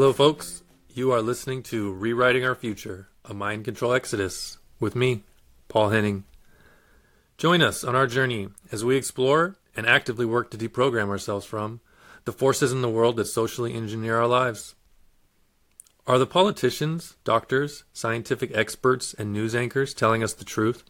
Hello, 0.00 0.14
folks. 0.14 0.62
You 0.88 1.12
are 1.12 1.20
listening 1.20 1.62
to 1.64 1.92
Rewriting 1.92 2.42
Our 2.42 2.54
Future, 2.54 3.08
a 3.22 3.34
mind 3.34 3.66
control 3.66 3.92
exodus 3.92 4.56
with 4.80 4.96
me, 4.96 5.24
Paul 5.68 5.90
Henning. 5.90 6.24
Join 7.36 7.60
us 7.60 7.84
on 7.84 7.94
our 7.94 8.06
journey 8.06 8.48
as 8.72 8.82
we 8.82 8.96
explore 8.96 9.56
and 9.76 9.86
actively 9.86 10.24
work 10.24 10.50
to 10.52 10.56
deprogram 10.56 11.10
ourselves 11.10 11.44
from 11.44 11.82
the 12.24 12.32
forces 12.32 12.72
in 12.72 12.80
the 12.80 12.88
world 12.88 13.16
that 13.16 13.26
socially 13.26 13.74
engineer 13.74 14.16
our 14.16 14.26
lives. 14.26 14.74
Are 16.06 16.18
the 16.18 16.26
politicians, 16.26 17.18
doctors, 17.22 17.84
scientific 17.92 18.56
experts, 18.56 19.12
and 19.12 19.34
news 19.34 19.54
anchors 19.54 19.92
telling 19.92 20.22
us 20.22 20.32
the 20.32 20.46
truth? 20.46 20.82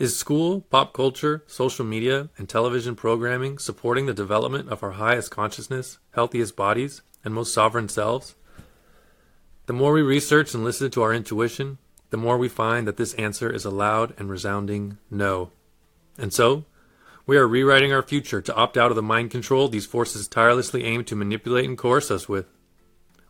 Is 0.00 0.18
school, 0.18 0.62
pop 0.62 0.92
culture, 0.92 1.44
social 1.46 1.84
media, 1.84 2.30
and 2.36 2.48
television 2.48 2.96
programming 2.96 3.58
supporting 3.58 4.06
the 4.06 4.12
development 4.12 4.70
of 4.70 4.82
our 4.82 4.92
highest 4.92 5.30
consciousness, 5.30 5.98
healthiest 6.10 6.56
bodies, 6.56 7.02
and 7.28 7.34
most 7.34 7.52
sovereign 7.52 7.90
selves? 7.90 8.34
The 9.66 9.74
more 9.74 9.92
we 9.92 10.00
research 10.00 10.54
and 10.54 10.64
listen 10.64 10.90
to 10.92 11.02
our 11.02 11.12
intuition, 11.12 11.76
the 12.08 12.16
more 12.16 12.38
we 12.38 12.48
find 12.48 12.88
that 12.88 12.96
this 12.96 13.12
answer 13.14 13.50
is 13.52 13.66
a 13.66 13.70
loud 13.70 14.14
and 14.16 14.30
resounding 14.30 14.96
no. 15.10 15.50
And 16.16 16.32
so, 16.32 16.64
we 17.26 17.36
are 17.36 17.46
rewriting 17.46 17.92
our 17.92 18.00
future 18.00 18.40
to 18.40 18.54
opt 18.54 18.78
out 18.78 18.90
of 18.90 18.96
the 18.96 19.02
mind 19.02 19.30
control 19.30 19.68
these 19.68 19.84
forces 19.84 20.26
tirelessly 20.26 20.84
aim 20.84 21.04
to 21.04 21.14
manipulate 21.14 21.66
and 21.66 21.76
coerce 21.76 22.10
us 22.10 22.30
with. 22.30 22.46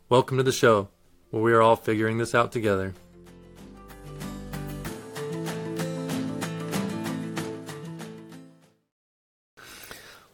Welcome 0.08 0.36
to 0.36 0.44
the 0.44 0.52
show, 0.52 0.90
where 1.30 1.42
we 1.42 1.52
are 1.52 1.60
all 1.60 1.74
figuring 1.74 2.18
this 2.18 2.36
out 2.36 2.52
together. 2.52 2.94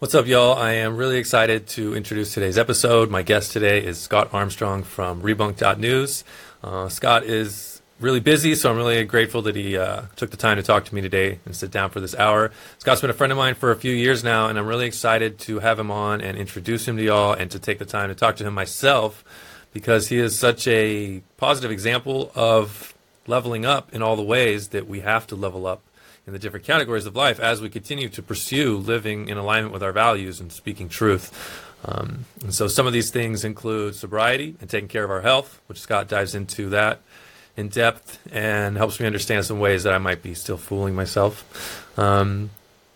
What's 0.05 0.15
up, 0.15 0.27
y'all? 0.27 0.53
I 0.53 0.73
am 0.73 0.99
really 0.99 1.17
excited 1.17 1.67
to 1.69 1.97
introduce 1.97 2.35
today's 2.35 2.59
episode. 2.59 3.11
My 3.11 3.23
guest 3.23 3.53
today 3.53 3.83
is 3.83 3.99
Scott 3.99 4.35
Armstrong 4.35 4.83
from 4.83 5.23
Rebunked.news. 5.23 6.25
Uh, 6.63 6.91
Scott 6.91 7.25
is 7.25 7.81
really 8.01 8.21
busy, 8.21 8.55
so 8.55 8.71
I'm 8.71 8.77
really 8.77 9.03
grateful 9.07 9.41
that 9.41 9.57
he 9.57 9.79
uh, 9.79 10.03
took 10.15 10.31
the 10.31 10.37
time 10.37 10.59
to 10.59 10.63
talk 10.63 10.85
to 10.85 10.95
me 10.95 11.01
today 11.01 11.41
and 11.47 11.57
sit 11.57 11.71
down 11.71 11.89
for 11.89 12.01
this 12.01 12.15
hour. 12.17 12.53
Scott's 12.77 13.01
been 13.01 13.09
a 13.09 13.15
friend 13.15 13.33
of 13.33 13.39
mine 13.39 13.55
for 13.55 13.71
a 13.71 13.77
few 13.77 13.95
years 13.95 14.23
now, 14.23 14.47
and 14.49 14.59
I'm 14.59 14.67
really 14.67 14.85
excited 14.85 15.39
to 15.39 15.61
have 15.61 15.79
him 15.79 15.91
on 15.91 16.21
and 16.21 16.37
introduce 16.37 16.87
him 16.87 16.99
to 16.99 17.03
y'all 17.03 17.33
and 17.33 17.51
to 17.53 17.59
take 17.59 17.79
the 17.79 17.87
time 17.87 18.11
to 18.11 18.15
talk 18.15 18.37
to 18.37 18.45
him 18.45 18.53
myself 18.53 19.25
because 19.73 20.09
he 20.09 20.19
is 20.19 20.39
such 20.39 20.69
a 20.69 21.23
positive 21.39 21.71
example 21.71 22.31
of 22.35 22.93
leveling 23.27 23.65
up 23.65 23.95
in 23.95 24.03
all 24.03 24.17
the 24.17 24.23
ways 24.23 24.69
that 24.69 24.87
we 24.87 25.01
have 25.01 25.27
to 25.29 25.35
level 25.35 25.67
up 25.67 25.81
in 26.27 26.33
the 26.33 26.39
different 26.39 26.65
categories 26.65 27.07
of 27.07 27.15
life 27.15 27.39
as 27.39 27.61
we 27.61 27.69
continue 27.69 28.09
to 28.09 28.23
pursue 28.23 28.79
living 28.79 29.29
in 29.29 29.37
alignment 29.37 29.73
with 29.73 29.83
our 29.83 29.93
values 29.93 30.41
and 30.41 30.51
speaking 30.51 30.89
truth. 30.89 31.63
Um, 31.85 32.25
and 32.43 32.55
so 32.55 32.67
some 32.67 32.87
of 32.87 32.93
these 32.93 33.11
things 33.11 33.45
include 33.45 33.95
sobriety 33.95 34.57
and 34.61 34.71
taking 34.71 34.89
care 34.89 35.05
of 35.05 35.11
our 35.11 35.21
health, 35.21 35.61
which 35.67 35.81
Scott 35.81 36.09
dives 36.09 36.35
into 36.35 36.71
that 36.71 37.01
in 37.57 37.69
depth 37.69 38.19
and 38.33 38.77
helps 38.77 38.99
me 38.99 39.07
understand 39.07 39.45
some 39.45 39.61
ways 39.61 39.85
that 39.85 39.93
I 39.93 39.99
might 39.99 40.23
be 40.23 40.35
still 40.35 40.57
fooling 40.57 40.95
myself. 40.95 41.99
Um, 41.99 42.51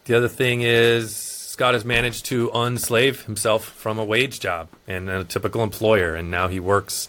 the 0.07 0.17
other 0.17 0.29
thing 0.29 0.63
is 0.63 1.15
Scott 1.15 1.75
has 1.75 1.85
managed 1.85 2.25
to 2.27 2.49
unslave 2.51 3.27
himself 3.27 3.65
from 3.65 3.99
a 3.99 4.05
wage 4.05 4.41
job 4.41 4.69
and 4.87 5.11
a 5.11 5.25
typical 5.25 5.63
employer, 5.63 6.15
and 6.15 6.31
now 6.31 6.49
he 6.49 6.61
works 6.61 7.09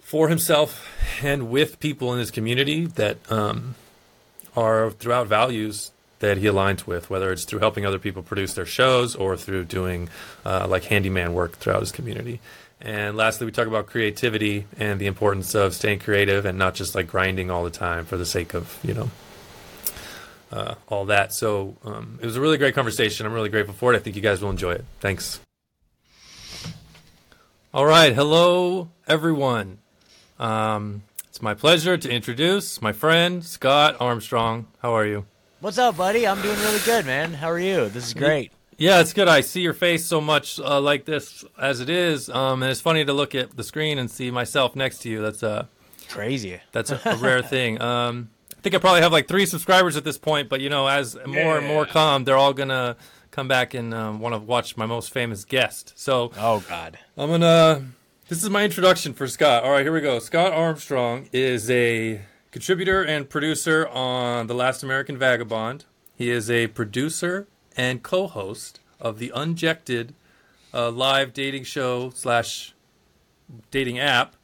for 0.00 0.28
himself 0.28 0.86
and 1.22 1.48
with 1.48 1.80
people 1.80 2.12
in 2.12 2.18
his 2.18 2.30
community 2.30 2.86
that 2.86 3.16
um, 3.32 3.74
are 4.56 4.90
throughout 4.90 5.26
values 5.26 5.92
that 6.18 6.38
he 6.38 6.46
aligns 6.46 6.86
with, 6.86 7.10
whether 7.10 7.30
it's 7.30 7.44
through 7.44 7.58
helping 7.58 7.84
other 7.84 7.98
people 7.98 8.22
produce 8.22 8.54
their 8.54 8.66
shows 8.66 9.14
or 9.14 9.36
through 9.36 9.64
doing 9.64 10.08
uh, 10.44 10.66
like 10.68 10.84
handyman 10.84 11.34
work 11.34 11.52
throughout 11.52 11.80
his 11.80 11.92
community. 11.92 12.40
And 12.80 13.16
lastly, 13.16 13.46
we 13.46 13.52
talk 13.52 13.66
about 13.66 13.86
creativity 13.86 14.66
and 14.78 15.00
the 15.00 15.06
importance 15.06 15.54
of 15.54 15.74
staying 15.74 16.00
creative 16.00 16.44
and 16.44 16.58
not 16.58 16.74
just 16.74 16.94
like 16.94 17.06
grinding 17.06 17.50
all 17.50 17.64
the 17.64 17.70
time 17.70 18.04
for 18.04 18.16
the 18.16 18.26
sake 18.26 18.54
of, 18.54 18.78
you 18.82 18.94
know, 18.94 19.10
uh, 20.52 20.74
all 20.88 21.06
that. 21.06 21.32
So 21.32 21.76
um, 21.84 22.18
it 22.20 22.26
was 22.26 22.36
a 22.36 22.40
really 22.40 22.58
great 22.58 22.74
conversation. 22.74 23.26
I'm 23.26 23.32
really 23.32 23.48
grateful 23.48 23.74
for 23.74 23.92
it. 23.92 23.96
I 23.96 24.00
think 24.00 24.16
you 24.16 24.22
guys 24.22 24.40
will 24.40 24.50
enjoy 24.50 24.72
it. 24.72 24.84
Thanks. 25.00 25.40
All 27.72 27.86
right. 27.86 28.14
Hello, 28.14 28.90
everyone. 29.06 29.78
Um, 30.38 31.02
it's 31.36 31.42
my 31.42 31.52
pleasure 31.52 31.98
to 31.98 32.10
introduce 32.10 32.80
my 32.80 32.92
friend 32.92 33.44
Scott 33.44 33.98
Armstrong. 34.00 34.68
How 34.78 34.96
are 34.96 35.04
you? 35.04 35.26
What's 35.60 35.76
up, 35.76 35.98
buddy? 35.98 36.26
I'm 36.26 36.40
doing 36.40 36.58
really 36.60 36.78
good, 36.78 37.04
man. 37.04 37.34
How 37.34 37.50
are 37.50 37.58
you? 37.58 37.90
This 37.90 38.06
is 38.06 38.14
great. 38.14 38.52
Yeah, 38.78 39.00
it's 39.00 39.12
good. 39.12 39.28
I 39.28 39.42
see 39.42 39.60
your 39.60 39.74
face 39.74 40.06
so 40.06 40.22
much 40.22 40.58
uh, 40.58 40.80
like 40.80 41.04
this 41.04 41.44
as 41.60 41.80
it 41.80 41.90
is, 41.90 42.30
um, 42.30 42.62
and 42.62 42.72
it's 42.72 42.80
funny 42.80 43.04
to 43.04 43.12
look 43.12 43.34
at 43.34 43.54
the 43.54 43.62
screen 43.64 43.98
and 43.98 44.10
see 44.10 44.30
myself 44.30 44.74
next 44.74 45.00
to 45.00 45.10
you. 45.10 45.20
That's 45.20 45.42
uh, 45.42 45.66
crazy. 46.08 46.58
That's 46.72 46.90
a, 46.90 46.98
a 47.04 47.16
rare 47.20 47.42
thing. 47.42 47.82
Um, 47.82 48.30
I 48.56 48.60
think 48.62 48.74
I 48.74 48.78
probably 48.78 49.02
have 49.02 49.12
like 49.12 49.28
three 49.28 49.44
subscribers 49.44 49.94
at 49.98 50.04
this 50.04 50.16
point, 50.16 50.48
but 50.48 50.62
you 50.62 50.70
know, 50.70 50.86
as 50.86 51.16
more 51.26 51.36
yeah. 51.36 51.58
and 51.58 51.66
more 51.66 51.84
come, 51.84 52.24
they're 52.24 52.38
all 52.38 52.54
gonna 52.54 52.96
come 53.30 53.46
back 53.46 53.74
and 53.74 53.92
um, 53.92 54.20
want 54.20 54.34
to 54.34 54.38
watch 54.38 54.78
my 54.78 54.86
most 54.86 55.12
famous 55.12 55.44
guest. 55.44 55.92
So, 55.96 56.32
oh 56.38 56.64
god, 56.66 56.98
I'm 57.14 57.28
gonna 57.28 57.88
this 58.28 58.42
is 58.42 58.50
my 58.50 58.64
introduction 58.64 59.12
for 59.12 59.28
Scott. 59.28 59.62
All 59.62 59.70
right, 59.70 59.84
here 59.84 59.92
we 59.92 60.00
go. 60.00 60.18
Scott 60.18 60.52
Armstrong 60.52 61.28
is 61.32 61.70
a 61.70 62.22
contributor 62.50 63.00
and 63.04 63.30
producer 63.30 63.86
on 63.86 64.48
The 64.48 64.54
Last 64.54 64.82
American 64.82 65.16
Vagabond. 65.16 65.84
He 66.16 66.30
is 66.30 66.50
a 66.50 66.66
producer 66.68 67.46
and 67.76 68.02
co-host 68.02 68.80
of 69.00 69.20
the 69.20 69.30
Unjected 69.32 70.12
uh, 70.74 70.90
live 70.90 71.32
dating 71.32 71.64
show 71.64 72.10
slash 72.10 72.74
dating 73.70 74.00
app. 74.00 74.34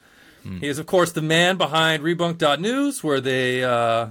Hmm. 0.45 0.59
He 0.59 0.69
is, 0.69 0.79
of 0.79 0.87
course, 0.87 1.11
the 1.11 1.23
man 1.23 1.57
behind 1.57 2.05
Rebunked.news, 2.05 3.03
where 3.03 3.21
they 3.21 3.65
uh, 3.65 4.09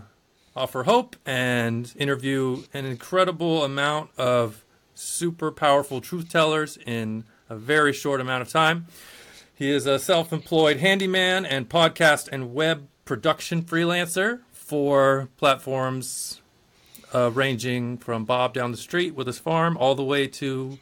offer 0.54 0.84
hope 0.84 1.16
and 1.26 1.94
interview 1.96 2.64
an 2.74 2.84
incredible 2.84 3.64
amount 3.64 4.10
of 4.18 4.66
super 4.96 5.50
powerful 5.50 6.02
truth 6.02 6.30
tellers 6.30 6.78
in 6.86 7.24
a 7.50 7.56
very 7.56 7.94
short 7.94 8.20
amount 8.20 8.42
of 8.42 8.50
time. 8.50 8.88
He 9.62 9.70
is 9.70 9.86
a 9.86 10.00
self 10.00 10.34
employed 10.34 10.78
handyman 10.78 11.46
and 11.46 11.70
podcast 11.70 12.28
and 12.32 12.52
web 12.52 12.88
production 13.06 13.62
freelancer 13.62 14.40
for 14.52 15.30
platforms 15.38 16.42
uh, 17.14 17.30
ranging 17.30 18.00
from 18.00 18.26
Bob 18.26 18.56
down 18.56 18.72
the 18.72 18.78
street 18.78 19.14
with 19.14 19.28
his 19.28 19.38
farm 19.38 19.78
all 19.78 19.94
the 19.94 20.04
way 20.04 20.26
to 20.26 20.80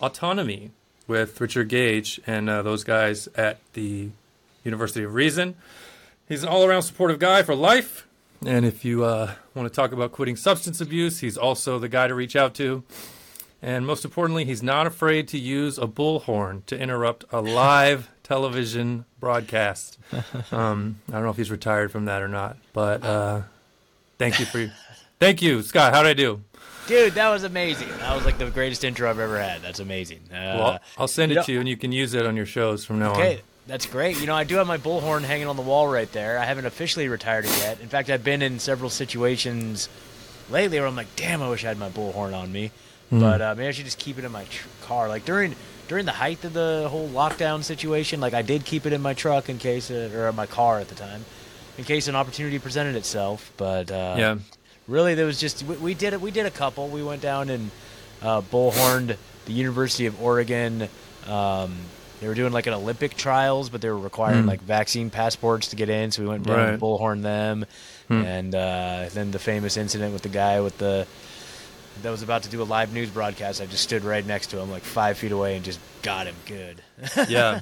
autonomy 0.00 0.70
with 1.08 1.40
Richard 1.40 1.70
Gage 1.70 2.20
and 2.24 2.48
uh, 2.48 2.62
those 2.62 2.84
guys 2.84 3.26
at 3.34 3.58
the 3.72 4.10
University 4.62 5.02
of 5.02 5.12
Reason. 5.12 5.56
He's 6.28 6.44
an 6.44 6.50
all 6.50 6.64
around 6.64 6.82
supportive 6.82 7.18
guy 7.18 7.42
for 7.42 7.56
life. 7.56 8.06
And 8.46 8.64
if 8.64 8.84
you 8.84 9.02
uh, 9.02 9.34
want 9.56 9.66
to 9.66 9.74
talk 9.74 9.90
about 9.90 10.12
quitting 10.12 10.36
substance 10.36 10.80
abuse, 10.80 11.18
he's 11.18 11.36
also 11.36 11.80
the 11.80 11.88
guy 11.88 12.06
to 12.06 12.14
reach 12.14 12.36
out 12.36 12.54
to. 12.54 12.84
And 13.60 13.84
most 13.84 14.04
importantly, 14.04 14.44
he's 14.44 14.62
not 14.62 14.86
afraid 14.86 15.26
to 15.28 15.38
use 15.38 15.78
a 15.78 15.88
bullhorn 15.88 16.64
to 16.66 16.78
interrupt 16.78 17.24
a 17.32 17.40
live 17.40 18.08
television 18.30 19.04
broadcast. 19.18 19.98
Um, 20.52 20.96
I 21.08 21.12
don't 21.12 21.24
know 21.24 21.30
if 21.30 21.36
he's 21.36 21.50
retired 21.50 21.92
from 21.92 22.06
that 22.06 22.22
or 22.22 22.28
not, 22.28 22.56
but 22.72 23.04
uh, 23.04 23.42
thank 24.18 24.40
you 24.40 24.46
for 24.46 24.72
thank 25.20 25.42
you, 25.42 25.62
Scott. 25.62 25.92
How 25.92 26.02
did 26.02 26.08
I 26.10 26.14
do? 26.14 26.40
Dude, 26.88 27.14
that 27.14 27.28
was 27.28 27.44
amazing. 27.44 27.88
That 27.98 28.16
was 28.16 28.24
like 28.24 28.38
the 28.38 28.50
greatest 28.50 28.82
intro 28.82 29.08
I've 29.08 29.20
ever 29.20 29.38
had. 29.38 29.62
That's 29.62 29.78
amazing. 29.78 30.20
Uh, 30.30 30.34
well, 30.34 30.78
I'll 30.98 31.08
send 31.08 31.30
it 31.30 31.36
know, 31.36 31.42
to 31.44 31.52
you, 31.52 31.60
and 31.60 31.68
you 31.68 31.76
can 31.76 31.92
use 31.92 32.14
it 32.14 32.26
on 32.26 32.36
your 32.36 32.46
shows 32.46 32.84
from 32.84 32.98
now 32.98 33.12
okay, 33.12 33.20
on. 33.20 33.26
Okay, 33.26 33.42
that's 33.68 33.86
great. 33.86 34.20
You 34.20 34.26
know, 34.26 34.34
I 34.34 34.42
do 34.42 34.56
have 34.56 34.66
my 34.66 34.78
bullhorn 34.78 35.22
hanging 35.22 35.46
on 35.46 35.56
the 35.56 35.62
wall 35.62 35.86
right 35.86 36.10
there. 36.12 36.38
I 36.38 36.44
haven't 36.44 36.66
officially 36.66 37.08
retired 37.08 37.44
it 37.44 37.56
yet. 37.58 37.80
In 37.80 37.88
fact, 37.88 38.10
I've 38.10 38.24
been 38.24 38.42
in 38.42 38.58
several 38.58 38.90
situations 38.90 39.88
lately 40.50 40.78
where 40.78 40.88
I'm 40.88 40.96
like, 40.96 41.14
damn, 41.14 41.42
I 41.42 41.48
wish 41.48 41.64
I 41.64 41.68
had 41.68 41.78
my 41.78 41.90
bullhorn 41.90 42.36
on 42.36 42.50
me. 42.50 42.72
Mm. 43.12 43.20
But 43.20 43.40
uh, 43.40 43.54
maybe 43.56 43.68
I 43.68 43.70
should 43.70 43.84
just 43.84 43.98
keep 43.98 44.18
it 44.18 44.24
in 44.24 44.32
my 44.32 44.44
tr- 44.44 44.68
car. 44.82 45.08
Like 45.08 45.24
during 45.24 45.54
during 45.90 46.06
the 46.06 46.12
height 46.12 46.44
of 46.44 46.52
the 46.52 46.86
whole 46.88 47.08
lockdown 47.08 47.64
situation, 47.64 48.20
like 48.20 48.32
I 48.32 48.42
did 48.42 48.64
keep 48.64 48.86
it 48.86 48.92
in 48.92 49.02
my 49.02 49.12
truck 49.12 49.48
in 49.48 49.58
case, 49.58 49.90
uh, 49.90 50.08
or 50.14 50.30
my 50.30 50.46
car 50.46 50.78
at 50.78 50.86
the 50.86 50.94
time, 50.94 51.24
in 51.76 51.82
case 51.82 52.06
an 52.06 52.14
opportunity 52.14 52.60
presented 52.60 52.94
itself. 52.94 53.52
But 53.56 53.90
uh, 53.90 54.14
yeah, 54.16 54.38
really, 54.86 55.16
there 55.16 55.26
was 55.26 55.40
just 55.40 55.64
we, 55.64 55.74
we, 55.78 55.94
did 55.94 56.12
it. 56.12 56.20
We 56.20 56.30
did 56.30 56.46
a 56.46 56.50
couple. 56.50 56.86
We 56.86 57.02
went 57.02 57.22
down 57.22 57.50
and 57.50 57.72
uh, 58.22 58.40
bullhorned 58.40 59.16
the 59.46 59.52
University 59.52 60.06
of 60.06 60.22
Oregon. 60.22 60.88
Um, 61.26 61.74
they 62.20 62.28
were 62.28 62.36
doing 62.36 62.52
like 62.52 62.68
an 62.68 62.74
Olympic 62.74 63.16
trials, 63.16 63.68
but 63.68 63.80
they 63.80 63.88
were 63.88 63.98
requiring 63.98 64.44
mm. 64.44 64.46
like 64.46 64.60
vaccine 64.60 65.10
passports 65.10 65.70
to 65.70 65.76
get 65.76 65.88
in. 65.88 66.12
So 66.12 66.22
we 66.22 66.28
went 66.28 66.44
down 66.44 66.56
right. 66.56 66.68
and 66.68 66.80
bullhorned 66.80 67.22
them. 67.22 67.66
Mm. 68.08 68.24
And 68.24 68.54
uh, 68.54 69.06
then 69.12 69.32
the 69.32 69.40
famous 69.40 69.76
incident 69.76 70.12
with 70.12 70.22
the 70.22 70.28
guy 70.28 70.60
with 70.60 70.78
the 70.78 71.08
that 72.02 72.10
was 72.10 72.22
about 72.22 72.42
to 72.44 72.48
do 72.48 72.62
a 72.62 72.64
live 72.64 72.92
news 72.92 73.10
broadcast, 73.10 73.60
I 73.60 73.66
just 73.66 73.82
stood 73.82 74.04
right 74.04 74.24
next 74.24 74.48
to 74.48 74.58
him, 74.58 74.70
like 74.70 74.82
five 74.82 75.18
feet 75.18 75.32
away, 75.32 75.56
and 75.56 75.64
just 75.64 75.80
got 76.02 76.26
him 76.26 76.34
good. 76.46 76.82
yeah. 77.28 77.60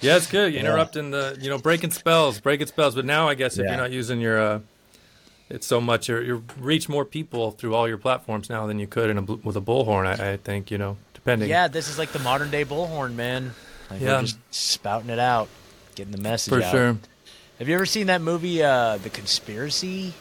Yeah, 0.00 0.16
it's 0.16 0.26
good. 0.26 0.52
You're 0.52 0.62
yeah. 0.62 0.68
interrupting 0.70 1.12
the, 1.12 1.38
you 1.40 1.48
know, 1.48 1.58
breaking 1.58 1.92
spells, 1.92 2.40
breaking 2.40 2.66
spells. 2.66 2.94
But 2.94 3.04
now, 3.04 3.28
I 3.28 3.34
guess 3.34 3.56
if 3.56 3.64
yeah. 3.64 3.70
you're 3.70 3.80
not 3.80 3.92
using 3.92 4.20
your, 4.20 4.40
uh, 4.40 4.60
it's 5.48 5.66
so 5.66 5.80
much, 5.80 6.08
you 6.08 6.18
you 6.20 6.44
reach 6.58 6.88
more 6.88 7.04
people 7.04 7.52
through 7.52 7.74
all 7.74 7.86
your 7.86 7.98
platforms 7.98 8.50
now 8.50 8.66
than 8.66 8.78
you 8.78 8.86
could 8.88 9.10
in 9.10 9.18
a, 9.18 9.22
with 9.22 9.56
a 9.56 9.60
bullhorn. 9.60 10.06
I, 10.06 10.32
I 10.32 10.36
think, 10.38 10.70
you 10.70 10.78
know, 10.78 10.96
depending. 11.14 11.48
Yeah, 11.48 11.68
this 11.68 11.88
is 11.88 11.98
like 11.98 12.10
the 12.10 12.18
modern 12.18 12.50
day 12.50 12.64
bullhorn, 12.64 13.14
man. 13.14 13.52
Like 13.90 14.00
Yeah. 14.00 14.16
we're 14.16 14.22
just 14.22 14.38
spouting 14.50 15.10
it 15.10 15.18
out, 15.20 15.48
getting 15.94 16.12
the 16.12 16.18
message 16.18 16.52
For 16.52 16.62
out. 16.62 16.70
sure. 16.72 16.98
Have 17.58 17.68
you 17.68 17.74
ever 17.76 17.86
seen 17.86 18.08
that 18.08 18.22
movie, 18.22 18.62
uh, 18.62 18.96
The 18.96 19.10
Conspiracy? 19.10 20.14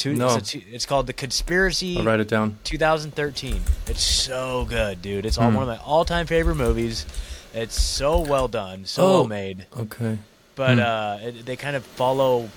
Two, 0.00 0.14
No. 0.14 0.34
It's, 0.36 0.52
two- 0.52 0.62
it's 0.72 0.86
called 0.86 1.06
The 1.06 1.12
Conspiracy. 1.12 1.98
I'll 1.98 2.04
write 2.04 2.20
it 2.20 2.28
down. 2.28 2.56
2013. 2.64 3.60
It's 3.86 4.02
so 4.02 4.64
good, 4.66 5.02
dude. 5.02 5.26
It's 5.26 5.36
all 5.36 5.50
Hmm. 5.50 5.56
one 5.56 5.62
of 5.64 5.68
my 5.68 5.84
all-time 5.84 6.26
favorite 6.26 6.54
movies. 6.54 7.04
It's 7.52 7.78
so 7.78 8.18
well 8.18 8.48
done, 8.48 8.86
so 8.86 9.02
Oh. 9.02 9.10
well 9.12 9.26
made. 9.26 9.66
Okay. 9.78 10.16
But 10.56 10.74
Hmm. 10.76 10.80
uh, 10.80 11.18
it, 11.28 11.44
they 11.44 11.54
kind 11.56 11.76
of 11.76 11.84
follow 11.84 12.48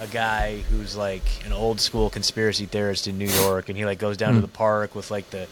a 0.00 0.08
guy 0.08 0.62
who's 0.68 0.96
like 0.96 1.22
an 1.46 1.52
old 1.52 1.80
school 1.80 2.10
conspiracy 2.10 2.66
theorist 2.66 3.06
in 3.06 3.18
New 3.18 3.28
York, 3.28 3.68
and 3.68 3.78
he 3.78 3.84
like 3.84 4.00
goes 4.00 4.16
down 4.16 4.30
to 4.30 4.34
Hmm. 4.36 4.42
the 4.42 4.48
park 4.48 4.96
with 4.96 5.12
like 5.12 5.30
the 5.30 5.46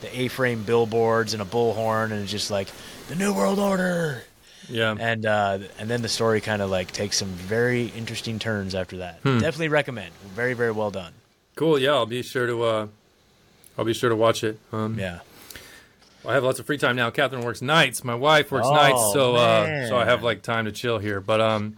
the 0.00 0.20
A-frame 0.20 0.62
billboards 0.62 1.32
and 1.32 1.40
a 1.42 1.46
bullhorn, 1.46 2.12
and 2.12 2.22
it's 2.22 2.30
just 2.30 2.50
like 2.52 2.68
the 3.08 3.16
New 3.16 3.32
World 3.32 3.58
Order. 3.58 4.22
Yeah. 4.68 4.94
And 4.98 5.26
uh, 5.26 5.58
and 5.78 5.88
then 5.90 6.02
the 6.02 6.08
story 6.08 6.40
kind 6.40 6.62
of 6.62 6.70
like 6.70 6.92
takes 6.92 7.18
some 7.18 7.28
very 7.28 7.86
interesting 7.88 8.38
turns 8.38 8.74
after 8.74 8.98
that. 8.98 9.20
Hmm. 9.22 9.38
Definitely 9.38 9.68
recommend. 9.68 10.12
Very 10.34 10.54
very 10.54 10.72
well 10.72 10.90
done. 10.90 11.12
Cool. 11.56 11.78
Yeah, 11.78 11.92
I'll 11.92 12.06
be 12.06 12.22
sure 12.22 12.46
to. 12.46 12.62
Uh, 12.62 12.86
I'll 13.78 13.84
be 13.84 13.94
sure 13.94 14.08
to 14.10 14.16
watch 14.16 14.44
it. 14.44 14.58
Um, 14.72 14.98
Yeah. 14.98 15.20
I 16.26 16.32
have 16.32 16.42
lots 16.44 16.58
of 16.58 16.64
free 16.64 16.78
time 16.78 16.96
now. 16.96 17.10
Catherine 17.10 17.44
works 17.44 17.60
nights. 17.60 18.02
My 18.02 18.14
wife 18.14 18.50
works 18.50 18.66
Oh, 18.66 18.74
nights, 18.74 19.12
so 19.12 19.36
uh, 19.36 19.88
so 19.88 19.96
I 19.98 20.06
have 20.06 20.22
like 20.22 20.40
time 20.40 20.64
to 20.64 20.72
chill 20.72 20.98
here. 20.98 21.20
But 21.20 21.42
um, 21.42 21.76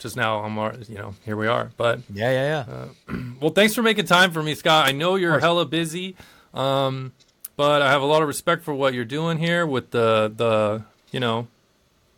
just 0.00 0.16
now 0.16 0.40
I'm, 0.40 0.56
you 0.88 0.96
know, 0.96 1.14
here 1.24 1.36
we 1.36 1.46
are. 1.46 1.70
But 1.76 2.00
Yeah 2.12 2.32
yeah 2.32 2.64
Uh, 2.68 2.88
yeah. 3.08 3.16
well, 3.40 3.50
thanks 3.52 3.74
for 3.76 3.82
making 3.82 4.06
time 4.06 4.32
for 4.32 4.42
me, 4.42 4.54
Scott. 4.56 4.86
I 4.88 4.92
know 4.92 5.14
you're 5.14 5.38
hella 5.38 5.66
busy, 5.66 6.16
um, 6.52 7.12
but 7.56 7.80
I 7.80 7.90
have 7.92 8.02
a 8.02 8.06
lot 8.06 8.22
of 8.22 8.28
respect 8.28 8.64
for 8.64 8.74
what 8.74 8.92
you're 8.92 9.04
doing 9.04 9.38
here 9.38 9.64
with 9.64 9.92
the 9.92 10.32
the 10.34 10.82
you 11.12 11.20
know, 11.20 11.46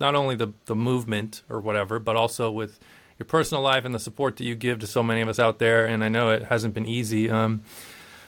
not 0.01 0.15
only 0.15 0.35
the 0.37 0.53
the 0.67 0.75
movement 0.77 1.43
or 1.49 1.61
whatever, 1.61 1.99
but 1.99 2.17
also 2.17 2.51
with 2.51 2.79
your 3.19 3.27
personal 3.27 3.63
life 3.63 3.85
and 3.85 3.95
the 3.95 3.99
support 3.99 4.37
that 4.37 4.45
you 4.45 4.55
give 4.55 4.79
to 4.79 4.87
so 4.87 5.03
many 5.03 5.21
of 5.21 5.29
us 5.29 5.39
out 5.39 5.59
there. 5.59 5.87
And 5.87 6.05
I 6.05 6.09
know 6.09 6.31
it 6.31 6.45
hasn't 6.45 6.75
been 6.75 6.87
easy. 6.87 7.29
Um, 7.31 7.63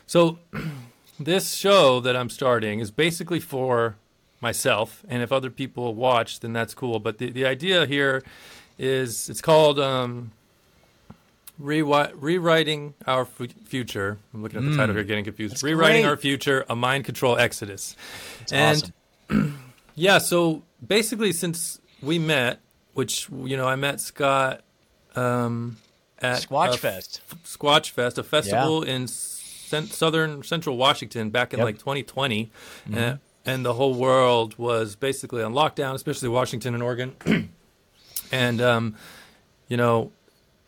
so 0.07 0.39
this 1.21 1.55
show 1.55 2.01
that 2.01 2.17
I'm 2.17 2.29
starting 2.31 2.81
is 2.81 2.91
basically 2.91 3.41
for 3.41 3.97
myself, 4.41 5.05
and 5.09 5.23
if 5.23 5.31
other 5.33 5.51
people 5.51 5.95
watch, 5.95 6.41
then 6.41 6.53
that's 6.53 6.75
cool. 6.75 6.99
But 6.99 7.19
the 7.19 7.31
the 7.31 7.47
idea 7.47 7.87
here 7.87 8.23
is 8.79 9.29
it's 9.29 9.41
called. 9.41 9.79
Um, 9.79 10.33
Rewi- 11.63 12.13
rewriting 12.15 12.95
our 13.07 13.27
fu- 13.27 13.49
future. 13.67 14.17
I'm 14.33 14.43
looking 14.43 14.65
at 14.65 14.71
the 14.71 14.75
title 14.79 14.95
here, 14.95 15.05
getting 15.05 15.25
confused. 15.25 15.53
That's 15.53 15.63
rewriting 15.63 16.05
great. 16.05 16.09
our 16.09 16.17
future, 16.17 16.65
a 16.71 16.75
mind 16.75 17.05
control 17.05 17.37
exodus. 17.37 17.97
It's 18.41 18.51
and 18.51 18.93
awesome. 19.29 19.59
yeah, 20.01 20.19
so 20.19 20.63
basically, 20.87 21.33
since 21.33 21.81
we 22.03 22.19
met, 22.19 22.61
which 22.95 23.29
you 23.31 23.57
know, 23.57 23.67
I 23.69 23.77
met 23.77 24.01
Scott 24.01 24.63
um, 25.15 25.77
at 26.19 26.39
Squatch 26.43 26.77
Fest. 26.79 27.21
f- 27.31 27.39
Squatch 27.45 27.91
Fest, 27.91 28.17
a 28.19 28.23
festival 28.23 28.83
in 28.83 29.07
cen- 29.07 29.87
southern 29.87 30.43
central 30.43 30.77
Washington 30.77 31.31
back 31.31 31.53
in 31.53 31.59
Yep. 31.59 31.65
like 31.67 31.79
2020, 31.79 32.51
and, 32.93 33.19
and 33.45 33.65
the 33.65 33.75
whole 33.75 33.95
world 33.95 34.57
was 34.59 34.97
basically 34.97 35.43
on 35.43 35.53
lockdown, 35.53 35.95
especially 35.95 36.29
Washington 36.29 36.75
and 36.75 36.83
Oregon. 36.83 37.51
and 38.33 38.61
um, 38.61 38.97
you 39.69 39.77
know, 39.77 40.13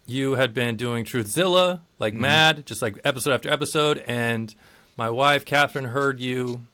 you 0.07 0.33
had 0.35 0.53
been 0.53 0.77
doing 0.77 1.05
Truthzilla 1.05 1.81
like 1.99 2.13
mad, 2.15 2.67
just 2.67 2.83
like 2.83 2.99
episode 3.05 3.33
after 3.33 3.51
episode, 3.51 4.05
and 4.07 4.55
my 4.97 5.09
wife 5.11 5.45
Catherine 5.45 5.87
heard 5.87 6.21
you. 6.21 6.67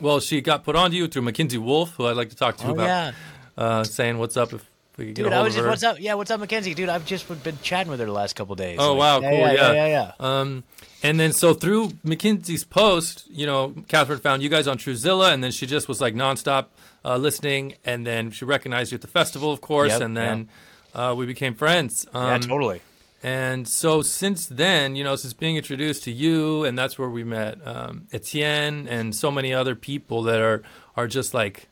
Well, 0.00 0.20
she 0.20 0.40
got 0.40 0.64
put 0.64 0.76
onto 0.76 0.96
you 0.96 1.08
through 1.08 1.22
Mackenzie 1.22 1.58
Wolf, 1.58 1.94
who 1.96 2.06
I'd 2.06 2.16
like 2.16 2.30
to 2.30 2.36
talk 2.36 2.56
to 2.58 2.66
Oh 2.68 2.72
about, 2.72 2.84
yeah. 2.84 3.12
uh, 3.56 3.84
saying 3.84 4.18
what's 4.18 4.36
up 4.36 4.52
if 4.52 4.68
we 4.96 5.06
could 5.06 5.14
get 5.14 5.22
Dude, 5.24 5.32
I 5.32 5.42
was 5.42 5.54
just 5.54 5.64
her. 5.64 5.70
what's 5.70 5.82
up? 5.82 6.00
Yeah, 6.00 6.14
what's 6.14 6.30
up, 6.30 6.40
Mackenzie? 6.40 6.74
Dude, 6.74 6.88
I've 6.88 7.06
just 7.06 7.26
been 7.42 7.58
chatting 7.62 7.90
with 7.90 8.00
her 8.00 8.06
the 8.06 8.12
last 8.12 8.34
couple 8.36 8.54
days. 8.54 8.78
Oh, 8.80 8.94
Like, 8.94 8.98
wow, 8.98 9.20
yeah, 9.20 9.30
cool, 9.30 9.38
yeah, 9.38 9.52
yeah. 9.52 9.72
yeah, 9.72 9.86
yeah. 9.86 10.12
Um, 10.40 10.64
and 11.02 11.18
then 11.18 11.32
so 11.32 11.54
through 11.54 11.92
Mackenzie's 12.04 12.64
post, 12.64 13.26
you 13.30 13.46
know, 13.46 13.74
Catherine 13.88 14.18
found 14.20 14.42
you 14.42 14.48
guys 14.48 14.66
on 14.68 14.76
Truthzilla, 14.78 15.32
and 15.32 15.42
then 15.42 15.50
she 15.52 15.66
just 15.66 15.88
was 15.88 16.00
like 16.00 16.14
nonstop 16.14 16.66
uh, 17.04 17.16
listening, 17.16 17.74
and 17.84 18.06
then 18.06 18.30
she 18.30 18.44
recognized 18.44 18.92
you 18.92 18.96
at 18.96 19.02
the 19.02 19.08
festival, 19.08 19.52
of 19.52 19.60
course, 19.60 19.92
Yep, 19.92 20.00
and 20.02 20.16
then 20.16 20.48
uh, 20.94 21.14
we 21.16 21.24
became 21.24 21.54
friends. 21.54 22.06
Um, 22.12 22.24
yeah, 22.26 22.38
totally. 22.38 22.82
And 23.22 23.68
so 23.68 24.00
since 24.00 24.46
then, 24.46 24.96
you 24.96 25.04
know, 25.04 25.14
since 25.14 25.34
being 25.34 25.56
introduced 25.56 26.04
to 26.04 26.10
you, 26.10 26.64
and 26.64 26.78
that's 26.78 26.98
where 26.98 27.10
we 27.10 27.22
met 27.22 27.58
um, 27.66 28.06
Etienne 28.12 28.88
and 28.88 29.14
so 29.14 29.30
many 29.30 29.52
other 29.52 29.74
people 29.74 30.22
that 30.22 30.40
are 30.40 30.62
are 30.96 31.06
just 31.06 31.34
like 31.34 31.68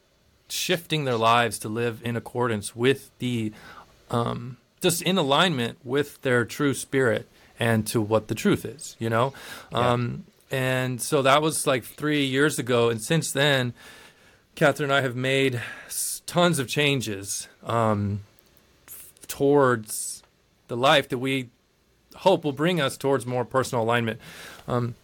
shifting 0.49 1.05
their 1.05 1.17
lives 1.17 1.59
to 1.61 1.69
live 1.69 2.01
in 2.05 2.17
accordance 2.17 2.75
with 2.75 3.11
the, 3.19 3.53
um, 4.11 4.57
just 4.81 5.03
in 5.03 5.19
alignment 5.19 5.79
with 5.85 6.21
their 6.23 6.45
true 6.45 6.75
spirit 6.75 7.29
and 7.59 7.87
to 7.87 8.01
what 8.01 8.29
the 8.29 8.35
truth 8.35 8.65
is, 8.65 8.97
you 8.99 9.11
know. 9.11 9.33
Yeah. 9.73 9.93
Um, 9.93 10.25
and 10.51 11.01
so 11.03 11.23
that 11.23 11.43
was 11.43 11.67
like 11.67 11.85
three 11.85 12.25
years 12.25 12.59
ago, 12.59 12.89
and 12.89 13.03
since 13.03 13.33
then, 13.33 13.75
Catherine 14.55 14.91
and 14.91 14.99
I 14.99 15.03
have 15.03 15.15
made 15.15 15.61
tons 16.27 16.59
of 16.59 16.69
changes 16.69 17.49
um, 17.63 18.21
f- 18.87 19.13
towards 19.27 20.18
the 20.69 20.77
life 20.77 21.09
that 21.09 21.19
we 21.19 21.51
hope 22.17 22.45
will 22.45 22.53
bring 22.53 22.81
us 22.81 22.97
towards 22.97 23.27
more 23.27 23.45
personal 23.45 23.85
alignment. 23.85 24.21
Um, 24.67 24.95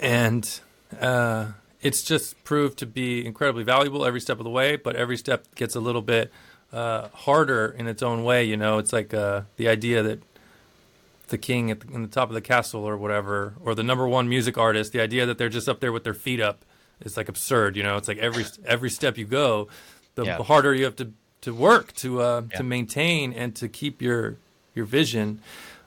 and 0.00 0.60
uh, 1.00 1.52
it's 1.80 2.02
just 2.02 2.42
proved 2.44 2.78
to 2.78 2.86
be 2.86 3.24
incredibly 3.24 3.64
valuable 3.64 4.04
every 4.04 4.20
step 4.20 4.38
of 4.38 4.44
the 4.44 4.50
way, 4.50 4.76
but 4.76 4.96
every 4.96 5.16
step 5.16 5.46
gets 5.54 5.74
a 5.76 5.80
little 5.80 6.02
bit 6.02 6.30
uh, 6.72 7.08
harder 7.08 7.74
in 7.78 7.86
its 7.86 8.02
own 8.02 8.24
way. 8.24 8.44
You 8.44 8.56
know, 8.56 8.78
it's 8.78 8.92
like 8.92 9.14
uh, 9.14 9.42
the 9.56 9.68
idea 9.68 10.02
that 10.02 10.20
the 11.28 11.38
king 11.38 11.70
at 11.70 11.80
the, 11.80 11.92
in 11.94 12.02
the 12.02 12.08
top 12.08 12.28
of 12.28 12.34
the 12.34 12.40
castle 12.40 12.84
or 12.84 12.96
whatever, 12.96 13.54
or 13.60 13.74
the 13.74 13.82
number 13.82 14.06
one 14.06 14.28
music 14.28 14.56
artist, 14.58 14.92
the 14.92 15.00
idea 15.00 15.26
that 15.26 15.38
they're 15.38 15.48
just 15.48 15.68
up 15.68 15.80
there 15.80 15.92
with 15.92 16.04
their 16.04 16.14
feet 16.14 16.40
up 16.40 16.64
is 17.00 17.16
like 17.16 17.28
absurd. 17.28 17.76
You 17.76 17.82
know, 17.82 17.96
it's 17.96 18.08
like 18.08 18.18
every 18.18 18.44
every 18.64 18.90
step 18.90 19.16
you 19.18 19.24
go, 19.24 19.68
the 20.14 20.24
Yeah. 20.24 20.42
harder 20.42 20.74
you 20.74 20.84
have 20.84 20.96
to 20.96 21.12
to 21.42 21.54
work 21.54 21.92
to 21.94 22.20
uh, 22.22 22.42
Yeah. 22.50 22.58
to 22.58 22.64
maintain 22.64 23.32
and 23.32 23.54
to 23.56 23.68
keep 23.68 24.00
your 24.02 24.36
your 24.76 24.86
vision. 24.86 25.40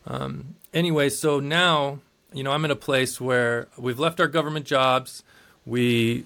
Um, 0.06 0.56
anyway, 0.74 1.08
so 1.08 1.40
now 1.40 2.00
you 2.34 2.44
know 2.44 2.52
I'm 2.52 2.66
in 2.66 2.72
a 2.72 2.76
place 2.76 3.22
where 3.22 3.68
we've 3.78 4.00
left 4.00 4.20
our 4.20 4.28
government 4.28 4.66
jobs. 4.66 5.24
We 5.66 6.26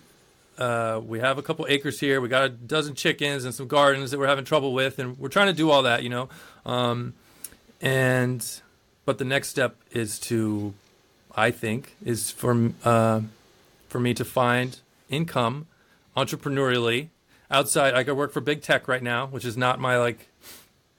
uh, 0.58 1.02
we 1.06 1.20
have 1.20 1.38
a 1.38 1.42
couple 1.42 1.66
acres 1.70 2.00
here. 2.00 2.22
We 2.22 2.30
got 2.30 2.46
a 2.46 2.50
dozen 2.50 2.96
chickens 2.96 3.46
and 3.46 3.54
some 3.54 3.68
gardens 3.68 4.12
that 4.12 4.20
we're 4.20 4.28
having 4.28 4.46
trouble 4.46 4.74
with, 4.74 5.00
and 5.00 5.18
we're 5.18 5.30
trying 5.30 5.48
to 5.48 5.54
do 5.54 5.70
all 5.70 5.84
that, 5.84 6.04
you 6.04 6.10
know. 6.10 6.30
Um, 6.66 7.14
and 7.82 8.62
but 9.06 9.18
the 9.18 9.26
next 9.26 9.50
step 9.50 9.76
is 9.92 10.20
to, 10.20 10.74
I 11.36 11.52
think, 11.52 11.96
is 12.04 12.32
for 12.32 12.72
uh, 12.84 13.22
for 13.90 14.00
me 14.00 14.14
to 14.14 14.26
find 14.26 14.80
income 15.10 15.68
entrepreneurially 16.16 17.10
outside. 17.52 17.94
I 17.94 18.04
could 18.04 18.16
work 18.16 18.32
for 18.32 18.42
big 18.42 18.62
tech 18.62 18.88
right 18.88 19.04
now, 19.04 19.28
which 19.28 19.46
is 19.46 19.58
not 19.58 19.80
my 19.80 19.98
like. 19.98 20.30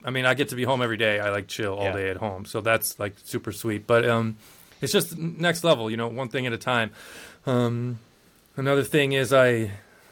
I 0.05 0.11
mean, 0.11 0.27
I 0.27 0.35
get 0.35 0.51
to 0.51 0.57
be 0.57 0.65
home 0.65 0.83
every 0.83 0.97
day. 0.99 1.19
I 1.19 1.31
like 1.31 1.47
chill 1.49 1.75
all 1.75 1.85
Yeah. 1.85 1.93
day 1.97 2.11
at 2.11 2.19
home, 2.19 2.45
so 2.45 2.61
that's 2.61 2.99
like 2.99 3.15
super 3.25 3.53
sweet. 3.53 3.87
But 3.87 4.07
um, 4.09 4.37
it's 4.83 4.93
just 4.93 5.17
next 5.19 5.65
level, 5.65 5.91
you 5.91 5.97
know, 5.97 6.09
one 6.09 6.29
thing 6.29 6.47
at 6.47 6.53
a 6.53 6.59
time. 6.59 6.91
Um, 7.47 7.99
another 8.57 8.83
thing 8.85 9.13
is 9.13 9.33
I, 9.33 9.71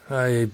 I, 0.09 0.49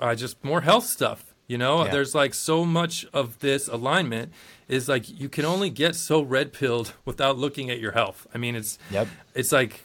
I 0.00 0.14
just 0.14 0.42
more 0.44 0.62
health 0.62 0.86
stuff. 0.86 1.26
You 1.46 1.58
know, 1.58 1.84
Yeah. 1.84 1.90
there's 1.92 2.14
like 2.14 2.34
so 2.34 2.64
much 2.64 3.04
of 3.12 3.38
this 3.40 3.68
alignment 3.68 4.32
is 4.68 4.88
like 4.88 5.04
you 5.20 5.28
can 5.28 5.44
only 5.44 5.70
get 5.70 5.94
so 5.94 6.22
red 6.22 6.52
pilled 6.52 6.94
without 7.04 7.36
looking 7.38 7.70
at 7.70 7.78
your 7.78 7.92
health. 7.92 8.26
I 8.34 8.38
mean, 8.38 8.56
it's 8.56 8.78
Yep. 8.90 9.08
it's 9.34 9.52
like 9.52 9.82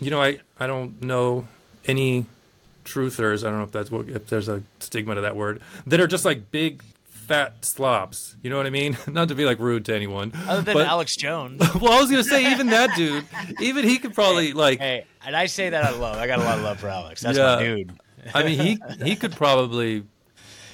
you 0.00 0.10
know, 0.10 0.20
I 0.22 0.38
I 0.58 0.66
don't 0.66 1.02
know 1.02 1.46
any 1.86 2.26
truthers. 2.92 3.44
I 3.46 3.50
don't 3.50 3.58
know 3.58 3.64
if 3.64 3.72
that's 3.72 3.90
what 3.90 4.08
if 4.08 4.26
there's 4.28 4.48
a 4.48 4.62
stigma 4.78 5.14
to 5.14 5.20
that 5.22 5.36
word 5.36 5.60
that 5.86 6.00
are 6.00 6.06
just 6.06 6.24
like 6.24 6.50
big 6.50 6.82
fat 7.04 7.64
slobs. 7.64 8.36
You 8.42 8.50
know 8.50 8.56
what 8.56 8.66
I 8.66 8.70
mean? 8.70 8.96
Not 9.06 9.28
to 9.28 9.34
be 9.34 9.44
like 9.44 9.58
rude 9.60 9.84
to 9.86 9.94
anyone. 9.94 10.32
Other 10.48 10.62
than 10.62 10.74
but- 10.74 10.86
Alex 10.86 11.16
Jones. 11.16 11.60
well, 11.80 11.92
I 11.92 12.00
was 12.00 12.10
gonna 12.10 12.24
say 12.24 12.50
even 12.52 12.68
that 12.68 12.96
dude, 12.96 13.24
even 13.60 13.84
he 13.84 13.98
could 13.98 14.14
probably 14.14 14.52
like. 14.52 14.78
hey, 14.80 15.04
and 15.24 15.36
I 15.36 15.46
say 15.46 15.70
that 15.70 15.84
out 15.84 15.94
of 15.94 16.00
love. 16.00 16.16
I 16.16 16.26
got 16.26 16.38
a 16.40 16.42
lot 16.42 16.58
of 16.58 16.64
love 16.64 16.80
for 16.80 16.88
Alex. 16.88 17.20
That's 17.22 17.38
Yeah. 17.38 17.56
my 17.56 17.62
dude. 17.62 17.92
I 18.34 18.42
mean, 18.42 18.58
he 18.58 18.78
he 19.04 19.16
could 19.16 19.32
probably 19.32 20.04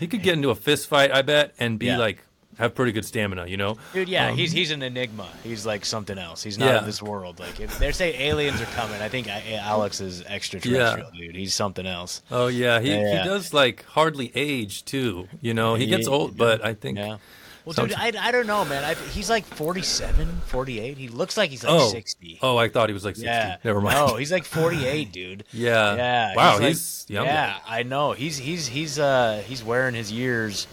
he 0.01 0.07
could 0.07 0.23
get 0.23 0.35
into 0.35 0.51
a 0.51 0.55
fist 0.55 0.89
fight. 0.89 1.13
I 1.13 1.23
bet 1.23 1.55
and 1.59 1.79
be 1.79 1.87
Yeah. 1.87 1.99
like 1.99 2.25
have 2.59 2.75
pretty 2.75 2.93
good 2.93 3.05
stamina. 3.05 3.47
You 3.47 3.57
know? 3.57 3.77
Dude, 3.93 4.09
yeah, 4.09 4.29
Um, 4.31 4.37
he's 4.37 4.53
he's 4.53 4.71
an 4.71 4.83
enigma. 4.83 5.29
He's 5.45 5.65
like 5.67 5.85
something 5.85 6.19
else. 6.19 6.43
He's 6.43 6.59
not 6.59 6.67
Yeah. 6.67 6.79
of 6.79 6.87
this 6.87 7.03
world. 7.03 7.39
Like 7.39 7.61
if 7.61 7.79
they 7.79 7.93
say 7.93 8.29
aliens 8.29 8.61
are 8.61 8.67
coming, 8.67 9.01
I 9.01 9.09
think 9.09 9.29
Alex 9.29 10.01
is 10.01 10.23
extraterrestrial, 10.23 11.11
dude. 11.11 11.35
He's 11.37 11.55
something 11.55 11.87
else. 11.87 12.23
Oh 12.31 12.47
yeah, 12.49 12.81
he, 12.81 12.91
Yeah. 12.95 13.23
he 13.23 13.29
does 13.29 13.53
like 13.55 13.85
hardly 13.87 14.33
age 14.35 14.85
too. 14.85 15.29
You 15.41 15.55
know, 15.55 15.75
he 15.75 15.87
gets 15.87 16.07
Yeah, 16.09 16.15
old, 16.15 16.37
but 16.37 16.65
I 16.65 16.75
think 16.75 16.99
Yeah, 16.99 17.19
Well, 17.65 17.75
dude, 17.75 17.95
I, 17.95 18.13
I 18.21 18.31
don't 18.33 18.47
know, 18.47 18.65
man. 18.65 18.85
I, 18.85 18.95
he's 18.95 19.29
like 19.29 19.45
47, 19.45 20.41
48. 20.47 20.97
He 20.97 21.09
looks 21.09 21.37
like 21.37 21.51
he's 21.51 21.65
like 21.65 21.73
oh, 21.73 21.89
60. 21.91 22.39
oh, 22.43 22.57
I 22.57 22.69
thought 22.69 22.89
he 22.89 22.93
was 22.95 23.05
like 23.05 23.17
60. 23.17 23.27
yeah. 23.27 23.57
Never 23.65 23.81
mind. 23.81 23.97
No, 23.97 24.15
he's 24.17 24.31
like 24.33 24.45
48, 24.45 25.11
dude. 25.19 25.45
Yeah. 25.53 25.97
Yeah. 25.97 26.35
Wow, 26.37 26.55
like- 26.59 26.69
he's 26.69 27.05
young. 27.09 27.27
Yeah, 27.27 27.57
I 27.67 27.83
know. 27.83 28.13
He's 28.13 28.39
he's 28.39 28.67
he's 28.69 28.99
uh 28.99 29.43
he's 29.47 29.63
wearing 29.65 29.95
his 29.95 30.11
years 30.13 30.67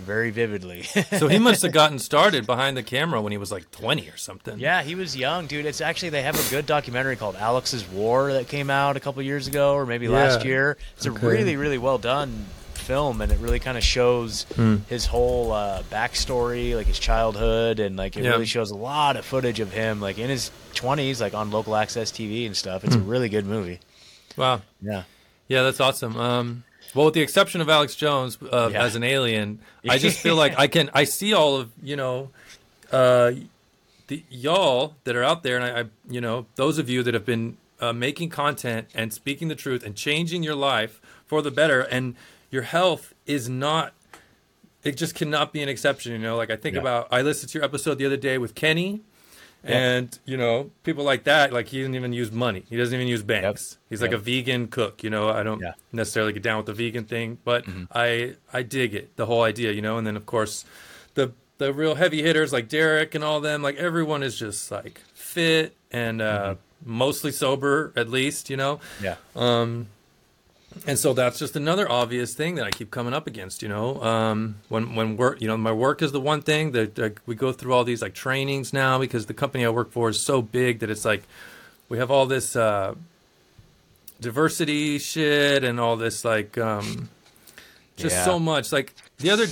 very 0.00 0.30
vividly. 0.30 0.82
so 1.18 1.28
he 1.28 1.38
must 1.38 1.62
have 1.62 1.72
gotten 1.72 1.98
started 1.98 2.46
behind 2.46 2.76
the 2.76 2.82
camera 2.82 3.20
when 3.20 3.32
he 3.32 3.38
was 3.38 3.52
like 3.52 3.70
20 3.70 4.08
or 4.08 4.16
something. 4.16 4.58
Yeah, 4.58 4.82
he 4.82 4.94
was 4.94 5.16
young, 5.16 5.46
dude. 5.46 5.66
It's 5.66 5.80
actually 5.80 6.10
they 6.10 6.22
have 6.22 6.34
a 6.34 6.50
good 6.50 6.66
documentary 6.66 7.16
called 7.16 7.36
Alex's 7.36 7.86
War 7.88 8.32
that 8.32 8.48
came 8.48 8.70
out 8.70 8.96
a 8.96 9.00
couple 9.00 9.22
years 9.22 9.46
ago, 9.46 9.74
or 9.74 9.86
maybe 9.86 10.08
last 10.08 10.44
year. 10.44 10.76
It's 10.96 11.06
Okay. 11.06 11.26
a 11.26 11.30
really, 11.30 11.56
really 11.56 11.78
well 11.78 11.98
done 11.98 12.46
film, 12.74 13.20
and 13.20 13.30
it 13.30 13.38
really 13.38 13.60
kind 13.60 13.78
of 13.78 13.84
shows 13.84 14.44
Hmm. 14.56 14.78
his 14.88 15.06
whole 15.06 15.52
uh, 15.52 15.82
backstory, 15.92 16.74
like 16.74 16.86
his 16.86 16.98
childhood, 16.98 17.78
and 17.78 17.96
like 17.96 18.16
it 18.16 18.24
Yeah. 18.24 18.30
really 18.30 18.46
shows 18.46 18.70
a 18.70 18.76
lot 18.76 19.16
of 19.16 19.24
footage 19.24 19.60
of 19.60 19.72
him, 19.72 20.00
like 20.00 20.18
in 20.18 20.28
his 20.30 20.50
twenties, 20.74 21.20
like 21.20 21.34
on 21.34 21.50
local 21.50 21.76
access 21.76 22.10
TV 22.10 22.46
and 22.46 22.56
stuff. 22.56 22.82
It's 22.84 22.94
a 22.96 22.98
Hmm. 22.98 23.08
really 23.08 23.28
good 23.28 23.46
movie. 23.46 23.78
Wow. 24.36 24.62
Yeah. 24.82 25.02
Yeah, 25.48 25.62
that's 25.62 25.80
awesome. 25.80 26.16
Um, 26.18 26.64
well, 26.94 27.06
with 27.06 27.14
the 27.14 27.20
exception 27.20 27.60
of 27.60 27.68
Alex 27.68 27.94
Jones 27.94 28.38
uh, 28.52 28.70
Yeah. 28.72 28.82
as 28.84 28.96
an 28.96 29.02
alien, 29.02 29.60
I 29.88 29.98
just 29.98 30.18
feel 30.18 30.36
like 30.44 30.58
I 30.58 30.66
can 30.66 30.90
I 30.94 31.04
see 31.04 31.32
all 31.32 31.56
of 31.56 31.70
you 31.82 31.96
know, 31.96 32.30
uh, 32.92 33.32
the 34.08 34.24
y'all 34.28 34.94
that 35.04 35.14
are 35.16 35.22
out 35.22 35.42
there, 35.42 35.56
and 35.56 35.64
I, 35.64 35.80
I 35.80 35.84
you 36.08 36.20
know 36.20 36.46
those 36.56 36.78
of 36.78 36.88
you 36.88 37.02
that 37.02 37.14
have 37.14 37.24
been 37.26 37.56
uh, 37.80 37.92
making 37.92 38.28
content 38.30 38.88
and 38.94 39.12
speaking 39.12 39.48
the 39.48 39.54
truth 39.54 39.84
and 39.84 39.94
changing 39.96 40.42
your 40.42 40.54
life 40.56 41.00
for 41.26 41.42
the 41.42 41.50
better, 41.50 41.80
and 41.80 42.14
your 42.50 42.62
health 42.62 43.14
is 43.26 43.48
not. 43.48 43.92
It 44.82 44.96
just 44.96 45.14
cannot 45.14 45.52
be 45.52 45.62
an 45.62 45.68
exception, 45.68 46.12
you 46.12 46.18
know. 46.18 46.36
Like 46.36 46.50
I 46.50 46.56
think 46.56 46.74
Yeah. 46.74 46.80
about, 46.80 47.08
I 47.10 47.20
listened 47.22 47.50
to 47.52 47.58
your 47.58 47.64
episode 47.64 47.98
the 47.98 48.06
other 48.06 48.16
day 48.16 48.38
with 48.38 48.54
Kenny, 48.54 49.02
And 49.62 50.18
you 50.24 50.36
know 50.36 50.70
people 50.84 51.04
like 51.04 51.24
that. 51.24 51.52
Like 51.52 51.68
he 51.68 51.78
doesn't 51.80 51.94
even 51.94 52.12
use 52.12 52.32
money. 52.32 52.64
He 52.68 52.76
doesn't 52.76 52.94
even 52.94 53.06
use 53.08 53.22
banks. 53.22 53.78
He's 53.90 54.00
like 54.00 54.12
a 54.12 54.18
vegan 54.18 54.68
cook. 54.68 55.02
You 55.02 55.10
know, 55.10 55.28
I 55.28 55.42
don't 55.42 55.60
Yeah. 55.60 55.72
necessarily 55.92 56.32
get 56.32 56.42
down 56.42 56.56
with 56.56 56.66
the 56.66 56.72
vegan 56.74 57.04
thing, 57.04 57.38
but 57.44 57.64
Mm-hmm. 57.66 57.84
I 57.92 58.34
I 58.52 58.62
dig 58.62 58.94
it, 58.94 59.16
the 59.16 59.26
whole 59.26 59.42
idea, 59.42 59.72
you 59.72 59.82
know. 59.82 59.98
And 59.98 60.06
then 60.06 60.16
of 60.16 60.24
course, 60.26 60.64
the 61.14 61.32
the 61.58 61.72
real 61.74 61.94
heavy 61.96 62.22
hitters 62.22 62.52
like 62.54 62.68
Derek 62.68 63.14
and 63.14 63.22
all 63.22 63.40
them, 63.40 63.62
like 63.62 63.76
everyone 63.76 64.22
is 64.22 64.38
just 64.38 64.70
like 64.70 65.02
fit 65.12 65.76
and 65.92 66.22
uh, 66.22 66.54
mostly 66.84 67.30
sober, 67.32 67.92
at 67.96 68.08
least, 68.08 68.48
you 68.48 68.56
know. 68.56 68.80
Yeah. 69.02 69.16
And 70.86 70.98
so 70.98 71.12
that's 71.12 71.38
just 71.38 71.56
another 71.56 71.90
obvious 71.90 72.32
thing 72.34 72.54
that 72.54 72.64
I 72.64 72.70
keep 72.70 72.90
coming 72.90 73.12
up 73.12 73.26
against, 73.26 73.60
you 73.62 73.68
know. 73.68 74.00
Um, 74.02 74.56
when 74.68 74.94
when 74.94 75.16
work, 75.16 75.40
you 75.40 75.48
know, 75.48 75.56
my 75.56 75.72
work 75.72 76.00
is 76.00 76.12
the 76.12 76.20
one 76.20 76.42
thing 76.42 76.70
that 76.72 76.96
like, 76.96 77.20
we 77.26 77.34
go 77.34 77.52
through 77.52 77.72
all 77.74 77.84
these 77.84 78.00
like 78.02 78.14
trainings 78.14 78.72
now 78.72 78.98
because 78.98 79.26
the 79.26 79.34
company 79.34 79.64
I 79.64 79.68
work 79.70 79.90
for 79.90 80.08
is 80.10 80.20
so 80.20 80.40
big 80.42 80.78
that 80.78 80.88
it's 80.88 81.04
like 81.04 81.22
we 81.88 81.98
have 81.98 82.10
all 82.10 82.24
this 82.26 82.54
uh, 82.54 82.94
diversity 84.20 84.98
shit 84.98 85.64
and 85.64 85.80
all 85.80 85.96
this 85.96 86.24
like 86.24 86.56
um, 86.58 87.08
just 87.96 88.16
Yeah. 88.16 88.24
so 88.24 88.38
much. 88.38 88.72
Like 88.72 88.94
the 89.18 89.30
other 89.30 89.46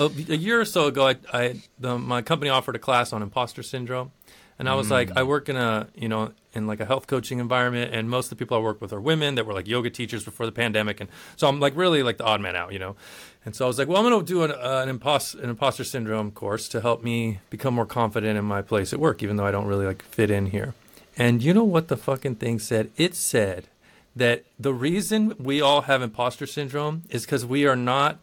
a, 0.00 0.04
a 0.04 0.36
year 0.36 0.60
or 0.60 0.64
so 0.64 0.86
ago, 0.86 1.08
I, 1.08 1.16
I 1.32 1.60
the, 1.78 1.98
my 1.98 2.22
company 2.22 2.50
offered 2.50 2.76
a 2.76 2.78
class 2.78 3.12
on 3.12 3.22
imposter 3.22 3.62
syndrome, 3.62 4.10
and 4.58 4.68
I 4.68 4.74
was 4.74 4.90
like, 4.90 5.10
I 5.16 5.22
work 5.22 5.48
in 5.48 5.56
a 5.56 5.88
you 5.94 6.08
know 6.08 6.32
in 6.54 6.66
like 6.66 6.80
a 6.80 6.84
health 6.84 7.06
coaching 7.06 7.38
environment, 7.38 7.94
and 7.94 8.08
most 8.08 8.26
of 8.26 8.30
the 8.30 8.36
people 8.36 8.56
I 8.56 8.60
work 8.60 8.80
with 8.80 8.92
are 8.92 9.00
women 9.00 9.34
that 9.36 9.46
were 9.46 9.54
like 9.54 9.66
yoga 9.66 9.90
teachers 9.90 10.24
before 10.24 10.46
the 10.46 10.52
pandemic, 10.52 11.00
and 11.00 11.08
so 11.36 11.48
I'm 11.48 11.60
like 11.60 11.76
really 11.76 12.02
like 12.02 12.18
the 12.18 12.24
odd 12.24 12.40
man 12.40 12.56
out, 12.56 12.72
you 12.72 12.78
know. 12.78 12.96
And 13.44 13.56
so 13.56 13.64
I 13.64 13.68
was 13.68 13.78
like, 13.78 13.88
well, 13.88 13.96
I'm 13.98 14.08
going 14.08 14.24
to 14.24 14.24
do 14.24 14.44
an, 14.44 14.52
uh, 14.52 14.84
an, 14.86 14.98
impos- 14.98 15.34
an 15.34 15.50
imposter 15.50 15.82
syndrome 15.82 16.30
course 16.30 16.68
to 16.68 16.80
help 16.80 17.02
me 17.02 17.40
become 17.50 17.74
more 17.74 17.86
confident 17.86 18.38
in 18.38 18.44
my 18.44 18.62
place 18.62 18.92
at 18.92 19.00
work, 19.00 19.20
even 19.22 19.36
though 19.36 19.44
I 19.44 19.50
don't 19.50 19.66
really 19.66 19.84
like 19.84 20.02
fit 20.02 20.30
in 20.30 20.46
here. 20.46 20.74
And 21.16 21.42
you 21.42 21.52
know 21.52 21.64
what 21.64 21.88
the 21.88 21.96
fucking 21.96 22.36
thing 22.36 22.60
said? 22.60 22.90
It 22.96 23.16
said 23.16 23.68
that 24.14 24.44
the 24.60 24.72
reason 24.72 25.34
we 25.38 25.60
all 25.60 25.82
have 25.82 26.02
imposter 26.02 26.46
syndrome 26.46 27.02
is 27.10 27.24
because 27.24 27.44
we 27.44 27.66
are 27.66 27.76
not 27.76 28.18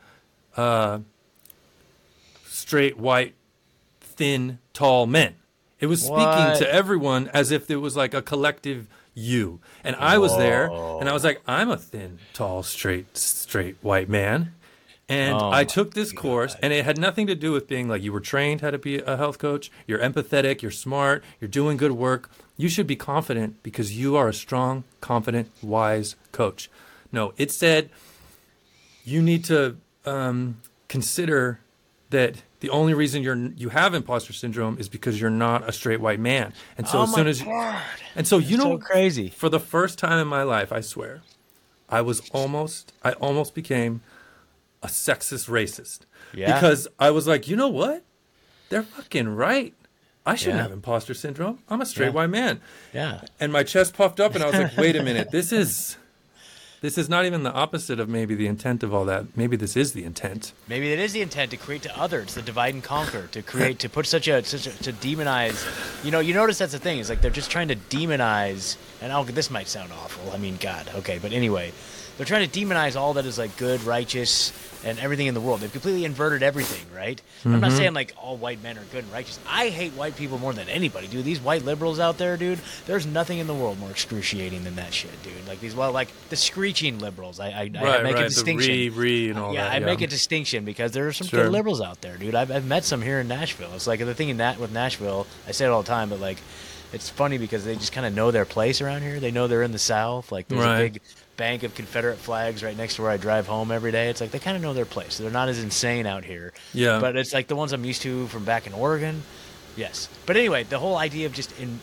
uh, 0.55 0.99
straight, 2.45 2.97
white, 2.97 3.35
thin, 3.99 4.59
tall 4.73 5.05
men. 5.05 5.35
It 5.79 5.87
was 5.87 6.01
speaking 6.01 6.17
What? 6.23 6.57
to 6.59 6.73
everyone 6.73 7.29
as 7.33 7.51
if 7.51 7.69
it 7.69 7.77
was 7.77 7.95
like 7.95 8.13
a 8.13 8.21
collective 8.21 8.87
you. 9.13 9.59
And 9.83 9.95
I 9.97 10.17
was 10.17 10.35
there, 10.37 10.69
and 10.69 11.09
I 11.09 11.13
was 11.13 11.23
like, 11.23 11.41
I'm 11.47 11.69
a 11.69 11.77
thin, 11.77 12.19
tall, 12.33 12.63
straight, 12.63 13.17
straight 13.17 13.77
white 13.81 14.09
man. 14.09 14.53
And 15.07 15.35
Oh 15.35 15.49
I 15.51 15.63
took 15.63 15.93
this 15.95 16.11
course, 16.11 16.55
and 16.61 16.71
it 16.71 16.85
had 16.85 16.99
nothing 16.99 17.25
to 17.27 17.35
do 17.35 17.51
with 17.51 17.67
being 17.67 17.87
like 17.87 18.03
you 18.03 18.13
were 18.13 18.19
trained 18.19 18.61
how 18.61 18.69
to 18.71 18.77
be 18.77 18.99
a 18.99 19.17
health 19.17 19.39
coach. 19.39 19.71
You're 19.87 19.99
empathetic. 19.99 20.61
You're 20.61 20.69
smart. 20.71 21.23
You're 21.41 21.47
doing 21.49 21.77
good 21.77 21.93
work. 21.93 22.29
You 22.57 22.69
should 22.69 22.85
be 22.85 22.95
confident 22.95 23.63
because 23.63 23.97
you 23.97 24.15
are 24.15 24.27
a 24.27 24.33
strong, 24.33 24.83
confident, 25.01 25.49
wise 25.63 26.15
coach. 26.31 26.69
No, 27.11 27.33
it 27.37 27.51
said 27.51 27.89
you 29.03 29.21
need 29.23 29.43
to 29.45 29.77
um, 30.05 30.61
consider 30.87 31.59
that 32.09 32.35
the 32.59 32.69
only 32.69 32.93
reason 32.93 33.21
you're 33.23 33.35
you 33.35 33.69
have 33.69 33.93
imposter 33.93 34.33
syndrome 34.33 34.77
is 34.79 34.89
because 34.89 35.19
you're 35.21 35.29
not 35.29 35.67
a 35.67 35.71
straight 35.71 36.01
white 36.01 36.19
man. 36.19 36.53
And 36.77 36.87
so 36.87 36.99
oh 36.99 37.03
as 37.03 37.13
soon 37.13 37.27
as 37.27 37.41
God. 37.41 37.81
and 38.15 38.27
so 38.27 38.37
you 38.37 38.57
know 38.57 38.63
so 38.63 38.77
crazy. 38.79 39.29
for 39.29 39.47
the 39.49 39.59
first 39.59 39.97
time 39.99 40.19
in 40.19 40.27
my 40.27 40.43
life, 40.43 40.71
I 40.71 40.81
swear, 40.81 41.21
I 41.87 42.01
was 42.01 42.27
almost 42.31 42.93
I 43.03 43.13
almost 43.13 43.53
became 43.55 44.01
a 44.81 44.87
sexist 44.87 45.49
racist. 45.49 45.99
Yeah. 46.33 46.53
Because 46.55 46.87
I 46.99 47.11
was 47.11 47.27
like, 47.27 47.47
you 47.47 47.55
know 47.55 47.67
what? 47.67 48.03
They're 48.69 48.83
fucking 48.83 49.29
right. 49.35 49.73
I 50.25 50.35
shouldn't 50.35 50.57
Yeah. 50.57 50.63
have 50.63 50.71
imposter 50.71 51.13
syndrome. 51.13 51.59
I'm 51.69 51.81
a 51.81 51.85
straight 51.85 52.07
Yeah. 52.07 52.11
white 52.13 52.29
man. 52.29 52.61
Yeah. 52.93 53.21
And 53.39 53.51
my 53.51 53.63
chest 53.63 53.93
puffed 53.93 54.19
up 54.19 54.35
and 54.35 54.43
I 54.43 54.47
was 54.47 54.55
like, 54.55 54.77
wait 54.77 54.95
a 54.95 55.03
minute, 55.03 55.31
this 55.31 55.51
is 55.51 55.97
this 56.81 56.97
is 56.97 57.09
not 57.09 57.25
even 57.25 57.43
the 57.43 57.51
opposite 57.51 57.99
of 57.99 58.07
maybe 58.07 58.35
the 58.35 58.47
intent 58.47 58.83
of 58.83 58.93
all 58.93 59.05
that. 59.05 59.35
Maybe 59.35 59.55
this 59.57 59.75
is 59.75 59.93
the 59.93 60.03
intent. 60.03 60.53
Maybe 60.67 60.91
it 60.91 60.99
is 60.99 61.13
the 61.13 61.21
intent 61.21 61.51
to 61.51 61.57
create 61.57 61.81
to 61.83 61.99
others, 61.99 62.33
to 62.35 62.41
divide 62.41 62.73
and 62.73 62.83
conquer, 62.83 63.27
to 63.27 63.41
create, 63.41 63.79
to 63.79 63.89
put 63.89 64.05
such 64.05 64.27
a, 64.27 64.43
such 64.43 64.67
a 64.67 64.83
to 64.83 64.93
demonize. 64.93 65.65
You 66.03 66.11
know, 66.11 66.19
you 66.19 66.33
notice 66.33 66.59
that's 66.59 66.71
the 66.71 66.79
thing. 66.79 66.99
Is 66.99 67.09
like 67.09 67.21
they're 67.21 67.31
just 67.31 67.51
trying 67.51 67.67
to 67.69 67.75
demonize. 67.75 68.77
And 69.01 69.11
oh, 69.11 69.23
this 69.23 69.49
might 69.49 69.67
sound 69.67 69.91
awful. 69.91 70.31
I 70.31 70.37
mean, 70.37 70.57
God, 70.59 70.89
okay, 70.95 71.19
but 71.21 71.31
anyway, 71.31 71.71
they're 72.19 72.25
trying 72.25 72.47
to 72.49 72.59
demonize 72.59 72.95
all 72.99 73.13
that 73.13 73.25
is 73.25 73.37
like 73.37 73.55
good, 73.55 73.81
righteous, 73.85 74.51
and 74.83 74.99
everything 74.99 75.27
in 75.27 75.33
the 75.33 75.39
world. 75.41 75.61
They've 75.61 75.71
completely 75.71 76.03
inverted 76.03 76.43
everything, 76.43 76.85
right? 76.95 77.19
I'm 77.45 77.51
Mm-hmm. 77.53 77.61
not 77.61 77.71
saying 77.71 77.93
like 77.93 78.13
all 78.17 78.35
white 78.35 78.61
men 78.61 78.77
are 78.77 78.83
good 78.91 79.05
and 79.05 79.13
righteous. 79.13 79.39
I 79.47 79.69
hate 79.69 79.93
white 79.93 80.17
people 80.17 80.37
more 80.37 80.51
than 80.53 80.67
anybody, 80.67 81.07
dude. 81.07 81.23
These 81.23 81.39
white 81.39 81.63
liberals 81.63 81.97
out 81.99 82.17
there, 82.17 82.35
dude. 82.35 82.59
There's 82.85 83.05
nothing 83.05 83.39
in 83.39 83.47
the 83.47 83.53
world 83.53 83.79
more 83.79 83.89
excruciating 83.89 84.65
than 84.65 84.75
that 84.75 84.93
shit, 84.93 85.11
dude. 85.23 85.47
Like 85.47 85.61
these, 85.61 85.73
well, 85.75 85.91
like 85.93 86.09
the 86.29 86.35
screeching 86.35 86.99
liberals. 86.99 87.39
I, 87.39 87.47
I, 87.47 87.61
I 87.61 87.69
make 88.03 88.15
right. 88.15 88.25
a 88.25 88.27
distinction 88.27 88.71
The 88.73 88.89
re, 88.89 88.99
re, 89.25 89.29
and 89.29 89.39
all 89.39 89.53
yeah, 89.53 89.63
that. 89.69 89.75
I 89.81 89.85
make 89.85 90.01
a 90.01 90.07
distinction 90.07 90.65
because 90.65 90.91
there 90.91 91.07
are 91.07 91.13
some 91.13 91.27
Sure. 91.27 91.43
good 91.45 91.51
liberals 91.53 91.79
out 91.81 92.01
there, 92.01 92.17
dude. 92.17 92.35
I've, 92.35 92.51
I've 92.51 92.65
met 92.65 92.83
some 92.83 93.01
here 93.01 93.21
in 93.21 93.29
Nashville. 93.29 93.71
It's 93.75 93.87
like 93.87 94.01
the 94.01 94.13
thing 94.13 94.27
in 94.29 94.37
that 94.37 94.59
with 94.59 94.71
Nashville. 94.73 95.25
I 95.47 95.51
say 95.51 95.65
it 95.65 95.69
all 95.69 95.81
the 95.83 95.87
time, 95.87 96.09
but 96.09 96.19
like, 96.19 96.37
it's 96.91 97.07
funny 97.09 97.37
because 97.37 97.63
they 97.65 97.75
just 97.75 97.91
kind 97.93 98.05
of 98.07 98.13
know 98.13 98.31
their 98.31 98.45
place 98.45 98.81
around 98.81 99.03
here. 99.03 99.19
They 99.21 99.31
know 99.31 99.47
they're 99.47 99.63
in 99.63 99.71
the 99.71 99.79
South. 99.79 100.31
Like, 100.31 100.47
there's 100.49 100.61
Right. 100.65 100.79
a 100.79 100.89
big 100.89 101.01
bank 101.39 101.63
of 101.63 101.73
Confederate 101.73 102.17
flags 102.17 102.61
right 102.63 102.75
next 102.77 102.95
to 102.97 103.01
where 103.01 103.11
I 103.11 103.17
drive 103.17 103.47
home 103.47 103.71
every 103.71 103.91
day. 103.91 104.09
It's 104.09 104.19
like 104.21 104.31
they 104.31 104.39
kind 104.39 104.57
of 104.57 104.61
know 104.61 104.73
their 104.73 104.85
place. 104.85 105.17
They're 105.17 105.31
not 105.31 105.47
as 105.49 105.57
insane 105.63 106.05
out 106.05 106.25
here. 106.25 106.51
Yeah. 106.73 106.99
But 106.99 107.15
it's 107.15 107.33
like 107.33 107.47
the 107.47 107.55
ones 107.55 107.71
I'm 107.73 107.85
used 107.85 108.01
to 108.03 108.27
from 108.27 108.43
back 108.45 108.67
in 108.67 108.73
Oregon. 108.73 109.23
Yes. 109.77 110.09
But 110.25 110.35
anyway, 110.37 110.63
the 110.63 110.77
whole 110.79 110.97
idea 110.97 111.25
of 111.25 111.33
just 111.33 111.57
in 111.59 111.79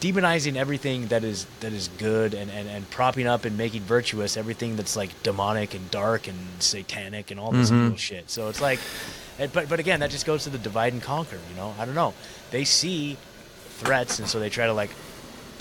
demonizing 0.00 0.56
everything 0.56 1.06
that 1.06 1.24
is 1.24 1.46
that 1.60 1.72
is 1.72 1.88
good 1.96 2.34
and, 2.34 2.50
and, 2.50 2.68
and 2.68 2.88
propping 2.90 3.26
up 3.26 3.46
and 3.46 3.56
making 3.56 3.80
virtuous 3.82 4.36
everything 4.36 4.76
that's 4.76 4.96
like 4.96 5.10
demonic 5.22 5.72
and 5.74 5.90
dark 5.90 6.28
and 6.28 6.36
satanic 6.58 7.30
and 7.30 7.40
all 7.40 7.52
this 7.52 7.70
Mm-hmm. 7.70 7.88
bullshit. 7.88 8.28
So 8.30 8.48
it's 8.48 8.60
like, 8.60 8.80
but 9.54 9.68
but 9.68 9.80
again, 9.80 10.00
that 10.00 10.10
just 10.10 10.26
goes 10.26 10.44
to 10.44 10.50
the 10.50 10.58
divide 10.58 10.92
and 10.92 11.02
conquer. 11.02 11.38
You 11.50 11.56
know, 11.56 11.74
I 11.78 11.86
don't 11.86 11.94
know. 11.94 12.12
They 12.50 12.64
see 12.64 13.16
threats 13.78 14.18
and 14.18 14.28
so 14.28 14.38
they 14.38 14.50
try 14.50 14.66
to 14.66 14.74
like 14.74 14.90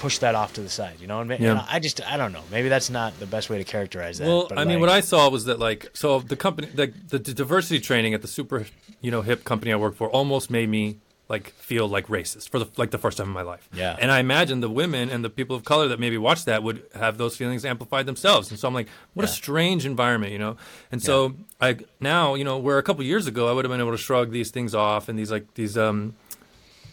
push 0.03 0.17
that 0.19 0.35
off 0.35 0.51
to 0.53 0.61
the 0.61 0.69
side. 0.69 0.95
You 1.01 1.07
know, 1.07 1.19
and, 1.21 1.29
ma- 1.29 1.37
Yeah. 1.39 1.51
and 1.51 1.59
I 1.75 1.79
just 1.79 1.97
I 2.13 2.15
don't 2.17 2.33
know. 2.33 2.43
Maybe 2.51 2.67
that's 2.69 2.89
not 2.89 3.09
the 3.19 3.25
best 3.35 3.49
way 3.49 3.57
to 3.57 3.63
characterize 3.63 4.17
that. 4.19 4.27
Well, 4.27 4.47
but 4.49 4.57
I 4.59 4.65
mean, 4.65 4.79
what 4.79 4.89
I 4.89 5.01
saw 5.01 5.29
was 5.29 5.45
that 5.45 5.59
like 5.59 5.89
so 5.93 6.19
the 6.19 6.35
company 6.35 6.67
the, 6.73 6.87
the 7.07 7.19
diversity 7.19 7.79
training 7.79 8.13
at 8.13 8.21
the 8.21 8.27
super 8.27 8.65
you 9.01 9.11
know 9.11 9.21
hip 9.21 9.43
company 9.43 9.71
I 9.71 9.77
work 9.77 9.95
for 9.95 10.09
almost 10.09 10.49
made 10.51 10.69
me 10.69 10.97
like 11.29 11.51
feel 11.69 11.87
like 11.87 12.07
racist 12.07 12.49
for 12.49 12.59
the 12.59 12.67
like 12.81 12.91
the 12.91 12.97
first 12.97 13.17
time 13.17 13.27
in 13.27 13.33
my 13.33 13.41
life. 13.53 13.67
Yeah. 13.73 13.95
And 13.97 14.11
I 14.11 14.19
imagine 14.19 14.59
the 14.59 14.69
women 14.69 15.09
and 15.09 15.23
the 15.23 15.29
people 15.29 15.55
of 15.55 15.63
color 15.63 15.87
that 15.87 15.99
maybe 15.99 16.17
watch 16.17 16.43
that 16.45 16.63
would 16.63 16.83
have 16.95 17.17
those 17.17 17.37
feelings 17.37 17.63
amplified 17.63 18.05
themselves. 18.05 18.51
And 18.51 18.59
so 18.59 18.67
I'm 18.67 18.73
like, 18.73 18.89
what 19.13 19.23
a 19.23 19.29
strange 19.29 19.85
environment, 19.85 20.33
you 20.33 20.39
know. 20.39 20.57
And 20.91 21.01
so 21.01 21.35
I 21.61 21.77
now 22.01 22.35
you 22.35 22.43
know 22.43 22.57
where 22.57 22.77
a 22.77 22.83
couple 22.83 23.03
years 23.05 23.25
ago 23.25 23.47
I 23.49 23.53
would 23.53 23.63
have 23.65 23.71
been 23.71 23.79
able 23.79 23.97
to 23.99 24.03
shrug 24.07 24.31
these 24.31 24.51
things 24.51 24.75
off 24.75 25.07
and 25.07 25.17
these 25.17 25.31
like 25.31 25.45
these 25.53 25.77
um 25.77 26.13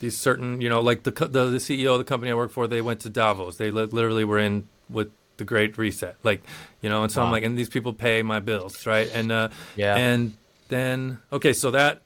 these 0.01 0.17
certain, 0.19 0.61
you 0.61 0.69
know, 0.69 0.81
like 0.81 1.05
the 1.05 1.11
the, 1.13 1.47
the 1.47 1.59
CEO 1.59 1.93
of 1.93 1.99
the 1.99 2.05
company 2.05 2.31
I 2.31 2.35
work 2.35 2.51
for, 2.51 2.67
they 2.67 2.81
went 2.83 3.01
to 3.01 3.11
Davos. 3.11 3.57
They 3.57 3.71
li- 3.71 3.85
literally 3.85 4.25
were 4.25 4.39
in 4.39 4.67
with 4.89 5.11
the 5.37 5.45
Great 5.45 5.79
Reset, 5.79 6.17
like, 6.23 6.43
you 6.83 6.91
know, 6.91 7.03
and 7.03 7.11
so 7.11 7.23
I'm 7.23 7.31
like, 7.31 7.45
and 7.45 7.57
these 7.57 7.71
people 7.71 7.93
pay 7.95 8.23
my 8.23 8.41
bills, 8.41 8.87
right? 8.87 9.11
And 9.15 9.31
uh, 9.33 9.49
Yeah. 9.77 9.97
and 9.97 10.35
then 10.69 11.19
okay, 11.33 11.53
so 11.53 11.71
that 11.71 12.03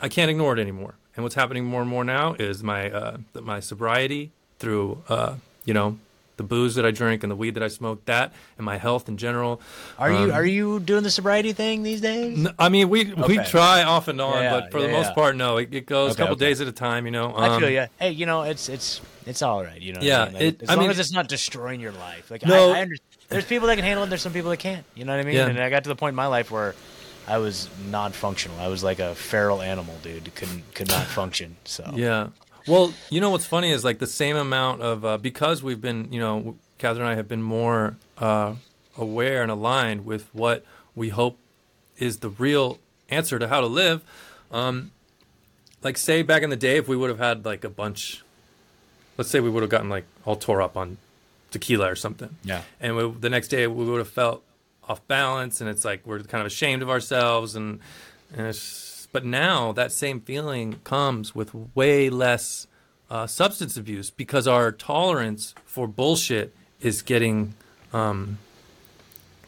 I 0.00 0.08
can't 0.08 0.30
ignore 0.30 0.56
it 0.56 0.60
anymore. 0.60 0.94
And 1.14 1.22
what's 1.24 1.34
happening 1.34 1.64
more 1.66 1.82
and 1.82 1.90
more 1.90 2.04
now 2.04 2.32
is 2.38 2.62
my 2.62 2.90
uh, 2.90 3.16
my 3.40 3.60
sobriety 3.60 4.32
through 4.58 5.02
uh, 5.08 5.34
you 5.66 5.74
know 5.74 5.98
the 6.36 6.42
booze 6.42 6.74
that 6.74 6.86
I 6.86 6.90
drink 6.90 7.22
and 7.22 7.30
the 7.30 7.36
weed 7.36 7.54
that 7.54 7.62
I 7.62 7.68
smoke, 7.68 8.04
that 8.06 8.32
and 8.56 8.64
my 8.64 8.78
health 8.78 9.08
in 9.08 9.16
general. 9.16 9.60
Are 9.98 10.10
um, 10.10 10.26
you 10.26 10.32
are 10.32 10.44
you 10.44 10.80
doing 10.80 11.02
the 11.02 11.10
sobriety 11.10 11.52
thing 11.52 11.82
these 11.82 12.00
days? 12.00 12.46
I 12.58 12.68
mean, 12.68 12.88
we 12.88 13.12
okay. 13.12 13.38
we 13.38 13.38
try 13.44 13.82
off 13.82 14.08
and 14.08 14.20
on, 14.20 14.42
yeah, 14.42 14.50
but 14.50 14.70
for 14.70 14.78
yeah, 14.78 14.86
the 14.86 14.92
most 14.92 15.08
yeah. 15.08 15.14
part, 15.14 15.36
no. 15.36 15.58
It, 15.58 15.74
it 15.74 15.86
goes 15.86 16.12
okay, 16.12 16.22
a 16.22 16.24
couple 16.24 16.36
okay. 16.36 16.46
days 16.46 16.60
at 16.60 16.68
a 16.68 16.72
time. 16.72 17.04
You 17.06 17.12
know. 17.12 17.34
Um, 17.34 17.42
I 17.42 17.58
feel 17.58 17.68
um, 17.68 17.72
yeah. 17.72 17.86
Hey, 17.98 18.10
you 18.10 18.26
know, 18.26 18.42
it's 18.42 18.68
it's 18.68 19.00
it's 19.26 19.42
all 19.42 19.62
right. 19.62 19.80
You 19.80 19.94
know. 19.94 20.00
Yeah. 20.02 20.22
I 20.22 20.24
mean? 20.24 20.34
like, 20.34 20.42
it, 20.42 20.62
as 20.62 20.68
I 20.70 20.74
long 20.74 20.82
mean, 20.82 20.90
as 20.90 20.98
it's 20.98 21.12
not 21.12 21.28
destroying 21.28 21.80
your 21.80 21.92
life. 21.92 22.30
Like 22.30 22.44
no, 22.44 22.72
I, 22.72 22.82
I. 22.82 22.86
There's 23.28 23.46
people 23.46 23.68
that 23.68 23.76
can 23.76 23.84
handle 23.84 24.04
it. 24.04 24.08
There's 24.08 24.22
some 24.22 24.32
people 24.32 24.50
that 24.50 24.58
can't. 24.58 24.84
You 24.94 25.04
know 25.04 25.16
what 25.16 25.24
I 25.24 25.28
mean? 25.28 25.38
And 25.38 25.58
I 25.58 25.70
got 25.70 25.84
to 25.84 25.88
the 25.88 25.96
point 25.96 26.12
in 26.12 26.16
my 26.16 26.26
life 26.26 26.50
where 26.50 26.74
I 27.26 27.38
was 27.38 27.68
non-functional. 27.88 28.58
I 28.58 28.68
was 28.68 28.82
like 28.82 28.98
a 28.98 29.14
feral 29.14 29.62
animal, 29.62 29.94
dude. 30.02 30.34
Couldn't 30.34 30.74
could 30.74 30.88
not 30.88 31.06
function. 31.06 31.56
So 31.64 31.90
yeah. 31.94 32.28
Well, 32.66 32.94
you 33.10 33.20
know 33.20 33.30
what's 33.30 33.46
funny 33.46 33.70
is 33.70 33.84
like 33.84 33.98
the 33.98 34.06
same 34.06 34.36
amount 34.36 34.82
of 34.82 35.04
uh, 35.04 35.18
because 35.18 35.62
we've 35.62 35.80
been, 35.80 36.12
you 36.12 36.20
know, 36.20 36.56
Catherine 36.78 37.02
and 37.02 37.10
I 37.10 37.16
have 37.16 37.28
been 37.28 37.42
more 37.42 37.96
uh, 38.18 38.54
aware 38.96 39.42
and 39.42 39.50
aligned 39.50 40.04
with 40.04 40.28
what 40.32 40.64
we 40.94 41.08
hope 41.08 41.38
is 41.98 42.18
the 42.18 42.28
real 42.28 42.78
answer 43.08 43.38
to 43.38 43.48
how 43.48 43.60
to 43.60 43.66
live. 43.66 44.02
Um, 44.50 44.90
like, 45.82 45.96
say 45.96 46.22
back 46.22 46.42
in 46.42 46.50
the 46.50 46.56
day, 46.56 46.76
if 46.76 46.88
we 46.88 46.96
would 46.96 47.10
have 47.10 47.18
had 47.18 47.44
like 47.44 47.64
a 47.64 47.68
bunch, 47.68 48.22
let's 49.18 49.30
say 49.30 49.40
we 49.40 49.50
would 49.50 49.62
have 49.62 49.70
gotten 49.70 49.88
like 49.88 50.04
all 50.24 50.36
tore 50.36 50.62
up 50.62 50.76
on 50.76 50.98
tequila 51.50 51.90
or 51.90 51.96
something. 51.96 52.36
Yeah. 52.44 52.62
And 52.80 52.96
we, 52.96 53.10
the 53.10 53.30
next 53.30 53.48
day 53.48 53.66
we 53.66 53.84
would 53.84 53.98
have 53.98 54.08
felt 54.08 54.42
off 54.88 55.06
balance, 55.06 55.60
and 55.60 55.70
it's 55.70 55.84
like 55.84 56.06
we're 56.06 56.20
kind 56.20 56.40
of 56.40 56.46
ashamed 56.46 56.82
of 56.82 56.90
ourselves, 56.90 57.54
and, 57.54 57.80
and 58.36 58.46
it's, 58.48 58.91
but 59.12 59.24
now 59.24 59.72
that 59.72 59.92
same 59.92 60.20
feeling 60.20 60.80
comes 60.84 61.34
with 61.34 61.54
way 61.74 62.10
less 62.10 62.66
uh, 63.10 63.26
substance 63.26 63.76
abuse 63.76 64.10
because 64.10 64.48
our 64.48 64.72
tolerance 64.72 65.54
for 65.64 65.86
bullshit 65.86 66.54
is 66.80 67.02
getting 67.02 67.54
um, 67.92 68.38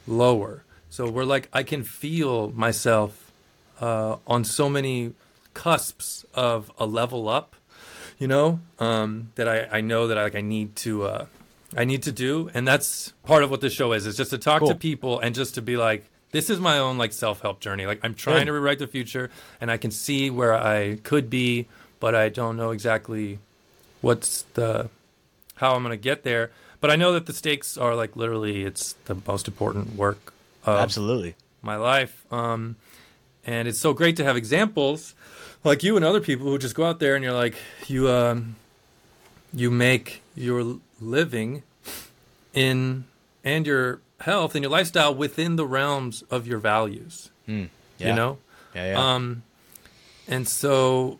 lower. 0.06 0.62
So 0.90 1.08
we're 1.08 1.24
like, 1.24 1.48
I 1.52 1.62
can 1.62 1.82
feel 1.82 2.50
myself 2.52 3.32
uh, 3.80 4.16
on 4.26 4.44
so 4.44 4.68
many 4.68 5.14
cusps 5.54 6.24
of 6.34 6.70
a 6.78 6.86
level 6.86 7.28
up, 7.28 7.56
you 8.18 8.28
know, 8.28 8.60
um, 8.78 9.32
that 9.36 9.48
I, 9.48 9.78
I 9.78 9.80
know 9.80 10.08
that 10.08 10.18
I, 10.18 10.24
like 10.24 10.36
I 10.36 10.40
need 10.40 10.76
to 10.76 11.04
uh, 11.04 11.26
I 11.76 11.84
need 11.84 12.02
to 12.04 12.12
do, 12.12 12.50
and 12.54 12.68
that's 12.68 13.12
part 13.24 13.42
of 13.42 13.50
what 13.50 13.60
this 13.60 13.72
show 13.72 13.92
is. 13.92 14.06
Is 14.06 14.16
just 14.16 14.30
to 14.30 14.38
talk 14.38 14.60
cool. 14.60 14.68
to 14.68 14.74
people 14.74 15.18
and 15.18 15.34
just 15.34 15.54
to 15.56 15.62
be 15.62 15.76
like, 15.76 16.04
this 16.34 16.50
is 16.50 16.58
my 16.58 16.78
own 16.78 16.98
like 16.98 17.12
self 17.12 17.42
help 17.42 17.60
journey. 17.60 17.86
Like 17.86 18.00
I'm 18.02 18.12
trying 18.12 18.40
Good. 18.40 18.46
to 18.46 18.52
rewrite 18.54 18.80
the 18.80 18.88
future, 18.88 19.30
and 19.60 19.70
I 19.70 19.76
can 19.76 19.92
see 19.92 20.30
where 20.30 20.52
I 20.52 20.96
could 21.04 21.30
be, 21.30 21.68
but 22.00 22.16
I 22.16 22.28
don't 22.28 22.56
know 22.56 22.72
exactly 22.72 23.38
what's 24.00 24.42
the 24.54 24.90
how 25.54 25.76
I'm 25.76 25.84
going 25.84 25.92
to 25.92 25.96
get 25.96 26.24
there. 26.24 26.50
But 26.80 26.90
I 26.90 26.96
know 26.96 27.12
that 27.12 27.26
the 27.26 27.32
stakes 27.32 27.78
are 27.78 27.94
like 27.94 28.16
literally 28.16 28.64
it's 28.64 28.94
the 29.04 29.16
most 29.28 29.46
important 29.46 29.94
work 29.94 30.34
of 30.64 30.80
absolutely 30.80 31.36
my 31.62 31.76
life. 31.76 32.26
Um, 32.32 32.74
and 33.46 33.68
it's 33.68 33.78
so 33.78 33.92
great 33.92 34.16
to 34.16 34.24
have 34.24 34.36
examples 34.36 35.14
like 35.62 35.84
you 35.84 35.94
and 35.94 36.04
other 36.04 36.20
people 36.20 36.46
who 36.46 36.58
just 36.58 36.74
go 36.74 36.84
out 36.84 36.98
there 36.98 37.14
and 37.14 37.22
you're 37.22 37.32
like 37.32 37.54
you 37.86 38.10
um, 38.10 38.56
you 39.52 39.70
make 39.70 40.20
your 40.34 40.80
living 41.00 41.62
in 42.54 43.04
and 43.44 43.68
your 43.68 44.00
health 44.24 44.54
and 44.54 44.62
your 44.62 44.70
lifestyle 44.70 45.14
within 45.14 45.56
the 45.56 45.66
realms 45.66 46.22
of 46.30 46.46
your 46.46 46.58
values. 46.58 47.30
Mm, 47.48 47.68
yeah. 47.98 48.08
You 48.08 48.14
know? 48.14 48.38
Yeah, 48.74 48.92
yeah. 48.92 49.14
Um, 49.14 49.42
and 50.26 50.48
so, 50.48 51.18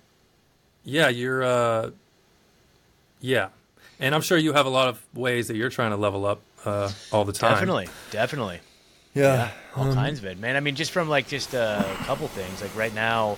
yeah, 0.84 1.08
you're, 1.08 1.42
uh, 1.42 1.90
yeah. 3.20 3.49
And 4.00 4.14
I'm 4.14 4.22
sure 4.22 4.37
you 4.37 4.52
have 4.55 4.66
a 4.66 4.70
lot 4.70 4.88
of 4.88 5.00
ways 5.14 5.48
that 5.48 5.57
you're 5.57 5.70
trying 5.70 5.90
to 5.90 5.96
level 5.96 6.26
up 6.26 6.40
uh, 6.64 6.90
all 7.12 7.24
the 7.24 7.33
time. 7.33 7.52
Definitely. 7.52 7.88
Definitely. 8.11 8.61
Yeah. 9.14 9.22
yeah 9.22 9.50
all 9.76 9.88
um, 9.88 9.94
kinds 9.94 10.18
of 10.18 10.24
it, 10.24 10.38
man. 10.38 10.57
I 10.57 10.61
mean, 10.61 10.74
just 10.74 10.90
from 10.90 11.09
like 11.09 11.29
just 11.29 11.55
a 11.55 11.85
couple 12.05 12.29
things, 12.29 12.62
like 12.62 12.74
right 12.76 12.94
now, 12.94 13.37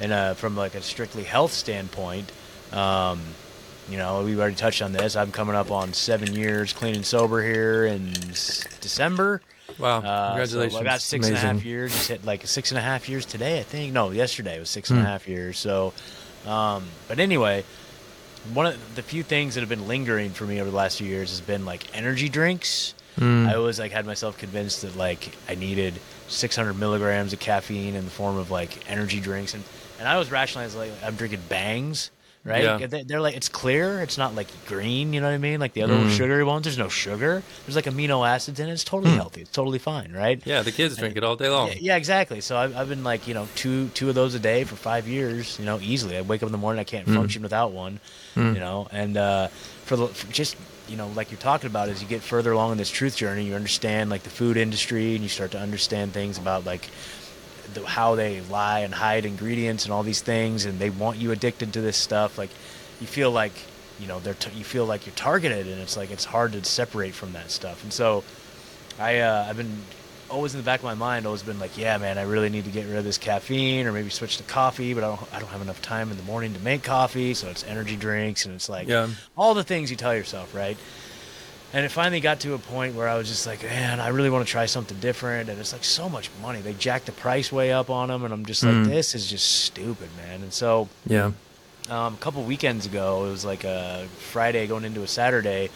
and 0.00 0.12
uh, 0.12 0.34
from 0.34 0.56
like 0.56 0.74
a 0.74 0.82
strictly 0.82 1.24
health 1.24 1.52
standpoint, 1.52 2.30
um, 2.72 3.20
you 3.90 3.98
know, 3.98 4.22
we've 4.22 4.38
already 4.38 4.54
touched 4.54 4.82
on 4.82 4.92
this. 4.92 5.16
I'm 5.16 5.32
coming 5.32 5.56
up 5.56 5.70
on 5.70 5.92
seven 5.92 6.32
years 6.32 6.72
clean 6.72 6.94
and 6.94 7.04
sober 7.04 7.42
here 7.42 7.86
in 7.86 8.12
December. 8.80 9.42
Wow! 9.78 9.98
Uh, 9.98 10.28
Congratulations! 10.28 10.74
So 10.74 10.80
I 10.80 10.84
got 10.84 11.00
six 11.00 11.26
Amazing. 11.26 11.48
and 11.48 11.58
a 11.58 11.60
half 11.60 11.64
years. 11.64 11.92
Just 11.92 12.08
hit 12.08 12.24
like 12.24 12.46
six 12.46 12.70
and 12.70 12.78
a 12.78 12.82
half 12.82 13.08
years 13.08 13.26
today, 13.26 13.58
I 13.58 13.62
think. 13.62 13.92
No, 13.92 14.10
yesterday 14.10 14.58
was 14.58 14.70
six 14.70 14.90
and 14.90 14.98
a 14.98 15.02
hmm. 15.02 15.08
half 15.08 15.28
years. 15.28 15.58
So, 15.58 15.92
um, 16.46 16.84
but 17.08 17.18
anyway, 17.18 17.64
one 18.52 18.66
of 18.66 18.94
the 18.94 19.02
few 19.02 19.22
things 19.22 19.54
that 19.54 19.60
have 19.60 19.68
been 19.68 19.88
lingering 19.88 20.30
for 20.30 20.44
me 20.44 20.60
over 20.60 20.70
the 20.70 20.76
last 20.76 20.98
few 20.98 21.06
years 21.06 21.30
has 21.30 21.40
been 21.40 21.64
like 21.64 21.96
energy 21.96 22.28
drinks. 22.28 22.94
Mm. 23.18 23.48
I 23.48 23.54
always 23.54 23.78
like 23.78 23.92
had 23.92 24.06
myself 24.06 24.38
convinced 24.38 24.82
that 24.82 24.96
like 24.96 25.36
I 25.48 25.56
needed 25.56 25.94
600 26.28 26.74
milligrams 26.74 27.32
of 27.32 27.40
caffeine 27.40 27.94
in 27.94 28.04
the 28.04 28.10
form 28.10 28.36
of 28.36 28.50
like 28.50 28.88
energy 28.88 29.20
drinks, 29.20 29.54
and 29.54 29.64
and 29.98 30.06
I 30.06 30.16
was 30.18 30.30
rationalizing 30.30 30.78
like 30.78 30.92
I'm 31.04 31.16
drinking 31.16 31.40
Bangs 31.48 32.10
right? 32.44 32.80
Yeah. 32.80 33.02
They're 33.04 33.20
like 33.20 33.36
it's 33.36 33.48
clear. 33.48 34.00
It's 34.00 34.16
not 34.16 34.34
like 34.34 34.48
green. 34.66 35.12
You 35.12 35.20
know 35.20 35.28
what 35.28 35.34
I 35.34 35.38
mean? 35.38 35.60
Like 35.60 35.72
the 35.74 35.82
other 35.82 35.94
mm. 35.94 36.10
sugary 36.10 36.44
ones. 36.44 36.64
There's 36.64 36.78
no 36.78 36.88
sugar. 36.88 37.42
There's 37.66 37.76
like 37.76 37.84
amino 37.84 38.26
acids 38.26 38.60
in 38.60 38.68
it. 38.68 38.72
It's 38.72 38.84
totally 38.84 39.12
mm. 39.12 39.16
healthy. 39.16 39.42
It's 39.42 39.50
totally 39.50 39.78
fine, 39.78 40.12
right? 40.12 40.40
Yeah, 40.44 40.62
the 40.62 40.72
kids 40.72 40.96
drink 40.96 41.16
it 41.16 41.24
all 41.24 41.36
day 41.36 41.48
long. 41.48 41.68
Yeah, 41.68 41.74
yeah 41.80 41.96
exactly. 41.96 42.40
So 42.40 42.56
I've, 42.56 42.76
I've, 42.76 42.88
been 42.88 43.04
like 43.04 43.28
you 43.28 43.34
know 43.34 43.46
two 43.54 43.88
two 43.88 44.08
of 44.08 44.14
those 44.14 44.34
a 44.34 44.40
day 44.40 44.64
for 44.64 44.76
five 44.76 45.06
years. 45.06 45.58
You 45.58 45.64
know, 45.64 45.78
easily. 45.80 46.16
I 46.16 46.22
wake 46.22 46.42
up 46.42 46.46
in 46.46 46.52
the 46.52 46.58
morning. 46.58 46.80
I 46.80 46.84
can't 46.84 47.06
mm. 47.06 47.14
function 47.14 47.42
without 47.42 47.72
one. 47.72 48.00
Mm. 48.34 48.54
You 48.54 48.60
know, 48.60 48.88
and 48.90 49.16
uh, 49.16 49.48
for, 49.84 49.96
the, 49.96 50.08
for 50.08 50.32
just 50.32 50.56
you 50.88 50.96
know, 50.96 51.08
like 51.08 51.30
you're 51.30 51.40
talking 51.40 51.68
about, 51.68 51.88
as 51.88 52.02
you 52.02 52.08
get 52.08 52.20
further 52.20 52.52
along 52.52 52.72
in 52.72 52.78
this 52.78 52.90
truth 52.90 53.16
journey, 53.16 53.44
you 53.44 53.54
understand 53.54 54.10
like 54.10 54.24
the 54.24 54.30
food 54.30 54.56
industry, 54.56 55.14
and 55.14 55.22
you 55.22 55.28
start 55.28 55.52
to 55.52 55.58
understand 55.58 56.12
things 56.12 56.36
about 56.36 56.64
like 56.64 56.88
the, 57.74 57.84
how 57.86 58.14
they 58.14 58.40
lie 58.42 58.80
and 58.80 58.94
hide 58.94 59.24
ingredients 59.24 59.84
and 59.84 59.92
all 59.92 60.02
these 60.02 60.20
things, 60.20 60.64
and 60.64 60.78
they 60.78 60.90
want 60.90 61.18
you 61.18 61.32
addicted 61.32 61.72
to 61.74 61.80
this 61.80 61.96
stuff. 61.96 62.38
Like 62.38 62.50
you 63.00 63.06
feel 63.06 63.30
like 63.30 63.52
you 63.98 64.06
know 64.06 64.20
they're 64.20 64.34
t- 64.34 64.56
you 64.56 64.64
feel 64.64 64.86
like 64.86 65.06
you're 65.06 65.14
targeted, 65.14 65.66
and 65.66 65.80
it's 65.80 65.96
like 65.96 66.10
it's 66.10 66.24
hard 66.24 66.52
to 66.52 66.64
separate 66.64 67.14
from 67.14 67.32
that 67.32 67.50
stuff. 67.50 67.82
And 67.82 67.92
so 67.92 68.24
I 68.98 69.18
uh, 69.18 69.46
I've 69.48 69.56
been 69.56 69.82
always 70.30 70.54
in 70.54 70.60
the 70.60 70.64
back 70.64 70.80
of 70.80 70.84
my 70.84 70.94
mind 70.94 71.26
always 71.26 71.42
been 71.42 71.58
like, 71.58 71.76
yeah, 71.76 71.98
man, 71.98 72.16
I 72.16 72.22
really 72.22 72.48
need 72.48 72.64
to 72.64 72.70
get 72.70 72.86
rid 72.86 72.96
of 72.96 73.04
this 73.04 73.18
caffeine 73.18 73.86
or 73.86 73.92
maybe 73.92 74.10
switch 74.10 74.36
to 74.36 74.44
coffee, 74.44 74.94
but 74.94 75.04
I 75.04 75.08
don't 75.08 75.34
I 75.34 75.40
don't 75.40 75.50
have 75.50 75.62
enough 75.62 75.82
time 75.82 76.10
in 76.10 76.16
the 76.16 76.22
morning 76.22 76.54
to 76.54 76.60
make 76.60 76.82
coffee, 76.82 77.34
so 77.34 77.48
it's 77.48 77.64
energy 77.64 77.96
drinks 77.96 78.46
and 78.46 78.54
it's 78.54 78.68
like 78.68 78.88
yeah. 78.88 79.08
all 79.36 79.54
the 79.54 79.64
things 79.64 79.90
you 79.90 79.96
tell 79.96 80.14
yourself, 80.14 80.54
right? 80.54 80.76
And 81.72 81.84
it 81.84 81.90
finally 81.90 82.20
got 82.20 82.40
to 82.40 82.54
a 82.54 82.58
point 82.58 82.96
where 82.96 83.08
I 83.08 83.16
was 83.16 83.28
just 83.28 83.46
like, 83.46 83.62
man, 83.62 84.00
I 84.00 84.08
really 84.08 84.30
want 84.30 84.44
to 84.44 84.50
try 84.50 84.66
something 84.66 84.98
different. 84.98 85.48
And 85.48 85.58
it's 85.60 85.72
like 85.72 85.84
so 85.84 86.08
much 86.08 86.28
money. 86.42 86.60
They 86.60 86.72
jacked 86.72 87.06
the 87.06 87.12
price 87.12 87.52
way 87.52 87.72
up 87.72 87.90
on 87.90 88.08
them. 88.08 88.24
And 88.24 88.34
I'm 88.34 88.44
just 88.44 88.64
like, 88.64 88.74
mm. 88.74 88.86
this 88.86 89.14
is 89.14 89.30
just 89.30 89.46
stupid, 89.46 90.08
man. 90.16 90.42
And 90.42 90.52
so, 90.52 90.88
yeah. 91.06 91.32
Um, 91.88 92.14
a 92.14 92.18
couple 92.18 92.42
weekends 92.42 92.86
ago, 92.86 93.24
it 93.24 93.30
was 93.30 93.44
like 93.44 93.64
a 93.64 94.06
Friday 94.18 94.66
going 94.66 94.84
into 94.84 95.02
a 95.02 95.08
Saturday. 95.08 95.70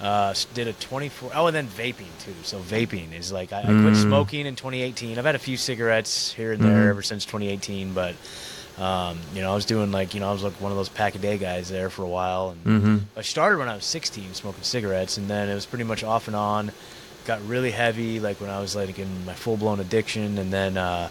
Uh, 0.00 0.34
did 0.54 0.66
a 0.66 0.72
24 0.72 1.30
oh 1.32 1.46
and 1.46 1.54
then 1.54 1.68
vaping 1.68 2.08
too 2.18 2.34
so 2.42 2.58
vaping 2.58 3.16
is 3.16 3.30
like 3.30 3.52
i, 3.52 3.60
I 3.60 3.62
quit 3.62 3.76
mm. 3.76 4.02
smoking 4.02 4.46
in 4.46 4.56
2018 4.56 5.16
i've 5.16 5.24
had 5.24 5.36
a 5.36 5.38
few 5.38 5.56
cigarettes 5.56 6.32
here 6.32 6.50
and 6.50 6.60
there 6.60 6.86
mm. 6.86 6.90
ever 6.90 7.02
since 7.02 7.24
2018 7.24 7.92
but 7.92 8.16
um, 8.78 9.18
you 9.34 9.42
know, 9.42 9.52
I 9.52 9.54
was 9.54 9.66
doing 9.66 9.92
like, 9.92 10.14
you 10.14 10.20
know, 10.20 10.30
I 10.30 10.32
was 10.32 10.42
like 10.42 10.54
one 10.54 10.72
of 10.72 10.78
those 10.78 10.88
pack 10.88 11.14
a 11.14 11.18
day 11.18 11.36
guys 11.38 11.68
there 11.68 11.90
for 11.90 12.02
a 12.02 12.08
while. 12.08 12.50
And 12.50 12.64
mm-hmm. 12.64 12.98
I 13.16 13.22
started 13.22 13.58
when 13.58 13.68
I 13.68 13.74
was 13.74 13.84
16 13.84 14.34
smoking 14.34 14.62
cigarettes, 14.62 15.18
and 15.18 15.28
then 15.28 15.48
it 15.48 15.54
was 15.54 15.66
pretty 15.66 15.84
much 15.84 16.02
off 16.02 16.26
and 16.26 16.36
on. 16.36 16.72
Got 17.24 17.46
really 17.46 17.70
heavy, 17.70 18.18
like 18.18 18.40
when 18.40 18.50
I 18.50 18.58
was 18.60 18.74
like 18.74 18.98
in 18.98 19.26
my 19.26 19.34
full 19.34 19.56
blown 19.56 19.78
addiction, 19.78 20.38
and 20.38 20.52
then 20.52 20.76
uh, 20.76 21.08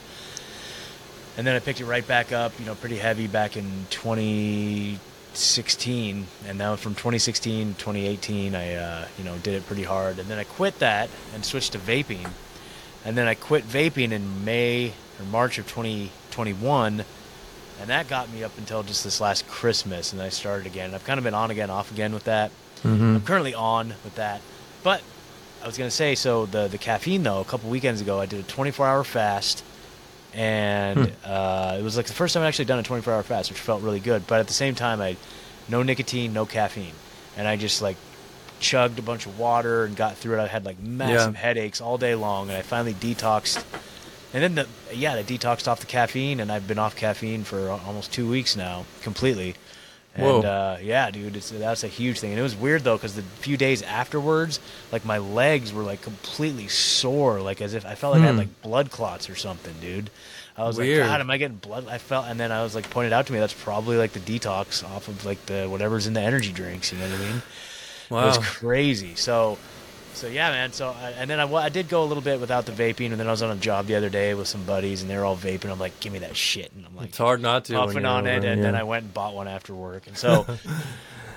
and 1.38 1.48
then 1.48 1.56
I 1.56 1.60
picked 1.60 1.80
it 1.80 1.86
right 1.86 2.06
back 2.06 2.34
up, 2.34 2.52
you 2.60 2.66
know, 2.66 2.76
pretty 2.76 2.98
heavy 2.98 3.28
back 3.28 3.56
in 3.56 3.86
2016, 3.92 6.28
and 6.48 6.58
now 6.58 6.76
from 6.76 6.96
2016 6.96 7.76
to 7.76 7.80
2018, 7.80 8.56
I 8.56 8.74
uh, 8.74 9.08
you 9.18 9.24
know 9.24 9.38
did 9.38 9.54
it 9.54 9.66
pretty 9.68 9.84
hard, 9.84 10.20
and 10.20 10.28
then 10.28 10.38
I 10.38 10.44
quit 10.44 10.80
that 10.80 11.10
and 11.34 11.46
switched 11.46 11.72
to 11.74 11.80
vaping, 11.80 12.30
and 13.06 13.18
then 13.18 13.30
I 13.30 13.36
quit 13.36 13.66
vaping 13.66 14.12
in 14.12 14.44
May 14.44 14.92
or 15.18 15.26
March 15.28 15.58
of 15.58 15.66
2021 15.68 17.06
and 17.82 17.90
that 17.90 18.08
got 18.08 18.32
me 18.32 18.44
up 18.44 18.56
until 18.58 18.84
just 18.84 19.04
this 19.04 19.20
last 19.20 19.48
Christmas, 19.48 20.14
and 20.14 20.22
I 20.22 20.30
started 20.30 20.68
again. 20.68 20.94
I've 20.94 21.04
kind 21.04 21.18
of 21.18 21.24
been 21.24 21.34
on 21.34 21.50
again, 21.50 21.70
off 21.70 21.92
again 21.92 22.14
with 22.14 22.26
that. 22.26 22.52
Mm-hmm. 22.84 23.16
I'm 23.16 23.22
currently 23.22 23.56
on 23.56 23.96
with 24.04 24.16
that, 24.16 24.42
but 24.84 25.02
I 25.62 25.66
was 25.66 25.78
gonna 25.78 25.92
say 25.92 26.16
so 26.16 26.46
the 26.46 26.68
the 26.68 26.78
caffeine 26.78 27.24
though. 27.24 27.42
A 27.42 27.46
couple 27.46 27.70
weekends 27.70 28.00
ago, 28.00 28.20
I 28.20 28.28
did 28.28 28.40
a 28.40 28.44
24 28.44 28.88
hour 28.88 29.04
fast, 29.04 29.64
and 30.34 31.08
hmm. 31.08 31.14
uh, 31.26 31.78
it 31.80 31.84
was 31.84 31.98
like 31.98 32.06
the 32.06 32.14
first 32.14 32.34
time 32.34 32.44
I 32.44 32.48
actually 32.48 32.66
done 32.66 32.80
a 32.80 32.84
24 32.84 33.14
hour 33.14 33.24
fast, 33.24 33.50
which 33.50 33.60
felt 33.60 33.82
really 33.82 34.00
good. 34.00 34.28
But 34.28 34.40
at 34.40 34.48
the 34.48 34.54
same 34.54 34.76
time, 34.76 35.02
I 35.02 35.18
no 35.68 35.82
nicotine, 35.84 36.34
no 36.34 36.46
caffeine, 36.46 36.94
and 37.36 37.48
I 37.48 37.56
just 37.56 37.82
like 37.82 37.98
chugged 38.60 39.00
a 39.00 39.02
bunch 39.02 39.26
of 39.26 39.40
water 39.40 39.86
and 39.86 39.96
got 39.96 40.18
through 40.18 40.40
it. 40.40 40.44
I 40.44 40.48
had 40.48 40.66
like 40.66 40.80
massive 40.80 41.34
yeah. 41.34 41.40
headaches 41.40 41.82
all 41.82 41.98
day 41.98 42.14
long, 42.14 42.50
and 42.50 42.58
I 42.58 42.62
finally 42.62 42.94
detoxed 42.94 43.64
and 44.34 44.44
then 44.44 44.56
the 44.56 44.68
yeah, 44.96 45.14
I 45.16 45.24
detoxed 45.24 45.68
off 45.68 45.80
the 45.80 45.86
caffeine, 45.86 46.40
and 46.40 46.52
I've 46.52 46.68
been 46.68 46.80
off 46.80 46.96
caffeine 46.96 47.44
for 47.44 47.70
almost 47.70 48.12
two 48.14 48.30
weeks 48.30 48.56
now, 48.56 48.86
completely. 49.02 49.56
And 50.14 50.26
Whoa. 50.26 50.42
uh, 50.42 50.78
yeah, 50.82 51.10
dude, 51.10 51.38
it's, 51.38 51.52
that's 51.52 51.86
a 51.86 51.88
huge 51.88 52.20
thing. 52.20 52.32
And 52.32 52.40
it 52.40 52.44
was 52.44 52.54
weird 52.56 52.84
though, 52.84 52.98
because 52.98 53.16
the 53.16 53.22
few 53.22 53.56
days 53.56 53.82
afterwards, 53.82 54.60
like 54.92 55.06
my 55.06 55.20
legs 55.20 55.72
were 55.72 55.84
like 55.84 56.02
completely 56.02 56.68
sore, 56.68 57.40
like 57.40 57.62
as 57.62 57.74
if 57.74 57.86
I 57.86 57.96
felt 57.96 58.14
like 58.16 58.24
I 58.24 58.26
had 58.26 58.34
Hmm. 58.34 58.40
like 58.40 58.62
blood 58.62 58.92
clots 58.92 59.30
or 59.30 59.36
something, 59.36 59.74
dude. 59.80 60.10
I 60.58 60.66
was 60.66 60.78
Weird. 60.78 61.00
like, 61.00 61.10
God, 61.10 61.22
am 61.22 61.32
I 61.32 61.38
getting 61.38 61.56
blood? 61.58 61.88
I 61.88 61.98
felt, 61.98 62.26
and 62.28 62.38
then 62.38 62.52
I 62.52 62.62
was 62.62 62.76
like 62.76 62.90
pointed 62.90 63.14
out 63.14 63.28
to 63.28 63.34
me 63.34 63.40
that's 63.40 63.54
probably 63.54 63.96
like 63.96 64.12
the 64.12 64.20
detox 64.20 64.84
off 64.84 65.08
of 65.08 65.24
like 65.26 65.46
the 65.46 65.68
whatever's 65.70 66.08
in 66.08 66.14
the 66.14 66.20
energy 66.22 66.52
drinks. 66.52 66.92
You 66.92 67.00
know 67.00 67.10
what 67.10 67.16
I 67.18 67.24
mean? 67.24 67.36
It 67.38 68.12
was 68.12 68.38
crazy. 68.40 69.16
So, 69.16 69.58
so 70.14 70.28
yeah, 70.28 70.52
man. 70.52 70.72
So, 70.74 70.90
I, 70.90 71.12
and 71.12 71.30
then 71.30 71.40
I, 71.40 71.52
I 71.54 71.70
did 71.70 71.90
go 71.90 72.04
a 72.04 72.06
little 72.06 72.24
bit 72.24 72.40
without 72.40 72.66
the 72.66 72.72
vaping, 72.72 73.12
and 73.12 73.20
then 73.20 73.28
I 73.28 73.32
was 73.32 73.42
on 73.42 73.52
a 73.52 73.60
job 73.60 73.88
the 73.88 73.96
other 73.96 74.10
day 74.10 74.34
with 74.34 74.48
some 74.48 74.64
buddies, 74.64 75.02
and 75.02 75.10
they 75.10 75.18
were 75.18 75.26
all 75.26 75.38
vaping. 75.38 75.72
I'm 75.72 75.80
like, 75.80 76.00
give 76.00 76.14
me 76.14 76.20
that 76.20 76.36
shit, 76.36 76.72
and 76.76 76.86
I'm 76.86 76.96
like, 76.96 77.10
It's 77.10 77.18
hard 77.18 77.42
not 77.42 77.66
to. 77.66 77.74
puffing 77.74 78.06
on 78.06 78.28
it, 78.28 78.44
and 78.44 78.60
yeah. 78.60 78.64
then 78.64 78.76
I 78.76 78.84
went 78.84 79.06
and 79.06 79.14
bought 79.14 79.34
one 79.34 79.48
after 79.48 79.74
work, 79.74 80.08
and 80.08 80.18
so. 80.18 80.46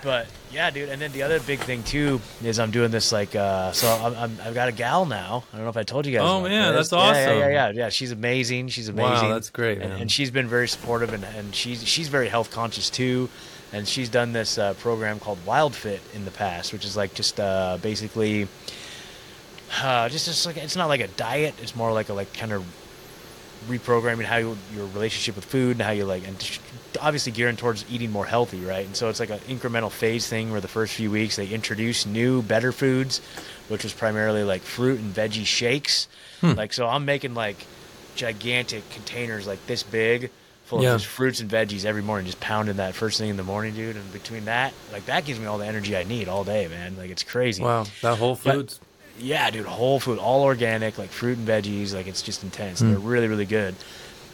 But 0.05 0.27
yeah, 0.53 0.71
dude. 0.71 0.91
And 0.91 1.01
then 1.01 1.11
the 1.13 1.23
other 1.23 1.41
big 1.41 1.61
thing 1.61 1.83
too 1.83 2.21
is 2.45 2.59
I'm 2.59 2.71
doing 2.71 2.91
this 2.91 3.11
like 3.11 3.35
uh, 3.35 3.73
so 3.73 3.89
I'm, 3.89 4.15
I'm 4.15 4.39
I've 4.45 4.55
got 4.55 4.69
a 4.69 4.73
gal 4.73 5.07
now. 5.07 5.45
I 5.51 5.57
don't 5.57 5.65
know 5.65 5.71
if 5.71 5.79
I 5.79 5.83
told 5.83 6.05
you 6.05 6.13
guys. 6.13 6.21
Oh, 6.23 6.43
man, 6.43 6.75
this. 6.75 6.91
that's 6.91 6.93
Yeah, 6.93 6.99
Yeah, 6.99 7.27
awesome. 7.27 7.39
yeah, 7.39 7.49
yeah, 7.49 7.71
yeah. 7.71 7.89
She's 7.89 8.13
amazing. 8.13 8.69
She's 8.69 8.89
amazing. 8.89 9.29
Wow, 9.29 9.35
that's 9.35 9.49
great, 9.49 9.81
And, 9.81 9.95
and 9.95 10.13
she's 10.13 10.31
been 10.31 10.47
very 10.47 10.69
supportive, 10.69 11.15
and, 11.15 11.25
and 11.25 11.55
she's 11.55 11.89
she's 11.89 12.09
very 12.09 12.29
health 12.29 12.51
conscious 12.51 12.91
too. 12.91 13.31
And 13.75 13.89
she's 13.89 14.09
done 14.09 14.33
this 14.33 14.57
uh, 14.57 14.75
program 14.75 15.19
called 15.19 15.45
Wild 15.45 15.75
Fit 15.75 16.01
in 16.15 16.25
the 16.25 16.31
past, 16.31 16.73
which 16.73 16.85
is 16.85 16.97
like 16.97 17.13
just 17.15 17.41
uh, 17.41 17.77
basically 17.83 18.47
uh, 19.83 20.09
just 20.09 20.27
just 20.27 20.47
like 20.47 20.57
it's 20.57 20.77
not 20.77 20.87
like 20.87 21.01
a 21.01 21.09
diet. 21.09 21.55
It's 21.61 21.75
more 21.75 21.93
like 21.93 22.09
a 22.09 22.15
like 22.15 22.33
kind 22.35 22.53
of 22.53 22.65
reprogramming 23.69 24.25
how 24.25 24.37
you, 24.37 24.57
your 24.75 24.87
relationship 24.89 25.35
with 25.37 25.45
food 25.45 25.73
and 25.73 25.83
how 25.83 25.91
you 25.91 26.05
like 26.05 26.27
and 26.29 26.59
obviously 27.01 27.33
gearing 27.33 27.57
towards 27.57 27.83
eating 27.91 28.11
more 28.11 28.27
healthy 28.27 28.61
right 28.61 28.85
and 28.85 28.95
so 28.95 29.09
it's 29.09 29.19
like 29.21 29.31
an 29.31 29.39
incremental 29.49 29.91
phase 29.91 30.29
thing 30.29 30.53
where 30.53 30.61
the 30.61 30.69
first 30.69 30.93
few 30.93 31.11
weeks 31.11 31.37
they 31.37 31.47
introduce 31.49 32.05
new 32.05 32.43
better 32.43 32.73
foods 32.73 33.23
which 33.69 33.83
was 33.83 33.95
primarily 33.95 34.45
like 34.45 34.61
fruit 34.61 35.01
and 35.01 35.15
veggie 35.15 35.47
shakes 35.47 36.09
Hmm. 36.43 36.53
like 36.53 36.75
so 36.75 36.87
i'm 36.87 37.07
making 37.07 37.33
like 37.33 37.57
gigantic 38.17 38.87
containers 38.91 39.47
like 39.47 39.65
this 39.67 39.83
big 39.83 40.31
full 40.65 40.83
Yeah. 40.83 40.95
of 40.95 41.01
just 41.01 41.11
fruits 41.13 41.41
and 41.41 41.51
veggies 41.51 41.85
every 41.85 42.03
morning 42.03 42.27
just 42.27 42.41
pounding 42.41 42.77
that 42.77 42.95
first 42.95 43.19
thing 43.19 43.29
in 43.31 43.37
the 43.37 43.43
morning 43.45 43.75
dude 43.75 43.97
and 43.97 44.13
between 44.13 44.47
that 44.47 44.73
like 44.93 45.07
that 45.07 45.25
gives 45.27 45.39
me 45.39 45.47
all 45.47 45.59
the 45.59 45.67
energy 45.67 45.95
i 45.97 46.05
need 46.05 46.27
all 46.29 46.43
day 46.45 46.67
man 46.69 46.97
like 46.97 47.11
it's 47.11 47.23
crazy 47.23 47.63
Wow, 47.63 47.85
that 48.03 48.17
Whole 48.19 48.39
But- 48.43 48.55
Foods. 48.55 48.81
yeah, 49.19 49.51
dude, 49.51 49.67
whole 49.67 50.01
food, 50.01 50.19
all 50.19 50.43
organic, 50.43 50.99
like 50.99 51.11
fruit 51.11 51.39
and 51.39 51.47
veggies. 51.47 51.95
Like 51.95 52.09
it's 52.09 52.21
just 52.23 52.43
intense. 52.43 52.81
Hmm. 52.81 52.91
They're 52.91 52.99
really, 52.99 53.29
really 53.29 53.45
good. 53.47 53.77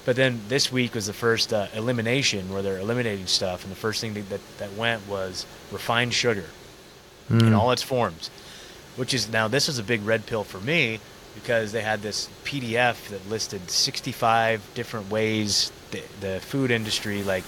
But 0.06 0.16
then 0.16 0.40
this 0.48 0.72
week 0.72 0.94
was 0.94 1.06
the 1.06 1.12
first 1.12 1.52
uh, 1.52 1.66
elimination 1.74 2.50
where 2.50 2.62
they're 2.62 2.78
eliminating 2.78 3.26
stuff, 3.26 3.62
and 3.62 3.70
the 3.70 3.76
first 3.76 4.00
thing 4.00 4.14
that, 4.14 4.30
that, 4.30 4.40
that 4.58 4.72
went 4.74 5.06
was 5.06 5.44
refined 5.70 6.14
sugar 6.14 6.46
Hmm. 7.28 7.40
in 7.40 7.52
all 7.52 7.72
its 7.72 7.82
forms, 7.82 8.30
which 8.96 9.12
is 9.12 9.28
now 9.28 9.48
this 9.48 9.68
is 9.68 9.78
a 9.78 9.82
big 9.82 10.02
red 10.06 10.24
pill 10.24 10.44
for 10.44 10.58
me 10.60 10.98
because 11.34 11.72
they 11.72 11.82
had 11.82 12.00
this 12.00 12.30
PDF 12.44 13.08
that 13.10 13.28
listed 13.28 13.70
65 13.70 14.62
different 14.74 15.10
ways 15.10 15.70
the, 15.90 16.02
the 16.20 16.40
food 16.40 16.70
industry 16.70 17.22
like 17.22 17.44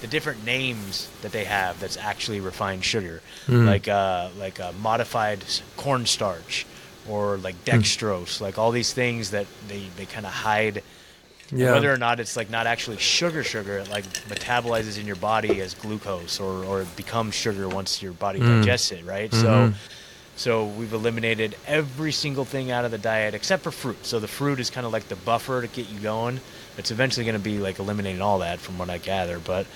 the 0.00 0.06
different 0.08 0.44
names 0.44 1.08
that 1.22 1.30
they 1.32 1.44
have 1.44 1.78
that's 1.80 1.96
actually 1.96 2.40
refined 2.40 2.84
sugar, 2.84 3.20
Hmm. 3.46 3.66
like 3.66 3.86
uh, 3.88 4.28
like 4.38 4.58
uh, 4.60 4.72
modified 4.80 5.44
cornstarch 5.76 6.66
or 7.08 7.36
like 7.38 7.54
Hmm. 7.64 7.70
dextrose, 7.78 8.40
like 8.40 8.58
all 8.58 8.70
these 8.72 8.92
things 8.92 9.30
that 9.30 9.46
they, 9.68 9.82
they 9.96 10.06
kind 10.06 10.26
of 10.26 10.32
hide 10.32 10.82
Yeah. 11.54 11.72
whether 11.72 11.92
or 11.92 11.98
not 11.98 12.18
it's 12.20 12.36
like 12.36 12.48
not 12.50 12.66
actually 12.66 12.96
sugar 12.98 13.44
sugar 13.44 13.78
it 13.78 13.90
like 13.90 14.04
metabolizes 14.28 14.98
in 14.98 15.06
your 15.06 15.16
body 15.16 15.60
as 15.60 15.74
glucose 15.74 16.40
or 16.40 16.64
or 16.64 16.80
it 16.82 16.96
becomes 16.96 17.34
sugar 17.34 17.68
once 17.68 18.00
your 18.02 18.12
body 18.12 18.38
Mm. 18.40 18.60
digests 18.60 18.90
it 18.90 19.04
right 19.04 19.30
Mhm. 19.30 19.40
so 19.42 19.72
so 20.34 20.64
we've 20.64 20.94
eliminated 20.94 21.54
every 21.66 22.10
single 22.12 22.46
thing 22.46 22.70
out 22.70 22.84
of 22.86 22.90
the 22.90 22.96
diet 22.98 23.34
except 23.34 23.62
for 23.62 23.70
fruit 23.70 23.98
so 24.06 24.18
the 24.18 24.28
fruit 24.38 24.58
is 24.60 24.70
kind 24.70 24.86
of 24.86 24.92
like 24.92 25.08
the 25.08 25.16
buffer 25.16 25.60
to 25.60 25.68
get 25.68 25.90
you 25.90 26.00
going 26.00 26.40
it's 26.78 26.90
eventually 26.90 27.24
going 27.24 27.36
to 27.36 27.42
be 27.42 27.58
like 27.58 27.78
eliminating 27.78 28.20
all 28.22 28.38
that 28.40 28.58
from 28.58 28.78
what 28.78 28.88
i 28.90 28.98
gather 28.98 29.38
but 29.38 29.66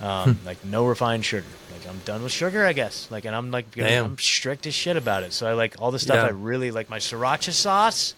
um, 0.00 0.34
Hmm. 0.34 0.46
like 0.46 0.64
no 0.64 0.84
refined 0.86 1.24
sugar 1.24 1.46
like 1.72 1.88
i'm 1.88 2.00
done 2.04 2.22
with 2.22 2.32
sugar 2.32 2.64
i 2.66 2.72
guess 2.72 3.08
like 3.10 3.24
and 3.24 3.34
i'm 3.36 3.50
like 3.50 3.70
gonna- 3.74 4.02
i'm 4.04 4.18
strict 4.18 4.66
as 4.66 4.74
shit 4.74 4.96
about 4.96 5.22
it 5.22 5.32
so 5.32 5.46
i 5.46 5.52
like 5.52 5.76
all 5.78 5.90
the 5.92 5.98
stuff 6.00 6.16
Yeah. 6.16 6.26
i 6.26 6.30
really 6.30 6.70
like 6.72 6.90
my 6.90 6.98
sriracha 6.98 7.52
sauce 7.52 8.14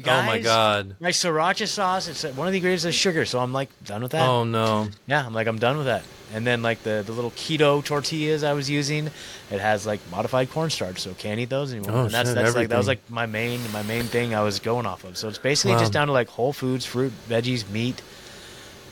guys 0.00 0.22
Oh 0.22 0.26
my 0.26 0.38
God. 0.38 0.96
my 1.00 1.10
sriracha 1.10 1.66
sauce 1.68 2.08
it's 2.08 2.24
uh, 2.24 2.30
one 2.30 2.46
of 2.46 2.52
the 2.52 2.58
ingredients 2.58 2.84
is 2.86 2.94
sugar 2.94 3.26
so 3.26 3.38
i'm 3.40 3.52
like 3.52 3.68
done 3.84 4.02
with 4.02 4.12
that 4.12 4.26
Oh 4.26 4.44
no. 4.44 4.88
yeah 5.06 5.26
i'm 5.26 5.34
like 5.34 5.46
i'm 5.46 5.58
done 5.58 5.76
with 5.76 5.84
that 5.86 6.02
and 6.32 6.46
then 6.46 6.62
like 6.62 6.82
the, 6.82 7.02
the 7.04 7.12
little 7.12 7.32
keto 7.32 7.84
tortillas 7.84 8.42
i 8.42 8.54
was 8.54 8.70
using 8.70 9.08
it 9.50 9.60
has 9.60 9.84
like 9.84 10.00
modified 10.10 10.50
cornstarch 10.50 10.98
so 10.98 11.12
can't 11.14 11.38
eat 11.40 11.50
those 11.50 11.72
anymore 11.74 11.92
Oh, 11.94 12.04
and 12.04 12.10
that's 12.14 12.30
shit, 12.30 12.36
that's 12.36 12.54
like 12.56 12.68
that 12.70 12.78
was 12.78 12.86
like 12.88 13.00
my 13.10 13.26
main 13.26 13.60
my 13.72 13.82
main 13.82 14.04
thing 14.04 14.34
i 14.34 14.42
was 14.42 14.60
going 14.60 14.86
off 14.86 15.04
of 15.04 15.18
so 15.18 15.28
it's 15.28 15.36
basically 15.38 15.74
Wow. 15.74 15.80
just 15.80 15.92
down 15.92 16.06
to 16.06 16.12
like 16.14 16.28
whole 16.28 16.54
foods 16.54 16.86
fruit 16.86 17.12
veggies 17.28 17.68
meat 17.68 18.00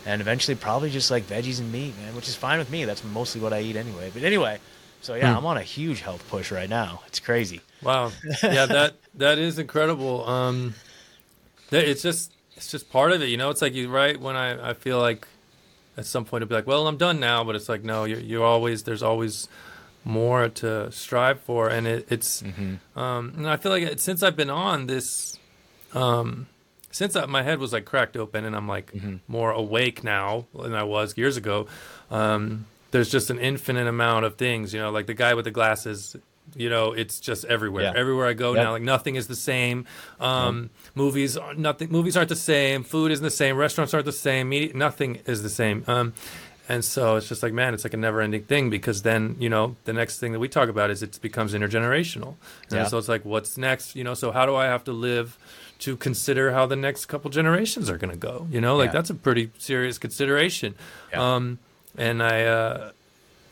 and 0.04 0.20
eventually 0.20 0.54
probably 0.54 0.90
just 0.90 1.10
like 1.10 1.24
veggies 1.24 1.60
and 1.60 1.72
meat 1.72 1.94
man 1.98 2.14
which 2.14 2.28
is 2.28 2.34
fine 2.34 2.58
with 2.58 2.70
me 2.70 2.84
that's 2.84 3.02
mostly 3.04 3.40
what 3.40 3.54
i 3.54 3.60
eat 3.60 3.76
anyway 3.76 4.10
but 4.12 4.22
anyway 4.22 4.58
so 5.00 5.14
yeah 5.14 5.30
Hmm. 5.30 5.38
i'm 5.38 5.46
on 5.46 5.56
a 5.56 5.62
huge 5.62 6.00
health 6.02 6.22
push 6.28 6.50
right 6.52 6.68
now 6.68 7.00
it's 7.06 7.20
crazy 7.20 7.62
Wow. 7.82 8.12
Yeah, 8.42 8.66
that 8.66 8.92
that 9.14 9.38
is 9.38 9.58
incredible. 9.58 10.28
Um, 10.28 10.74
it's 11.78 12.02
just 12.02 12.32
it's 12.56 12.70
just 12.70 12.90
part 12.90 13.12
of 13.12 13.22
it. 13.22 13.28
You 13.28 13.36
know, 13.36 13.50
it's 13.50 13.62
like 13.62 13.74
you 13.74 13.88
right 13.88 14.20
when 14.20 14.36
I 14.36 14.70
I 14.70 14.74
feel 14.74 14.98
like 14.98 15.26
at 15.96 16.06
some 16.06 16.24
point 16.24 16.42
it'll 16.42 16.50
be 16.50 16.54
like, 16.54 16.66
well, 16.66 16.86
I'm 16.86 16.96
done 16.96 17.20
now, 17.20 17.44
but 17.44 17.56
it's 17.56 17.68
like 17.68 17.84
no, 17.84 18.04
you're 18.04 18.20
you're 18.20 18.44
always 18.44 18.82
there's 18.84 19.02
always 19.02 19.48
more 20.04 20.48
to 20.48 20.90
strive 20.90 21.40
for, 21.40 21.68
and 21.68 21.86
it, 21.86 22.06
it's 22.10 22.42
um, 22.96 23.32
and 23.36 23.48
I 23.48 23.56
feel 23.56 23.70
like 23.72 23.82
it, 23.82 24.00
since 24.00 24.22
I've 24.22 24.36
been 24.36 24.50
on 24.50 24.86
this. 24.86 25.38
Um, 25.92 26.46
since 26.92 27.14
I, 27.14 27.26
my 27.26 27.42
head 27.42 27.58
was 27.58 27.72
like 27.72 27.84
cracked 27.84 28.16
open 28.16 28.44
and 28.44 28.56
I'm 28.56 28.66
like 28.66 28.92
more 29.28 29.52
awake 29.52 30.02
now 30.02 30.46
than 30.54 30.74
I 30.74 30.82
was 30.82 31.16
years 31.16 31.36
ago, 31.36 31.66
um, 32.10 32.66
there's 32.90 33.08
just 33.08 33.30
an 33.30 33.38
infinite 33.38 33.86
amount 33.86 34.24
of 34.24 34.36
things, 34.36 34.74
you 34.74 34.80
know, 34.80 34.90
like 34.90 35.06
the 35.06 35.14
guy 35.14 35.34
with 35.34 35.44
the 35.44 35.50
glasses, 35.52 36.16
you 36.56 36.68
know, 36.70 36.92
it's 36.92 37.20
just 37.20 37.44
everywhere. 37.44 37.84
Yeah. 37.84 37.92
Everywhere 37.96 38.26
I 38.26 38.32
go 38.32 38.54
Yep. 38.54 38.62
now, 38.64 38.72
like 38.72 38.82
nothing 38.82 39.16
is 39.16 39.26
the 39.28 39.36
same. 39.36 39.86
Um, 40.20 40.70
Movies, 40.94 41.36
are 41.36 41.54
nothing. 41.54 41.90
Movies 41.90 42.16
aren't 42.16 42.28
the 42.28 42.36
same. 42.36 42.82
Food 42.84 43.12
isn't 43.12 43.22
the 43.24 43.30
same. 43.30 43.56
Restaurants 43.56 43.94
aren't 43.94 44.06
the 44.06 44.12
same. 44.12 44.48
Media, 44.48 44.72
nothing 44.74 45.20
is 45.26 45.42
the 45.42 45.48
same. 45.48 45.84
Um, 45.86 46.12
and 46.68 46.84
so 46.84 47.16
it's 47.16 47.28
just 47.28 47.42
like, 47.42 47.52
man, 47.52 47.74
it's 47.74 47.82
like 47.82 47.94
a 47.94 47.96
never-ending 47.96 48.44
thing 48.44 48.70
because 48.70 49.02
then, 49.02 49.34
you 49.40 49.48
know, 49.48 49.74
the 49.86 49.92
next 49.92 50.20
thing 50.20 50.30
that 50.32 50.38
we 50.38 50.48
talk 50.48 50.68
about 50.68 50.88
is 50.90 51.02
it 51.02 51.20
becomes 51.20 51.52
intergenerational. 51.52 52.36
And 52.70 52.78
Yeah. 52.78 52.86
so 52.86 52.96
it's 52.98 53.08
like, 53.08 53.24
what's 53.24 53.58
next? 53.58 53.96
You 53.96 54.04
know, 54.04 54.14
so 54.14 54.30
how 54.30 54.46
do 54.46 54.54
I 54.54 54.66
have 54.66 54.84
to 54.84 54.92
live 54.92 55.36
to 55.80 55.96
consider 55.96 56.52
how 56.52 56.66
the 56.66 56.76
next 56.76 57.06
couple 57.06 57.28
generations 57.30 57.90
are 57.90 57.98
going 57.98 58.12
to 58.12 58.16
go? 58.16 58.46
You 58.52 58.60
know, 58.60 58.76
like 58.76 58.88
Yeah. 58.88 58.92
that's 58.92 59.10
a 59.10 59.14
pretty 59.14 59.50
serious 59.58 59.98
consideration. 59.98 60.76
Yeah. 61.10 61.34
Um, 61.34 61.58
and 61.98 62.22
I, 62.22 62.44
uh, 62.44 62.90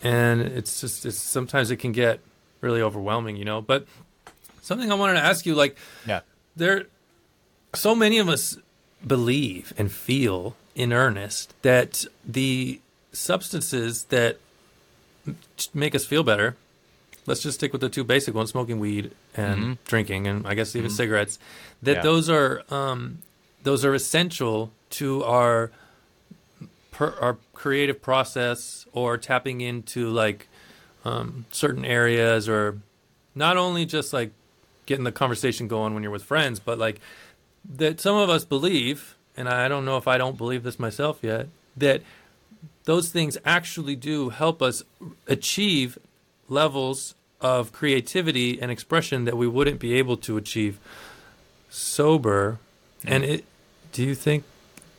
and 0.02 0.40
it's 0.40 0.80
just, 0.80 1.04
it's 1.04 1.16
sometimes 1.18 1.72
it 1.72 1.76
can 1.78 1.90
get 1.90 2.20
really 2.60 2.80
overwhelming, 2.82 3.36
you 3.36 3.44
know. 3.44 3.60
But 3.60 3.86
something 4.62 4.90
I 4.90 4.94
wanted 4.94 5.14
to 5.14 5.24
ask 5.24 5.46
you, 5.46 5.54
like, 5.54 5.76
yeah 6.06 6.20
there 6.56 6.86
so 7.74 7.94
many 7.94 8.18
of 8.18 8.28
us 8.28 8.56
believe 9.06 9.72
and 9.78 9.92
feel 9.92 10.56
in 10.74 10.92
earnest 10.92 11.54
that 11.62 12.04
the 12.26 12.80
substances 13.12 14.04
that 14.04 14.38
make 15.74 15.94
us 15.94 16.04
feel 16.04 16.22
better 16.24 16.56
let's 17.26 17.42
just 17.42 17.58
stick 17.58 17.70
with 17.72 17.80
the 17.80 17.88
two 17.88 18.02
basic 18.02 18.34
ones 18.34 18.50
smoking 18.50 18.80
weed 18.80 19.12
and 19.36 19.82
drinking 19.84 20.26
and 20.26 20.46
i 20.48 20.54
guess 20.54 20.74
even 20.74 20.90
cigarettes 20.90 21.38
that 21.82 21.96
Yeah. 21.96 22.02
those 22.02 22.28
are 22.30 22.62
um, 22.70 23.18
those 23.62 23.84
are 23.84 23.94
essential 23.94 24.72
to 24.90 25.22
our 25.24 25.70
per, 26.90 27.14
our 27.20 27.36
creative 27.52 28.00
process 28.02 28.86
or 28.92 29.16
tapping 29.18 29.60
into 29.60 30.08
like 30.08 30.48
um, 31.04 31.46
certain 31.50 31.84
areas 31.84 32.48
or 32.48 32.78
not 33.34 33.56
only 33.56 33.86
just 33.86 34.12
like 34.12 34.32
getting 34.86 35.04
the 35.04 35.12
conversation 35.12 35.68
going 35.68 35.94
when 35.94 36.02
you're 36.02 36.12
with 36.12 36.24
friends, 36.24 36.60
but 36.60 36.78
like 36.78 37.00
that 37.76 38.00
some 38.00 38.16
of 38.16 38.30
us 38.30 38.44
believe, 38.44 39.16
and 39.36 39.48
I 39.48 39.68
don't 39.68 39.84
know 39.84 39.96
if 39.96 40.08
I 40.08 40.18
don't 40.18 40.36
believe 40.36 40.62
this 40.62 40.78
myself 40.78 41.18
yet, 41.22 41.48
that 41.76 42.02
those 42.84 43.10
things 43.10 43.36
actually 43.44 43.96
do 43.96 44.30
help 44.30 44.62
us 44.62 44.82
achieve 45.26 45.98
levels 46.48 47.14
of 47.40 47.72
creativity 47.72 48.60
and 48.60 48.70
expression 48.70 49.24
that 49.26 49.36
we 49.36 49.46
wouldn't 49.46 49.78
be 49.78 49.94
able 49.94 50.16
to 50.16 50.36
achieve 50.36 50.78
sober. 51.70 52.58
And 53.04 53.24
it, 53.24 53.44
do 53.92 54.02
you 54.02 54.14
think 54.14 54.44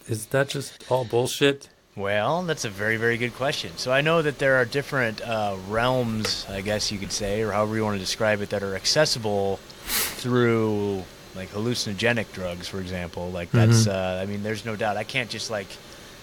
is 0.08 0.28
that 0.28 0.50
just 0.50 0.90
all 0.90 1.06
bullshit? 1.06 1.70
Well, 2.00 2.44
that's 2.44 2.64
a 2.64 2.70
very, 2.70 2.96
very 2.96 3.18
good 3.18 3.36
question. 3.36 3.72
So 3.76 3.92
I 3.92 4.00
know 4.00 4.22
that 4.22 4.40
there 4.40 4.56
are 4.56 4.64
different 4.66 5.20
uh, 5.22 5.58
realms, 5.68 6.46
I 6.50 6.62
guess 6.62 6.92
you 6.94 6.98
could 6.98 7.12
say, 7.12 7.42
or 7.42 7.52
however 7.52 7.76
you 7.76 7.84
want 7.84 7.96
to 7.96 8.00
describe 8.00 8.42
it, 8.42 8.52
that 8.52 8.64
are 8.64 8.74
accessible 8.76 9.58
through 9.84 11.04
like 11.36 11.50
hallucinogenic 11.50 12.32
drugs, 12.32 12.70
for 12.70 12.80
example. 12.80 13.30
Like 13.32 13.52
that's, 13.52 13.86
uh, 13.88 14.20
I 14.24 14.26
mean, 14.26 14.44
there's 14.44 14.64
no 14.66 14.78
doubt. 14.78 14.96
I 14.96 15.04
can't 15.04 15.30
just 15.30 15.52
like 15.52 15.68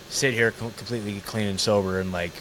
sit 0.08 0.32
here 0.32 0.50
com- 0.52 0.72
completely 0.72 1.20
clean 1.20 1.46
and 1.46 1.60
sober 1.60 2.00
and 2.00 2.10
like 2.10 2.32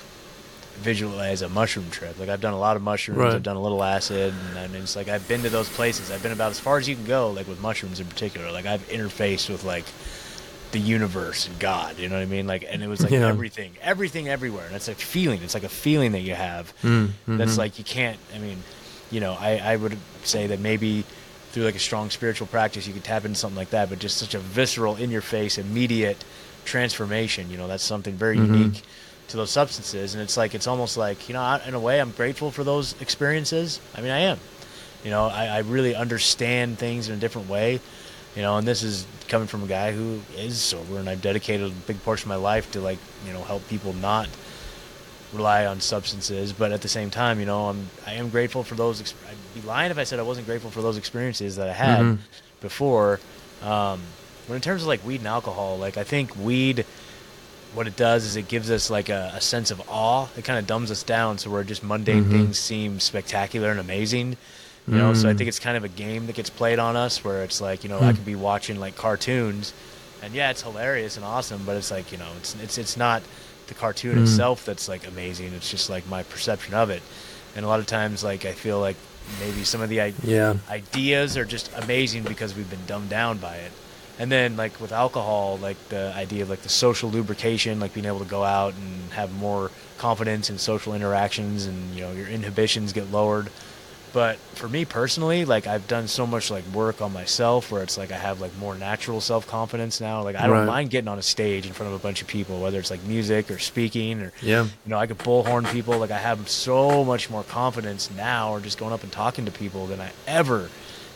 visualize 0.76 1.42
a 1.42 1.50
mushroom 1.50 1.90
trip. 1.90 2.18
Like 2.18 2.30
I've 2.30 2.42
done 2.42 2.54
a 2.54 2.60
lot 2.60 2.76
of 2.78 2.82
mushrooms, 2.84 3.20
Right. 3.20 3.34
I've 3.34 3.44
done 3.44 3.58
a 3.58 3.62
little 3.62 3.84
acid, 3.84 4.34
and, 4.50 4.58
and 4.58 4.76
it's 4.76 4.96
like 4.96 5.10
I've 5.10 5.28
been 5.28 5.42
to 5.42 5.50
those 5.50 5.70
places. 5.70 6.10
I've 6.10 6.24
been 6.24 6.32
about 6.32 6.52
as 6.52 6.60
far 6.60 6.78
as 6.78 6.88
you 6.88 6.96
can 6.96 7.06
go, 7.06 7.32
like 7.32 7.48
with 7.50 7.62
mushrooms 7.62 8.00
in 8.00 8.08
particular. 8.08 8.50
Like 8.52 8.66
I've 8.66 8.88
interfaced 8.90 9.50
with 9.50 9.64
like 9.66 9.86
the 10.76 10.82
universe 10.82 11.48
and 11.48 11.58
God. 11.58 11.98
You 11.98 12.10
know 12.10 12.16
what 12.16 12.22
I 12.22 12.26
mean? 12.26 12.48
Like, 12.48 12.66
and 12.70 12.84
it 12.84 12.88
was 12.88 13.02
like 13.02 13.12
Yeah. 13.14 13.28
everything, 13.30 13.72
everything, 13.82 14.28
everywhere. 14.28 14.66
And 14.68 14.76
it's 14.76 14.88
like 14.90 14.98
feeling. 15.00 15.42
It's 15.42 15.54
like 15.54 15.64
a 15.64 15.70
feeling 15.86 16.12
that 16.12 16.20
you 16.30 16.36
have. 16.36 16.74
Mm, 16.84 17.12
That's 17.28 17.54
mhm. 17.56 17.58
like 17.58 17.80
you 17.80 17.86
can't. 17.86 18.20
I 18.36 18.40
mean, 18.40 18.58
you 19.10 19.20
know, 19.22 19.34
I 19.40 19.52
I 19.72 19.76
would 19.78 19.98
say 20.24 20.48
that 20.48 20.60
maybe 20.60 21.06
through 21.52 21.64
like 21.64 21.76
a 21.76 21.80
strong 21.90 22.10
spiritual 22.10 22.48
practice 22.48 22.86
you 22.88 22.94
could 22.94 23.06
tap 23.06 23.24
into 23.24 23.38
something 23.40 23.56
like 23.58 23.70
that. 23.70 23.90
But 23.90 24.00
just 24.00 24.18
such 24.18 24.36
a 24.36 24.40
visceral, 24.40 24.98
in 24.98 25.10
your 25.12 25.22
face, 25.22 25.58
immediate 25.58 26.22
transformation. 26.66 27.50
You 27.50 27.58
know, 27.58 27.68
that's 27.68 27.84
something 27.84 28.16
very 28.16 28.38
Mhm. 28.38 28.48
unique 28.48 28.82
to 29.30 29.38
those 29.38 29.52
substances. 29.52 30.14
And 30.14 30.22
it's 30.22 30.36
like 30.36 30.54
it's 30.54 30.68
almost 30.68 30.98
like 30.98 31.30
you 31.30 31.34
know, 31.34 31.60
in 31.66 31.74
a 31.74 31.80
way, 31.80 32.02
I'm 32.02 32.12
grateful 32.12 32.52
for 32.52 32.64
those 32.66 32.96
experiences. 33.00 33.80
I 33.96 34.02
mean, 34.02 34.12
I 34.12 34.20
am. 34.32 34.40
You 35.06 35.12
know, 35.12 35.28
I, 35.28 35.46
I 35.46 35.60
really 35.60 35.96
understand 35.96 36.78
things 36.80 37.08
in 37.08 37.14
a 37.16 37.18
different 37.18 37.48
way. 37.48 37.80
You 38.36 38.42
know, 38.42 38.58
and 38.58 38.68
this 38.68 38.84
is 38.84 39.06
coming 39.30 39.48
from 39.48 39.64
a 39.64 39.68
guy 39.68 39.92
who 39.94 40.20
is 40.36 40.58
sober, 40.62 41.00
and 41.00 41.10
I've 41.10 41.22
dedicated 41.22 41.68
a 41.68 41.74
big 41.88 42.04
portion 42.04 42.30
of 42.32 42.38
my 42.38 42.44
life 42.44 42.70
to 42.72 42.82
like 42.82 43.00
you 43.26 43.32
know 43.34 43.42
help 43.44 43.68
people 43.70 43.94
not 43.94 44.28
rely 45.34 45.66
on 45.66 45.80
substances. 45.80 46.52
But 46.54 46.72
at 46.72 46.82
the 46.82 46.90
same 46.90 47.10
time, 47.10 47.40
you 47.40 47.46
know, 47.46 47.70
I'm 47.70 47.88
I 48.06 48.14
am 48.14 48.30
grateful 48.30 48.64
for 48.64 48.76
those. 48.76 49.00
Ex- 49.02 49.14
I'd 49.30 49.62
be 49.62 49.66
lying 49.68 49.90
if 49.92 49.98
I 49.98 50.04
said 50.04 50.20
I 50.20 50.24
wasn't 50.24 50.48
grateful 50.48 50.70
for 50.70 50.82
those 50.82 50.98
experiences 50.98 51.56
that 51.56 51.70
I 51.70 51.74
had 51.74 52.00
Mhm. 52.02 52.18
before. 52.62 53.20
Um, 53.64 54.02
but 54.48 54.56
in 54.56 54.62
terms 54.62 54.82
of 54.82 54.88
like 54.90 55.06
weed 55.06 55.22
and 55.22 55.28
alcohol, 55.28 55.78
like 55.78 55.98
I 55.98 56.04
think 56.04 56.36
weed, 56.36 56.86
what 57.74 57.88
it 57.88 57.96
does 57.96 58.26
is 58.26 58.36
it 58.36 58.48
gives 58.50 58.70
us 58.70 58.90
like 58.90 59.08
a, 59.10 59.32
a 59.36 59.42
sense 59.42 59.72
of 59.72 59.82
awe. 59.90 60.28
It 60.38 60.44
kind 60.44 60.60
of 60.60 60.68
dumbs 60.68 60.92
us 60.92 61.04
down, 61.04 61.38
so 61.38 61.50
where 61.50 61.64
just 61.64 61.84
mundane 61.84 62.26
Mhm. 62.26 62.32
things 62.32 62.60
seem 62.60 63.00
spectacular 63.00 63.72
and 63.72 63.80
amazing. 63.80 64.36
You 64.88 64.98
know, 65.00 65.14
so 65.16 65.28
I 65.28 65.34
Mm. 65.34 65.38
think 65.40 65.48
it's 65.48 65.58
kind 65.60 65.78
of 65.78 65.84
a 65.84 65.88
game 65.88 66.28
that 66.28 66.36
gets 66.36 66.50
played 66.52 66.78
on 66.78 66.96
us, 66.96 67.24
where 67.24 67.44
it's 67.44 67.60
like 67.60 67.84
you 67.84 67.90
know 67.90 68.02
I 68.02 68.12
Hmm. 68.12 68.18
could 68.18 68.26
be 68.26 68.36
watching 68.36 68.80
like 68.80 68.96
cartoons, 68.96 69.74
and 70.22 70.34
yeah, 70.34 70.52
it's 70.52 70.62
hilarious 70.62 71.16
and 71.18 71.26
awesome, 71.26 71.64
but 71.66 71.76
it's 71.76 71.90
like 71.90 72.12
you 72.12 72.18
know 72.20 72.28
it's 72.38 72.56
it's 72.62 72.78
it's 72.78 72.96
not 72.96 73.24
the 73.68 73.74
cartoon 73.74 74.18
Mm. 74.20 74.22
itself 74.22 74.64
that's 74.64 74.88
like 74.88 75.08
amazing. 75.08 75.54
It's 75.54 75.72
just 75.72 75.90
like 75.90 76.08
my 76.08 76.22
perception 76.22 76.76
of 76.76 76.92
it, 76.92 77.02
and 77.56 77.66
a 77.66 77.68
lot 77.68 77.80
of 77.80 77.88
times 77.88 78.24
like 78.24 78.46
I 78.46 78.52
feel 78.52 78.80
like 78.80 78.96
maybe 79.40 79.64
some 79.64 79.82
of 79.82 79.90
the 79.90 80.02
i- 80.02 80.14
Yeah. 80.24 80.54
ideas 80.70 81.36
are 81.36 81.46
just 81.46 81.72
amazing 81.76 82.22
because 82.24 82.54
we've 82.56 82.70
been 82.70 82.86
dumbed 82.86 83.10
down 83.10 83.40
by 83.40 83.56
it. 83.56 83.72
And 84.20 84.32
then 84.32 84.56
like 84.56 84.80
with 84.80 84.92
alcohol, 84.92 85.58
like 85.60 85.78
the 85.90 86.14
idea 86.16 86.44
of 86.44 86.50
like 86.52 86.62
the 86.62 86.70
social 86.70 87.10
lubrication, 87.10 87.80
like 87.80 87.96
being 87.96 88.06
able 88.06 88.20
to 88.20 88.26
go 88.26 88.44
out 88.44 88.76
and 88.76 89.12
have 89.14 89.34
more 89.34 89.72
confidence 89.98 90.52
in 90.52 90.60
social 90.60 90.94
interactions 90.94 91.66
and 91.66 91.96
you 91.96 92.02
know 92.02 92.12
your 92.12 92.28
inhibitions 92.28 92.94
get 92.94 93.12
lowered. 93.12 93.50
But 94.16 94.38
for 94.54 94.70
me 94.70 94.86
personally, 94.86 95.44
like 95.44 95.68
I've 95.68 95.90
done 95.90 96.08
so 96.08 96.26
much 96.26 96.50
like 96.50 96.64
work 96.74 97.02
on 97.02 97.12
myself 97.12 97.70
where 97.70 97.84
it's 97.84 97.98
like 97.98 98.14
I 98.14 98.18
have 98.18 98.40
like 98.40 98.58
more 98.58 98.74
natural 98.74 99.20
self 99.20 99.46
confidence 99.46 100.00
now. 100.00 100.24
Like 100.24 100.38
I 100.38 100.44
don't 100.48 100.56
Right. 100.60 100.66
mind 100.66 100.90
getting 100.90 101.10
on 101.10 101.20
a 101.20 101.22
stage 101.22 101.66
in 101.68 101.74
front 101.74 101.92
of 101.94 102.00
a 102.00 102.02
bunch 102.02 102.22
of 102.22 102.28
people, 102.30 102.62
whether 102.62 102.80
it's 102.80 102.90
like 102.90 103.04
music 103.04 103.52
or 103.52 103.60
speaking 103.60 104.22
or 104.22 104.32
Yeah. 104.42 104.64
you 104.64 104.70
know, 104.86 104.98
I 104.98 105.06
could 105.06 105.18
bullhorn 105.18 105.70
people. 105.70 105.98
Like 105.98 106.12
I 106.12 106.18
have 106.18 106.50
so 106.50 107.04
much 107.04 107.30
more 107.30 107.44
confidence 107.44 108.10
now, 108.16 108.52
or 108.54 108.62
just 108.62 108.78
going 108.78 108.94
up 108.94 109.04
and 109.04 109.12
talking 109.12 109.44
to 109.48 109.52
people 109.52 109.86
than 109.86 110.00
I 110.00 110.12
ever 110.26 110.70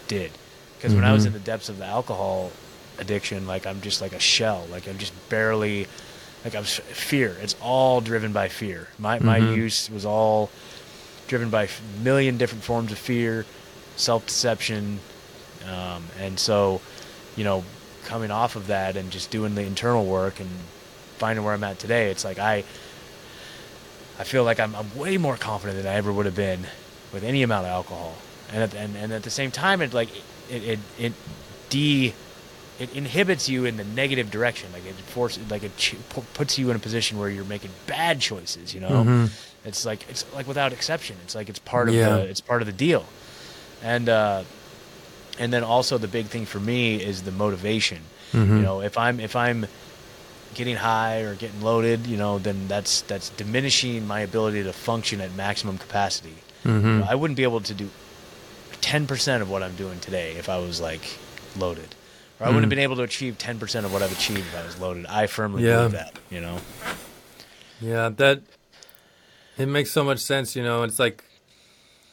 did. 0.09 0.31
Because 0.77 0.93
when 0.93 1.05
I 1.05 1.13
was 1.13 1.23
Mhm. 1.23 1.27
in 1.27 1.33
the 1.33 1.39
depths 1.39 1.69
of 1.69 1.77
the 1.77 1.85
alcohol 1.85 2.51
addiction, 2.97 3.47
like 3.47 3.65
I'm 3.65 3.79
just 3.79 4.01
like 4.01 4.11
a 4.11 4.19
shell. 4.19 4.65
Like 4.69 4.89
I'm 4.89 4.97
just 4.97 5.13
barely, 5.29 5.87
like 6.43 6.53
I'm 6.53 6.65
fear. 6.65 7.37
It's 7.41 7.55
all 7.61 8.01
driven 8.01 8.33
by 8.33 8.49
fear. 8.49 8.89
My 8.99 9.19
my 9.19 9.39
Mhm. 9.39 9.55
use 9.55 9.89
was 9.89 10.03
all 10.05 10.49
driven 11.29 11.49
by 11.49 11.63
a 11.63 11.69
million 12.03 12.37
different 12.37 12.63
forms 12.65 12.91
of 12.91 12.97
fear, 12.97 13.45
self 13.95 14.25
deception, 14.25 14.99
um, 15.71 16.03
and 16.19 16.37
so, 16.37 16.81
you 17.37 17.43
know, 17.45 17.63
coming 18.03 18.31
off 18.31 18.55
of 18.57 18.67
that 18.67 18.97
and 18.97 19.11
just 19.11 19.29
doing 19.31 19.53
the 19.55 19.61
internal 19.61 20.05
work 20.05 20.39
and 20.39 20.49
finding 21.19 21.45
where 21.45 21.53
I'm 21.53 21.63
at 21.63 21.79
today, 21.79 22.09
it's 22.11 22.25
like 22.25 22.39
I 22.39 22.63
I 24.19 24.23
feel 24.25 24.43
like 24.43 24.59
I'm, 24.59 24.75
I'm 24.75 24.93
way 24.97 25.17
more 25.17 25.37
confident 25.37 25.77
than 25.81 25.87
I 25.87 25.95
ever 25.95 26.11
would 26.11 26.25
have 26.25 26.35
been 26.35 26.65
with 27.13 27.23
any 27.23 27.43
amount 27.43 27.65
of 27.67 27.71
alcohol, 27.71 28.15
and 28.51 28.63
at, 28.63 28.73
and 28.73 28.97
and 28.97 29.13
at 29.13 29.23
the 29.23 29.29
same 29.29 29.51
time, 29.51 29.81
it 29.81 29.93
like 29.93 30.09
it 30.49 30.63
it, 30.63 30.79
it 30.97 31.13
de 31.69 32.13
it 32.79 32.93
inhibits 32.95 33.47
you 33.49 33.65
in 33.65 33.77
the 33.77 33.83
negative 33.83 34.31
direction. 34.31 34.71
Like 34.73 34.85
it 34.85 34.95
forces 34.95 35.49
like 35.51 35.63
it 35.63 35.77
ch- 35.77 35.95
puts 36.33 36.57
you 36.57 36.69
in 36.71 36.75
a 36.75 36.79
position 36.79 37.19
where 37.19 37.29
you're 37.29 37.45
making 37.45 37.71
bad 37.87 38.19
choices. 38.19 38.73
You 38.73 38.81
know, 38.81 38.89
Mhm. 38.89 39.29
It's 39.65 39.85
like 39.85 40.09
it's 40.09 40.25
like 40.33 40.47
without 40.47 40.73
exception. 40.73 41.17
It's 41.23 41.35
like 41.35 41.49
it's 41.49 41.59
part 41.59 41.89
of 41.89 41.95
Yeah. 41.95 42.09
the 42.17 42.21
it's 42.29 42.41
part 42.41 42.61
of 42.61 42.65
the 42.65 42.73
deal, 42.73 43.05
and 43.83 44.07
uh, 44.09 44.43
and 45.37 45.51
then 45.53 45.63
also 45.63 45.97
the 45.97 46.07
big 46.07 46.27
thing 46.27 46.45
for 46.45 46.59
me 46.59 46.95
is 47.01 47.23
the 47.23 47.31
motivation. 47.31 47.99
Mhm. 48.33 48.47
You 48.57 48.61
know, 48.61 48.81
if 48.81 48.97
I'm 48.97 49.19
if 49.19 49.35
I'm 49.35 49.67
getting 50.55 50.77
high 50.77 51.19
or 51.21 51.35
getting 51.35 51.61
loaded, 51.61 52.07
you 52.07 52.17
know, 52.17 52.39
then 52.39 52.67
that's 52.67 53.01
that's 53.01 53.29
diminishing 53.29 54.07
my 54.07 54.21
ability 54.21 54.63
to 54.63 54.73
function 54.73 55.21
at 55.21 55.33
maximum 55.35 55.77
capacity. 55.77 56.35
You 56.65 56.71
Mhm. 56.71 56.99
know, 56.99 57.07
I 57.09 57.15
wouldn't 57.15 57.37
be 57.37 57.43
able 57.43 57.61
to 57.61 57.73
do 57.73 57.89
ten 58.81 59.07
percent 59.07 59.41
of 59.43 59.49
what 59.49 59.61
I'm 59.63 59.75
doing 59.75 59.99
today 59.99 60.33
if 60.37 60.49
I 60.49 60.57
was 60.57 60.79
like 60.81 61.01
loaded, 61.57 61.95
or 62.39 62.47
I 62.47 62.49
wouldn't 62.49 62.63
have 62.63 62.67
Mm. 62.67 62.69
been 62.69 62.79
able 62.79 62.95
to 62.97 63.03
achieve 63.03 63.37
ten 63.37 63.59
percent 63.59 63.85
of 63.85 63.93
what 63.93 64.01
I've 64.01 64.11
achieved 64.11 64.39
if 64.51 64.55
I 64.57 64.65
was 64.65 64.77
loaded. 64.79 65.05
I 65.07 65.27
firmly 65.27 65.63
Yeah. 65.63 65.75
believe 65.77 65.91
that. 65.93 66.13
You 66.29 66.41
know. 66.41 66.59
Yeah, 67.81 68.09
that 68.17 68.41
it 69.59 69.67
makes 69.67 69.91
so 69.91 70.03
much 70.03 70.19
sense. 70.19 70.55
You 70.55 70.63
know, 70.63 70.83
it's 70.83 70.97
like, 70.99 71.23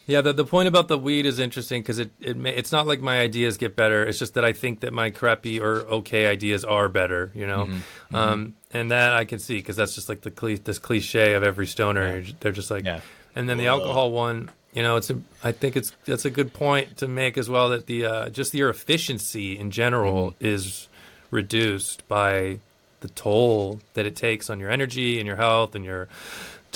yeah, 0.07 0.21
the 0.21 0.33
the 0.33 0.45
point 0.45 0.69
about 0.69 0.89
the 0.89 0.99
weed 0.99 1.27
is 1.27 1.39
interesting 1.39 1.83
because 1.83 1.99
it 1.99 2.11
it 2.21 2.37
ma- 2.37 2.51
it's 2.51 2.73
not 2.73 2.87
like 2.87 3.01
my 3.01 3.21
ideas 3.21 3.57
get 3.57 3.75
better. 3.77 4.05
It's 4.05 4.19
just 4.19 4.35
that 4.35 4.45
I 4.45 4.53
think 4.53 4.81
that 4.81 4.93
my 4.93 5.11
crappy 5.11 5.59
or 5.61 5.81
okay 5.99 6.27
ideas 6.27 6.65
are 6.65 6.89
better. 6.89 7.31
You 7.35 7.47
know, 7.47 7.67
Mm-hmm. 7.67 8.15
um, 8.17 8.55
and 8.73 8.91
that 8.91 9.15
I 9.15 9.25
can 9.25 9.39
see 9.39 9.57
because 9.57 9.77
that's 9.77 9.95
just 9.95 10.09
like 10.09 10.21
the 10.21 10.31
cli- 10.31 10.57
this 10.63 10.79
cliche 10.79 11.35
of 11.35 11.43
every 11.43 11.67
stoner. 11.67 12.19
Yeah. 12.19 12.33
They're 12.41 12.53
just 12.53 12.71
like, 12.71 12.85
Yeah. 12.85 13.01
and 13.35 13.49
then 13.49 13.57
the 13.59 13.65
Whoa. 13.65 13.81
alcohol 13.81 14.13
one. 14.13 14.51
You 14.75 14.83
know, 14.83 14.97
it's 14.97 15.09
a, 15.09 15.19
I 15.43 15.53
think 15.53 15.75
it's 15.75 15.93
that's 16.05 16.27
a 16.27 16.31
good 16.31 16.53
point 16.53 16.99
to 16.99 17.09
make 17.09 17.39
as 17.39 17.49
well 17.49 17.71
that 17.71 17.87
the 17.87 18.05
uh, 18.05 18.29
just 18.29 18.53
your 18.55 18.69
efficiency 18.69 19.59
in 19.59 19.71
general 19.71 20.33
Mm-hmm. 20.33 20.47
is 20.47 20.89
reduced 21.31 22.07
by 22.09 22.61
the 23.01 23.09
toll 23.09 23.81
that 23.95 24.07
it 24.07 24.15
takes 24.17 24.49
on 24.49 24.61
your 24.61 24.71
energy 24.71 25.19
and 25.19 25.27
your 25.27 25.37
health 25.37 25.75
and 25.75 25.85
your 25.85 26.09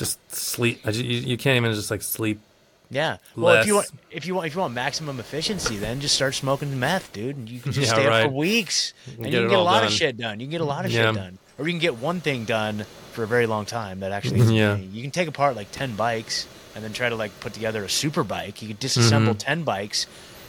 just 0.00 0.18
sleep. 0.34 0.80
I 0.84 0.90
you, 0.90 1.02
you 1.04 1.36
can't 1.36 1.56
even 1.56 1.72
just 1.74 1.90
like 1.90 2.02
sleep. 2.02 2.40
Yeah. 2.92 3.18
Well, 3.36 3.60
if 3.60 3.66
you 3.68 3.76
want, 3.76 3.90
if 4.10 4.26
you 4.26 4.34
want, 4.34 4.46
if 4.48 4.54
you 4.56 4.60
want 4.60 4.74
maximum 4.74 5.20
efficiency, 5.20 5.76
then 5.76 6.00
just 6.00 6.16
start 6.16 6.34
smoking 6.34 6.80
meth, 6.80 7.12
dude. 7.12 7.36
And 7.36 7.48
you 7.48 7.60
can 7.60 7.70
just 7.70 7.86
Yeah, 7.86 7.94
stay 7.94 8.06
up 8.08 8.24
for 8.30 8.36
weeks, 8.36 8.92
and 9.06 9.18
Get 9.24 9.32
you 9.32 9.38
can 9.42 9.48
get 9.50 9.58
a 9.58 9.62
lot 9.62 9.84
of 9.84 9.92
shit 9.92 10.16
done. 10.18 10.40
You 10.40 10.46
can 10.46 10.50
get 10.50 10.60
a 10.60 10.64
lot 10.64 10.84
of 10.84 10.90
Yeah. 10.90 11.06
shit 11.06 11.14
done, 11.14 11.38
or 11.58 11.66
you 11.68 11.72
can 11.72 11.78
get 11.80 11.98
one 11.98 12.20
thing 12.20 12.44
done 12.46 12.84
for 13.12 13.22
a 13.22 13.26
very 13.28 13.46
long 13.46 13.64
time 13.66 14.00
that 14.00 14.10
actually. 14.10 14.40
Yeah. 14.56 14.74
You 14.76 15.02
can 15.02 15.12
take 15.12 15.28
apart 15.28 15.54
like 15.54 15.70
ten 15.70 15.94
bikes 15.94 16.48
and 16.74 16.82
then 16.82 16.92
try 16.92 17.08
to 17.08 17.14
like 17.16 17.38
put 17.40 17.52
together 17.54 17.84
a 17.84 17.88
super 17.88 18.24
bike. 18.24 18.60
You 18.60 18.68
could 18.68 18.80
disassemble 18.80 19.34
Mhm. 19.34 19.38
ten 19.38 19.62
bikes, 19.62 20.06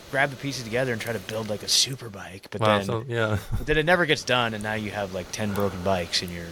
grab 0.10 0.32
the 0.32 0.36
pieces 0.36 0.64
together, 0.64 0.94
and 0.94 1.00
try 1.02 1.14
to 1.14 1.20
build 1.20 1.48
like 1.48 1.62
a 1.62 1.68
super 1.68 2.10
bike. 2.10 2.48
But 2.50 2.62
Wow. 2.62 2.78
then, 2.78 2.86
So, 2.88 3.06
yeah. 3.08 3.38
but 3.56 3.68
then 3.68 3.78
it 3.78 3.86
never 3.86 4.08
gets 4.08 4.24
done, 4.24 4.56
and 4.56 4.64
now 4.64 4.74
you 4.74 4.90
have 4.90 5.14
like 5.14 5.32
ten 5.32 5.54
broken 5.54 5.84
bikes 5.84 6.24
in 6.24 6.32
your 6.34 6.48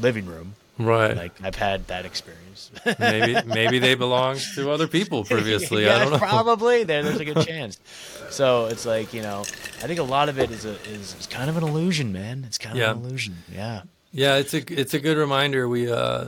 living 0.00 0.24
room. 0.24 0.54
Right. 0.78 1.16
Like 1.16 1.32
I've 1.42 1.54
had 1.54 1.86
that 1.86 2.04
experience. 2.04 2.70
maybe 2.98 3.36
maybe 3.46 3.78
they 3.78 3.94
belonged 3.94 4.40
to 4.56 4.70
other 4.72 4.88
people 4.88 5.24
previously. 5.24 5.84
yeah, 5.84 5.96
I 5.96 5.98
don't 6.00 6.12
know. 6.12 6.18
probably 6.18 6.82
there. 6.84 7.02
There's 7.02 7.20
a 7.20 7.24
good 7.24 7.46
chance. 7.46 7.78
So 8.30 8.66
it's 8.66 8.84
like 8.84 9.14
you 9.14 9.22
know, 9.22 9.40
I 9.82 9.86
think 9.86 10.00
a 10.00 10.04
lot 10.04 10.28
of 10.28 10.38
it 10.38 10.50
is 10.50 10.64
a 10.64 10.74
is, 10.90 11.14
is 11.20 11.26
kind 11.30 11.48
of 11.48 11.56
an 11.56 11.62
illusion, 11.62 12.12
man. 12.12 12.44
It's 12.46 12.58
kind 12.58 12.74
of 12.76 12.80
Yeah. 12.80 12.90
an 12.92 12.98
illusion. 13.04 13.36
Yeah. 13.52 13.82
Yeah, 14.12 14.36
it's 14.36 14.52
a 14.54 14.62
it's 14.80 14.94
a 14.94 14.98
good 15.00 15.16
reminder. 15.16 15.68
We 15.68 15.90
uh, 15.90 16.26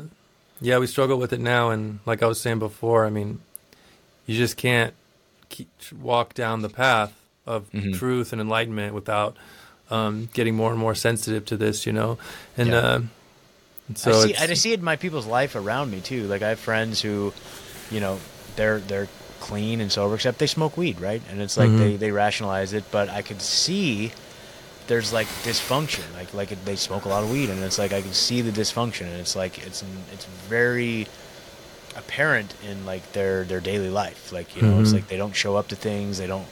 yeah, 0.60 0.78
we 0.78 0.86
struggle 0.86 1.18
with 1.18 1.32
it 1.32 1.40
now, 1.40 1.70
and 1.70 1.98
like 2.06 2.22
I 2.22 2.26
was 2.26 2.40
saying 2.40 2.58
before, 2.60 3.04
I 3.04 3.10
mean, 3.10 3.40
you 4.26 4.36
just 4.36 4.56
can't 4.56 4.94
keep, 5.48 5.68
walk 6.00 6.34
down 6.34 6.62
the 6.62 6.68
path 6.68 7.12
of 7.46 7.70
Mhm. 7.72 7.96
truth 7.98 8.32
and 8.32 8.40
enlightenment 8.40 8.92
without 8.94 9.36
um, 9.90 10.28
getting 10.34 10.54
more 10.56 10.70
and 10.70 10.78
more 10.80 10.94
sensitive 10.96 11.44
to 11.46 11.56
this, 11.56 11.86
you 11.86 11.92
know. 11.92 12.18
And 12.56 12.70
Yeah. 12.70 12.76
uh, 12.78 13.00
so 13.94 14.10
I 14.10 14.24
see. 14.24 14.30
it's- 14.30 14.50
I 14.50 14.54
see 14.54 14.72
it 14.72 14.78
in 14.80 14.84
my 14.84 14.96
people's 14.96 15.26
life 15.26 15.54
around 15.54 15.90
me 15.90 16.00
too. 16.00 16.26
Like 16.26 16.42
I 16.42 16.48
have 16.50 16.58
friends 16.60 17.00
who, 17.00 17.32
you 17.90 18.00
know, 18.00 18.18
they're 18.56 18.78
they're 18.80 19.08
clean 19.40 19.80
and 19.80 19.92
sober, 19.92 20.14
except 20.16 20.38
they 20.38 20.46
smoke 20.46 20.76
weed, 20.76 21.00
right? 21.00 21.22
And 21.30 21.40
it's 21.40 21.56
like 21.56 21.68
Mhm. 21.70 21.78
they 21.78 21.96
they 21.96 22.10
rationalize 22.10 22.72
it, 22.72 22.84
but 22.90 23.08
I 23.10 23.22
could 23.22 23.40
see 23.42 24.12
there's 24.88 25.12
like 25.12 25.26
dysfunction. 25.44 26.02
Like 26.14 26.32
like 26.34 26.64
they 26.64 26.76
smoke 26.76 27.04
a 27.04 27.08
lot 27.08 27.22
of 27.22 27.30
weed, 27.30 27.50
and 27.50 27.62
it's 27.62 27.78
like 27.78 27.92
I 27.92 28.02
can 28.02 28.12
see 28.14 28.40
the 28.40 28.50
dysfunction, 28.52 29.02
and 29.02 29.20
it's 29.20 29.36
like 29.36 29.58
it's 29.66 29.82
it's 30.12 30.24
very 30.48 31.06
apparent 31.96 32.54
in 32.62 32.84
like 32.86 33.12
their 33.12 33.44
their 33.44 33.60
daily 33.60 33.90
life. 33.90 34.32
Like 34.32 34.54
you 34.56 34.62
know, 34.62 34.80
it's 34.80 34.90
Mhm. 34.90 34.94
like 34.94 35.08
they 35.08 35.16
don't 35.16 35.34
show 35.34 35.56
up 35.56 35.68
to 35.68 35.76
things. 35.76 36.18
They 36.18 36.26
don't 36.26 36.46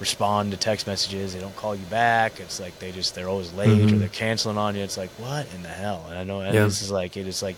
respond 0.00 0.50
to 0.50 0.56
text 0.56 0.86
messages. 0.86 1.32
They 1.34 1.40
don't 1.40 1.56
call 1.56 1.74
you 1.74 1.84
back. 1.86 2.38
It's 2.40 2.60
like 2.60 2.78
they 2.78 2.92
just 2.92 3.14
they're 3.14 3.28
always 3.28 3.52
late 3.54 3.90
or 3.92 3.96
Mhm. 3.96 3.98
they're 4.00 4.08
canceling 4.08 4.58
on 4.58 4.76
you. 4.76 4.82
It's 4.82 4.96
like 4.98 5.10
what 5.18 5.46
in 5.54 5.62
the 5.62 5.68
hell? 5.68 6.04
And 6.10 6.18
I 6.18 6.24
know 6.24 6.40
and 6.40 6.54
Yeah. 6.54 6.64
this 6.64 6.82
is 6.82 6.90
like 6.90 7.16
it 7.16 7.26
is 7.26 7.42
like 7.42 7.56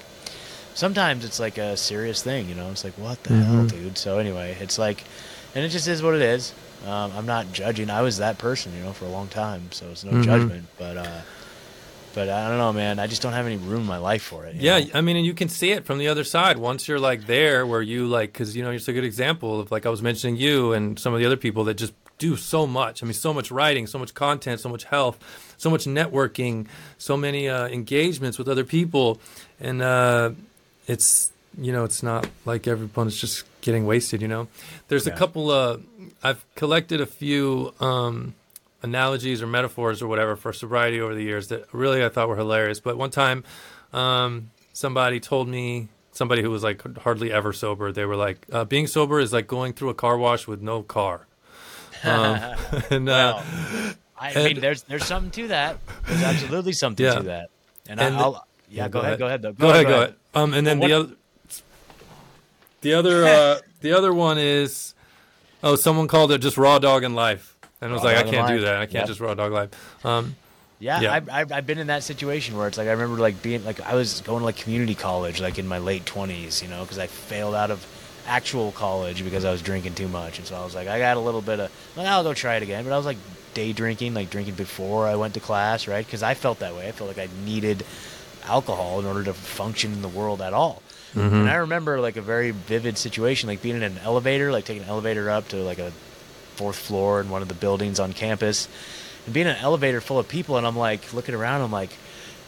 sometimes 0.74 1.24
it's 1.24 1.40
like 1.40 1.58
a 1.58 1.76
serious 1.76 2.22
thing. 2.22 2.48
You 2.48 2.54
know, 2.54 2.70
it's 2.70 2.84
like 2.84 2.94
what 2.96 3.22
the 3.24 3.34
hell, 3.34 3.64
Mhm. 3.64 3.70
dude. 3.70 3.98
So 3.98 4.18
anyway, 4.18 4.56
it's 4.60 4.78
like, 4.78 5.02
and 5.54 5.64
it 5.64 5.70
just 5.70 5.88
is 5.88 6.02
what 6.02 6.14
it 6.14 6.22
is. 6.22 6.52
Um, 6.86 7.12
I'm 7.16 7.26
not 7.26 7.52
judging. 7.52 7.90
I 7.90 8.02
was 8.02 8.18
that 8.18 8.38
person, 8.38 8.72
you 8.76 8.84
know, 8.84 8.92
for 8.92 9.04
a 9.04 9.08
long 9.08 9.26
time, 9.26 9.62
so 9.72 9.86
it's 9.90 10.04
no 10.04 10.12
Mhm. 10.12 10.22
judgment. 10.24 10.66
But 10.78 10.96
uh, 10.96 11.20
but 12.14 12.28
I 12.28 12.48
don't 12.48 12.58
know, 12.58 12.72
man. 12.72 12.98
I 12.98 13.06
just 13.08 13.20
don't 13.22 13.32
have 13.32 13.46
any 13.46 13.56
room 13.56 13.82
in 13.82 13.86
my 13.86 13.98
life 13.98 14.22
for 14.22 14.44
it. 14.46 14.56
Yeah, 14.56 14.78
know? 14.78 14.86
I 14.94 15.00
mean, 15.00 15.16
and 15.16 15.26
you 15.26 15.34
can 15.34 15.48
see 15.48 15.70
it 15.72 15.84
from 15.84 15.98
the 15.98 16.08
other 16.08 16.24
side 16.24 16.56
once 16.58 16.86
you're 16.88 16.98
like 17.00 17.26
there, 17.26 17.66
where 17.66 17.82
you 17.82 18.06
like, 18.06 18.32
because 18.32 18.56
you 18.56 18.62
know, 18.62 18.70
you're 18.70 18.80
a 18.86 18.92
good 18.92 19.04
example 19.04 19.60
of 19.60 19.70
like 19.72 19.86
I 19.86 19.88
was 19.88 20.02
mentioning 20.02 20.36
you 20.36 20.72
and 20.72 20.98
some 20.98 21.12
of 21.12 21.18
the 21.20 21.26
other 21.26 21.36
people 21.36 21.64
that 21.64 21.74
just 21.74 21.92
do 22.18 22.36
so 22.36 22.66
much. 22.66 23.02
I 23.02 23.06
mean, 23.06 23.14
so 23.14 23.32
much 23.32 23.50
writing, 23.50 23.86
so 23.86 23.98
much 23.98 24.14
content, 24.14 24.60
so 24.60 24.68
much 24.68 24.84
health, 24.84 25.18
so 25.56 25.70
much 25.70 25.84
networking, 25.84 26.66
so 26.98 27.16
many 27.16 27.48
uh, 27.48 27.68
engagements 27.68 28.38
with 28.38 28.48
other 28.48 28.64
people, 28.64 29.20
and 29.60 29.80
uh, 29.82 30.30
it's 30.86 31.32
you 31.60 31.72
know, 31.72 31.84
it's 31.84 32.02
not 32.02 32.28
like 32.44 32.68
everyone's 32.68 33.16
just 33.16 33.44
getting 33.62 33.86
wasted. 33.86 34.22
You 34.22 34.28
know, 34.28 34.48
there's 34.88 35.06
a 35.06 35.10
couple. 35.10 35.50
Uh, 35.50 35.78
I've 36.22 36.44
collected 36.54 37.00
a 37.00 37.06
few. 37.06 37.72
Um, 37.80 38.34
analogies 38.82 39.42
or 39.42 39.46
metaphors 39.46 40.02
or 40.02 40.06
whatever 40.06 40.36
for 40.36 40.52
sobriety 40.52 41.00
over 41.00 41.14
the 41.14 41.22
years 41.22 41.48
that 41.48 41.64
really 41.72 42.04
I 42.04 42.08
thought 42.08 42.28
were 42.28 42.36
hilarious. 42.36 42.80
But 42.80 42.96
one 42.96 43.10
time, 43.10 43.44
um, 43.92 44.50
somebody 44.72 45.20
told 45.20 45.48
me, 45.48 45.88
somebody 46.12 46.42
who 46.42 46.50
was 46.50 46.62
like 46.62 46.98
hardly 46.98 47.32
ever 47.32 47.52
sober, 47.52 47.92
they 47.92 48.04
were 48.04 48.16
like, 48.16 48.46
uh, 48.52 48.64
being 48.64 48.86
sober 48.86 49.20
is 49.20 49.32
like 49.32 49.46
going 49.46 49.72
through 49.72 49.90
a 49.90 49.94
car 49.94 50.18
wash 50.18 50.46
with 50.46 50.60
no 50.60 50.82
car. 50.82 51.27
Um, 52.04 52.56
and 52.90 53.08
uh, 53.08 53.42
Well, 53.42 53.44
I 54.18 54.30
and- 54.32 54.44
mean, 54.44 54.60
there's 54.60 54.82
there's 54.82 55.04
something 55.04 55.30
to 55.42 55.48
that. 55.48 55.78
There's 56.06 56.22
absolutely 56.22 56.72
something 56.72 57.04
Yeah. 57.06 57.14
to 57.14 57.22
that. 57.24 57.50
And, 57.88 58.00
And 58.00 58.14
I, 58.14 58.18
the- 58.18 58.24
I'll 58.24 58.46
yeah, 58.70 58.88
go, 58.88 59.00
ahead, 59.00 59.18
go 59.18 59.26
ahead 59.26 59.42
though. 59.42 59.52
Go, 59.52 59.70
ahead, 59.70 59.86
go 59.86 59.94
ahead. 60.02 60.14
Um, 60.34 60.52
and 60.54 60.66
then 60.66 60.78
Well, 60.78 60.88
the 60.88 60.94
other, 60.94 61.14
the 62.80 62.94
other, 62.94 63.24
uh, 63.24 63.58
the 63.80 63.92
other 63.92 64.12
one 64.12 64.38
is, 64.38 64.94
oh, 65.62 65.74
someone 65.76 66.06
called 66.08 66.32
it 66.32 66.38
just 66.38 66.56
raw 66.58 66.78
dog 66.78 67.02
in 67.04 67.14
life. 67.14 67.56
And 67.80 67.90
I 67.90 67.94
was 67.94 68.02
Raw 68.02 68.10
like, 68.10 68.26
I 68.26 68.30
can't 68.30 68.48
do 68.48 68.60
that. 68.60 68.76
I 68.76 68.86
can't 68.86 68.92
Yep. 68.94 69.06
just 69.06 69.20
raw 69.20 69.34
dog 69.34 69.52
life. 69.52 69.70
Um, 70.04 70.36
Yeah, 70.80 71.00
Yeah. 71.00 71.12
I've, 71.14 71.28
I've, 71.30 71.52
I've 71.52 71.66
been 71.66 71.78
in 71.78 71.88
that 71.88 72.02
situation 72.04 72.56
where 72.56 72.68
it's 72.68 72.76
like 72.78 72.88
I 72.88 72.92
remember 72.92 73.16
like 73.20 73.40
being 73.42 73.64
like 73.64 73.80
I 73.80 73.94
was 73.94 74.20
going 74.20 74.40
to 74.40 74.44
like 74.44 74.56
community 74.56 74.94
college 74.94 75.40
like 75.40 75.58
in 75.58 75.66
my 75.66 75.78
late 75.78 76.04
twenties, 76.06 76.62
you 76.62 76.68
know, 76.68 76.82
because 76.82 76.98
I 76.98 77.06
failed 77.08 77.54
out 77.54 77.70
of 77.70 77.84
actual 78.28 78.72
college 78.72 79.24
because 79.24 79.44
I 79.44 79.50
was 79.50 79.62
drinking 79.62 79.94
too 79.94 80.08
much, 80.08 80.38
and 80.38 80.46
so 80.46 80.56
I 80.56 80.64
was 80.64 80.74
like 80.74 80.88
I 80.88 80.98
got 80.98 81.16
a 81.16 81.20
little 81.20 81.42
bit 81.42 81.60
of 81.60 81.70
like 81.96 82.06
I'll 82.06 82.22
go 82.22 82.34
try 82.34 82.56
it 82.56 82.62
again, 82.62 82.84
but 82.84 82.92
I 82.92 82.96
was 82.96 83.06
like 83.06 83.18
day 83.54 83.72
drinking, 83.72 84.14
like 84.14 84.30
drinking 84.30 84.54
before 84.54 85.06
I 85.06 85.16
went 85.16 85.34
to 85.34 85.40
class, 85.40 85.88
right? 85.88 86.04
Because 86.04 86.22
I 86.22 86.34
felt 86.34 86.60
that 86.60 86.74
way. 86.74 86.88
I 86.88 86.92
felt 86.92 87.08
like 87.08 87.18
I 87.18 87.28
needed 87.44 87.84
alcohol 88.44 89.00
in 89.00 89.06
order 89.06 89.24
to 89.24 89.34
function 89.34 89.92
in 89.92 90.02
the 90.02 90.08
world 90.08 90.40
at 90.40 90.52
all. 90.52 90.82
Mm-hmm. 91.14 91.34
And 91.34 91.50
I 91.50 91.56
remember 91.56 92.00
like 92.00 92.16
a 92.16 92.22
very 92.22 92.50
vivid 92.50 92.98
situation, 92.98 93.48
like 93.48 93.62
being 93.62 93.76
in 93.76 93.82
an 93.82 93.98
elevator, 93.98 94.52
like 94.52 94.64
taking 94.64 94.82
an 94.82 94.88
elevator 94.88 95.30
up 95.30 95.48
to 95.48 95.56
like 95.56 95.78
a 95.78 95.92
fourth 96.58 96.76
floor 96.76 97.20
in 97.20 97.30
one 97.30 97.40
of 97.40 97.46
the 97.46 97.54
buildings 97.54 98.00
on 98.00 98.12
campus 98.12 98.68
and 99.24 99.32
being 99.34 99.46
in 99.46 99.54
an 99.54 99.62
elevator 99.62 100.00
full 100.00 100.18
of 100.18 100.26
people 100.26 100.56
and 100.56 100.66
i'm 100.66 100.76
like 100.76 101.12
looking 101.12 101.34
around 101.34 101.60
i'm 101.60 101.70
like 101.70 101.90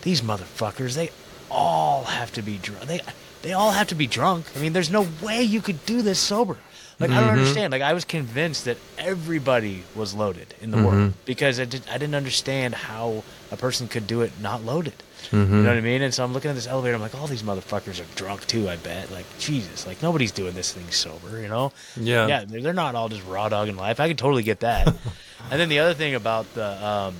these 0.02 0.20
motherfuckers 0.20 0.96
they 0.96 1.10
all 1.48 2.02
have 2.02 2.32
to 2.32 2.42
be 2.42 2.58
drunk 2.58 2.86
they 2.86 3.00
they 3.42 3.52
all 3.52 3.72
have 3.72 3.88
to 3.88 3.94
be 3.94 4.06
drunk. 4.06 4.46
I 4.56 4.60
mean 4.60 4.72
there's 4.72 4.90
no 4.90 5.06
way 5.22 5.42
you 5.42 5.60
could 5.60 5.84
do 5.86 6.02
this 6.02 6.18
sober. 6.18 6.56
Like 6.98 7.10
i 7.10 7.14
don't 7.14 7.22
mm-hmm. 7.24 7.38
understand. 7.38 7.72
Like 7.72 7.82
i 7.82 7.92
was 7.92 8.04
convinced 8.04 8.66
that 8.66 8.76
everybody 8.98 9.84
was 9.94 10.14
loaded 10.14 10.54
in 10.60 10.70
the 10.70 10.76
world 10.76 10.94
mm-hmm. 10.94 11.20
because 11.24 11.58
I, 11.58 11.64
did, 11.64 11.82
I 11.88 11.96
didn't 11.96 12.14
understand 12.14 12.74
how 12.74 13.24
a 13.50 13.56
person 13.56 13.88
could 13.88 14.06
do 14.06 14.20
it 14.20 14.32
not 14.40 14.64
loaded. 14.64 14.94
Mm-hmm. 15.30 15.54
You 15.54 15.62
know 15.62 15.68
what 15.68 15.78
i 15.78 15.80
mean? 15.80 16.02
And 16.02 16.12
so 16.12 16.24
i'm 16.24 16.32
looking 16.32 16.50
at 16.50 16.54
this 16.54 16.66
elevator. 16.66 16.94
I'm 16.94 17.00
like 17.00 17.14
all 17.14 17.26
these 17.26 17.42
motherfuckers 17.42 18.00
are 18.00 18.16
drunk 18.16 18.46
too 18.46 18.68
i 18.68 18.76
bet. 18.76 19.10
Like 19.10 19.26
jesus. 19.38 19.86
Like 19.86 20.02
nobody's 20.02 20.32
doing 20.32 20.54
this 20.54 20.72
thing 20.72 20.90
sober 20.90 21.40
you 21.40 21.48
know? 21.48 21.72
Yeah. 21.96 22.26
yeah 22.26 22.44
they're, 22.44 22.60
they're 22.60 22.72
not 22.74 22.94
all 22.94 23.08
just 23.08 23.26
raw 23.26 23.48
dogging 23.48 23.76
life. 23.76 23.98
I 24.00 24.08
can 24.08 24.16
totally 24.16 24.42
get 24.42 24.60
that. 24.60 24.94
And 25.50 25.58
then 25.58 25.70
the 25.70 25.78
other 25.78 25.94
thing 25.94 26.14
about 26.14 26.52
the 26.54 26.86
um, 26.86 27.14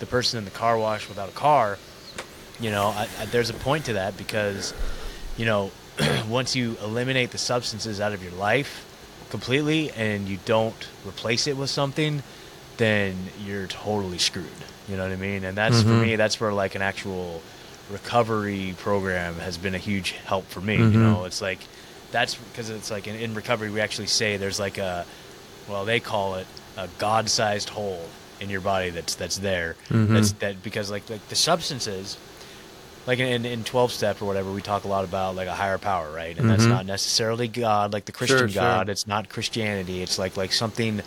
the 0.00 0.06
person 0.06 0.38
in 0.38 0.44
the 0.44 0.50
car 0.50 0.78
wash 0.78 1.08
without 1.08 1.28
a 1.28 1.32
car 1.32 1.78
you 2.60 2.70
know 2.70 2.88
I, 2.88 3.08
I, 3.18 3.24
there's 3.26 3.50
a 3.50 3.54
point 3.54 3.86
to 3.86 3.94
that 3.94 4.16
because 4.16 4.74
you 5.38 5.46
know 5.46 5.70
once 6.28 6.54
you 6.54 6.76
eliminate 6.82 7.30
the 7.30 7.38
substances 7.38 8.00
out 8.00 8.12
of 8.12 8.22
your 8.22 8.32
life 8.32 8.84
completely 9.30 9.90
and 9.92 10.28
you 10.28 10.38
don't 10.44 10.88
replace 11.06 11.46
it 11.46 11.56
with 11.56 11.70
something 11.70 12.22
then 12.76 13.16
you're 13.44 13.66
totally 13.66 14.18
screwed 14.18 14.46
you 14.88 14.96
know 14.96 15.02
what 15.04 15.12
i 15.12 15.16
mean 15.16 15.44
and 15.44 15.56
that's 15.56 15.82
for 15.82 15.88
Mhm. 15.88 16.02
me 16.02 16.16
that's 16.16 16.38
where 16.40 16.52
like 16.52 16.74
an 16.74 16.82
actual 16.82 17.42
recovery 17.90 18.74
program 18.78 19.34
has 19.36 19.56
been 19.58 19.74
a 19.74 19.78
huge 19.78 20.12
help 20.26 20.48
for 20.48 20.60
me 20.60 20.76
Mhm. 20.78 20.92
you 20.92 20.98
know 21.00 21.24
it's 21.24 21.40
like 21.40 21.58
that's 22.12 22.34
because 22.36 22.70
it's 22.70 22.90
like 22.90 23.06
in, 23.06 23.16
in 23.16 23.34
recovery 23.34 23.70
we 23.70 23.80
actually 23.80 24.06
say 24.06 24.36
there's 24.36 24.60
like 24.60 24.78
a 24.78 25.04
well 25.68 25.84
they 25.84 26.00
call 26.00 26.36
it 26.36 26.46
a 26.76 26.88
god-sized 26.98 27.68
hole 27.70 28.08
in 28.40 28.48
your 28.50 28.60
body 28.60 28.90
that's 28.90 29.14
that's 29.14 29.38
there 29.38 29.74
Mhm. 29.90 30.08
that's 30.14 30.32
that 30.32 30.62
because 30.62 30.90
like 30.90 31.08
like 31.10 31.26
the 31.28 31.36
substances 31.36 32.16
like 33.08 33.18
in, 33.18 33.44
in 33.44 33.64
12 33.64 33.90
step 33.90 34.22
or 34.22 34.26
whatever 34.26 34.52
we 34.52 34.60
talk 34.62 34.84
a 34.84 34.88
lot 34.88 35.02
about 35.04 35.34
like 35.34 35.48
a 35.48 35.54
higher 35.54 35.78
power 35.78 36.12
right? 36.12 36.38
And 36.38 36.48
that's 36.48 36.64
Mhm. 36.64 36.68
not 36.68 36.86
necessarily 36.86 37.48
god 37.48 37.92
like 37.92 38.04
the 38.04 38.12
christian 38.12 38.38
Sure, 38.38 38.48
sure. 38.48 38.62
god. 38.62 38.88
It's 38.88 39.06
not 39.06 39.28
christianity. 39.28 40.02
It's 40.02 40.18
like 40.18 40.36
like 40.36 40.52
something 40.52 41.00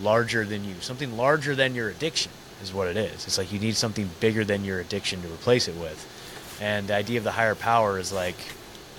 larger 0.00 0.44
than 0.44 0.64
you 0.64 0.74
something 0.80 1.16
larger 1.16 1.54
than 1.54 1.74
your 1.74 1.88
addiction 1.88 2.32
is 2.62 2.72
what 2.72 2.88
it 2.88 2.96
is. 2.96 3.26
It's 3.26 3.36
like 3.36 3.52
you 3.52 3.58
need 3.58 3.76
something 3.76 4.08
bigger 4.20 4.44
than 4.44 4.64
your 4.64 4.80
addiction 4.80 5.20
to 5.22 5.28
replace 5.28 5.68
it 5.68 5.74
with. 5.76 6.00
And 6.60 6.86
the 6.88 6.94
idea 6.94 7.18
of 7.18 7.24
the 7.24 7.32
higher 7.32 7.54
power 7.54 7.98
is 7.98 8.12
like 8.12 8.36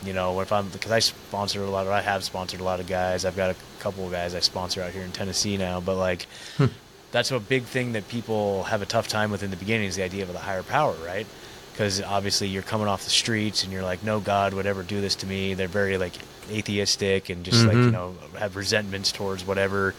you 0.06 0.12
know 0.13 0.41
if 0.41 0.52
i'm 0.52 0.67
because 0.69 0.91
i 0.91 1.00
sponsor 1.00 1.63
a 1.63 1.69
lot 1.69 1.88
or 1.88 1.91
i 1.91 2.02
have 2.02 2.21
sponsored 2.24 2.60
a 2.60 2.63
lot 2.63 2.80
of 2.82 2.86
guys. 2.88 3.24
I've 3.24 3.38
got 3.38 3.50
a 3.52 3.56
couple 3.80 4.06
of 4.06 4.12
guys 4.12 4.36
i 4.36 4.41
sponsor 4.41 4.82
out 4.84 4.91
here 4.91 5.04
in 5.04 5.12
tennessee 5.13 5.56
now 5.58 5.80
but 5.80 5.95
like 5.95 6.28
that's 7.12 7.32
a 7.32 7.39
big 7.39 7.63
thing 7.63 7.93
that 7.93 8.08
people 8.10 8.63
have 8.65 8.82
a 8.82 8.86
tough 8.86 9.08
time 9.08 9.32
with 9.32 9.41
in 9.41 9.52
the 9.52 9.56
beginning 9.56 9.88
is 9.88 9.95
the 9.95 10.04
idea 10.04 10.24
of 10.24 10.34
the 10.34 10.39
higher 10.39 10.63
power 10.63 10.93
right 11.06 11.26
because 11.75 12.01
obviously 12.01 12.47
you're 12.47 12.61
coming 12.63 12.88
off 12.88 13.03
the 13.03 13.09
streets 13.09 13.65
and 13.65 13.73
you're 13.73 13.83
like 13.83 14.01
no 14.01 14.21
god 14.21 14.53
would 14.53 14.65
ever 14.65 14.81
do 14.81 15.01
this 15.01 15.15
to 15.15 15.27
me. 15.27 15.53
They're 15.55 15.67
very 15.67 15.97
like 15.97 16.13
atheistic 16.49 17.29
and 17.29 17.43
just 17.43 17.65
like 17.65 17.75
you 17.75 17.89
Mhm. 17.89 17.91
know 17.91 18.15
have 18.39 18.55
resentments 18.55 19.11
towards 19.11 19.45
whatever 19.45 19.93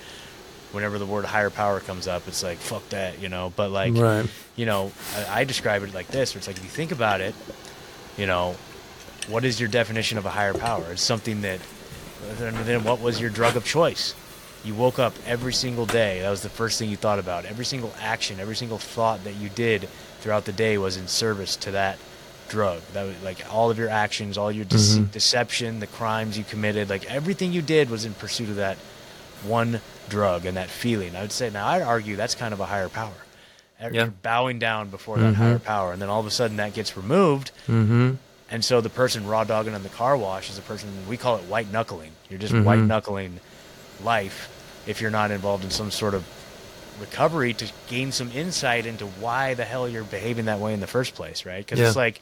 whenever 0.72 0.98
the 0.98 1.06
word 1.06 1.24
higher 1.26 1.50
power 1.50 1.80
comes 1.80 2.06
up 2.08 2.26
it's 2.28 2.42
like 2.42 2.58
fuck 2.58 2.88
that 2.90 3.20
you 3.20 3.28
know? 3.28 3.52
But 3.54 3.70
like 3.70 3.92
Right. 3.94 4.26
you 4.56 4.64
know 4.64 4.90
I, 5.28 5.40
I 5.40 5.44
describe 5.44 5.82
it 5.82 5.92
like 5.94 6.08
this 6.08 6.34
where 6.34 6.38
it's 6.38 6.46
like 6.46 6.56
if 6.56 6.62
you 6.64 6.70
think 6.70 6.92
about 6.92 7.20
it 7.20 7.34
you 8.16 8.26
know 8.26 8.56
what 9.28 9.44
is 9.44 9.60
your 9.60 9.68
definition 9.68 10.18
of 10.18 10.24
a 10.24 10.30
higher 10.30 10.54
power? 10.54 10.84
It's 10.92 11.02
something 11.02 11.42
that 11.42 11.58
then 12.38 12.84
what 12.84 13.00
was 13.00 13.20
your 13.20 13.28
drug 13.30 13.56
of 13.56 13.64
choice? 13.64 14.14
You 14.64 14.74
woke 14.74 14.98
up 14.98 15.12
every 15.26 15.52
single 15.52 15.84
day. 15.86 16.20
That 16.20 16.30
was 16.30 16.42
the 16.42 16.48
first 16.48 16.78
thing 16.78 16.88
you 16.90 16.96
thought 16.96 17.18
about. 17.18 17.44
Every 17.44 17.64
single 17.64 17.92
action 18.00 18.40
every 18.40 18.56
single 18.56 18.78
thought 18.78 19.24
that 19.24 19.34
you 19.34 19.48
did 19.50 19.88
throughout 20.26 20.44
the 20.44 20.50
day 20.52 20.76
was 20.76 20.96
in 20.96 21.06
service 21.06 21.54
to 21.54 21.70
that 21.70 21.96
drug 22.48 22.80
that 22.94 23.04
was 23.06 23.14
like 23.22 23.38
all 23.54 23.70
of 23.70 23.78
your 23.78 23.88
actions 23.88 24.36
all 24.36 24.50
your 24.50 24.64
dece- 24.64 24.98
Mhm. 24.98 25.12
deception 25.12 25.78
the 25.78 25.86
crimes 25.86 26.36
you 26.36 26.42
committed 26.42 26.90
like 26.90 27.04
everything 27.04 27.52
you 27.52 27.62
did 27.62 27.88
was 27.90 28.04
in 28.04 28.12
pursuit 28.14 28.48
of 28.48 28.56
that 28.56 28.76
one 29.44 29.80
drug 30.08 30.44
and 30.44 30.56
that 30.56 30.68
feeling 30.68 31.14
i 31.14 31.20
would 31.20 31.30
say 31.30 31.48
now 31.48 31.64
i'd 31.68 31.80
argue 31.82 32.16
that's 32.16 32.34
kind 32.34 32.52
of 32.52 32.58
a 32.58 32.66
higher 32.66 32.88
power 32.88 33.12
Yeah. 33.80 33.90
you're 33.92 34.06
bowing 34.06 34.58
down 34.58 34.88
before 34.88 35.16
that 35.18 35.34
Mhm. 35.34 35.36
higher 35.36 35.58
power 35.60 35.92
and 35.92 36.02
then 36.02 36.08
all 36.08 36.18
of 36.18 36.26
a 36.26 36.30
sudden 36.32 36.56
that 36.56 36.72
gets 36.74 36.96
removed 36.96 37.52
Mm-hmm. 37.68 38.14
and 38.50 38.64
so 38.64 38.80
the 38.80 38.90
person 38.90 39.28
raw 39.28 39.44
dogging 39.44 39.74
on 39.76 39.84
the 39.84 39.88
car 39.90 40.16
wash 40.16 40.50
is 40.50 40.58
a 40.58 40.62
person 40.62 40.88
we 41.08 41.16
call 41.16 41.36
it 41.36 41.44
white 41.44 41.70
knuckling. 41.70 42.10
You're 42.28 42.40
just 42.40 42.52
Mhm. 42.52 42.64
white 42.64 42.80
knuckling 42.80 43.38
life 44.02 44.48
if 44.88 45.00
you're 45.00 45.10
not 45.12 45.30
involved 45.30 45.62
in 45.64 45.70
some 45.70 45.92
sort 45.92 46.14
of 46.14 46.24
recovery 47.00 47.52
to 47.54 47.66
gain 47.88 48.12
some 48.12 48.31
insight 48.33 48.87
into 48.87 49.06
why 49.06 49.54
the 49.54 49.64
hell 49.64 49.88
you're 49.88 50.04
behaving 50.04 50.46
that 50.46 50.58
way 50.60 50.73
in 50.75 50.81
the 50.81 50.87
first 50.87 51.14
place, 51.14 51.44
right? 51.44 51.64
Because 51.64 51.79
Yeah. 51.79 51.87
it's 51.88 51.96
like, 51.96 52.21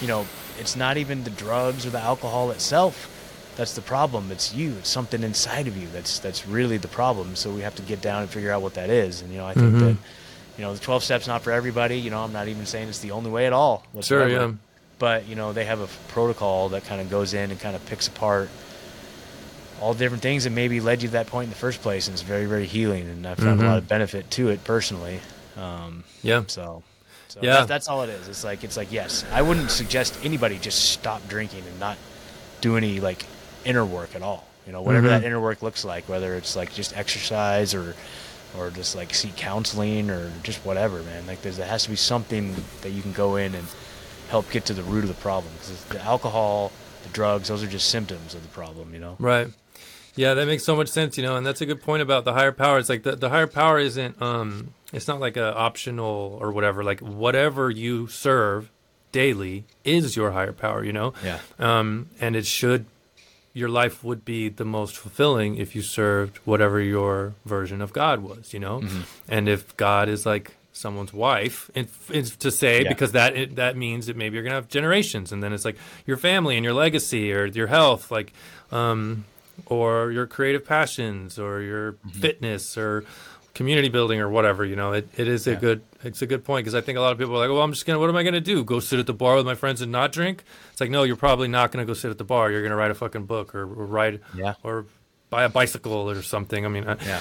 you 0.00 0.06
know, 0.08 0.26
it's 0.58 0.76
not 0.76 0.96
even 0.96 1.24
the 1.24 1.30
drugs 1.30 1.84
or 1.86 1.90
the 1.90 2.00
alcohol 2.00 2.50
itself 2.50 3.08
that's 3.54 3.74
the 3.74 3.82
problem. 3.82 4.30
It's 4.32 4.54
you. 4.54 4.72
It's 4.78 4.88
something 4.88 5.22
inside 5.22 5.66
of 5.68 5.76
you 5.76 5.86
that's 5.92 6.18
that's 6.20 6.46
really 6.46 6.78
the 6.78 6.88
problem. 6.88 7.36
So 7.36 7.50
we 7.50 7.60
have 7.60 7.74
to 7.74 7.82
get 7.82 8.00
down 8.00 8.22
and 8.22 8.30
figure 8.30 8.50
out 8.50 8.62
what 8.62 8.72
that 8.74 8.88
is. 8.88 9.20
And 9.20 9.30
you 9.30 9.36
know, 9.38 9.46
I 9.46 9.52
think 9.52 9.74
Mhm. 9.74 9.80
that 9.80 9.96
you 10.56 10.64
know 10.64 10.72
the 10.72 10.80
12 10.80 11.04
steps 11.04 11.26
not 11.26 11.42
for 11.42 11.52
everybody. 11.52 11.98
You 11.98 12.10
know, 12.10 12.24
I'm 12.24 12.32
not 12.32 12.48
even 12.48 12.64
saying 12.64 12.88
it's 12.88 13.00
the 13.00 13.10
only 13.10 13.30
way 13.30 13.46
at 13.46 13.52
all. 13.52 13.84
Sure, 14.00 14.26
yeah. 14.26 14.52
but 14.98 15.26
you 15.28 15.34
know 15.34 15.52
they 15.52 15.66
have 15.66 15.80
a 15.80 15.88
protocol 16.08 16.70
that 16.70 16.86
kind 16.86 17.02
of 17.02 17.10
goes 17.10 17.34
in 17.34 17.50
and 17.50 17.60
kind 17.60 17.76
of 17.76 17.84
picks 17.84 18.06
apart 18.08 18.48
all 19.82 19.92
the 19.94 19.98
different 19.98 20.22
things 20.22 20.44
that 20.44 20.50
maybe 20.50 20.80
led 20.80 21.02
you 21.02 21.08
to 21.08 21.12
that 21.12 21.26
point 21.26 21.44
in 21.44 21.50
the 21.50 21.56
first 21.56 21.82
place 21.82 22.06
and 22.06 22.14
it's 22.14 22.22
very 22.22 22.46
very 22.46 22.66
healing 22.66 23.08
and 23.08 23.26
i've 23.26 23.38
found 23.38 23.60
Mhm. 23.60 23.64
a 23.64 23.66
lot 23.68 23.78
of 23.78 23.88
benefit 23.88 24.30
to 24.32 24.48
it 24.50 24.62
personally 24.64 25.20
um, 25.56 26.04
Yeah. 26.22 26.44
so, 26.46 26.82
so 27.28 27.40
Yeah. 27.42 27.52
that, 27.60 27.68
that's 27.68 27.88
all 27.88 28.02
it 28.02 28.10
is 28.10 28.28
it's 28.28 28.44
like 28.44 28.62
it's 28.64 28.76
like 28.76 28.92
yes 28.92 29.24
i 29.32 29.42
wouldn't 29.42 29.70
suggest 29.70 30.16
anybody 30.22 30.58
just 30.58 30.90
stop 30.92 31.26
drinking 31.28 31.64
and 31.68 31.80
not 31.80 31.96
do 32.60 32.76
any 32.76 33.00
like 33.00 33.26
inner 33.64 33.84
work 33.84 34.14
at 34.14 34.22
all 34.22 34.46
you 34.66 34.72
know 34.72 34.82
whatever 34.82 35.08
Mhm. 35.08 35.10
that 35.20 35.24
inner 35.24 35.40
work 35.40 35.62
looks 35.62 35.84
like 35.84 36.08
whether 36.08 36.34
it's 36.36 36.54
like 36.54 36.72
just 36.72 36.96
exercise 36.96 37.74
or 37.74 37.94
or 38.56 38.70
just 38.70 38.94
like 38.94 39.12
seek 39.14 39.34
counseling 39.34 40.10
or 40.10 40.30
just 40.42 40.58
whatever, 40.62 41.02
man. 41.04 41.26
Like 41.26 41.40
there's, 41.40 41.56
there 41.56 41.66
has 41.66 41.84
to 41.84 41.88
be 41.90 41.96
something 41.96 42.54
that 42.82 42.90
you 42.90 43.00
can 43.00 43.12
go 43.14 43.36
in 43.36 43.54
and 43.54 43.66
help 44.28 44.50
get 44.50 44.66
to 44.66 44.74
the 44.74 44.82
root 44.82 45.04
of 45.04 45.08
the 45.08 45.14
problem 45.22 45.54
because 45.54 45.82
the 45.86 45.98
alcohol, 46.04 46.70
the 47.02 47.08
drugs, 47.14 47.48
those 47.48 47.62
are 47.62 47.66
just 47.66 47.88
symptoms 47.88 48.34
of 48.34 48.42
the 48.42 48.48
problem, 48.50 48.92
you 48.92 49.00
know. 49.00 49.16
Right. 49.18 49.48
Yeah, 50.14 50.34
that 50.34 50.46
makes 50.46 50.64
so 50.64 50.76
much 50.76 50.88
sense, 50.88 51.16
you 51.16 51.22
know, 51.22 51.36
and 51.36 51.46
that's 51.46 51.60
a 51.62 51.66
good 51.66 51.82
point 51.82 52.02
about 52.02 52.24
the 52.24 52.32
higher 52.34 52.52
power. 52.52 52.78
It's 52.78 52.88
like 52.88 53.02
the, 53.02 53.16
the 53.16 53.30
higher 53.30 53.46
power 53.46 53.78
isn't 53.78 54.20
um 54.20 54.74
it's 54.92 55.08
not 55.08 55.20
like 55.20 55.36
a 55.38 55.54
optional 55.56 56.38
or 56.40 56.52
whatever. 56.52 56.84
Like 56.84 57.00
whatever 57.00 57.70
you 57.70 58.06
serve 58.08 58.70
daily 59.10 59.64
is 59.84 60.16
your 60.16 60.32
higher 60.32 60.52
power, 60.52 60.84
you 60.84 60.92
know? 60.92 61.14
Yeah. 61.24 61.38
Um 61.58 62.08
and 62.20 62.36
it 62.36 62.46
should 62.46 62.84
your 63.54 63.68
life 63.68 64.02
would 64.02 64.24
be 64.24 64.48
the 64.48 64.64
most 64.64 64.96
fulfilling 64.96 65.56
if 65.56 65.74
you 65.76 65.82
served 65.82 66.38
whatever 66.44 66.80
your 66.80 67.34
version 67.44 67.82
of 67.82 67.92
God 67.92 68.20
was, 68.22 68.52
you 68.54 68.58
know? 68.60 68.80
Mm-hmm. 68.80 69.00
And 69.28 69.48
if 69.48 69.76
God 69.76 70.08
is 70.08 70.24
like 70.24 70.56
someone's 70.74 71.12
wife, 71.12 71.70
and 71.74 71.86
it's 72.08 72.34
to 72.36 72.50
say 72.50 72.82
Yeah. 72.82 72.88
because 72.88 73.12
that 73.12 73.36
it, 73.36 73.56
that 73.56 73.76
means 73.76 74.06
that 74.06 74.16
maybe 74.16 74.34
you're 74.36 74.42
gonna 74.42 74.54
have 74.54 74.68
generations, 74.68 75.30
and 75.32 75.42
then 75.42 75.52
it's 75.52 75.66
like 75.66 75.76
your 76.06 76.16
family 76.16 76.56
and 76.56 76.64
your 76.64 76.72
legacy 76.72 77.30
or 77.30 77.44
your 77.44 77.66
health, 77.66 78.10
like, 78.10 78.32
um, 78.70 79.26
or 79.66 80.10
your 80.12 80.26
creative 80.26 80.64
passions 80.66 81.38
or 81.38 81.60
your 81.60 81.92
Mm-hmm. 81.92 82.20
fitness 82.20 82.76
or 82.78 83.04
community 83.54 83.88
building 83.90 84.18
or 84.18 84.28
whatever. 84.28 84.64
You 84.64 84.76
know, 84.76 84.92
it, 84.92 85.08
it 85.16 85.28
is 85.28 85.46
a 85.46 85.54
good 85.56 85.82
it's 86.02 86.22
a 86.22 86.26
good 86.26 86.42
point 86.44 86.64
because 86.64 86.74
I 86.74 86.80
think 86.80 86.96
a 86.98 87.00
lot 87.00 87.12
of 87.12 87.18
people 87.18 87.34
are 87.36 87.38
like, 87.38 87.50
well, 87.50 87.60
I'm 87.62 87.72
just 87.72 87.84
gonna 87.86 87.98
what 87.98 88.08
am 88.08 88.16
I 88.16 88.22
gonna 88.22 88.40
do? 88.40 88.64
Go 88.64 88.80
sit 88.80 88.98
at 88.98 89.06
the 89.06 89.12
bar 89.12 89.36
with 89.36 89.44
my 89.46 89.54
friends 89.54 89.80
and 89.82 89.92
not 89.92 90.10
drink? 90.12 90.42
It's 90.72 90.80
like 90.80 90.90
no, 90.90 91.02
you're 91.02 91.16
probably 91.16 91.48
not 91.48 91.70
gonna 91.70 91.84
go 91.84 91.92
sit 91.94 92.10
at 92.10 92.18
the 92.18 92.24
bar. 92.24 92.50
You're 92.50 92.62
gonna 92.62 92.76
write 92.76 92.90
a 92.90 92.94
fucking 92.94 93.26
book 93.26 93.54
or, 93.54 93.62
or 93.62 93.86
write 93.86 94.20
Yeah. 94.34 94.54
or 94.62 94.86
buy 95.30 95.44
a 95.44 95.48
bicycle 95.48 95.92
or 96.10 96.22
something. 96.22 96.64
I 96.64 96.68
mean, 96.68 96.88
I, 96.88 96.96
Yeah. 97.04 97.20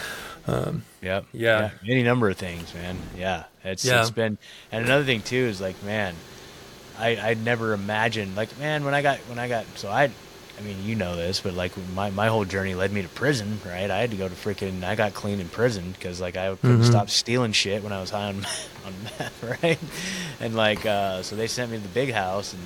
yep. 1.01 1.25
yeah. 1.34 1.69
Any 1.88 2.03
number 2.03 2.29
of 2.29 2.38
things, 2.38 2.73
man. 2.73 2.97
Yeah. 3.17 3.43
It's 3.63 3.84
Yeah. 3.86 4.01
it's 4.01 4.09
been 4.11 4.38
and 4.71 4.86
another 4.86 5.03
thing 5.03 5.21
too 5.21 5.36
is 5.36 5.59
like, 5.61 5.82
man, 5.84 6.15
I 6.97 7.17
I 7.17 7.34
never 7.36 7.73
imagined 7.73 8.36
like, 8.36 8.57
man, 8.57 8.84
when 8.86 8.93
I 8.93 9.01
got 9.01 9.17
when 9.29 9.38
I 9.39 9.47
got 9.47 9.65
so 9.75 9.89
I 9.89 10.11
I 10.62 10.64
mean, 10.64 10.84
you 10.84 10.95
know 10.95 11.16
this, 11.16 11.39
but 11.39 11.53
like 11.53 11.72
my, 11.95 12.12
my 12.12 12.28
whole 12.28 12.45
journey 12.45 12.76
led 12.76 12.91
me 12.91 13.01
to 13.01 13.07
prison, 13.09 13.59
right? 13.66 13.89
I 13.89 13.99
had 13.99 14.12
to 14.12 14.18
go 14.18 14.30
to 14.30 14.36
freaking. 14.36 14.84
I 14.84 14.95
got 14.95 15.14
clean 15.14 15.39
in 15.39 15.49
prison 15.49 15.91
because 15.91 16.22
like 16.22 16.38
I 16.38 16.55
couldn't 16.55 16.84
stop 16.84 17.09
stealing 17.09 17.51
shit 17.51 17.84
when 17.84 17.91
I 17.91 17.99
was 17.99 18.12
high 18.12 18.28
on 18.28 18.36
on 18.86 18.93
meth, 19.03 19.59
right? 19.64 19.80
And 20.39 20.55
like, 20.55 20.86
uh, 20.86 21.24
so 21.24 21.36
they 21.36 21.47
sent 21.47 21.72
me 21.72 21.78
to 21.78 21.84
the 21.84 21.89
big 21.89 22.14
house, 22.14 22.53
and 22.53 22.62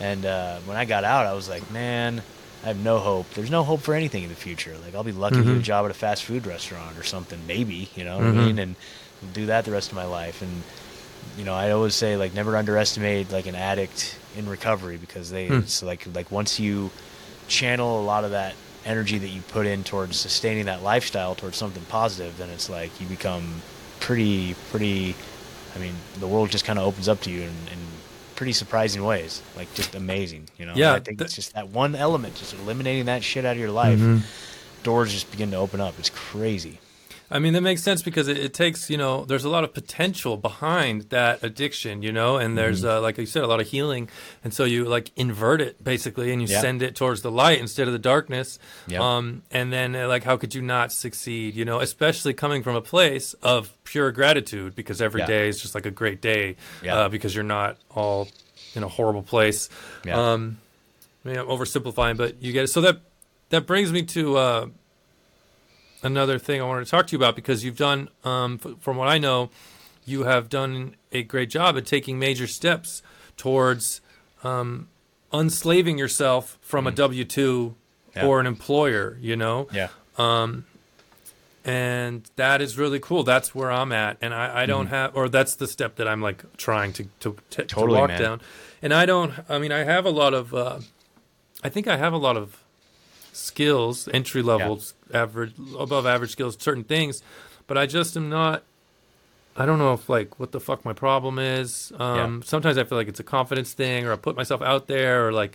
and 0.00 0.26
uh, 0.26 0.58
when 0.60 0.76
I 0.76 0.84
got 0.84 1.04
out, 1.04 1.26
I 1.26 1.34
was 1.34 1.48
like, 1.48 1.70
man, 1.70 2.22
I 2.64 2.68
have 2.68 2.78
no 2.78 2.98
hope. 2.98 3.30
There's 3.30 3.50
no 3.50 3.62
hope 3.62 3.80
for 3.80 3.94
anything 3.94 4.24
in 4.24 4.28
the 4.28 4.34
future. 4.34 4.74
Like 4.84 4.94
I'll 4.94 5.04
be 5.04 5.12
lucky 5.12 5.36
to 5.36 5.44
get 5.44 5.56
a 5.56 5.62
job 5.62 5.84
at 5.84 5.90
a 5.92 5.94
fast 5.94 6.24
food 6.24 6.46
restaurant 6.46 6.98
or 6.98 7.04
something, 7.04 7.38
maybe. 7.46 7.88
You 7.94 8.04
know 8.04 8.18
what 8.18 8.26
I 8.26 8.32
mean? 8.32 8.58
And 8.58 8.76
do 9.32 9.46
that 9.46 9.64
the 9.64 9.70
rest 9.70 9.90
of 9.90 9.96
my 9.96 10.06
life. 10.06 10.42
And 10.42 10.62
you 11.38 11.44
know, 11.44 11.54
I 11.54 11.70
always 11.70 11.94
say 11.94 12.16
like 12.16 12.34
never 12.34 12.56
underestimate 12.56 13.30
like 13.30 13.46
an 13.46 13.54
addict 13.54 14.18
in 14.36 14.48
recovery 14.48 14.96
because 14.96 15.30
they 15.30 15.46
it's 15.46 15.82
like 15.82 16.06
like 16.14 16.30
once 16.30 16.58
you 16.58 16.90
channel 17.52 18.00
a 18.00 18.04
lot 18.04 18.24
of 18.24 18.30
that 18.30 18.54
energy 18.84 19.18
that 19.18 19.28
you 19.28 19.40
put 19.42 19.66
in 19.66 19.84
towards 19.84 20.16
sustaining 20.16 20.64
that 20.66 20.82
lifestyle 20.82 21.34
towards 21.34 21.56
something 21.56 21.84
positive, 21.84 22.36
then 22.38 22.50
it's 22.50 22.68
like 22.68 23.00
you 23.00 23.06
become 23.06 23.62
pretty 24.00 24.54
pretty. 24.70 25.14
I 25.74 25.78
mean, 25.78 25.94
the 26.18 26.26
world 26.26 26.50
just 26.50 26.64
kind 26.64 26.78
of 26.78 26.84
opens 26.84 27.08
up 27.08 27.20
to 27.22 27.30
you 27.30 27.42
in, 27.42 27.48
in 27.48 27.78
pretty 28.34 28.52
surprising 28.52 29.04
ways, 29.04 29.42
like 29.56 29.72
just 29.74 29.94
amazing. 29.94 30.48
You 30.58 30.66
know, 30.66 30.72
Yeah, 30.74 30.94
I 30.94 31.00
think 31.00 31.18
th- 31.18 31.26
it's 31.26 31.36
just 31.36 31.54
that 31.54 31.68
one 31.68 31.94
element, 31.94 32.34
just 32.34 32.54
eliminating 32.54 33.06
that 33.06 33.22
shit 33.22 33.44
out 33.44 33.52
of 33.52 33.58
your 33.58 33.70
life. 33.70 33.98
Mm-hmm. 33.98 34.18
Doors 34.82 35.12
just 35.12 35.30
begin 35.30 35.50
to 35.52 35.56
open 35.56 35.80
up. 35.80 35.94
It's 35.98 36.10
crazy. 36.10 36.78
I 37.34 37.38
mean, 37.38 37.54
that 37.54 37.62
makes 37.62 37.82
sense 37.82 38.02
because 38.02 38.28
it, 38.28 38.36
it 38.36 38.52
takes, 38.52 38.90
you 38.90 38.98
know, 38.98 39.24
there's 39.24 39.44
a 39.44 39.48
lot 39.48 39.64
of 39.64 39.72
potential 39.72 40.36
behind 40.36 41.02
that 41.10 41.42
addiction, 41.42 42.02
you 42.02 42.12
know, 42.12 42.36
and 42.36 42.48
Mm-hmm. 42.48 42.56
there's, 42.56 42.84
uh, 42.84 43.00
like 43.00 43.16
you 43.16 43.24
said, 43.26 43.42
a 43.42 43.46
lot 43.46 43.60
of 43.60 43.66
healing. 43.68 44.08
And 44.44 44.52
so 44.52 44.64
you 44.64 44.84
like 44.84 45.10
invert 45.16 45.60
it 45.62 45.82
basically 45.82 46.30
and 46.32 46.42
you 46.42 46.48
Yeah. 46.48 46.60
send 46.60 46.82
it 46.82 46.94
towards 46.94 47.22
the 47.22 47.30
light 47.30 47.58
instead 47.60 47.86
of 47.86 47.92
the 47.94 47.98
darkness. 47.98 48.58
Yeah. 48.86 49.00
Um, 49.00 49.42
and 49.50 49.72
then, 49.72 49.96
uh, 49.96 50.06
like, 50.08 50.24
how 50.24 50.36
could 50.36 50.54
you 50.54 50.60
not 50.62 50.92
succeed, 50.92 51.54
you 51.56 51.64
know, 51.64 51.80
especially 51.80 52.34
coming 52.34 52.62
from 52.62 52.76
a 52.76 52.82
place 52.82 53.32
of 53.42 53.72
pure 53.84 54.12
gratitude 54.12 54.74
because 54.74 55.00
every 55.00 55.24
day 55.24 55.44
Yeah. 55.44 55.48
is 55.48 55.62
just 55.62 55.74
like 55.74 55.86
a 55.86 55.90
great 55.90 56.20
day 56.20 56.56
uh, 56.88 57.08
because 57.08 57.34
you're 57.34 57.44
not 57.44 57.78
all 57.90 58.28
in 58.74 58.82
a 58.82 58.88
horrible 58.88 59.22
place. 59.22 59.68
Yeah. 60.04 60.32
Um, 60.32 60.58
I 61.24 61.28
mean, 61.28 61.38
I'm 61.38 61.46
oversimplifying, 61.46 62.16
but 62.16 62.42
you 62.42 62.52
get 62.52 62.64
it. 62.64 62.68
So 62.68 62.80
that, 62.82 63.00
that 63.50 63.66
brings 63.66 63.90
me 63.90 64.02
to, 64.02 64.36
uh, 64.36 64.66
another 66.02 66.38
thing 66.38 66.60
I 66.60 66.64
wanted 66.64 66.84
to 66.84 66.90
talk 66.90 67.06
to 67.08 67.12
you 67.12 67.18
about 67.18 67.36
because 67.36 67.64
you've 67.64 67.76
done, 67.78 68.08
um, 68.24 68.58
f- 68.64 68.72
from 68.80 68.96
what 68.96 69.08
I 69.08 69.18
know, 69.18 69.50
you 70.04 70.24
have 70.24 70.48
done 70.48 70.96
a 71.12 71.22
great 71.22 71.48
job 71.50 71.76
at 71.76 71.86
taking 71.86 72.18
major 72.18 72.46
steps 72.46 73.02
towards 73.36 74.00
um, 74.42 74.88
unslaving 75.32 75.98
yourself 75.98 76.58
from 76.60 76.86
a 76.86 76.90
W 76.90 77.24
two 77.24 77.74
Mm. 78.12 78.16
Yeah. 78.16 78.26
or 78.26 78.40
an 78.40 78.46
employer. 78.46 79.16
You 79.22 79.36
know, 79.36 79.68
Yeah. 79.72 79.88
and 81.64 82.28
that 82.36 82.60
is 82.60 82.76
really 82.76 82.98
cool. 83.00 83.22
That's 83.22 83.54
where 83.54 83.70
I'm 83.70 83.92
at, 83.92 84.16
and 84.20 84.34
I, 84.34 84.62
I 84.62 84.66
don't 84.66 84.88
have, 84.88 85.16
or 85.16 85.28
that's 85.28 85.54
the 85.56 85.66
step 85.68 85.96
that 85.96 86.08
I'm 86.08 86.20
like 86.20 86.44
trying 86.56 86.92
to 86.94 87.04
to, 87.20 87.36
to, 87.50 87.64
Totally, 87.64 87.94
to 87.94 88.00
walk 88.00 88.08
man. 88.08 88.20
down. 88.20 88.40
And 88.82 88.92
I 88.92 89.06
don't. 89.06 89.32
I 89.48 89.58
mean, 89.58 89.70
I 89.72 89.84
have 89.84 90.04
a 90.04 90.10
lot 90.10 90.34
of. 90.34 90.52
Uh, 90.52 90.80
I 91.62 91.68
think 91.68 91.86
I 91.86 91.96
have 91.96 92.12
a 92.12 92.16
lot 92.18 92.36
of 92.36 92.61
skills, 93.32 94.08
entry 94.12 94.42
levels, 94.42 94.94
average, 95.12 95.52
above 95.78 96.06
average 96.06 96.30
skills, 96.32 96.56
certain 96.60 96.84
things, 96.84 97.22
but 97.66 97.76
I 97.78 97.86
just 97.86 98.16
am 98.16 98.28
not. 98.28 98.62
I 99.56 99.66
don't 99.66 99.78
know 99.78 99.92
if 99.92 100.08
like 100.08 100.38
what 100.40 100.52
the 100.52 100.60
fuck 100.60 100.84
my 100.84 100.92
problem 100.94 101.38
is. 101.38 101.92
Um, 101.98 102.16
Yeah. 102.40 102.46
Sometimes 102.46 102.78
I 102.78 102.84
feel 102.84 102.96
like 102.96 103.08
it's 103.08 103.20
a 103.20 103.24
confidence 103.24 103.72
thing, 103.74 104.06
or 104.06 104.12
I 104.12 104.16
put 104.16 104.34
myself 104.36 104.62
out 104.62 104.86
there, 104.86 105.28
or 105.28 105.32
like, 105.32 105.54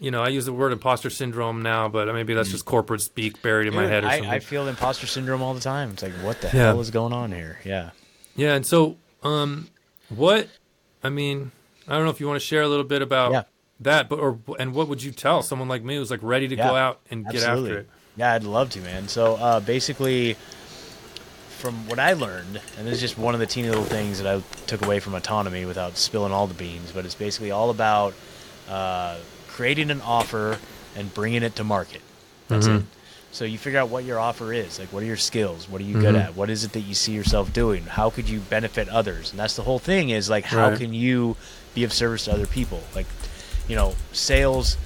you 0.00 0.10
know, 0.10 0.20
I 0.22 0.28
use 0.28 0.46
the 0.46 0.52
word 0.52 0.72
imposter 0.72 1.10
syndrome 1.10 1.62
now, 1.62 1.88
but 1.88 2.12
maybe 2.12 2.34
that's 2.34 2.50
just 2.50 2.64
corporate 2.64 3.02
speak 3.02 3.40
buried 3.40 3.68
in 3.68 3.74
my 3.74 3.84
Mm. 3.84 3.88
Head 3.88 4.04
or 4.04 4.08
I. 4.08 4.16
I 4.36 4.38
feel 4.40 4.66
imposter 4.66 5.06
syndrome 5.06 5.42
all 5.42 5.54
the 5.54 5.60
time. 5.60 5.90
It's 5.92 6.02
like, 6.02 6.12
what 6.24 6.40
the 6.40 6.48
Yeah. 6.48 6.66
hell 6.66 6.80
is 6.80 6.90
going 6.90 7.12
on 7.12 7.30
here? 7.30 7.58
Yeah. 7.64 7.90
Yeah, 8.34 8.54
and 8.54 8.66
so 8.66 8.96
um 9.22 9.68
what 10.08 10.48
I 11.04 11.08
mean, 11.08 11.52
I 11.86 11.94
don't 11.94 12.04
know 12.04 12.10
if 12.10 12.20
you 12.20 12.26
want 12.26 12.40
to 12.40 12.44
share 12.46 12.62
a 12.62 12.68
little 12.68 12.84
bit 12.84 13.00
about 13.00 13.30
Yeah. 13.32 13.42
That, 13.80 14.08
but 14.08 14.18
or 14.18 14.38
and 14.58 14.74
what 14.74 14.88
would 14.88 15.02
you 15.02 15.10
tell 15.10 15.42
someone 15.42 15.68
like 15.68 15.82
me 15.82 15.96
who's 15.96 16.10
like 16.10 16.20
ready 16.22 16.48
to 16.48 16.56
go 16.56 16.76
out 16.76 17.00
and 17.10 17.26
get 17.26 17.42
after 17.42 17.78
it? 17.78 17.88
Yeah, 18.16 18.32
I'd 18.34 18.44
love 18.44 18.70
to, 18.70 18.80
man. 18.80 19.08
So 19.08 19.36
uh, 19.36 19.60
basically, 19.60 20.36
from 21.58 21.86
what 21.88 21.98
I 21.98 22.14
learned, 22.14 22.60
and 22.78 22.86
this 22.86 22.94
is 22.94 23.00
just 23.00 23.18
one 23.18 23.34
of 23.34 23.40
the 23.40 23.46
teeny 23.46 23.68
little 23.68 23.84
things 23.84 24.20
that 24.22 24.26
I 24.36 24.42
took 24.66 24.82
away 24.82 25.00
from 25.00 25.14
autonomy 25.14 25.64
without 25.64 25.96
spilling 25.96 26.32
all 26.32 26.46
the 26.46 26.54
beans, 26.54 26.92
but 26.92 27.04
it's 27.04 27.14
basically 27.14 27.50
all 27.50 27.70
about 27.70 28.14
uh, 28.68 29.18
creating 29.48 29.90
an 29.90 30.00
offer 30.00 30.58
and 30.96 31.12
bringing 31.14 31.42
it 31.42 31.56
to 31.56 31.64
market. 31.64 32.00
That's 32.48 32.66
Mm-hmm. 32.66 32.76
it. 32.78 32.84
So 33.32 33.44
you 33.44 33.58
figure 33.58 33.78
out 33.78 33.90
what 33.90 34.02
your 34.04 34.18
offer 34.18 34.52
is. 34.52 34.80
Like, 34.80 34.92
what 34.92 35.04
are 35.04 35.06
your 35.06 35.16
skills? 35.16 35.68
What 35.68 35.80
are 35.80 35.84
you 35.84 35.94
good 36.00 36.16
Mm-hmm. 36.16 36.30
at? 36.30 36.34
What 36.34 36.50
is 36.50 36.64
it 36.64 36.72
that 36.72 36.80
you 36.80 36.94
see 36.94 37.12
yourself 37.12 37.52
doing? 37.52 37.84
How 37.84 38.10
could 38.10 38.28
you 38.28 38.40
benefit 38.40 38.88
others? 38.88 39.30
And 39.30 39.38
that's 39.38 39.54
the 39.54 39.62
whole 39.62 39.78
thing. 39.78 40.10
Is 40.10 40.28
like, 40.28 40.44
how 40.46 40.70
Right. 40.70 40.78
can 40.78 40.92
you 40.92 41.36
be 41.72 41.84
of 41.84 41.92
service 41.92 42.24
to 42.24 42.32
other 42.32 42.46
people? 42.48 42.82
Like, 42.92 43.06
you 43.70 43.76
know, 43.76 43.94
sales 44.12 44.76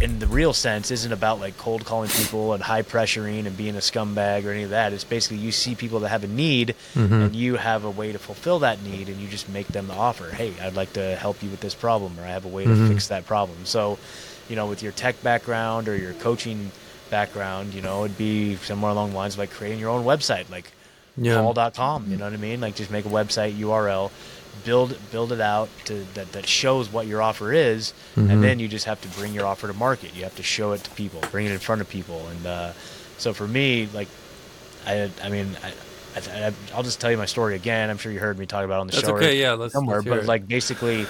in 0.00 0.20
the 0.20 0.28
real 0.28 0.52
sense 0.52 0.92
isn't 0.92 1.12
about 1.12 1.40
like 1.40 1.56
cold 1.58 1.84
calling 1.84 2.08
people 2.08 2.52
and 2.52 2.62
high 2.62 2.82
pressuring 2.82 3.46
and 3.46 3.56
being 3.56 3.74
a 3.74 3.80
scumbag 3.80 4.44
or 4.44 4.52
any 4.52 4.62
of 4.62 4.70
that. 4.70 4.92
It's 4.92 5.02
basically 5.02 5.38
you 5.38 5.50
see 5.50 5.74
people 5.74 6.00
that 6.00 6.10
have 6.10 6.22
a 6.22 6.28
need 6.28 6.76
mm-hmm. 6.94 7.12
and 7.12 7.36
you 7.36 7.56
have 7.56 7.84
a 7.84 7.90
way 7.90 8.12
to 8.12 8.18
fulfill 8.18 8.60
that 8.60 8.80
need 8.82 9.08
and 9.08 9.18
you 9.18 9.26
just 9.26 9.48
make 9.48 9.66
them 9.66 9.88
the 9.88 9.94
offer. 9.94 10.30
Hey, 10.30 10.54
I'd 10.62 10.74
like 10.74 10.92
to 10.92 11.16
help 11.16 11.42
you 11.42 11.50
with 11.50 11.60
this 11.60 11.74
problem 11.74 12.18
or 12.20 12.22
I 12.22 12.28
have 12.28 12.44
a 12.44 12.48
way 12.48 12.62
to 12.62 12.70
mm-hmm. 12.70 12.88
fix 12.88 13.08
that 13.08 13.26
problem. 13.26 13.58
So, 13.64 13.98
you 14.48 14.54
know, 14.54 14.66
with 14.66 14.82
your 14.82 14.92
tech 14.92 15.20
background 15.24 15.88
or 15.88 15.96
your 15.96 16.12
coaching 16.14 16.70
background, 17.10 17.74
you 17.74 17.82
know, 17.82 18.04
it'd 18.04 18.16
be 18.16 18.54
somewhere 18.56 18.92
along 18.92 19.10
the 19.10 19.16
lines 19.16 19.34
of 19.34 19.40
like 19.40 19.50
creating 19.50 19.80
your 19.80 19.90
own 19.90 20.04
website, 20.04 20.48
like 20.48 20.70
Yeah. 21.16 21.40
paul.com, 21.40 22.10
you 22.10 22.16
know 22.18 22.24
what 22.24 22.34
I 22.34 22.36
mean? 22.36 22.60
Like 22.60 22.76
just 22.76 22.90
make 22.92 23.04
a 23.04 23.08
website 23.10 23.58
URL, 23.58 24.12
build 24.64 24.96
build 25.10 25.32
it 25.32 25.40
out 25.40 25.68
to 25.86 26.04
that 26.14 26.32
that 26.32 26.46
shows 26.46 26.90
what 26.92 27.06
your 27.06 27.20
offer 27.22 27.52
is, 27.52 27.92
and 28.16 28.42
then 28.42 28.58
you 28.58 28.68
just 28.68 28.84
have 28.86 29.00
to 29.02 29.08
bring 29.08 29.34
your 29.34 29.46
offer 29.46 29.66
to 29.66 29.72
market. 29.74 30.14
You 30.14 30.22
have 30.24 30.36
to 30.36 30.42
show 30.42 30.72
it 30.72 30.84
to 30.84 30.90
people, 30.90 31.20
bring 31.30 31.46
it 31.46 31.52
in 31.52 31.58
front 31.58 31.80
of 31.80 31.88
people. 31.88 32.26
And 32.28 32.46
uh, 32.46 32.72
so 33.18 33.32
for 33.32 33.46
me, 33.48 33.88
like 33.92 34.08
I 34.86 35.10
I 35.22 35.28
mean 35.30 35.56
I, 35.64 35.72
I, 36.46 36.52
I'll 36.74 36.82
just 36.84 37.00
tell 37.00 37.10
you 37.10 37.16
my 37.16 37.26
story 37.26 37.56
again. 37.56 37.90
I'm 37.90 37.98
sure 37.98 38.12
you 38.12 38.20
heard 38.20 38.38
me 38.38 38.46
talk 38.46 38.64
about 38.64 38.76
it 38.76 38.80
on 38.82 38.86
the 38.86 38.92
That's 38.92 39.06
show 39.06 39.16
okay, 39.16 39.40
yeah, 39.40 39.52
let's- 39.54 39.72
somewhere. 39.72 39.96
let's 39.98 40.08
but 40.08 40.18
it. 40.20 40.26
like 40.26 40.46
basically, 40.46 41.06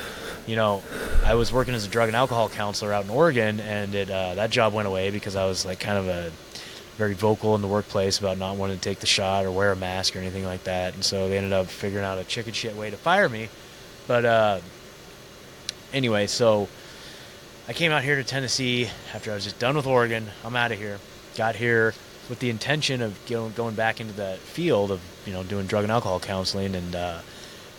you 0.47 0.57
know, 0.57 0.83
I 1.25 1.35
was 1.35 1.53
working 1.53 1.75
as 1.75 1.85
a 1.87 1.89
drug 1.91 2.09
and 2.09 2.17
alcohol 2.17 2.49
counselor 2.49 2.93
out 2.93 3.05
in 3.05 3.11
Oregon, 3.11 3.61
and 3.61 3.95
it 3.95 4.11
uh, 4.11 4.35
that 4.37 4.51
job 4.51 4.73
went 4.73 4.89
away 4.89 5.11
because 5.11 5.37
I 5.37 5.45
was 5.47 5.67
like 5.67 5.79
kind 5.81 5.99
of 5.99 6.09
a 6.09 6.33
very 6.97 7.15
vocal 7.15 7.55
in 7.55 7.63
the 7.63 7.69
workplace 7.69 8.19
about 8.19 8.39
not 8.39 8.57
wanting 8.57 8.77
to 8.77 8.83
take 8.83 9.01
the 9.01 9.07
shot 9.07 9.45
or 9.45 9.51
wear 9.51 9.73
a 9.73 9.77
mask 9.77 10.15
or 10.15 10.21
anything 10.21 10.45
like 10.45 10.65
that. 10.65 10.95
And 10.95 11.05
so 11.05 11.29
they 11.29 11.37
ended 11.37 11.53
up 11.53 11.67
figuring 11.67 12.05
out 12.05 12.19
a 12.19 12.25
chicken 12.25 12.53
shit 12.53 12.77
way 12.77 12.91
to 12.91 12.97
fire 12.97 13.29
me. 13.29 13.49
But 14.07 14.25
uh, 14.25 14.61
anyway, 15.93 16.27
so 16.27 16.69
I 17.67 17.73
came 17.73 17.93
out 17.93 18.05
here 18.05 18.17
to 18.17 18.25
Tennessee 18.25 18.91
after 19.13 19.33
I 19.33 19.35
was 19.35 19.45
just 19.45 19.59
done 19.59 19.77
with 19.77 19.87
Oregon. 19.87 20.27
I'm 20.45 20.55
out 20.55 20.71
of 20.71 20.79
here. 20.79 20.99
Got 21.37 21.57
here, 21.57 21.95
with 22.29 22.39
the 22.39 22.51
intention 22.51 23.03
of 23.03 23.19
going 23.27 23.75
back 23.75 24.01
into 24.01 24.13
that 24.15 24.39
field 24.39 24.91
of 24.91 25.01
you 25.27 25.33
know 25.33 25.43
doing 25.43 25.67
drug 25.67 25.85
and 25.85 25.93
alcohol 25.93 26.21
counseling. 26.21 26.75
And 26.75 26.95
uh, 26.95 27.19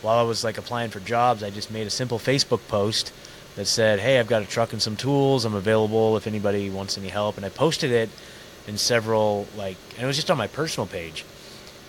while 0.01 0.17
I 0.17 0.23
was 0.23 0.43
like 0.43 0.57
applying 0.57 0.91
for 0.91 0.99
jobs, 0.99 1.43
I 1.43 1.49
just 1.49 1.71
made 1.71 1.87
a 1.87 1.91
simple 1.91 2.19
Facebook 2.19 2.67
post 2.67 3.11
that 3.55 3.65
said, 3.65 3.99
"Hey, 3.99 4.19
I've 4.19 4.27
got 4.27 4.41
a 4.41 4.45
truck 4.45 4.73
and 4.73 4.81
some 4.81 4.95
tools. 4.95 5.45
I'm 5.45 5.55
available 5.55 6.17
if 6.17 6.27
anybody 6.27 6.69
wants 6.69 6.97
any 6.97 7.09
help." 7.09 7.37
And 7.37 7.45
I 7.45 7.49
posted 7.49 7.91
it 7.91 8.09
in 8.67 8.77
several 8.77 9.47
like, 9.55 9.77
and 9.95 10.03
it 10.03 10.07
was 10.07 10.15
just 10.15 10.31
on 10.31 10.37
my 10.37 10.47
personal 10.47 10.87
page. 10.87 11.25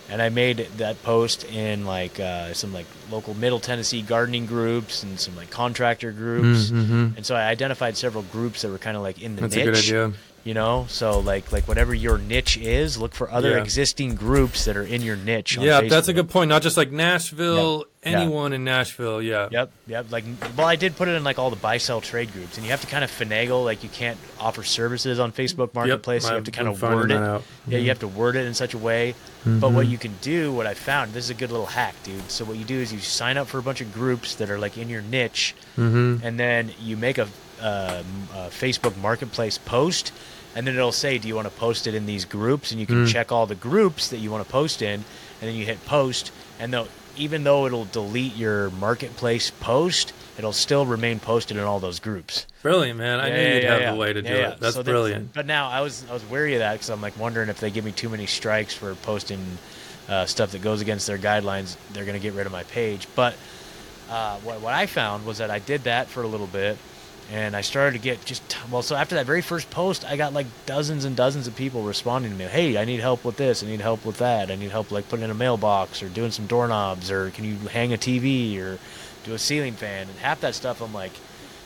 And 0.09 0.21
I 0.21 0.29
made 0.29 0.57
that 0.77 1.03
post 1.03 1.43
in 1.43 1.85
like 1.85 2.19
uh, 2.19 2.53
some 2.53 2.73
like 2.73 2.85
local 3.11 3.33
Middle 3.33 3.59
Tennessee 3.59 4.01
gardening 4.01 4.45
groups 4.45 5.03
and 5.03 5.19
some 5.19 5.35
like 5.35 5.49
contractor 5.49 6.11
groups. 6.11 6.69
Mm-hmm. 6.69 6.81
mm-hmm. 6.81 7.17
And 7.17 7.25
so 7.25 7.35
I 7.35 7.47
identified 7.47 7.97
several 7.97 8.23
groups 8.23 8.61
that 8.61 8.69
were 8.69 8.77
kind 8.77 8.97
of 8.97 9.03
like 9.03 9.21
in 9.21 9.35
the 9.35 9.41
That's 9.41 9.55
niche. 9.55 9.63
a 9.63 9.71
good 9.71 9.77
idea. 9.77 10.13
You 10.43 10.53
know, 10.53 10.85
so 10.87 11.19
like 11.19 11.51
like 11.51 11.67
whatever 11.67 11.93
your 11.93 12.17
niche 12.17 12.55
is, 12.55 12.97
look 12.97 13.13
for 13.13 13.29
other 13.29 13.51
Yeah. 13.51 13.63
existing 13.63 14.15
groups 14.15 14.63
that 14.63 14.77
are 14.77 14.83
in 14.83 15.01
your 15.01 15.17
niche. 15.17 15.57
On 15.57 15.63
Yeah, 15.65 15.81
that's 15.81 16.07
a 16.07 16.13
good 16.13 16.29
point. 16.29 16.47
Not 16.47 16.61
just 16.61 16.77
like 16.77 16.89
Nashville. 16.89 17.79
Yeah. 18.07 18.19
anyone 18.21 18.53
in 18.53 18.63
Nashville. 18.63 19.21
Yeah. 19.21 19.49
Yep, 19.51 19.71
yep. 19.87 20.05
Like, 20.09 20.23
well, 20.57 20.67
I 20.67 20.75
did 20.75 20.95
put 20.95 21.07
it 21.07 21.11
in 21.11 21.23
like 21.23 21.39
all 21.39 21.49
the 21.49 21.57
buy 21.57 21.77
sell 21.77 22.01
trade 22.01 22.31
groups, 22.31 22.57
and 22.57 22.65
you 22.65 22.71
have 22.71 22.81
to 22.81 22.87
kind 22.87 23.03
of 23.03 23.11
finagle. 23.11 23.65
Like, 23.65 23.83
you 23.83 23.89
can't 23.89 24.17
offer 24.39 24.63
services 24.63 25.19
on 25.19 25.31
Facebook 25.31 25.73
Marketplace. 25.73 26.25
you 26.27 26.35
have 26.35 26.45
to 26.45 26.51
kind 26.51 26.67
of 26.67 26.81
word 26.81 27.11
it. 27.11 27.17
out. 27.17 27.43
Yeah, 27.67 27.73
you 27.73 27.81
mm-hmm. 27.81 27.89
have 27.89 27.99
to 27.99 28.07
word 28.07 28.35
it 28.35 28.45
in 28.45 28.53
such 28.53 28.73
a 28.73 28.77
way. 28.77 29.15
But 29.45 29.71
what 29.71 29.83
mm-hmm. 29.83 29.91
you 29.91 29.97
can 29.97 30.13
do, 30.21 30.51
what 30.51 30.67
I 30.67 30.73
found, 30.73 31.13
this 31.13 31.23
is 31.23 31.29
a 31.29 31.33
good 31.33 31.51
little 31.51 31.65
hack, 31.65 31.95
dude. 32.03 32.29
So 32.29 32.43
what 32.43 32.57
you 32.57 32.65
do 32.65 32.77
is 32.77 32.91
you 32.91 32.96
sign 32.99 33.37
up 33.37 33.47
for 33.47 33.57
a 33.59 33.61
bunch 33.63 33.81
of 33.81 33.93
groups 33.93 34.35
that 34.35 34.49
are 34.49 34.59
like 34.59 34.77
in 34.77 34.89
your 34.89 35.01
niche, 35.01 35.55
Mm-hmm. 35.77 36.25
and 36.25 36.39
then 36.39 36.71
you 36.81 36.97
make 36.97 37.17
a, 37.17 37.23
um, 37.61 38.05
a 38.33 38.49
Facebook 38.49 38.95
Marketplace 38.97 39.57
post, 39.57 40.11
and 40.55 40.65
then 40.65 40.75
it'll 40.75 40.91
say, 40.91 41.17
"Do 41.17 41.27
you 41.27 41.35
want 41.35 41.47
to 41.47 41.53
post 41.59 41.87
it 41.87 41.93
in 41.95 42.05
these 42.05 42.25
groups?" 42.25 42.71
And 42.71 42.79
you 42.79 42.85
can 42.87 43.05
Mm. 43.05 43.11
check 43.11 43.31
all 43.31 43.45
the 43.45 43.55
groups 43.55 44.07
that 44.09 44.17
you 44.17 44.31
want 44.31 44.45
to 44.45 44.51
post 44.51 44.81
in, 44.81 45.03
and 45.41 45.49
then 45.49 45.55
you 45.55 45.65
hit 45.65 45.83
post, 45.85 46.31
and 46.59 46.73
though 46.73 46.87
even 47.15 47.43
though 47.43 47.65
it'll 47.65 47.85
delete 47.85 48.35
your 48.35 48.69
Marketplace 48.69 49.51
post, 49.59 50.13
it'll 50.37 50.53
still 50.53 50.85
remain 50.85 51.19
posted 51.19 51.57
in 51.57 51.63
all 51.63 51.79
those 51.79 51.99
groups. 51.99 52.45
Brilliant, 52.61 52.99
man. 52.99 53.19
I 53.19 53.29
Yeah, 53.29 53.35
knew 53.35 53.41
yeah, 53.41 53.53
you'd 53.55 53.63
yeah, 53.63 53.77
have 53.79 53.95
a 53.95 53.97
way 53.97 54.13
to 54.13 54.21
do 54.21 54.29
it. 54.31 54.59
That's 54.59 54.75
So 54.75 54.83
that- 54.83 54.91
brilliant. 54.91 55.33
but 55.33 55.47
now 55.47 55.67
I 55.67 55.81
was 55.81 56.03
I 56.09 56.13
was 56.13 56.23
wary 56.29 56.53
of 56.53 56.59
that 56.59 56.73
because 56.73 56.89
I'm 56.91 57.01
like 57.01 57.17
wondering 57.17 57.49
if 57.49 57.59
they 57.59 57.71
give 57.71 57.83
me 57.85 57.91
too 57.91 58.09
many 58.09 58.27
strikes 58.27 58.75
for 58.75 58.93
posting 58.95 59.57
uh, 60.07 60.25
stuff 60.25 60.51
that 60.51 60.61
goes 60.61 60.81
against 60.81 61.07
their 61.07 61.17
guidelines, 61.17 61.75
they're 61.93 62.05
going 62.05 62.19
to 62.19 62.21
get 62.21 62.33
rid 62.33 62.45
of 62.45 62.51
my 62.51 62.63
page. 62.63 63.07
But 63.15 63.35
uh, 64.09 64.37
what 64.39 64.61
what 64.61 64.73
I 64.73 64.85
found 64.85 65.25
was 65.25 65.39
that 65.39 65.51
I 65.51 65.59
did 65.59 65.83
that 65.83 66.07
for 66.07 66.23
a 66.23 66.27
little 66.27 66.47
bit, 66.47 66.77
and 67.31 67.55
I 67.55 67.61
started 67.61 67.91
to 67.97 67.99
get 67.99 68.23
just 68.23 68.41
well. 68.71 68.81
So 68.81 68.95
after 68.95 69.15
that 69.15 69.25
very 69.25 69.41
first 69.41 69.69
post, 69.69 70.05
I 70.05 70.15
got 70.15 70.31
like 70.33 70.47
dozens 70.65 71.03
and 71.03 71.15
dozens 71.15 71.47
of 71.47 71.55
people 71.55 71.83
responding 71.83 72.31
to 72.31 72.37
me. 72.37 72.45
Hey, 72.45 72.77
I 72.77 72.85
need 72.85 73.01
help 73.01 73.25
with 73.25 73.35
this. 73.37 73.63
I 73.63 73.67
need 73.67 73.81
help 73.81 74.05
with 74.05 74.19
that. 74.19 74.49
I 74.49 74.55
need 74.55 74.71
help 74.71 74.91
like 74.91 75.09
putting 75.09 75.25
in 75.25 75.31
a 75.31 75.35
mailbox 75.35 76.01
or 76.01 76.07
doing 76.09 76.31
some 76.31 76.47
doorknobs 76.47 77.11
or 77.11 77.31
can 77.31 77.43
you 77.43 77.55
hang 77.67 77.91
a 77.93 77.97
TV 77.97 78.57
or 78.61 78.79
do 79.25 79.33
a 79.33 79.39
ceiling 79.39 79.73
fan? 79.73 80.07
And 80.07 80.17
half 80.19 80.39
that 80.41 80.55
stuff 80.55 80.81
I'm 80.81 80.93
like. 80.93 81.11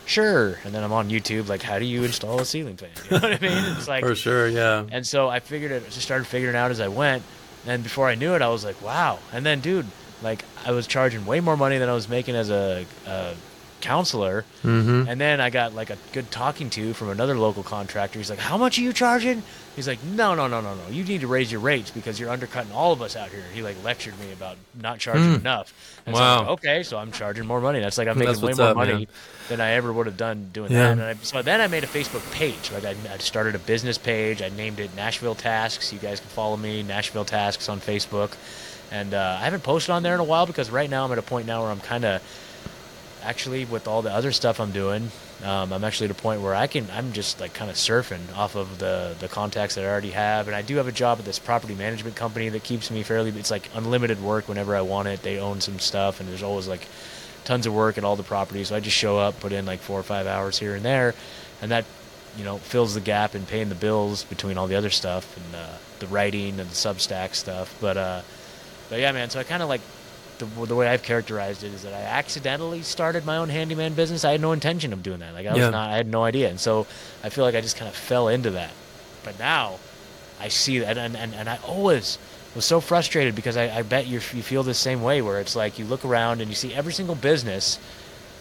Sure, 0.04 0.58
and 0.64 0.74
then 0.74 0.82
I'm 0.82 0.90
on 0.92 1.10
YouTube. 1.10 1.46
Like, 1.48 1.62
how 1.62 1.78
do 1.78 1.84
you 1.84 2.02
install 2.02 2.40
a 2.40 2.44
ceiling 2.44 2.76
fan? 2.76 2.90
You 3.04 3.20
know 3.20 3.28
what 3.28 3.40
I 3.40 3.46
mean? 3.46 3.76
It's 3.76 3.86
like, 3.86 4.02
For 4.02 4.16
sure, 4.16 4.48
yeah. 4.48 4.84
and 4.90 5.06
so 5.06 5.28
I 5.28 5.38
figured 5.38 5.70
it, 5.70 5.84
just 5.84 6.02
started 6.02 6.26
figuring 6.26 6.56
out 6.56 6.72
as 6.72 6.80
I 6.80 6.88
went. 6.88 7.22
And 7.66 7.82
before 7.82 8.08
I 8.08 8.14
knew 8.14 8.34
it, 8.34 8.42
I 8.42 8.48
was 8.48 8.64
like, 8.64 8.80
wow. 8.82 9.18
And 9.32 9.46
then, 9.46 9.60
dude, 9.60 9.86
like 10.22 10.44
I 10.64 10.72
was 10.72 10.86
charging 10.86 11.26
way 11.26 11.40
more 11.40 11.56
money 11.56 11.78
than 11.78 11.88
I 11.88 11.92
was 11.94 12.08
making 12.08 12.34
as 12.34 12.50
a, 12.50 12.86
a 13.06 13.34
counselor. 13.82 14.44
Mm-hmm. 14.64 15.08
And 15.08 15.20
then 15.20 15.40
I 15.40 15.50
got 15.50 15.74
like 15.74 15.90
a 15.90 15.98
good 16.12 16.30
talking 16.30 16.70
to 16.70 16.94
from 16.94 17.10
another 17.10 17.36
local 17.36 17.62
contractor. 17.62 18.18
He's 18.18 18.30
like, 18.30 18.38
how 18.38 18.56
much 18.56 18.78
are 18.78 18.82
you 18.82 18.92
charging? 18.94 19.42
He's 19.76 19.86
like, 19.88 20.02
no, 20.04 20.34
no, 20.34 20.46
no, 20.48 20.60
no, 20.60 20.74
no. 20.74 20.88
You 20.90 21.02
need 21.04 21.20
to 21.22 21.26
raise 21.26 21.50
your 21.50 21.60
rates 21.60 21.90
because 21.90 22.18
you're 22.20 22.30
undercutting 22.30 22.72
all 22.72 22.92
of 22.92 23.02
us 23.02 23.16
out 23.16 23.28
here. 23.30 23.42
He 23.52 23.62
like 23.62 23.76
lectured 23.84 24.18
me 24.18 24.32
about 24.32 24.56
not 24.80 24.98
charging 24.98 25.34
Mm. 25.34 25.40
enough. 25.40 25.72
And 26.06 26.14
so 26.16 26.22
Wow. 26.22 26.38
like, 26.40 26.48
okay, 26.50 26.82
so 26.82 26.98
I'm 26.98 27.12
charging 27.12 27.46
more 27.46 27.60
money. 27.60 27.80
That's 27.80 27.98
like 27.98 28.08
I'm 28.08 28.18
making 28.18 28.40
way 28.40 28.52
more 28.54 28.66
up, 28.68 28.76
money 28.76 28.92
man. 28.92 29.06
than 29.48 29.60
I 29.60 29.72
ever 29.72 29.92
would 29.92 30.06
have 30.06 30.16
done 30.16 30.50
doing 30.52 30.72
Yeah. 30.72 30.78
that. 30.78 30.92
And 30.92 31.02
I, 31.02 31.14
so 31.22 31.42
then 31.42 31.60
I 31.60 31.66
made 31.68 31.84
a 31.84 31.86
Facebook 31.86 32.28
page. 32.32 32.70
Like 32.72 32.84
I, 32.84 32.94
I 33.12 33.18
started 33.18 33.54
a 33.54 33.58
business 33.58 33.98
page. 33.98 34.42
I 34.42 34.48
named 34.50 34.78
it 34.80 34.94
Nashville 34.96 35.34
Tasks. 35.34 35.92
You 35.92 35.98
guys 35.98 36.20
can 36.20 36.28
follow 36.28 36.56
me, 36.56 36.82
Nashville 36.82 37.24
Tasks 37.24 37.68
on 37.68 37.80
Facebook. 37.80 38.32
And 38.90 39.14
uh, 39.14 39.38
I 39.40 39.44
haven't 39.44 39.62
posted 39.62 39.90
on 39.90 40.02
there 40.02 40.12
in 40.12 40.20
a 40.20 40.24
while 40.24 40.44
because 40.44 40.70
right 40.70 40.90
now 40.90 41.06
I'm 41.06 41.12
at 41.12 41.18
a 41.18 41.22
point 41.22 41.46
now 41.46 41.62
where 41.62 41.70
I'm 41.70 41.80
kind 41.80 42.04
of 42.04 42.20
actually 43.22 43.64
with 43.64 43.88
all 43.88 44.02
the 44.02 44.12
other 44.12 44.32
stuff 44.32 44.60
I'm 44.60 44.72
doing. 44.72 45.10
Um, 45.42 45.72
I'm 45.72 45.84
actually 45.84 46.06
at 46.06 46.10
a 46.12 46.22
point 46.22 46.40
where 46.40 46.54
I 46.54 46.66
can. 46.66 46.88
I'm 46.92 47.12
just 47.12 47.40
like 47.40 47.54
kind 47.54 47.70
of 47.70 47.76
surfing 47.76 48.36
off 48.36 48.54
of 48.54 48.78
the 48.78 49.14
the 49.18 49.28
contacts 49.28 49.74
that 49.74 49.84
I 49.84 49.88
already 49.88 50.10
have, 50.10 50.46
and 50.46 50.54
I 50.54 50.62
do 50.62 50.76
have 50.76 50.86
a 50.86 50.92
job 50.92 51.18
at 51.18 51.24
this 51.24 51.38
property 51.38 51.74
management 51.74 52.16
company 52.16 52.48
that 52.50 52.62
keeps 52.62 52.90
me 52.90 53.02
fairly. 53.02 53.30
It's 53.30 53.50
like 53.50 53.68
unlimited 53.74 54.22
work 54.22 54.48
whenever 54.48 54.76
I 54.76 54.82
want 54.82 55.08
it. 55.08 55.22
They 55.22 55.38
own 55.38 55.60
some 55.60 55.78
stuff, 55.78 56.20
and 56.20 56.28
there's 56.28 56.42
always 56.42 56.68
like 56.68 56.86
tons 57.44 57.66
of 57.66 57.74
work 57.74 57.98
at 57.98 58.04
all 58.04 58.16
the 58.16 58.22
properties. 58.22 58.68
So 58.68 58.76
I 58.76 58.80
just 58.80 58.96
show 58.96 59.18
up, 59.18 59.40
put 59.40 59.52
in 59.52 59.66
like 59.66 59.80
four 59.80 59.98
or 59.98 60.04
five 60.04 60.26
hours 60.26 60.58
here 60.58 60.74
and 60.74 60.84
there, 60.84 61.14
and 61.60 61.70
that 61.70 61.84
you 62.36 62.44
know 62.44 62.58
fills 62.58 62.94
the 62.94 63.00
gap 63.00 63.34
in 63.34 63.46
paying 63.46 63.68
the 63.68 63.74
bills 63.74 64.24
between 64.24 64.58
all 64.58 64.66
the 64.66 64.76
other 64.76 64.90
stuff 64.90 65.36
and 65.36 65.56
uh, 65.56 65.76
the 65.98 66.06
writing 66.06 66.60
and 66.60 66.70
the 66.70 66.74
Substack 66.74 67.34
stuff. 67.34 67.76
But 67.80 67.96
uh, 67.96 68.22
but 68.90 69.00
yeah, 69.00 69.12
man. 69.12 69.30
So 69.30 69.40
I 69.40 69.44
kind 69.44 69.62
of 69.62 69.68
like 69.68 69.80
the, 70.38 70.46
the 70.66 70.74
way 70.74 70.88
I've 70.88 71.02
characterized 71.02 71.62
it 71.64 71.72
is 71.72 71.82
that 71.82 71.92
I 71.94 72.00
accidentally 72.02 72.82
started 72.82 73.24
my 73.24 73.36
own 73.36 73.48
handyman 73.48 73.94
business. 73.94 74.24
I 74.24 74.32
had 74.32 74.40
no 74.40 74.52
intention 74.52 74.92
of 74.92 75.02
doing 75.02 75.20
that. 75.20 75.34
Like 75.34 75.46
I 75.46 75.52
was 75.52 75.58
Yeah. 75.60 75.70
not. 75.70 75.90
I 75.90 75.96
had 75.96 76.06
no 76.08 76.24
idea, 76.24 76.48
and 76.50 76.58
so 76.60 76.86
I 77.22 77.28
feel 77.28 77.44
like 77.44 77.54
I 77.54 77.60
just 77.60 77.76
kind 77.76 77.88
of 77.88 77.94
fell 77.94 78.28
into 78.28 78.50
that. 78.50 78.70
But 79.24 79.38
now 79.38 79.78
I 80.40 80.48
see 80.48 80.78
that, 80.80 80.98
and 80.98 81.16
and, 81.16 81.34
and 81.34 81.48
I 81.48 81.58
always 81.66 82.18
was 82.54 82.64
so 82.64 82.80
frustrated 82.80 83.34
because 83.34 83.56
I, 83.56 83.78
I 83.78 83.82
bet 83.82 84.06
you 84.06 84.14
you 84.34 84.42
feel 84.42 84.62
the 84.62 84.74
same 84.74 85.02
way 85.02 85.22
where 85.22 85.40
it's 85.40 85.54
like 85.56 85.78
you 85.78 85.84
look 85.84 86.04
around 86.04 86.40
and 86.40 86.50
you 86.50 86.54
see 86.56 86.74
every 86.74 86.92
single 86.92 87.14
business. 87.14 87.78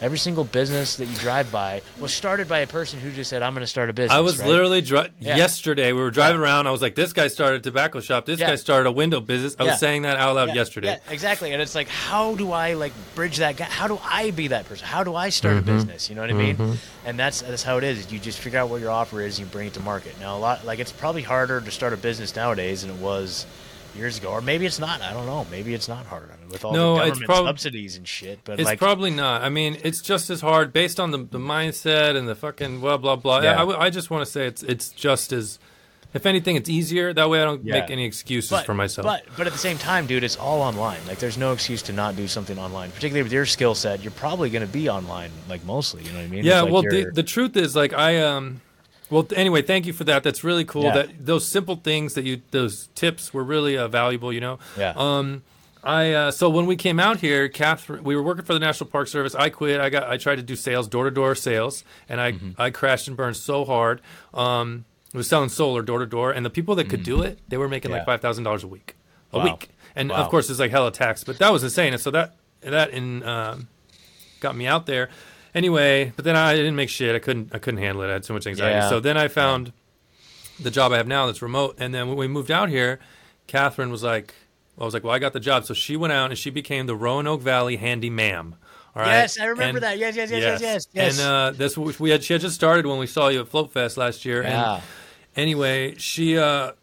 Every 0.01 0.17
single 0.17 0.43
business 0.43 0.95
that 0.95 1.05
you 1.05 1.15
drive 1.17 1.51
by 1.51 1.83
was 1.99 2.11
started 2.11 2.47
by 2.47 2.59
a 2.59 2.67
person 2.67 2.99
who 2.99 3.11
just 3.11 3.29
said, 3.29 3.43
"I'm 3.43 3.53
going 3.53 3.61
to 3.61 3.67
start 3.67 3.89
a 3.89 3.93
business." 3.93 4.11
I 4.11 4.19
was 4.19 4.39
right? 4.39 4.47
literally 4.49 4.81
dri- 4.81 5.09
Yeah. 5.19 5.37
yesterday. 5.37 5.93
We 5.93 6.01
were 6.01 6.09
driving 6.09 6.41
around. 6.41 6.65
I 6.65 6.71
was 6.71 6.81
like, 6.81 6.95
"This 6.95 7.13
guy 7.13 7.27
started 7.27 7.57
a 7.57 7.63
tobacco 7.63 7.99
shop. 7.99 8.25
This 8.25 8.39
Yeah. 8.39 8.47
guy 8.49 8.55
started 8.55 8.89
a 8.89 8.91
window 8.91 9.19
business." 9.21 9.55
I 9.59 9.63
Yeah. 9.63 9.71
was 9.71 9.79
saying 9.79 10.01
that 10.01 10.17
out 10.17 10.33
loud 10.35 10.47
Yeah, 10.49 10.55
yesterday. 10.55 10.87
Yeah, 11.05 11.13
exactly. 11.13 11.53
And 11.53 11.61
it's 11.61 11.75
like, 11.75 11.87
how 11.87 12.33
do 12.35 12.51
I 12.51 12.73
like 12.73 12.93
bridge 13.13 13.37
that 13.37 13.57
gap? 13.57 13.69
How 13.69 13.87
do 13.87 13.99
I 14.03 14.31
be 14.31 14.47
that 14.47 14.67
person? 14.67 14.87
How 14.87 15.03
do 15.03 15.15
I 15.15 15.29
start 15.29 15.57
Mm-hmm. 15.57 15.69
a 15.69 15.73
business? 15.73 16.09
You 16.09 16.15
know 16.15 16.21
what 16.21 16.31
I 16.31 16.33
mean? 16.33 16.77
And 17.05 17.19
that's 17.19 17.41
that's 17.41 17.61
how 17.63 17.77
it 17.77 17.83
is. 17.83 18.11
You 18.11 18.17
just 18.17 18.39
figure 18.39 18.57
out 18.59 18.69
what 18.69 18.81
your 18.81 18.89
offer 18.91 19.21
is, 19.21 19.37
and 19.37 19.45
you 19.47 19.51
bring 19.51 19.67
it 19.67 19.75
to 19.75 19.81
market. 19.81 20.15
Now, 20.19 20.35
a 20.35 20.39
lot 20.39 20.65
like 20.65 20.79
it's 20.79 20.91
probably 20.91 21.21
harder 21.21 21.61
to 21.61 21.69
start 21.71 21.93
a 21.93 21.97
business 21.97 22.35
nowadays 22.35 22.81
than 22.81 22.89
it 22.89 22.97
was 22.97 23.45
years 23.95 24.17
ago, 24.17 24.29
or 24.29 24.41
maybe 24.41 24.65
it's 24.65 24.79
not. 24.79 25.01
I 25.01 25.13
don't 25.13 25.25
know. 25.25 25.45
Maybe 25.51 25.73
it's 25.73 25.87
not 25.87 26.05
I 26.11 26.19
mean, 26.19 26.49
with 26.49 26.63
all 26.65 26.73
No, 26.73 26.93
the 26.95 26.99
government 27.09 27.25
prob- 27.25 27.45
subsidies 27.47 27.97
and 27.97 28.07
shit. 28.07 28.39
But 28.43 28.59
It's 28.59 28.67
like, 28.67 28.79
probably 28.79 29.11
not. 29.11 29.41
I 29.43 29.49
mean, 29.49 29.77
it's 29.83 30.01
just 30.01 30.29
as 30.29 30.41
hard 30.41 30.73
based 30.73 30.99
on 30.99 31.11
the, 31.11 31.19
the 31.19 31.39
mindset 31.39 32.15
and 32.15 32.27
the 32.27 32.35
fucking 32.35 32.79
blah 32.79 32.97
blah 32.97 33.15
blah. 33.15 33.41
Yeah. 33.41 33.63
I, 33.63 33.85
I 33.85 33.89
just 33.89 34.09
want 34.09 34.25
to 34.25 34.31
say 34.31 34.47
it's 34.47 34.63
it's 34.63 34.89
just 34.89 35.31
as, 35.33 35.59
if 36.13 36.25
anything, 36.25 36.55
it's 36.55 36.69
easier. 36.69 37.13
That 37.13 37.29
way, 37.29 37.41
I 37.41 37.45
don't 37.45 37.63
Yeah. 37.65 37.79
make 37.79 37.89
any 37.89 38.05
excuses 38.05 38.51
but, 38.51 38.65
for 38.65 38.73
myself. 38.73 39.05
But 39.05 39.23
but 39.37 39.47
at 39.47 39.53
the 39.53 39.59
same 39.59 39.77
time, 39.77 40.07
dude, 40.07 40.23
it's 40.23 40.37
all 40.37 40.61
online. 40.61 40.99
Like, 41.07 41.19
there's 41.19 41.37
no 41.37 41.53
excuse 41.53 41.81
to 41.83 41.93
not 41.93 42.15
do 42.15 42.27
something 42.27 42.57
online. 42.59 42.91
Particularly 42.91 43.23
with 43.23 43.31
your 43.33 43.45
skill 43.45 43.75
set, 43.75 44.01
you're 44.03 44.11
probably 44.11 44.49
going 44.49 44.65
to 44.65 44.71
be 44.71 44.89
online, 44.89 45.31
like 45.47 45.63
mostly. 45.65 46.03
You 46.03 46.11
know 46.11 46.17
what 46.17 46.25
I 46.25 46.27
mean? 46.27 46.43
yeah. 46.45 46.61
Like 46.61 46.71
well, 46.73 46.81
the, 46.83 47.11
the 47.13 47.23
truth 47.23 47.55
is, 47.55 47.75
like, 47.75 47.93
I 47.93 48.19
um, 48.21 48.61
well, 49.11 49.27
anyway, 49.35 49.61
thank 49.61 49.85
you 49.85 49.93
for 49.93 50.03
that. 50.05 50.23
That's 50.23 50.43
really 50.43 50.65
cool. 50.65 50.83
Yeah. 50.83 50.93
That 50.93 51.25
those 51.25 51.47
simple 51.47 51.75
things 51.75 52.15
that 52.15 52.23
you 52.25 52.41
those 52.51 52.87
tips 52.95 53.33
were 53.33 53.43
really 53.43 53.77
uh, 53.77 53.87
valuable. 53.87 54.33
You 54.33 54.39
know. 54.41 54.59
yeah. 54.77 54.93
Um, 54.95 55.43
I 55.83 56.11
uh, 56.13 56.31
so 56.31 56.49
when 56.49 56.65
we 56.67 56.75
came 56.75 56.99
out 56.99 57.19
here, 57.21 57.49
Catherine, 57.49 58.03
we 58.03 58.15
were 58.15 58.21
working 58.23 58.45
for 58.45 58.53
the 58.53 58.59
National 58.59 58.89
Park 58.89 59.07
Service. 59.07 59.33
I 59.35 59.49
quit. 59.49 59.79
I 59.81 59.89
got 59.89 60.09
I 60.09 60.17
tried 60.17 60.35
to 60.37 60.43
do 60.43 60.55
sales, 60.55 60.87
door 60.87 61.05
to 61.05 61.11
door 61.11 61.35
sales, 61.35 61.83
and 62.09 62.21
I 62.21 62.31
Mm-hmm. 62.33 62.61
I 62.61 62.69
crashed 62.69 63.07
and 63.07 63.17
burned 63.17 63.35
so 63.37 63.65
hard. 63.65 63.99
Um, 64.33 64.85
I 65.13 65.17
was 65.17 65.27
selling 65.27 65.49
solar 65.49 65.81
door 65.81 65.99
to 65.99 66.05
door, 66.05 66.31
and 66.31 66.45
the 66.45 66.49
people 66.49 66.75
that 66.75 66.89
could 66.89 67.03
do 67.03 67.21
it, 67.21 67.39
they 67.49 67.57
were 67.57 67.67
making 67.67 67.91
like 67.91 68.01
Mm-hmm. 68.01 68.11
Five 68.11 68.21
thousand 68.21 68.43
dollars 68.45 68.63
a 68.63 68.67
week, 68.67 68.95
a 69.33 69.39
Wow. 69.39 69.43
week, 69.45 69.69
and 69.95 70.09
Wow. 70.09 70.17
of 70.17 70.29
course 70.29 70.49
it's 70.49 70.59
like 70.59 70.71
hella 70.71 70.91
tax, 70.91 71.23
but 71.23 71.37
that 71.39 71.51
was 71.51 71.63
insane. 71.63 71.93
And 71.93 72.01
so 72.01 72.11
that 72.11 72.35
that 72.61 72.91
in 72.91 73.23
um, 73.23 73.67
got 74.39 74.55
me 74.55 74.67
out 74.67 74.85
there. 74.85 75.09
Anyway, 75.53 76.13
but 76.15 76.23
then 76.25 76.35
I 76.35 76.55
didn't 76.55 76.75
make 76.75 76.89
shit. 76.89 77.15
I 77.15 77.19
couldn't 77.19 77.53
I 77.53 77.59
couldn't 77.59 77.79
handle 77.81 78.03
it. 78.03 78.09
I 78.09 78.13
had 78.13 78.25
so 78.25 78.33
much 78.33 78.47
anxiety. 78.47 78.75
Yeah. 78.75 78.89
So 78.89 78.99
then 78.99 79.17
I 79.17 79.27
found 79.27 79.73
the 80.59 80.71
job 80.71 80.91
I 80.91 80.97
have 80.97 81.07
now 81.07 81.25
that's 81.25 81.41
remote. 81.41 81.75
And 81.79 81.93
then 81.93 82.07
when 82.07 82.17
we 82.17 82.27
moved 82.27 82.51
out 82.51 82.69
here, 82.69 82.99
Catherine 83.47 83.91
was 83.91 84.03
like, 84.03 84.33
I 84.79 84.85
was 84.85 84.93
like, 84.93 85.03
well, 85.03 85.13
I 85.13 85.19
got 85.19 85.33
the 85.33 85.39
job. 85.39 85.65
So 85.65 85.73
she 85.73 85.97
went 85.97 86.13
out 86.13 86.29
and 86.31 86.37
she 86.39 86.49
became 86.49 86.85
the 86.85 86.95
Roanoke 86.95 87.41
Valley 87.41 87.75
handy 87.77 88.09
ma'am. 88.09 88.55
All 88.95 89.01
right. 89.03 89.09
Yes, 89.11 89.39
I 89.39 89.45
remember 89.45 89.77
And- 89.77 89.83
that. 89.83 89.97
Yes, 89.97 90.15
yes, 90.15 90.31
yes, 90.31 90.41
yes, 90.41 90.61
yes. 90.61 90.87
yes. 90.93 91.19
And 91.19 91.27
uh, 91.27 91.51
that's 91.51 91.77
what 91.77 91.99
we 91.99 92.09
had. 92.11 92.23
She 92.23 92.33
had 92.33 92.41
just 92.41 92.55
started 92.55 92.85
when 92.85 92.97
we 92.99 93.07
saw 93.07 93.27
you 93.29 93.41
at 93.41 93.47
Float 93.47 93.71
Fest 93.71 93.97
last 93.97 94.25
year. 94.25 94.43
yeah. 94.43 94.75
And 94.75 94.83
anyway, 95.35 95.95
she 95.97 96.37
uh, 96.37 96.73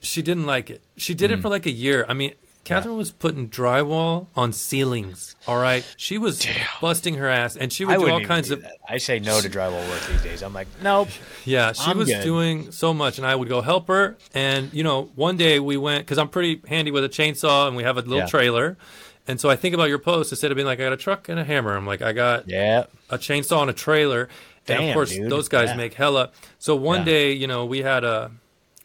she 0.00 0.20
didn't 0.22 0.46
like 0.46 0.68
it. 0.70 0.82
She 0.96 1.14
did 1.14 1.30
it 1.30 1.38
Mm. 1.38 1.42
for 1.42 1.48
like 1.48 1.64
a 1.66 1.70
year. 1.70 2.04
I 2.08 2.12
mean, 2.14 2.32
Catherine 2.64 2.96
was 2.96 3.10
putting 3.10 3.48
drywall 3.48 4.28
on 4.36 4.52
ceilings. 4.52 5.34
All 5.48 5.60
right, 5.60 5.84
she 5.96 6.16
was 6.18 6.46
busting 6.80 7.14
her 7.16 7.28
ass, 7.28 7.56
and 7.56 7.72
she 7.72 7.84
would 7.84 7.96
I 7.96 7.98
do 7.98 8.10
all 8.10 8.20
kinds 8.20 8.48
do 8.48 8.54
of 8.54 8.62
that. 8.62 8.76
I 8.88 8.98
say 8.98 9.18
no 9.18 9.40
to 9.40 9.48
drywall 9.48 9.88
work 9.88 10.00
these 10.08 10.22
days. 10.22 10.42
I'm 10.42 10.54
like, 10.54 10.68
nope. 10.82 11.08
Yeah, 11.44 11.72
she 11.72 11.90
I'm 11.90 11.98
was 11.98 12.08
good. 12.08 12.22
doing 12.22 12.70
so 12.70 12.94
much, 12.94 13.18
and 13.18 13.26
I 13.26 13.34
would 13.34 13.48
go 13.48 13.62
help 13.62 13.88
her. 13.88 14.16
And 14.32 14.72
you 14.72 14.84
know, 14.84 15.10
one 15.16 15.36
day 15.36 15.58
we 15.58 15.76
went 15.76 16.04
because 16.04 16.18
I'm 16.18 16.28
pretty 16.28 16.60
handy 16.68 16.92
with 16.92 17.02
a 17.04 17.08
chainsaw, 17.08 17.66
and 17.66 17.76
we 17.76 17.82
have 17.82 17.96
a 17.96 18.02
little 18.02 18.18
Yeah. 18.18 18.26
trailer. 18.26 18.76
And 19.26 19.40
so 19.40 19.48
I 19.50 19.56
think 19.56 19.74
about 19.74 19.88
your 19.88 19.98
post 20.00 20.32
instead 20.32 20.50
of 20.50 20.56
being 20.56 20.66
like, 20.66 20.78
I 20.80 20.84
got 20.84 20.92
a 20.92 20.96
truck 20.96 21.28
and 21.28 21.38
a 21.38 21.44
hammer. 21.44 21.76
I'm 21.76 21.86
like, 21.86 22.02
I 22.02 22.12
got 22.12 22.48
Yeah. 22.48 22.84
a 23.10 23.18
chainsaw 23.18 23.60
and 23.62 23.70
a 23.70 23.74
trailer. 23.74 24.28
and 24.68 24.84
of 24.88 24.94
course, 24.94 25.10
dude. 25.10 25.28
those 25.30 25.48
guys 25.48 25.70
Yeah. 25.70 25.76
make 25.76 25.94
hella. 25.94 26.30
So 26.60 26.76
one 26.76 27.00
Yeah. 27.00 27.04
day, 27.06 27.32
you 27.32 27.48
know, 27.48 27.64
we 27.64 27.82
had 27.82 28.04
a 28.04 28.30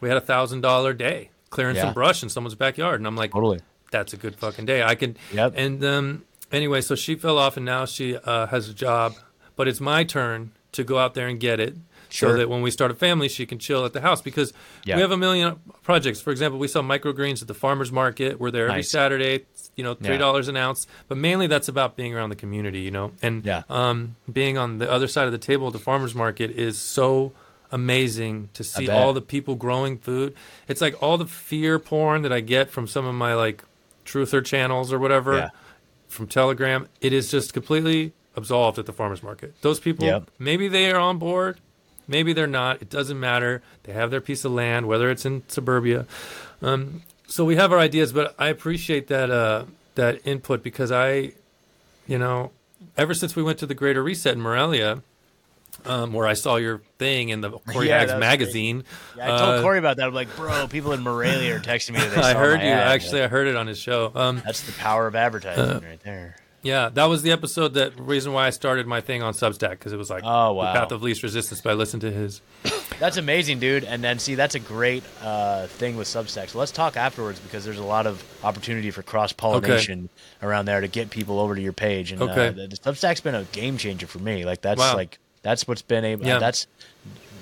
we 0.01 0.09
had 0.09 0.17
a 0.17 0.21
thousand 0.21 0.61
dollar 0.61 0.93
day 0.93 1.29
clearing 1.49 1.75
Yeah. 1.75 1.83
some 1.83 1.93
brush 1.93 2.23
in 2.23 2.29
someone's 2.29 2.55
backyard, 2.55 2.99
and 2.99 3.07
I'm 3.07 3.15
like, 3.15 3.31
Totally. 3.31 3.59
that's 3.91 4.13
a 4.13 4.17
good 4.17 4.35
fucking 4.35 4.65
day. 4.65 4.83
I 4.83 4.95
can. 4.95 5.17
Yep. 5.33 5.53
And 5.55 5.83
um, 5.85 6.23
anyway, 6.51 6.81
so 6.81 6.95
she 6.95 7.15
fell 7.15 7.37
off, 7.37 7.57
and 7.57 7.65
now 7.65 7.85
she 7.85 8.15
uh, 8.17 8.47
has 8.47 8.69
a 8.69 8.73
job. 8.73 9.15
But 9.55 9.67
it's 9.67 9.79
my 9.81 10.03
turn 10.03 10.51
to 10.73 10.83
go 10.83 10.97
out 10.99 11.13
there 11.15 11.27
and 11.27 11.39
get 11.39 11.59
it, 11.59 11.75
so 12.09 12.33
that 12.37 12.47
when 12.49 12.61
we 12.61 12.69
start 12.71 12.91
a 12.91 12.93
family, 12.93 13.27
she 13.27 13.45
can 13.45 13.57
chill 13.59 13.83
at 13.85 13.93
the 13.93 14.01
house 14.01 14.21
because 14.21 14.53
Yeah. 14.85 14.95
we 14.95 15.01
have 15.01 15.11
a 15.11 15.17
million 15.17 15.59
projects. 15.83 16.21
For 16.21 16.29
example, 16.31 16.59
we 16.59 16.67
sell 16.67 16.83
microgreens 16.83 17.41
at 17.41 17.47
the 17.47 17.53
farmers 17.55 17.91
market. 17.91 18.39
We're 18.39 18.51
there 18.51 18.65
every 18.65 18.77
Nice. 18.79 18.91
Saturday. 18.91 19.45
You 19.75 19.83
know, 19.83 19.93
three 19.93 20.17
dollars 20.17 20.47
an 20.47 20.57
ounce. 20.57 20.87
But 21.07 21.17
mainly, 21.17 21.45
that's 21.47 21.67
about 21.67 21.95
being 21.95 22.13
around 22.15 22.29
the 22.29 22.35
community. 22.35 22.79
You 22.81 22.91
know, 22.91 23.11
and 23.21 23.45
Yeah. 23.45 23.63
um, 23.69 24.15
being 24.31 24.57
on 24.57 24.77
the 24.79 24.89
other 24.91 25.07
side 25.07 25.25
of 25.25 25.31
the 25.31 25.37
table 25.37 25.67
at 25.67 25.73
the 25.73 25.79
farmers 25.79 26.13
market 26.15 26.51
is 26.51 26.77
so 26.79 27.31
amazing 27.71 28.49
to 28.53 28.63
see 28.63 28.89
all 28.89 29.13
the 29.13 29.21
people 29.21 29.55
growing 29.55 29.97
food. 29.97 30.33
It's 30.67 30.81
like 30.81 31.01
all 31.01 31.17
the 31.17 31.25
fear 31.27 31.79
porn 31.79 32.21
that 32.23 32.31
I 32.33 32.39
get 32.39 32.69
from 32.69 32.87
some 32.87 33.05
of 33.05 33.15
my 33.15 33.33
like 33.33 33.63
truther 34.05 34.43
channels 34.43 34.91
or 34.93 34.99
whatever 34.99 35.37
Yeah. 35.37 35.49
from 36.07 36.27
Telegram. 36.27 36.87
It 37.01 37.13
is 37.13 37.29
just 37.29 37.53
completely 37.53 38.13
absolved 38.35 38.79
at 38.79 38.85
the 38.85 38.93
farmers 38.93 39.21
market. 39.23 39.53
Those 39.61 39.79
people, 39.79 40.05
Yep. 40.05 40.29
maybe 40.39 40.67
they 40.67 40.91
are 40.91 40.99
on 40.99 41.17
board, 41.17 41.59
maybe 42.07 42.33
they're 42.33 42.47
not. 42.47 42.81
It 42.81 42.89
doesn't 42.89 43.19
matter. 43.19 43.61
They 43.83 43.93
have 43.93 44.11
their 44.11 44.21
piece 44.21 44.45
of 44.45 44.51
land, 44.51 44.87
whether 44.87 45.09
it's 45.09 45.25
in 45.25 45.43
suburbia. 45.47 46.05
Um, 46.61 47.01
so 47.27 47.43
we 47.43 47.55
have 47.57 47.71
our 47.73 47.79
ideas, 47.79 48.13
but 48.13 48.33
I 48.39 48.47
appreciate 48.47 49.07
that 49.07 49.29
uh, 49.29 49.65
that 49.95 50.25
input 50.25 50.63
because 50.63 50.91
I, 50.91 51.33
you 52.07 52.17
know, 52.17 52.51
ever 52.95 53.13
since 53.13 53.35
we 53.35 53.43
went 53.43 53.57
to 53.59 53.65
the 53.65 53.73
Greater 53.73 54.01
Reset 54.03 54.33
in 54.35 54.41
Morelia, 54.41 55.01
um, 55.87 56.13
where 56.13 56.27
I 56.27 56.33
saw 56.33 56.57
your 56.57 56.81
thing 56.99 57.29
in 57.29 57.41
the 57.41 57.51
Corey 57.71 57.87
Yeah, 57.89 57.99
Hags 57.99 58.15
magazine. 58.19 58.83
Yeah, 59.15 59.33
I 59.33 59.37
told 59.37 59.59
uh, 59.59 59.61
Corey 59.61 59.79
about 59.79 59.97
that. 59.97 60.07
I'm 60.07 60.13
like, 60.13 60.33
bro, 60.35 60.67
people 60.67 60.93
in 60.93 61.01
Morelia 61.01 61.55
are 61.55 61.59
texting 61.59 61.91
me 61.93 61.99
that 62.01 62.15
they 62.15 62.21
I 62.21 62.33
heard 62.33 62.61
you. 62.61 62.67
ad. 62.67 62.87
Actually, 62.87 63.23
I 63.23 63.27
heard 63.27 63.47
it 63.47 63.55
on 63.55 63.67
his 63.67 63.79
show. 63.79 64.11
Um, 64.15 64.41
That's 64.45 64.61
the 64.61 64.73
power 64.73 65.07
of 65.07 65.15
advertising 65.15 65.63
Uh, 65.63 65.79
right 65.83 65.99
there. 66.03 66.35
yeah, 66.63 66.89
that 66.89 67.05
was 67.05 67.21
the 67.23 67.31
episode. 67.31 67.75
That 67.75 67.97
reason 67.99 68.33
why 68.33 68.47
I 68.47 68.49
started 68.49 68.87
my 68.87 68.99
thing 69.01 69.21
on 69.23 69.33
Substack 69.33 69.71
because 69.71 69.93
it 69.93 69.97
was 69.97 70.09
like 70.09 70.23
Oh, 70.25 70.53
wow. 70.53 70.73
the 70.73 70.79
path 70.79 70.91
of 70.91 71.01
least 71.01 71.23
resistance. 71.23 71.61
But 71.61 71.71
I 71.71 71.73
listened 71.73 72.01
to 72.01 72.11
his. 72.11 72.41
That's 72.99 73.17
amazing, 73.17 73.59
dude. 73.59 73.83
And 73.83 74.03
then 74.03 74.17
see, 74.17 74.33
that's 74.33 74.55
a 74.55 74.59
great 74.59 75.03
uh, 75.21 75.67
thing 75.67 75.97
with 75.97 76.07
Substack. 76.07 76.49
So 76.49 76.57
let's 76.57 76.71
talk 76.71 76.97
afterwards 76.97 77.39
because 77.39 77.63
there's 77.63 77.77
a 77.77 77.83
lot 77.83 78.07
of 78.07 78.23
opportunity 78.43 78.89
for 78.89 79.03
cross 79.03 79.31
pollination 79.33 80.09
around 80.41 80.65
there 80.65 80.81
to 80.81 80.87
get 80.87 81.11
people 81.11 81.39
over 81.39 81.53
to 81.53 81.61
your 81.61 81.73
page. 81.73 82.11
And 82.11 82.23
Okay. 82.23 82.47
uh, 82.47 82.51
the, 82.51 82.67
the 82.69 82.75
Substack's 82.77 83.21
been 83.21 83.35
a 83.35 83.43
game 83.51 83.77
changer 83.77 84.07
for 84.07 84.17
me. 84.17 84.45
Like 84.45 84.61
that's 84.61 84.79
Wow. 84.79 84.95
like 84.95 85.19
that's 85.47 85.67
what's 85.67 85.81
been 85.81 86.03
able. 86.03 86.25
Yeah. 86.25 86.39
That's 86.39 86.67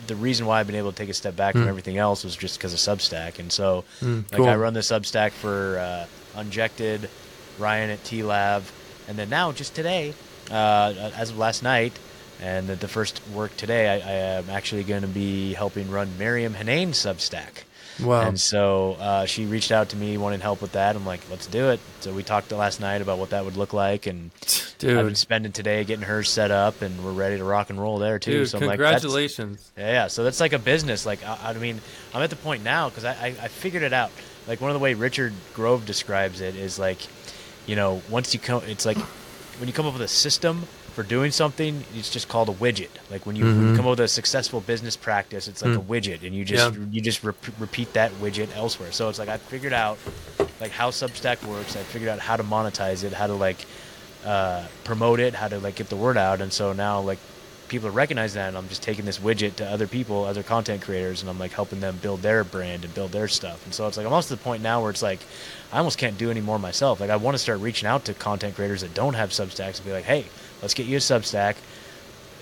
the 0.07 0.15
reason 0.15 0.45
why 0.45 0.59
I've 0.59 0.67
been 0.67 0.75
able 0.75 0.91
to 0.91 0.97
take 0.97 1.09
a 1.09 1.13
step 1.13 1.35
back 1.35 1.53
Hmm. 1.53 1.61
from 1.61 1.69
everything 1.69 1.97
else 1.97 2.23
was 2.23 2.35
just 2.35 2.57
because 2.59 2.73
of 2.73 2.79
Substack. 2.79 3.39
And 3.39 3.51
so, 3.51 3.83
like, 4.03 4.31
cool. 4.33 4.47
I 4.47 4.55
run 4.55 4.73
the 4.75 4.81
Substack 4.81 5.31
for 5.31 5.79
uh, 5.79 6.05
Unjected, 6.39 7.09
Ryan 7.57 7.89
at 7.89 8.03
TLAV, 8.03 8.61
and 9.07 9.17
then 9.17 9.29
now 9.29 9.51
just 9.51 9.73
today, 9.73 10.13
uh, 10.51 11.11
as 11.17 11.31
of 11.31 11.37
last 11.39 11.63
night, 11.63 11.93
and 12.41 12.67
the, 12.67 12.75
the 12.75 12.87
first 12.87 13.21
work 13.33 13.55
today, 13.57 13.87
I, 13.89 13.95
I 13.95 14.13
am 14.39 14.49
actually 14.51 14.83
going 14.83 15.01
to 15.01 15.07
be 15.07 15.53
helping 15.53 15.89
run 15.89 16.09
Miriam 16.19 16.53
Hanane's 16.53 16.97
Substack. 16.99 17.63
Wow. 18.03 18.27
And 18.27 18.39
so 18.39 18.93
uh, 18.99 19.25
she 19.25 19.45
reached 19.45 19.71
out 19.71 19.89
to 19.89 19.95
me 19.95 20.17
wanting 20.17 20.41
help 20.41 20.61
with 20.61 20.73
that. 20.73 20.95
I'm 20.95 21.05
like, 21.05 21.21
let's 21.29 21.47
do 21.47 21.69
it. 21.69 21.79
So 22.01 22.13
we 22.13 22.23
talked 22.23 22.51
last 22.51 22.81
night 22.81 23.01
about 23.01 23.19
what 23.19 23.29
that 23.29 23.45
would 23.45 23.55
look 23.55 23.73
like, 23.73 24.05
and 24.05 24.31
I've 24.43 24.79
been 24.79 25.15
spending 25.15 25.51
today 25.51 25.83
getting 25.85 26.05
her 26.05 26.23
set 26.23 26.51
up, 26.51 26.81
and 26.81 27.03
we're 27.03 27.13
ready 27.13 27.37
to 27.37 27.43
rock 27.43 27.69
and 27.69 27.79
roll 27.79 27.97
there 27.97 28.19
too. 28.19 28.39
dude, 28.39 28.49
so 28.49 28.57
I'm 28.57 28.65
like, 28.65 28.79
congratulations. 28.79 29.71
yeah, 29.77 29.91
yeah. 29.91 30.07
So 30.07 30.23
that's 30.23 30.39
like 30.39 30.53
a 30.53 30.59
business. 30.59 31.05
Like 31.05 31.25
I, 31.25 31.51
I 31.51 31.53
mean, 31.53 31.79
I'm 32.13 32.21
at 32.21 32.29
the 32.29 32.35
point 32.35 32.63
now 32.63 32.89
because 32.89 33.05
I, 33.05 33.13
I 33.13 33.27
I 33.43 33.47
figured 33.47 33.83
it 33.83 33.93
out. 33.93 34.11
Like 34.47 34.61
one 34.61 34.69
of 34.69 34.75
the 34.75 34.79
way 34.79 34.93
Richard 34.93 35.33
Grove 35.53 35.85
describes 35.85 36.41
it 36.41 36.55
is 36.55 36.77
like, 36.77 36.99
you 37.65 37.75
know, 37.75 38.01
once 38.09 38.33
you 38.33 38.39
come, 38.39 38.61
it's 38.67 38.85
like 38.85 38.97
when 39.57 39.67
you 39.67 39.73
come 39.73 39.85
up 39.85 39.93
with 39.93 40.01
a 40.01 40.07
system 40.07 40.67
for 40.95 41.03
doing 41.03 41.29
something, 41.31 41.83
it's 41.93 42.09
just 42.09 42.27
called 42.29 42.49
a 42.49 42.53
widget. 42.53 42.89
Like 43.11 43.25
when 43.25 43.35
you, 43.35 43.43
when 43.45 43.69
you 43.69 43.75
come 43.75 43.85
up 43.85 43.91
with 43.91 43.99
a 43.99 44.07
successful 44.07 44.61
business 44.61 44.95
practice, 44.95 45.47
it's 45.47 45.61
like 45.61 45.75
a 45.75 45.81
widget, 45.81 46.23
and 46.25 46.33
you 46.33 46.43
just 46.45 46.73
Yeah. 46.73 46.85
you 46.91 47.01
just 47.01 47.23
rep- 47.23 47.35
repeat 47.59 47.93
that 47.93 48.11
widget 48.13 48.55
elsewhere. 48.55 48.91
So 48.91 49.09
it's 49.09 49.19
like 49.19 49.29
I 49.29 49.37
figured 49.37 49.73
out 49.73 49.97
like 50.61 50.71
how 50.71 50.89
Substack 50.91 51.45
works. 51.45 51.75
I 51.75 51.83
figured 51.83 52.09
out 52.09 52.19
how 52.19 52.37
to 52.37 52.43
monetize 52.43 53.03
it, 53.03 53.13
how 53.13 53.27
to 53.27 53.33
like 53.33 53.65
uh, 54.25 54.65
promote 54.85 55.19
it, 55.19 55.35
how 55.35 55.47
to 55.49 55.59
like 55.59 55.75
get 55.75 55.89
the 55.89 55.95
word 55.95 56.17
out, 56.17 56.41
and 56.41 56.51
so 56.51 56.73
now 56.73 57.01
like 57.01 57.19
people 57.67 57.89
recognize 57.89 58.35
that, 58.35 58.47
and 58.49 58.57
I'm 58.57 58.69
just 58.69 58.83
taking 58.83 59.05
this 59.05 59.17
widget 59.19 59.55
to 59.55 59.65
other 59.65 59.87
people, 59.87 60.23
other 60.23 60.43
content 60.43 60.81
creators, 60.83 61.21
and 61.21 61.29
I'm 61.29 61.39
like 61.39 61.51
helping 61.51 61.79
them 61.79 61.97
build 62.01 62.21
their 62.21 62.43
brand 62.43 62.85
and 62.85 62.93
build 62.93 63.11
their 63.11 63.27
stuff. 63.27 63.65
And 63.65 63.73
so 63.73 63.87
it's 63.87 63.97
like 63.97 64.05
I'm 64.05 64.13
almost 64.13 64.29
to 64.29 64.35
the 64.35 64.41
point 64.43 64.63
now 64.63 64.81
where 64.81 64.91
it's 64.91 65.01
like 65.01 65.19
I 65.73 65.79
almost 65.79 65.97
can't 65.97 66.17
do 66.17 66.31
any 66.31 66.41
more 66.41 66.57
myself. 66.59 66.99
Like 66.99 67.09
I 67.09 67.17
want 67.17 67.35
to 67.35 67.39
start 67.39 67.59
reaching 67.59 67.87
out 67.87 68.05
to 68.05 68.13
content 68.13 68.55
creators 68.55 68.81
that 68.81 68.93
don't 68.93 69.15
have 69.15 69.31
Substacks 69.31 69.77
and 69.77 69.85
be 69.85 69.91
like, 69.91 70.05
hey, 70.05 70.25
let's 70.61 70.73
get 70.73 70.85
you 70.87 70.97
a 70.97 70.99
Substack. 70.99 71.55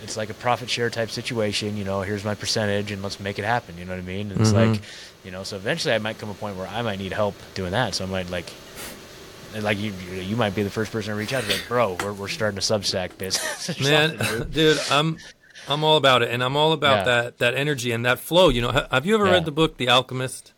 It's 0.03 0.17
like 0.17 0.29
a 0.29 0.33
profit 0.33 0.69
share 0.69 0.89
type 0.89 1.09
situation, 1.11 1.77
you 1.77 1.85
know. 1.85 2.01
Here's 2.01 2.25
my 2.25 2.35
percentage, 2.35 2.91
and 2.91 3.01
let's 3.01 3.19
make 3.19 3.39
it 3.39 3.45
happen. 3.45 3.77
You 3.77 3.85
know 3.85 3.93
what 3.93 3.99
I 3.99 4.05
mean? 4.05 4.31
And 4.31 4.41
it's 4.41 4.51
Mhm. 4.51 4.71
like, 4.73 4.81
you 5.23 5.31
know, 5.31 5.43
so 5.43 5.55
eventually 5.55 5.93
I 5.93 5.97
might 5.99 6.17
come 6.17 6.29
a 6.29 6.33
point 6.33 6.57
where 6.57 6.67
I 6.67 6.81
might 6.81 6.99
need 6.99 7.13
help 7.13 7.35
doing 7.55 7.71
that. 7.71 7.95
So 7.95 8.03
I 8.03 8.07
might 8.07 8.29
like 8.29 8.51
like 9.61 9.77
you, 9.79 9.93
you 10.11 10.35
might 10.35 10.55
be 10.55 10.63
the 10.63 10.69
first 10.71 10.91
person 10.91 11.11
to 11.13 11.15
reach 11.15 11.31
out. 11.31 11.47
Like, 11.47 11.65
bro, 11.67 11.95
we're, 12.03 12.11
we're 12.13 12.27
starting 12.27 12.57
a 12.57 12.61
Substack 12.61 13.19
business. 13.19 13.79
Man, 13.83 14.17
dude. 14.17 14.51
dude, 14.53 14.79
I'm 14.89 15.17
I'm 15.69 15.83
all 15.83 15.95
about 15.97 16.23
it, 16.23 16.29
and 16.31 16.43
I'm 16.43 16.57
all 16.57 16.73
about 16.73 17.05
Yeah. 17.05 17.21
that 17.21 17.37
that 17.37 17.53
energy 17.53 17.91
and 17.91 18.03
that 18.05 18.19
flow. 18.19 18.49
You 18.49 18.63
know, 18.63 18.87
have 18.91 19.05
you 19.05 19.13
ever 19.15 19.27
Yeah. 19.27 19.33
read 19.33 19.45
the 19.45 19.51
book 19.51 19.77
The 19.77 19.89
Alchemist? 19.89 20.51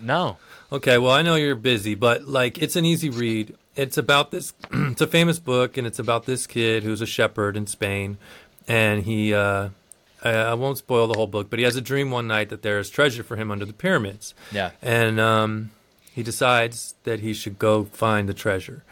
no, 0.00 0.36
Okay, 0.72 0.98
well, 0.98 1.10
I 1.12 1.22
know 1.22 1.34
you're 1.34 1.54
busy, 1.56 1.94
but 1.96 2.28
like 2.28 2.58
it's 2.58 2.76
an 2.76 2.84
easy 2.84 3.08
read. 3.10 3.54
It's 3.76 3.96
about 3.96 4.30
this 4.30 4.52
it's 4.72 5.00
a 5.00 5.06
famous 5.06 5.38
book 5.38 5.76
and 5.76 5.86
it's 5.86 5.98
about 5.98 6.26
this 6.26 6.46
kid 6.46 6.82
who's 6.82 7.00
a 7.00 7.06
shepherd 7.06 7.56
in 7.56 7.66
Spain 7.66 8.18
and 8.68 9.04
he 9.04 9.32
uh 9.34 9.70
I, 10.22 10.30
I 10.30 10.54
won't 10.54 10.76
spoil 10.78 11.06
the 11.06 11.14
whole 11.14 11.26
book, 11.26 11.48
but 11.48 11.58
he 11.58 11.64
has 11.64 11.76
a 11.76 11.80
dream 11.80 12.10
one 12.10 12.26
night 12.26 12.50
that 12.50 12.62
there's 12.62 12.90
treasure 12.90 13.22
for 13.22 13.36
him 13.36 13.50
under 13.50 13.64
the 13.64 13.72
pyramids. 13.72 14.34
yeah, 14.52 14.70
And 14.82 15.18
um 15.20 15.70
he 16.12 16.22
decides 16.22 16.94
that 17.04 17.20
he 17.20 17.32
should 17.32 17.58
go 17.58 17.84
find 17.84 18.28
the 18.28 18.34
treasure. 18.34 18.82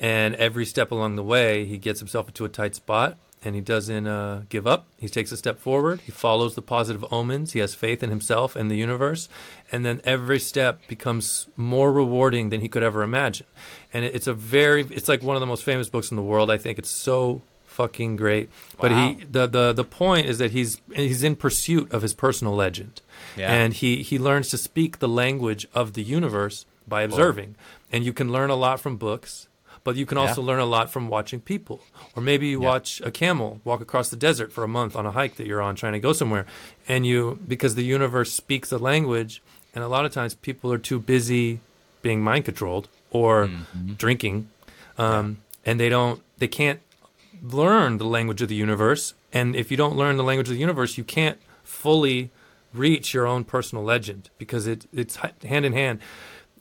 And 0.00 0.36
every 0.36 0.64
step 0.64 0.92
along 0.92 1.16
the 1.16 1.24
way, 1.24 1.64
he 1.64 1.76
gets 1.76 1.98
himself 1.98 2.28
into 2.28 2.44
a 2.44 2.48
tight 2.48 2.76
spot 2.76 3.18
and 3.44 3.54
he 3.54 3.60
doesn't 3.60 4.06
uh, 4.06 4.42
give 4.48 4.66
up. 4.66 4.86
He 4.96 5.08
takes 5.08 5.32
a 5.32 5.36
step 5.36 5.58
forward. 5.58 6.00
He 6.02 6.12
follows 6.12 6.54
the 6.54 6.62
positive 6.62 7.04
omens. 7.12 7.52
He 7.52 7.58
has 7.60 7.74
faith 7.74 8.02
in 8.02 8.10
himself 8.10 8.56
and 8.56 8.70
the 8.70 8.76
universe. 8.76 9.28
And 9.70 9.84
then 9.84 10.00
every 10.04 10.38
step 10.38 10.80
becomes 10.88 11.46
more 11.56 11.92
rewarding 11.92 12.48
than 12.48 12.60
he 12.62 12.68
could 12.68 12.82
ever 12.82 13.02
imagine. 13.02 13.46
And 13.92 14.04
it, 14.04 14.14
it's 14.14 14.26
a 14.26 14.32
very, 14.34 14.82
it's 14.82 15.08
like 15.08 15.22
one 15.22 15.36
of 15.36 15.40
the 15.40 15.46
most 15.46 15.62
famous 15.62 15.88
books 15.90 16.10
in 16.10 16.16
the 16.16 16.22
world. 16.22 16.50
I 16.50 16.56
think 16.56 16.78
it's 16.78 16.90
so 16.90 17.42
fucking 17.66 18.16
great. 18.16 18.48
But 18.80 18.90
he, 18.90 19.24
the, 19.30 19.46
the, 19.46 19.72
the 19.72 19.84
point 19.84 20.26
is 20.26 20.38
that 20.38 20.52
he's, 20.52 20.80
he's 20.94 21.22
in 21.22 21.36
pursuit 21.36 21.92
of 21.92 22.02
his 22.02 22.14
personal 22.14 22.54
legend. 22.54 23.02
Yeah. 23.36 23.52
And 23.52 23.74
he, 23.74 24.02
he 24.02 24.18
learns 24.18 24.48
to 24.50 24.58
speak 24.58 24.98
the 24.98 25.08
language 25.08 25.66
of 25.74 25.92
the 25.92 26.02
universe 26.02 26.64
by 26.86 27.02
observing. 27.02 27.54
And 27.92 28.04
you 28.04 28.12
can 28.14 28.32
learn 28.32 28.48
a 28.50 28.56
lot 28.56 28.80
from 28.80 28.96
books, 28.96 29.48
but 29.84 29.96
you 29.96 30.06
can 30.06 30.16
also 30.18 30.40
Yeah. 30.40 30.46
learn 30.48 30.60
a 30.60 30.64
lot 30.66 30.90
from 30.90 31.08
watching 31.08 31.40
people. 31.40 31.80
Or 32.16 32.22
maybe 32.22 32.48
you 32.48 32.60
Yeah. 32.62 32.68
watch 32.68 33.00
a 33.04 33.10
camel 33.10 33.60
walk 33.64 33.80
across 33.82 34.08
the 34.08 34.16
desert 34.16 34.50
for 34.52 34.64
a 34.64 34.68
month 34.68 34.96
on 34.96 35.04
a 35.06 35.10
hike 35.12 35.36
that 35.36 35.46
you're 35.46 35.62
on 35.62 35.76
trying 35.76 35.92
to 35.92 36.00
go 36.00 36.12
somewhere. 36.14 36.46
And 36.88 37.06
you, 37.06 37.38
because 37.46 37.74
the 37.74 37.84
universe 37.84 38.32
speaks 38.32 38.72
a 38.72 38.78
language, 38.78 39.42
and 39.78 39.84
a 39.84 39.88
lot 39.96 40.04
of 40.04 40.12
times 40.12 40.34
people 40.34 40.72
are 40.72 40.78
too 40.90 40.98
busy 40.98 41.60
being 42.02 42.20
mind 42.20 42.44
controlled 42.44 42.88
or 43.12 43.46
Mm-hmm. 43.46 43.92
drinking, 43.92 44.48
um, 44.98 45.38
and 45.64 45.78
they 45.78 45.88
don't, 45.88 46.20
they 46.38 46.48
can't 46.48 46.80
learn 47.40 47.98
the 47.98 48.04
language 48.04 48.42
of 48.42 48.48
the 48.48 48.56
universe. 48.56 49.14
And 49.32 49.54
if 49.54 49.70
you 49.70 49.76
don't 49.76 49.96
learn 49.96 50.16
the 50.16 50.24
language 50.24 50.48
of 50.48 50.54
the 50.54 50.60
universe, 50.60 50.98
you 50.98 51.04
can't 51.04 51.38
fully 51.62 52.30
reach 52.74 53.14
your 53.14 53.24
own 53.24 53.44
personal 53.44 53.84
legend 53.84 54.30
because 54.36 54.66
it, 54.66 54.86
it's 54.92 55.14
hand 55.44 55.64
in 55.64 55.72
hand. 55.74 56.00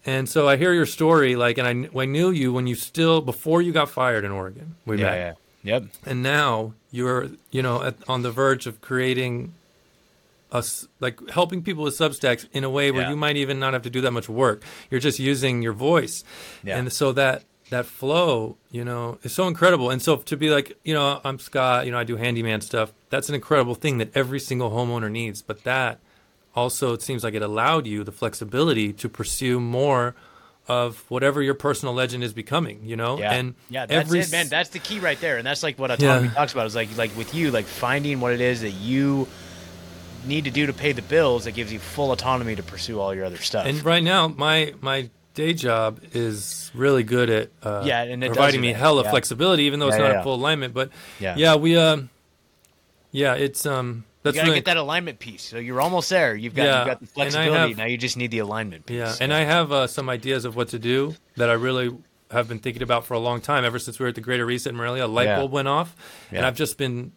And 0.06 0.30
so 0.30 0.48
I 0.48 0.56
hear 0.58 0.74
your 0.74 0.86
story, 0.86 1.36
like, 1.36 1.58
and 1.58 1.68
I, 1.68 2.00
I 2.00 2.06
knew 2.06 2.30
you 2.30 2.54
when 2.54 2.68
you 2.68 2.76
still 2.76 3.20
before 3.22 3.64
you 3.64 3.72
got 3.72 3.90
fired 3.90 4.24
in 4.26 4.32
Oregon. 4.32 4.76
We 4.86 5.00
yeah, 5.00 5.06
met, 5.06 5.18
yeah, 5.64 5.74
yep, 5.74 5.84
and 6.06 6.22
now 6.22 6.74
you're, 6.92 7.30
you 7.50 7.64
know, 7.64 7.82
at, 7.82 7.96
on 8.08 8.22
the 8.22 8.32
verge 8.32 8.68
of 8.68 8.80
creating 8.80 9.54
us 10.52 10.88
like 11.00 11.20
helping 11.30 11.62
people 11.62 11.84
with 11.84 11.98
Substacks 11.98 12.48
in 12.54 12.64
a 12.64 12.70
way 12.70 12.90
where 12.92 13.04
Yeah. 13.04 13.10
you 13.10 13.16
might 13.18 13.36
even 13.38 13.60
not 13.60 13.74
have 13.74 13.82
to 13.84 13.90
do 13.90 14.02
that 14.02 14.12
much 14.12 14.30
work. 14.30 14.64
You're 14.90 15.02
just 15.02 15.20
using 15.20 15.62
your 15.62 15.74
voice, 15.74 16.24
Yeah. 16.64 16.78
and 16.78 16.92
so 16.92 17.12
that 17.14 17.44
that 17.70 17.86
flow, 17.86 18.56
you 18.72 18.86
know, 18.86 19.18
is 19.24 19.34
so 19.34 19.46
incredible. 19.46 19.90
And 19.90 20.02
so 20.02 20.16
to 20.16 20.38
be 20.38 20.50
like, 20.50 20.78
you 20.86 20.94
know, 20.94 21.20
I'm 21.26 21.38
Scott, 21.38 21.86
you 21.86 21.92
know, 21.92 21.98
I 22.00 22.06
do 22.06 22.16
handyman 22.16 22.62
stuff. 22.62 22.94
That's 23.10 23.28
an 23.28 23.36
incredible 23.36 23.76
thing 23.76 23.98
that 23.98 24.10
every 24.16 24.40
single 24.40 24.72
homeowner 24.72 25.12
needs. 25.12 25.42
But 25.42 25.66
that 25.66 26.00
also, 26.56 26.94
it 26.94 27.02
seems 27.02 27.26
like 27.26 27.34
it 27.34 27.42
allowed 27.42 27.86
you 27.86 28.06
the 28.06 28.14
flexibility 28.14 28.94
to 28.94 29.10
pursue 29.10 29.60
more 29.60 30.16
of 30.70 31.04
whatever 31.10 31.42
your 31.42 31.56
personal 31.56 31.94
legend 31.94 32.24
is 32.24 32.32
becoming. 32.32 32.80
You 32.86 32.96
know, 32.96 33.20
Yeah, 33.20 33.34
and 33.34 33.56
yeah, 33.70 33.86
that's 33.86 34.08
every 34.08 34.20
it, 34.22 34.32
man. 34.32 34.48
That's 34.48 34.70
the 34.70 34.80
key 34.80 35.00
right 35.02 35.20
there, 35.20 35.36
and 35.36 35.46
that's 35.46 35.62
like 35.62 35.78
what 35.78 35.92
autonomy 35.92 36.28
Yeah. 36.30 36.34
talks 36.36 36.54
about. 36.54 36.68
Is 36.68 36.76
like 36.76 36.96
like 36.98 37.12
with 37.18 37.36
you, 37.36 37.52
like 37.52 37.66
finding 37.66 38.22
what 38.22 38.32
it 38.32 38.40
is 38.40 38.62
that 38.62 38.72
you 38.72 39.28
need 40.28 40.46
to 40.46 40.52
do 40.52 40.66
to 40.68 40.74
pay 40.74 40.92
the 40.92 41.02
bills 41.02 41.46
that 41.46 41.52
gives 41.54 41.72
you 41.74 41.80
full 41.80 42.12
autonomy 42.12 42.56
to 42.56 42.64
pursue 42.64 43.00
all 43.00 43.14
your 43.16 43.26
other 43.26 43.38
stuff. 43.38 43.66
And 43.66 43.84
right 43.84 44.04
now, 44.04 44.28
my 44.28 44.74
my 44.82 45.10
day 45.34 45.54
job 45.54 46.00
is 46.14 46.72
really 46.74 47.04
good 47.04 47.30
at 47.30 47.50
uh, 47.64 47.84
Yeah, 47.86 48.02
and 48.04 48.22
providing 48.24 48.60
me 48.62 48.74
that, 48.74 48.80
hella 48.80 49.04
yeah. 49.04 49.10
flexibility, 49.12 49.64
even 49.64 49.80
though 49.80 49.88
it's 49.88 49.98
Yeah, 49.98 50.04
not 50.04 50.12
yeah. 50.12 50.18
in 50.18 50.24
full 50.24 50.36
alignment. 50.36 50.74
But 50.74 50.90
Yeah. 51.20 51.36
yeah, 51.38 51.56
we 51.56 51.78
um, 51.78 52.10
yeah, 53.12 53.36
it's 53.36 53.66
um, 53.66 53.98
you 53.98 54.04
that's 54.24 54.36
gotta 54.36 54.48
really 54.48 54.58
get 54.60 54.66
that 54.66 54.78
alignment 54.78 55.20
piece. 55.20 55.44
So 55.44 55.58
you're 55.58 55.80
almost 55.82 56.10
there. 56.10 56.36
You've 56.36 56.56
got 56.56 56.64
Yeah, 56.64 56.78
you've 56.80 56.88
got 56.88 57.00
the 57.00 57.08
flexibility. 57.08 57.70
have- 57.70 57.78
now 57.78 57.86
you 57.86 57.98
just 57.98 58.18
need 58.18 58.32
the 58.32 58.40
alignment 58.40 58.86
piece. 58.86 58.98
yeah, 58.98 59.16
and 59.22 59.34
I 59.34 59.42
have 59.42 59.72
uh, 59.72 59.88
some 59.88 60.10
ideas 60.10 60.46
of 60.46 60.56
what 60.56 60.70
to 60.70 60.80
do 60.80 61.16
that 61.38 61.50
I 61.50 61.54
really 61.54 61.96
have 62.32 62.50
been 62.50 62.60
thinking 62.60 62.82
about 62.84 63.06
for 63.06 63.14
a 63.14 63.20
long 63.20 63.40
time. 63.40 63.64
Ever 63.64 63.80
since 63.80 64.00
we 64.00 64.04
were 64.04 64.10
at 64.10 64.16
the 64.16 64.22
Greater 64.22 64.46
Reset 64.46 64.72
in 64.72 64.76
Morelia, 64.78 65.06
a 65.06 65.08
light 65.08 65.28
Yeah. 65.28 65.38
bulb 65.40 65.52
went 65.52 65.68
off, 65.70 65.96
and 66.32 66.46
I've 66.46 66.56
just 66.58 66.78
been 66.78 67.14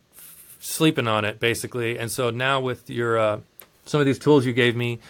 sleeping 0.61 1.09
on 1.09 1.25
it 1.25 1.41
basically. 1.41 1.99
And 1.99 2.11
so 2.11 2.31
now 2.31 2.61
with 2.61 2.89
your 2.89 3.19
uh, 3.19 3.41
some 3.87 3.99
of 4.01 4.07
these 4.07 4.19
tools 4.19 4.47
you 4.47 4.53
gave 4.53 4.77
me, 4.77 5.01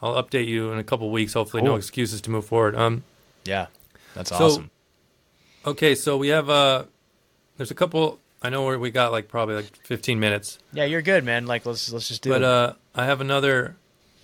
I'll 0.00 0.22
update 0.22 0.46
you 0.46 0.70
in 0.70 0.78
a 0.78 0.84
couple 0.84 1.10
weeks. 1.10 1.32
Hopefully, 1.32 1.62
no 1.64 1.74
excuses 1.74 2.20
to 2.22 2.30
move 2.30 2.44
forward. 2.46 2.76
Um, 2.76 3.02
yeah, 3.44 3.66
that's 4.14 4.30
So- 4.30 4.36
awesome. 4.36 4.70
Okay, 5.66 5.94
so 5.94 6.16
we 6.16 6.28
have 6.28 6.48
uh 6.48 6.84
there's 7.56 7.70
a 7.70 7.74
couple 7.74 8.18
I 8.42 8.48
know 8.48 8.64
where 8.64 8.78
we 8.78 8.90
got 8.90 9.12
like 9.12 9.28
probably 9.28 9.56
like 9.56 9.76
15 9.84 10.18
minutes. 10.18 10.58
Yeah, 10.72 10.84
you're 10.84 11.02
good, 11.02 11.24
man. 11.24 11.46
Like 11.46 11.66
let's 11.66 11.92
let's 11.92 12.08
just 12.08 12.22
do 12.22 12.30
But 12.30 12.42
it. 12.42 12.44
uh 12.44 12.72
I 12.94 13.04
have 13.04 13.20
another 13.20 13.76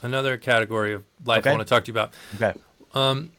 another 0.03 0.37
category 0.39 0.95
of 0.95 1.05
life 1.25 1.41
Okay. 1.41 1.51
I 1.51 1.53
want 1.55 1.67
to 1.67 1.69
talk 1.69 1.85
to 1.85 1.89
you 1.93 1.95
about. 1.99 2.13
okay. 2.37 2.59
Um, 2.95 3.33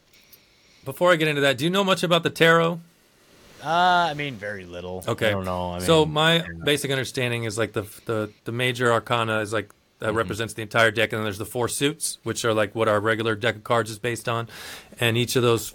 before 0.85 1.11
I 1.11 1.15
get 1.15 1.27
into 1.27 1.41
that, 1.41 1.57
do 1.57 1.63
you 1.65 1.71
know 1.71 1.83
much 1.83 2.03
about 2.03 2.21
the 2.23 2.29
tarot? 2.29 2.79
Uh, 3.63 3.67
I 4.11 4.13
mean, 4.13 4.35
very 4.35 4.65
little. 4.65 5.03
Okay. 5.07 5.27
I 5.29 5.31
don't 5.31 5.45
know. 5.45 5.71
I 5.71 5.77
mean, 5.77 5.85
so 5.85 6.05
my 6.05 6.45
basic 6.63 6.91
understanding 6.91 7.43
is 7.45 7.57
like 7.57 7.73
the 7.73 7.83
the 8.05 8.31
the 8.45 8.51
major 8.51 8.91
arcana 8.91 9.39
is 9.39 9.51
like 9.53 9.69
that 9.99 10.09
Mm-hmm. 10.09 10.17
represents 10.17 10.53
the 10.53 10.61
entire 10.61 10.91
deck, 10.91 11.11
and 11.11 11.17
then 11.19 11.23
there's 11.23 11.39
the 11.39 11.45
four 11.45 11.67
suits, 11.67 12.19
which 12.23 12.45
are 12.45 12.53
like 12.53 12.75
what 12.75 12.87
our 12.87 12.99
regular 12.99 13.33
deck 13.35 13.55
of 13.55 13.63
cards 13.63 13.89
is 13.89 13.97
based 13.97 14.29
on, 14.29 14.47
and 14.99 15.17
each 15.17 15.35
of 15.35 15.41
those 15.41 15.73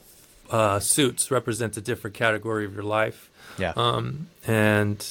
uh, 0.51 0.79
suits 0.79 1.31
represents 1.33 1.77
a 1.77 1.81
different 1.81 2.15
category 2.15 2.65
of 2.65 2.73
your 2.75 2.85
life. 2.85 3.31
yeah. 3.59 3.73
Um, 3.75 4.29
and 4.47 5.05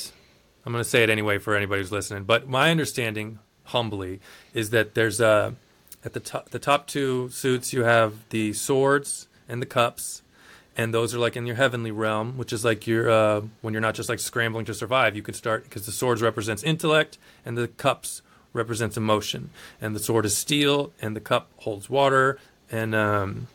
I'm 0.66 0.72
going 0.72 0.82
to 0.84 0.90
say 0.90 1.04
it 1.04 1.10
anyway 1.10 1.40
for 1.40 1.56
anybody 1.56 1.82
who's 1.82 1.92
listening. 1.92 2.24
But 2.24 2.48
my 2.48 2.72
understanding, 2.72 3.40
humbly, 3.66 4.22
is 4.54 4.70
that 4.70 4.94
there's 4.94 5.20
uh, 5.20 5.52
at 6.06 6.14
the 6.14 6.20
top 6.22 6.52
the 6.52 6.60
top 6.60 6.88
two 6.88 7.28
suits 7.30 7.74
you 7.74 7.84
have 7.84 8.14
the 8.30 8.54
swords 8.54 9.28
and 9.50 9.62
the 9.62 9.66
cups, 9.66 10.22
and 10.78 10.94
those 10.94 11.14
are 11.14 11.20
like 11.20 11.36
in 11.36 11.46
your 11.46 11.56
heavenly 11.56 11.92
realm, 11.92 12.38
which 12.38 12.54
is 12.54 12.64
like 12.64 12.88
your 12.88 13.10
uh, 13.10 13.42
when 13.62 13.74
you're 13.74 13.82
not 13.82 13.96
just 13.96 14.10
like 14.10 14.20
scrambling 14.20 14.66
to 14.66 14.74
survive. 14.74 15.16
You 15.16 15.22
can 15.22 15.34
start 15.34 15.64
because 15.64 15.86
the 15.86 15.92
swords 15.92 16.22
represents 16.22 16.64
intellect, 16.64 17.18
and 17.46 17.58
the 17.58 17.68
cups 17.68 18.22
represents 18.54 18.98
emotion, 18.98 19.50
and 19.80 19.96
the 19.96 20.00
sword 20.00 20.26
is 20.26 20.36
steel, 20.36 20.92
and 21.02 21.16
the 21.16 21.22
cup 21.22 21.50
holds 21.58 21.90
water, 21.90 22.40
and 22.72 22.96
um, 22.96 23.48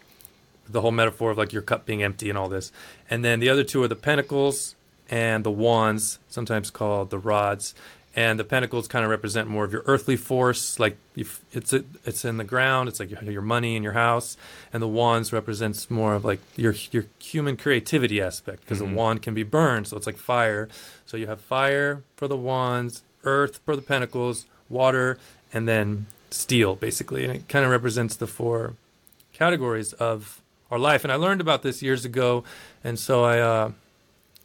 the 0.69 0.81
whole 0.81 0.93
metaphor 0.93 1.31
of 1.31 1.39
like 1.39 1.53
your 1.53 1.63
cup 1.63 1.87
being 1.87 2.03
empty 2.03 2.29
and 2.29 2.39
all 2.39 2.49
this. 2.49 2.73
And 3.09 3.25
then 3.25 3.41
the 3.41 3.49
other 3.49 3.65
two 3.65 3.83
are 3.83 3.89
the 3.89 3.97
pentacles 3.97 4.75
and 5.09 5.45
the 5.45 5.51
wands, 5.51 6.19
sometimes 6.29 6.71
called 6.71 7.11
the 7.11 7.19
rods. 7.19 7.75
And 8.17 8.41
the 8.41 8.45
pentacles 8.45 8.89
kind 8.89 9.05
of 9.05 9.11
represent 9.11 9.47
more 9.47 9.63
of 9.65 9.73
your 9.73 9.83
earthly 9.85 10.17
force, 10.17 10.81
like 10.81 10.97
if 11.15 11.45
it's 11.53 11.75
a, 11.75 11.85
it's 12.07 12.25
in 12.25 12.39
the 12.39 12.45
ground. 12.45 12.89
It's 12.89 12.99
like 12.99 13.11
your, 13.11 13.23
your 13.25 13.43
money 13.43 13.77
in 13.77 13.83
your 13.83 13.93
house, 13.93 14.39
and 14.73 14.83
the 14.83 14.89
wands 14.89 15.35
represents 15.35 15.91
more 15.91 16.15
of 16.15 16.25
like 16.25 16.41
your 16.57 16.75
your 16.93 17.05
human 17.19 17.59
creativity 17.59 18.23
aspect 18.23 18.63
because 18.63 18.79
the 18.79 18.87
wand 18.87 19.21
can 19.21 19.35
be 19.35 19.43
burned, 19.43 19.89
so 19.89 19.99
it's 19.99 20.07
like 20.07 20.17
fire. 20.17 20.67
So 21.05 21.19
you 21.19 21.27
have 21.27 21.43
fire 21.43 22.03
for 22.17 22.27
the 22.27 22.39
wands, 22.39 23.03
earth 23.25 23.61
for 23.67 23.77
the 23.77 23.83
pentacles, 23.83 24.47
water, 24.71 25.19
and 25.53 25.69
then 25.69 26.07
steel, 26.31 26.75
basically, 26.75 27.23
and 27.23 27.35
it 27.35 27.49
kind 27.51 27.67
of 27.67 27.71
represents 27.71 28.17
the 28.17 28.27
four 28.27 28.77
categories 29.35 29.93
of 29.93 30.41
our 30.71 30.79
life. 30.79 31.05
And 31.05 31.13
I 31.13 31.17
learned 31.17 31.43
about 31.43 31.63
this 31.63 31.83
years 31.83 32.07
ago, 32.07 32.45
and 32.83 32.99
so 32.99 33.25
I 33.25 33.41
uh, 33.41 33.73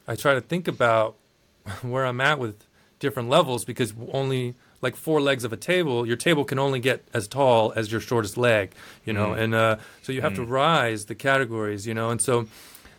I 0.09 0.15
try 0.17 0.34
to 0.34 0.41
think 0.41 0.67
about 0.67 1.15
where 1.82 2.05
I'm 2.05 2.19
at 2.19 2.38
with 2.38 2.65
different 3.01 3.27
levels 3.27 3.65
because 3.65 3.93
only 4.13 4.55
like 4.81 4.95
four 4.95 5.19
legs 5.19 5.43
of 5.43 5.51
a 5.51 5.57
table, 5.57 6.07
your 6.07 6.15
table 6.15 6.45
can 6.45 6.57
only 6.57 6.79
get 6.79 7.03
as 7.13 7.27
tall 7.27 7.73
as 7.75 7.91
your 7.91 7.99
shortest 7.99 8.37
leg, 8.37 8.71
you 9.03 9.11
know, 9.11 9.33
and 9.33 9.53
uh, 9.53 9.75
so 10.01 10.13
you 10.13 10.21
have 10.21 10.33
to 10.35 10.45
rise 10.45 11.05
the 11.05 11.15
categories, 11.15 11.85
you 11.85 11.93
know, 11.93 12.09
and 12.09 12.21
so 12.21 12.47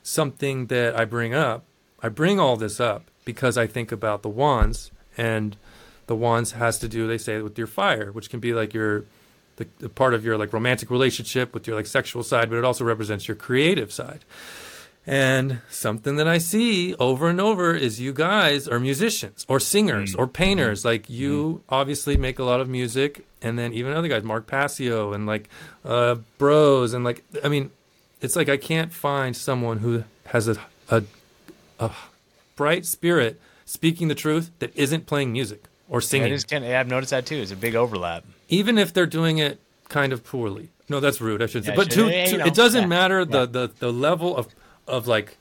something 0.03 0.67
that 0.67 0.95
I 0.95 1.07
bring 1.07 1.33
up, 1.33 1.65
I 2.03 2.09
bring 2.11 2.39
all 2.39 2.57
this 2.57 2.79
up 2.79 3.11
because 3.25 3.57
I 3.57 3.67
think 3.67 3.91
about 3.91 4.23
the 4.23 4.29
wands 4.29 4.91
and 5.17 5.57
the 6.07 6.17
wands 6.17 6.53
has 6.53 6.79
to 6.81 6.89
do 6.89 7.07
they 7.07 7.19
say 7.19 7.41
with 7.41 7.57
your 7.57 7.67
fire 7.67 8.11
which 8.13 8.29
can 8.31 8.41
be 8.41 8.53
like 8.53 8.75
your 8.75 9.05
the, 9.57 9.67
the 9.79 9.89
part 9.89 10.15
of 10.15 10.25
your 10.25 10.37
like 10.37 10.53
romantic 10.53 10.91
relationship 10.91 11.55
with 11.55 11.67
your 11.67 11.77
like 11.77 11.87
sexual 11.87 12.23
side 12.23 12.51
but 12.51 12.57
it 12.57 12.65
also 12.65 12.85
represents 12.85 13.29
your 13.29 13.37
creative 13.37 13.93
side 13.93 14.25
and 15.07 15.61
something 15.69 16.17
that 16.17 16.29
i 16.29 16.39
see 16.39 16.95
over 16.95 17.29
and 17.29 17.41
over 17.41 17.75
is 17.75 18.01
you 18.01 18.13
guys 18.13 18.69
are 18.69 18.79
musicians 18.79 19.45
or 19.49 19.59
singers 19.59 20.15
mm. 20.15 20.19
or 20.19 20.27
painters 20.27 20.81
mm-hmm. 20.81 20.89
like 20.89 21.11
you 21.11 21.45
mm-hmm. 21.45 21.75
obviously 21.75 22.17
make 22.17 22.39
a 22.39 22.45
lot 22.45 22.61
of 22.61 22.69
music 22.69 23.27
and 23.41 23.59
then 23.59 23.73
even 23.73 23.93
other 23.93 24.09
guys 24.09 24.23
mark 24.23 24.47
passio 24.47 25.13
and 25.13 25.27
like 25.27 25.49
uh 25.85 26.15
bros 26.39 26.95
and 26.95 27.05
like 27.05 27.25
i 27.43 27.49
mean 27.49 27.71
it's 28.21 28.37
like 28.37 28.49
i 28.49 28.57
can't 28.57 28.93
find 28.93 29.37
someone 29.37 29.79
who 29.79 30.05
has 30.27 30.47
a 30.47 30.57
a, 30.89 31.03
a 31.81 31.91
bright 32.55 32.87
spirit 32.87 33.41
speaking 33.65 34.09
the 34.09 34.15
truth 34.15 34.51
that 34.59 34.75
isn't 34.77 35.07
playing 35.07 35.33
music 35.33 35.65
or 35.89 36.01
singing 36.01 36.39
kind 36.49 36.65
of, 36.65 36.71
yeah, 36.71 36.81
I've 36.81 36.89
noticed 36.89 37.11
that 37.11 37.27
too. 37.27 37.37
It's 37.37 37.51
a 37.51 37.57
big 37.57 37.75
overlap. 37.75 38.25
even 38.49 38.79
if 38.79 38.93
they're 38.93 39.07
doing 39.07 39.39
it 39.39 39.61
kind 39.89 40.13
of 40.13 40.25
poorly. 40.25 40.71
No, 40.89 41.01
that's 41.01 41.21
rude. 41.21 41.43
I 41.43 41.47
should 41.47 41.65
say. 41.65 41.73
Yeah, 41.73 41.77
but 41.77 41.93
sure. 41.93 42.09
to, 42.09 42.27
to- 42.27 42.47
it 42.47 42.55
doesn't 42.55 42.83
yeah, 42.83 42.87
matter 42.87 43.25
the, 43.25 43.47
the 43.47 43.71
the 43.79 43.93
level 43.93 44.37
of 44.37 44.49
of 44.87 45.07
like 45.07 45.37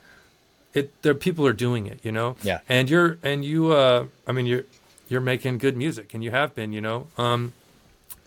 it. 0.74 1.02
There 1.02 1.14
people 1.14 1.46
are 1.48 1.54
doing 1.54 1.88
it, 1.88 2.00
you 2.04 2.12
know. 2.12 2.36
Yeah. 2.44 2.60
And 2.70 2.90
you're 2.90 3.18
and 3.24 3.44
you. 3.44 3.72
Uh, 3.72 4.06
I 4.28 4.32
mean, 4.32 4.46
you're 4.46 4.66
you're 5.10 5.22
making 5.22 5.58
good 5.58 5.76
music, 5.76 6.14
and 6.14 6.24
you 6.24 6.32
have 6.32 6.56
been, 6.56 6.72
you 6.74 6.82
know. 6.82 7.08
Um, 7.18 7.54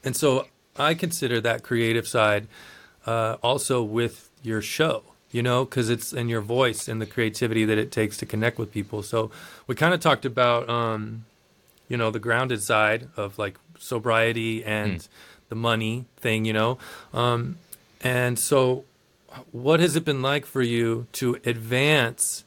and 0.05 0.15
so 0.15 0.47
I 0.77 0.95
consider 0.95 1.41
that 1.41 1.63
creative 1.63 2.07
side 2.07 2.47
uh, 3.07 3.37
also 3.43 3.83
with 3.83 4.31
your 4.43 4.61
show, 4.61 5.03
you 5.31 5.43
know, 5.43 5.65
because 5.65 5.89
it's 5.89 6.13
in 6.13 6.29
your 6.29 6.41
voice 6.41 6.89
and 6.89 7.01
the 7.01 7.07
creativity 7.07 7.65
that 7.65 7.79
it 7.79 7.91
takes 7.91 8.17
to 8.19 8.27
connect 8.27 8.59
with 8.59 8.71
people. 8.73 9.03
So 9.03 9.31
we 9.67 9.75
kind 9.75 9.95
of 9.95 10.01
talked 10.01 10.25
about, 10.25 10.69
um, 10.69 11.25
you 11.89 11.97
know, 11.97 12.11
the 12.11 12.19
grounded 12.19 12.63
side 12.63 13.09
of 13.17 13.39
like 13.39 13.59
sobriety 13.79 14.65
and 14.65 15.07
the 15.49 15.55
money 15.55 16.05
thing, 16.17 16.45
you 16.45 16.53
know. 16.53 16.79
Um, 17.13 17.57
and 18.03 18.39
so, 18.39 18.85
what 19.53 19.81
has 19.81 19.97
it 19.97 20.05
been 20.05 20.23
like 20.23 20.47
for 20.47 20.63
you 20.63 21.07
to 21.13 21.39
advance 21.45 22.45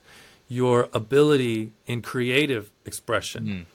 your 0.48 0.90
ability 0.94 1.72
in 1.86 2.02
creative 2.02 2.72
expression? 2.86 3.66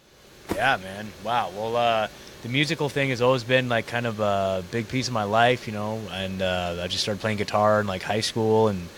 Yeah, 0.55 0.79
man. 0.79 1.09
Wow. 1.25 1.51
Well, 1.55 1.77
uh, 1.77 2.09
the 2.43 2.49
musical 2.49 2.89
thing 2.89 3.11
has 3.11 3.23
always 3.23 3.45
been 3.45 3.69
like 3.69 3.87
kind 3.87 4.07
of 4.07 4.21
a 4.21 4.65
big 4.71 4.89
piece 4.89 5.09
of 5.09 5.15
my 5.15 5.25
life, 5.25 5.67
you 5.67 5.73
know. 5.73 6.01
And 6.11 6.43
uh, 6.43 6.81
I 6.83 6.89
just 6.89 7.03
started 7.03 7.21
playing 7.21 7.39
guitar 7.39 7.81
in 7.81 7.87
like 7.87 8.03
high 8.03 8.21
school, 8.21 8.69
and 8.69 8.89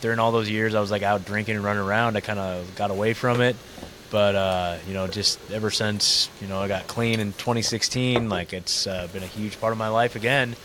during 0.00 0.18
all 0.18 0.32
those 0.32 0.50
years, 0.50 0.74
I 0.74 0.80
was 0.80 0.90
like 0.90 1.02
out 1.02 1.24
drinking 1.24 1.56
and 1.56 1.64
running 1.64 1.82
around. 1.82 2.16
I 2.16 2.20
kind 2.20 2.38
of 2.38 2.74
got 2.76 2.90
away 2.90 3.14
from 3.14 3.40
it, 3.40 3.56
but 4.10 4.34
uh, 4.34 4.76
you 4.88 4.94
know, 4.94 5.06
just 5.06 5.38
ever 5.50 5.70
since 5.70 6.28
you 6.40 6.48
know 6.48 6.60
I 6.60 6.68
got 6.68 6.86
clean 6.86 7.20
in 7.20 7.32
2016, 7.32 8.28
like 8.28 8.52
it's 8.52 8.86
uh, 8.86 9.08
been 9.12 9.22
a 9.22 9.26
huge 9.28 9.60
part 9.60 9.72
of 9.72 9.78
my 9.78 9.88
life 9.88 10.16
again. 10.16 10.56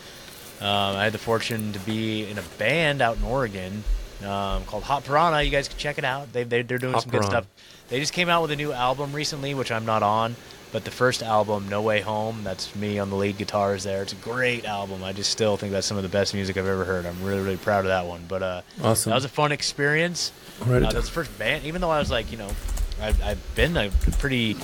Um, 0.62 0.68
I 0.98 1.06
had 1.06 1.14
the 1.14 1.18
fortune 1.20 1.72
to 1.74 1.80
be 1.80 2.30
in 2.30 2.38
a 2.38 2.42
band 2.58 3.02
out 3.02 3.18
in 3.18 3.24
Oregon 3.24 3.84
um, 4.24 4.66
called 4.66 4.84
Hot 4.84 5.06
Piranha. 5.06 5.42
You 5.44 5.52
guys 5.52 5.68
can 5.68 5.78
check 5.78 5.98
it 5.98 6.04
out. 6.04 6.34
They, 6.34 6.44
they, 6.44 6.62
they're 6.64 6.78
doing 6.78 6.94
Hot 6.94 7.04
some 7.04 7.12
good 7.12 7.24
stuff. 7.24 7.46
They 7.88 8.00
just 8.00 8.14
came 8.14 8.30
out 8.30 8.42
with 8.42 8.52
a 8.52 8.56
new 8.56 8.74
album 8.74 9.14
recently, 9.14 9.54
which 9.54 9.72
I'm 9.72 9.86
not 9.86 10.04
on. 10.04 10.36
But 10.72 10.86
the 10.86 10.92
first 10.92 11.24
album, 11.24 11.68
No 11.68 11.82
Way 11.82 12.02
Home, 12.02 12.44
that's 12.44 12.76
me 12.76 13.00
on 13.00 13.10
the 13.10 13.16
lead 13.16 13.38
guitars 13.40 13.84
there. 13.86 14.04
It's 14.04 14.14
a 14.14 14.18
great 14.18 14.66
album. 14.66 15.04
I 15.04 15.14
just 15.14 15.32
still 15.32 15.58
think 15.58 15.72
that's 15.72 15.88
some 15.88 15.98
of 15.98 16.04
the 16.04 16.10
best 16.10 16.36
music 16.36 16.58
I've 16.58 16.68
ever 16.68 16.86
heard. 16.86 17.08
I'm 17.08 17.24
really, 17.24 17.42
really 17.42 17.58
proud 17.58 17.86
of 17.86 17.88
that 17.88 18.06
one. 18.06 18.26
But 18.28 18.44
uh, 18.44 18.62
Awesome. 18.84 19.10
that 19.10 19.16
was 19.16 19.26
a 19.26 19.30
fun 19.30 19.52
experience. 19.52 20.32
Uh, 20.62 20.66
down. 20.66 20.82
that's 20.94 21.08
the 21.08 21.12
first 21.12 21.36
band, 21.40 21.64
even 21.66 21.82
though 21.82 21.90
I 21.90 21.98
was 21.98 22.12
like, 22.12 22.32
you 22.32 22.38
know, 22.38 22.52
I've, 23.02 23.24
I've 23.24 23.56
been 23.56 23.78
a 23.78 23.90
pretty, 24.20 24.56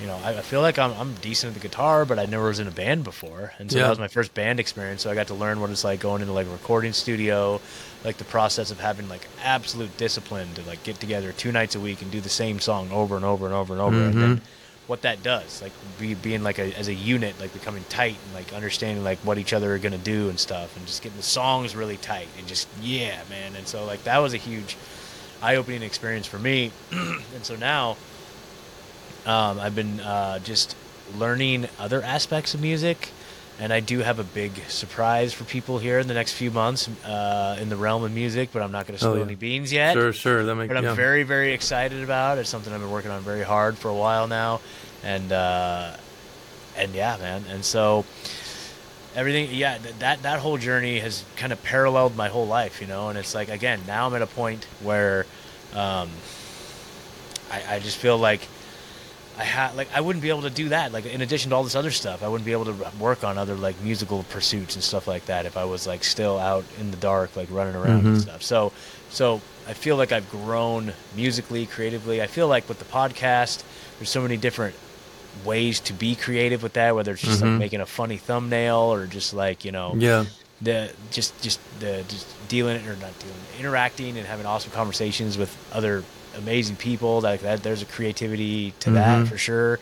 you 0.00 0.06
know, 0.06 0.18
I, 0.22 0.40
feel 0.42 0.60
like 0.60 0.78
I'm, 0.78 0.92
I'm 0.92 1.14
decent 1.14 1.54
at 1.54 1.60
the 1.62 1.66
guitar, 1.66 2.04
but 2.04 2.18
I 2.18 2.26
never 2.26 2.46
was 2.46 2.58
in 2.58 2.66
a 2.66 2.70
band 2.72 3.04
before, 3.04 3.52
and 3.58 3.70
so 3.70 3.78
Yeah. 3.78 3.84
that 3.84 3.90
was 3.90 3.98
my 3.98 4.08
first 4.08 4.34
band 4.34 4.60
experience. 4.60 5.02
So 5.02 5.10
I 5.10 5.14
got 5.14 5.28
to 5.28 5.34
learn 5.34 5.60
what 5.60 5.70
it's 5.70 5.84
like 5.84 6.00
going 6.00 6.20
into 6.20 6.32
like 6.32 6.46
a 6.46 6.50
recording 6.50 6.92
studio, 6.92 7.60
like 8.04 8.16
the 8.18 8.24
process 8.24 8.70
of 8.70 8.80
having 8.80 9.08
like 9.08 9.26
absolute 9.42 9.96
discipline 9.96 10.52
to 10.54 10.62
like 10.62 10.82
get 10.84 11.00
together 11.00 11.32
two 11.32 11.52
nights 11.52 11.74
a 11.74 11.80
week 11.80 12.02
and 12.02 12.10
do 12.10 12.20
the 12.20 12.28
same 12.28 12.60
song 12.60 12.90
over 12.92 13.16
and 13.16 13.24
over 13.24 13.46
and 13.46 13.54
over 13.54 13.72
and 13.72 13.80
over, 13.82 13.96
and 13.96 14.14
then 14.14 14.36
mm-hmm. 14.36 14.44
what 14.86 15.02
that 15.02 15.22
does, 15.22 15.62
like 15.62 15.72
be, 15.98 16.14
being 16.14 16.42
like 16.42 16.58
a, 16.58 16.76
as 16.78 16.88
a 16.88 16.94
unit, 16.94 17.38
like 17.40 17.52
becoming 17.52 17.84
tight 17.88 18.16
and 18.26 18.34
like 18.34 18.52
understanding 18.52 19.02
like 19.04 19.18
what 19.18 19.38
each 19.38 19.52
other 19.52 19.74
are 19.74 19.78
gonna 19.78 19.98
do 19.98 20.28
and 20.28 20.38
stuff, 20.38 20.76
and 20.76 20.86
just 20.86 21.02
getting 21.02 21.16
the 21.16 21.22
songs 21.22 21.74
really 21.74 21.96
tight 21.96 22.28
and 22.38 22.46
just 22.46 22.68
yeah, 22.82 23.20
man. 23.30 23.56
And 23.56 23.66
so 23.66 23.84
like 23.84 24.04
that 24.04 24.18
was 24.18 24.34
a 24.34 24.38
huge 24.38 24.76
eye-opening 25.42 25.82
experience 25.82 26.26
for 26.26 26.38
me. 26.38 26.70
and 26.92 27.42
so 27.44 27.56
now 27.56 27.96
um, 29.26 29.58
I've 29.60 29.74
been 29.74 30.00
uh, 30.00 30.38
just 30.40 30.76
learning 31.16 31.66
other 31.78 32.02
aspects 32.02 32.54
of 32.54 32.60
music, 32.62 33.10
and 33.58 33.72
I 33.72 33.80
do 33.80 33.98
have 33.98 34.18
a 34.18 34.24
big 34.24 34.52
surprise 34.68 35.32
for 35.34 35.44
people 35.44 35.78
here 35.78 35.98
in 35.98 36.08
the 36.08 36.14
next 36.14 36.32
few 36.32 36.50
months 36.50 36.88
uh, 37.04 37.58
in 37.60 37.68
the 37.68 37.76
realm 37.76 38.04
of 38.04 38.12
music, 38.12 38.50
but 38.52 38.62
I'm 38.62 38.72
not 38.72 38.86
going 38.86 38.98
to 38.98 39.04
Oh, 39.04 39.10
spill 39.10 39.18
yeah. 39.18 39.24
any 39.26 39.34
beans 39.34 39.72
yet 39.72 39.92
Sure, 39.94 40.12
sure. 40.12 40.44
That 40.44 40.54
makes 40.54 40.68
but 40.68 40.76
I'm 40.78 40.84
yeah. 40.84 40.94
very, 40.94 41.22
very 41.24 41.52
excited 41.52 42.02
about. 42.02 42.38
It. 42.38 42.42
It's 42.42 42.50
something 42.50 42.72
I've 42.72 42.80
been 42.80 42.90
working 42.90 43.10
on 43.10 43.20
very 43.22 43.42
hard 43.42 43.76
for 43.76 43.88
a 43.88 43.94
while 43.94 44.26
now, 44.28 44.60
and 45.02 45.30
uh, 45.32 45.96
and 46.76 46.94
yeah, 46.94 47.16
man. 47.18 47.44
And 47.50 47.64
so 47.64 48.04
everything, 49.14 49.48
yeah, 49.54 49.78
th- 49.78 49.94
that 50.00 50.22
that 50.22 50.40
whole 50.40 50.58
journey 50.58 50.98
has 51.00 51.24
kind 51.36 51.52
of 51.52 51.62
paralleled 51.62 52.16
my 52.16 52.28
whole 52.28 52.46
life, 52.46 52.80
you 52.80 52.86
know. 52.86 53.08
And 53.08 53.18
it's 53.18 53.34
like 53.34 53.48
again, 53.48 53.80
now 53.86 54.06
I'm 54.06 54.14
at 54.14 54.22
a 54.22 54.26
point 54.26 54.64
where 54.82 55.26
um, 55.74 56.10
I, 57.50 57.76
I 57.76 57.78
just 57.80 57.96
feel 57.96 58.18
like. 58.18 58.46
I 59.38 59.44
had 59.44 59.74
like 59.74 59.88
I 59.94 60.02
wouldn't 60.02 60.22
be 60.22 60.28
able 60.28 60.42
to 60.42 60.50
do 60.50 60.68
that. 60.68 60.92
Like 60.92 61.06
in 61.06 61.22
addition 61.22 61.48
to 61.50 61.56
all 61.56 61.64
this 61.64 61.76
other 61.76 61.92
stuff, 61.92 62.22
I 62.22 62.28
wouldn't 62.28 62.44
be 62.44 62.52
able 62.52 62.66
to 62.66 62.74
work 62.98 63.24
on 63.24 63.38
other 63.38 63.54
like 63.54 63.80
musical 63.80 64.22
pursuits 64.24 64.74
and 64.74 64.84
stuff 64.84 65.08
like 65.08 65.24
that 65.26 65.46
if 65.46 65.56
I 65.56 65.64
was 65.64 65.86
like 65.86 66.04
still 66.04 66.38
out 66.38 66.64
in 66.78 66.90
the 66.90 66.98
dark, 66.98 67.34
like 67.36 67.48
running 67.50 67.74
around 67.74 68.04
and 68.04 68.20
stuff. 68.20 68.42
So, 68.42 68.72
so 69.08 69.40
I 69.66 69.72
feel 69.72 69.96
like 69.96 70.12
I've 70.12 70.28
grown 70.30 70.92
musically, 71.16 71.64
creatively. 71.64 72.20
I 72.20 72.26
feel 72.26 72.48
like 72.48 72.68
with 72.68 72.80
the 72.80 72.84
podcast, 72.84 73.64
there's 73.98 74.10
so 74.10 74.20
many 74.20 74.36
different 74.36 74.74
ways 75.44 75.80
to 75.80 75.92
be 75.92 76.14
creative 76.14 76.62
with 76.62 76.72
that. 76.74 76.94
Whether 76.94 77.12
it's 77.12 77.22
just 77.22 77.42
like 77.42 77.58
making 77.58 77.80
a 77.80 77.86
funny 77.86 78.16
thumbnail 78.16 78.92
or 78.92 79.06
just 79.06 79.32
like 79.34 79.64
you 79.64 79.72
know 79.72 79.94
Yeah. 79.96 80.24
the 80.60 80.92
just 81.10 81.40
just 81.42 81.60
the 81.80 82.04
just 82.08 82.26
dealing 82.48 82.76
it 82.76 82.86
or 82.86 82.96
not 82.96 83.18
dealing 83.18 83.36
interacting 83.58 84.18
and 84.18 84.26
having 84.26 84.44
awesome 84.46 84.72
conversations 84.72 85.38
with 85.38 85.56
other 85.72 86.02
amazing 86.36 86.76
people 86.76 87.20
like 87.20 87.40
that 87.40 87.62
there's 87.62 87.82
a 87.82 87.86
creativity 87.86 88.72
to 88.80 88.90
that 88.92 89.26
for 89.26 89.36
sure 89.38 89.78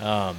um, 0.00 0.36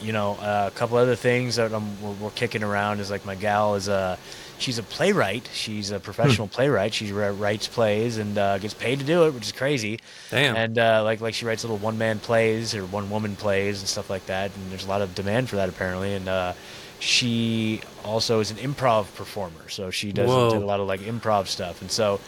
you 0.00 0.12
know 0.12 0.34
uh, 0.34 0.68
a 0.72 0.76
couple 0.76 0.96
other 0.98 1.16
things 1.16 1.56
that 1.56 1.72
I'm, 1.72 2.00
we're, 2.02 2.12
we're 2.12 2.30
kicking 2.30 2.62
around 2.62 3.00
is 3.00 3.10
like 3.10 3.24
my 3.24 3.34
gal 3.34 3.74
is 3.76 3.88
a 3.88 4.18
she's 4.60 4.78
a 4.78 4.82
playwright 4.82 5.48
she's 5.52 5.90
a 5.90 5.98
professional 5.98 6.46
playwright 6.46 6.94
she 6.94 7.10
writes 7.12 7.66
plays 7.66 8.18
and 8.18 8.36
uh, 8.38 8.58
gets 8.58 8.74
paid 8.74 8.98
to 8.98 9.04
do 9.04 9.26
it 9.26 9.34
which 9.34 9.44
is 9.44 9.52
crazy 9.52 9.98
Damn. 10.30 10.56
and 10.56 10.78
uh, 10.78 11.02
like 11.02 11.20
like 11.20 11.34
she 11.34 11.44
writes 11.44 11.64
little 11.64 11.78
one 11.78 11.98
man 11.98 12.18
plays 12.18 12.74
or 12.74 12.84
one 12.86 13.10
woman 13.10 13.36
plays 13.36 13.80
and 13.80 13.88
stuff 13.88 14.10
like 14.10 14.26
that. 14.26 14.54
And 14.54 14.70
there's 14.70 14.84
a 14.84 14.88
lot 14.88 15.02
of 15.02 15.14
demand 15.14 15.48
for 15.48 15.56
that 15.56 15.68
apparently. 15.68 16.14
And 16.14 16.28
uh, 16.28 16.52
she 16.98 17.80
also 18.04 18.40
is 18.40 18.50
an 18.50 18.58
improv 18.58 19.12
performer, 19.14 19.68
so 19.68 19.90
she 19.90 20.12
does 20.12 20.28
do 20.52 20.58
a 20.58 20.64
lot 20.64 20.80
of 20.80 20.86
like 20.86 21.00
improv 21.00 21.46
stuff. 21.46 21.80
And 21.80 21.90
so 21.90 22.20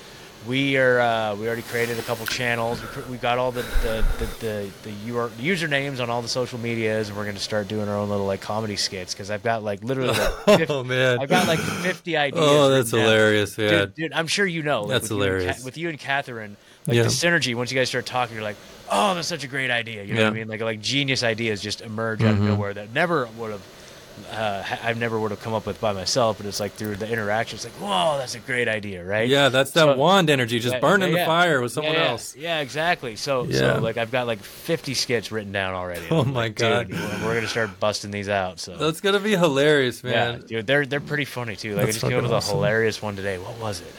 we 0.47 0.77
are 0.77 1.01
uh, 1.01 1.35
we 1.37 1.47
already 1.47 1.63
created 1.63 1.99
a 1.99 2.03
couple 2.03 2.27
channels. 2.27 2.81
We, 2.97 3.03
we 3.13 3.17
got 3.19 3.39
all 3.39 3.53
the 3.53 3.63
the 3.83 4.05
the, 4.19 4.27
the, 4.41 4.71
the 4.83 5.11
UR, 5.13 5.29
usernames 5.31 6.01
on 6.01 6.11
all 6.11 6.23
the 6.23 6.29
social 6.29 6.59
medias, 6.59 7.09
and 7.09 7.17
we're 7.17 7.25
going 7.25 7.37
to 7.37 7.43
start 7.43 7.69
doing 7.69 7.89
our 7.89 7.97
own 7.97 8.09
little 8.09 8.27
like 8.27 8.41
comedy 8.41 8.77
skits 8.77 9.15
because 9.15 9.31
I've 9.31 9.43
got 9.43 9.63
like 9.63 9.83
literally 9.85 10.11
like 10.19 10.59
50, 10.59 10.67
Oh, 10.73 10.83
man. 10.85 11.19
I've 11.21 11.29
got 11.29 11.47
like 11.47 11.61
50 11.61 12.17
ideas. 12.17 12.43
Oh, 12.45 12.69
that's 12.71 12.91
hilarious, 12.91 13.57
yeah. 13.59 13.69
Dude, 13.87 13.95
dude, 13.95 14.13
I'm 14.13 14.27
sure 14.27 14.47
you 14.47 14.63
know. 14.63 14.85
Like, 14.85 15.03
That's 15.03 15.11
with 15.11 15.11
you 15.13 15.23
and 15.25 15.33
hilarious. 15.41 15.65
with 15.65 15.77
you 15.79 15.89
and 15.89 15.99
Catherine, 15.99 16.57
like 16.87 16.97
Yeah. 16.97 17.03
the 17.05 17.09
synergy. 17.09 17.55
Once 17.55 17.71
you 17.71 17.79
guys 17.79 17.89
start 17.89 18.07
talking, 18.07 18.35
you're 18.35 18.43
like, 18.45 18.57
"Oh, 18.89 19.15
that's 19.15 19.29
such 19.29 19.45
a 19.45 19.49
great 19.49 19.71
idea." 19.71 20.03
You 20.05 20.15
know 20.15 20.23
what 20.23 20.27
I 20.27 20.31
Mm-hmm. 20.31 20.39
mean? 20.39 20.49
Like 20.49 20.61
like 20.61 20.81
genius 20.81 21.23
ideas 21.23 21.61
just 21.63 21.81
emerge 21.81 22.23
out 22.25 22.35
of 22.35 22.41
nowhere 22.41 22.75
that 22.75 22.93
never 22.93 23.27
would 23.37 23.53
have. 23.53 23.63
Uh, 24.31 24.63
I 24.83 24.93
never 24.95 25.19
would 25.19 25.31
have 25.31 25.41
come 25.41 25.55
up 25.55 25.67
with 25.67 25.81
by 25.81 25.93
myself, 25.93 26.37
but 26.39 26.47
it's 26.47 26.61
like 26.61 26.73
through 26.73 26.97
the 26.97 27.11
interaction. 27.11 27.57
It's 27.57 27.65
like, 27.65 27.73
whoa, 27.75 28.19
that's 28.19 28.35
a 28.35 28.39
great 28.41 28.69
idea, 28.69 29.05
right? 29.05 29.29
Yeah, 29.29 29.49
that's 29.49 29.71
that 29.73 29.81
So- 29.81 29.97
wand 29.97 30.29
energy, 30.31 30.59
just 30.59 30.75
Yeah, 30.75 30.81
burning 30.81 31.09
yeah, 31.09 31.15
the 31.15 31.21
yeah. 31.21 31.27
fire 31.27 31.61
with 31.61 31.73
someone 31.73 31.95
Yeah, 31.95 32.03
yeah. 32.05 32.11
else. 32.11 32.37
Yeah, 32.37 32.61
exactly. 32.61 33.17
So, 33.17 33.45
Yeah. 33.45 33.59
so 33.77 33.81
like 33.81 33.97
I've 33.97 34.11
got 34.11 34.27
like 34.27 34.43
50 34.43 34.95
skits 34.95 35.33
written 35.33 35.53
down 35.53 35.75
already. 35.75 36.07
Oh 36.11 36.21
I'm 36.21 36.33
my 36.33 36.41
like, 36.45 36.57
God. 36.57 36.89
dude, 36.89 36.99
we're, 37.23 37.35
gonna 37.35 37.49
start 37.49 37.79
busting 37.81 38.11
these 38.11 38.29
out. 38.29 38.61
So 38.61 38.77
That's 38.77 39.01
gonna 39.01 39.21
be 39.21 39.33
hilarious, 39.37 40.03
yeah, 40.05 40.11
man. 40.11 40.41
dude, 40.47 40.67
they're 40.67 40.85
they're 40.87 41.01
pretty 41.01 41.25
funny 41.25 41.57
too. 41.57 41.75
Like 41.75 41.87
That's 41.87 41.97
I 41.99 42.01
just 42.01 42.07
came 42.09 42.17
up 42.19 42.23
with 42.23 42.33
awesome. 42.33 42.53
a 42.55 42.61
hilarious 42.61 43.01
one 43.03 43.17
today. 43.17 43.39
What 43.39 43.59
was 43.59 43.81
it? 43.81 43.95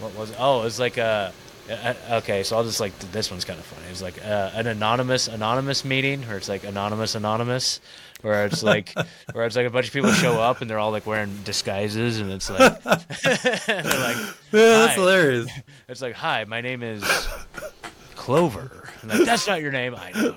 What 0.00 0.14
was 0.16 0.30
it? 0.30 0.36
Oh, 0.38 0.60
it 0.60 0.64
was 0.64 0.78
like 0.80 0.96
a. 0.98 1.02
uh, 1.02 1.32
Okay, 1.70 2.42
so 2.42 2.56
I'll 2.56 2.64
just 2.64 2.80
like 2.80 2.98
this 3.12 3.30
one's 3.30 3.44
kind 3.44 3.58
of 3.58 3.64
funny. 3.64 3.86
It's 3.90 4.02
like 4.02 4.24
uh, 4.24 4.50
an 4.54 4.66
anonymous 4.66 5.28
anonymous 5.28 5.84
meeting, 5.84 6.22
where 6.22 6.36
it's 6.36 6.48
like 6.48 6.64
anonymous 6.64 7.14
anonymous, 7.14 7.80
where 8.22 8.44
it's 8.46 8.62
like 8.62 8.92
where 9.32 9.46
it's 9.46 9.56
like 9.56 9.66
a 9.66 9.70
bunch 9.70 9.86
of 9.86 9.92
people 9.92 10.12
show 10.12 10.40
up 10.40 10.60
and 10.60 10.68
they're 10.68 10.78
all 10.78 10.90
like 10.90 11.06
wearing 11.06 11.36
disguises, 11.44 12.18
and 12.18 12.30
it's 12.32 12.50
like 12.50 12.82
they're 12.82 13.84
like, 13.84 14.16
Yeah, 14.52 14.78
that's 14.80 14.94
hilarious. 14.94 15.50
It's 15.88 16.02
like, 16.02 16.14
hi, 16.14 16.44
my 16.44 16.60
name 16.60 16.82
is 16.82 17.02
Clover. 18.16 18.89
Like, 19.04 19.24
that's 19.24 19.46
not 19.46 19.60
your 19.62 19.72
name. 19.72 19.94
I 19.96 20.10
know. 20.12 20.36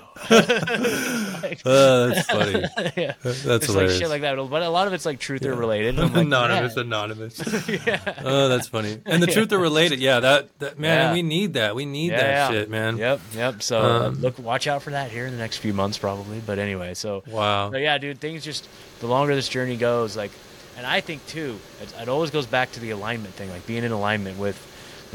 Uh, 1.64 2.06
that's 2.08 2.26
funny. 2.26 2.62
yeah. 2.96 3.14
That's 3.22 3.44
It's 3.44 3.68
like 3.68 3.90
shit 3.90 4.08
like 4.08 4.22
that, 4.22 4.36
but 4.36 4.62
a 4.62 4.68
lot 4.68 4.86
of 4.86 4.92
it's 4.92 5.04
like 5.06 5.18
truth 5.18 5.44
or 5.44 5.54
related. 5.54 5.96
like, 5.96 6.14
anonymous, 6.14 6.74
yeah. 6.76 6.82
anonymous. 6.82 7.68
yeah. 7.86 8.14
Oh, 8.24 8.48
that's 8.48 8.68
funny. 8.68 8.98
And 9.06 9.22
the 9.22 9.26
truth 9.26 9.52
or 9.52 9.58
related. 9.58 9.98
Yeah, 10.00 10.20
that, 10.20 10.58
that 10.60 10.78
man, 10.78 11.08
Yeah. 11.08 11.12
we 11.12 11.22
need 11.22 11.54
that. 11.54 11.74
We 11.74 11.84
need 11.84 12.12
Yeah, 12.12 12.16
that 12.18 12.30
yeah. 12.30 12.50
shit, 12.50 12.70
man. 12.70 12.96
Yep, 12.96 13.20
yep. 13.34 13.62
So 13.62 13.78
uh, 13.80 14.06
Um, 14.08 14.14
look, 14.20 14.38
watch 14.38 14.66
out 14.66 14.82
for 14.82 14.90
that 14.90 15.10
here 15.10 15.26
in 15.26 15.32
the 15.32 15.38
next 15.38 15.58
few 15.58 15.74
months, 15.74 15.98
probably. 15.98 16.40
But 16.44 16.58
anyway, 16.58 16.94
so 16.94 17.22
Wow. 17.28 17.70
But 17.70 17.80
yeah, 17.80 17.98
dude, 17.98 18.20
things 18.20 18.44
just 18.44 18.68
the 19.00 19.06
longer 19.06 19.34
this 19.34 19.48
journey 19.48 19.76
goes, 19.76 20.16
like, 20.16 20.30
and 20.76 20.86
I 20.86 21.00
think 21.00 21.24
too, 21.26 21.58
it, 21.82 21.94
it 22.00 22.08
always 22.08 22.30
goes 22.30 22.46
back 22.46 22.72
to 22.72 22.80
the 22.80 22.90
alignment 22.90 23.34
thing, 23.34 23.50
like 23.50 23.66
being 23.66 23.84
in 23.84 23.92
alignment 23.92 24.38
with, 24.38 24.56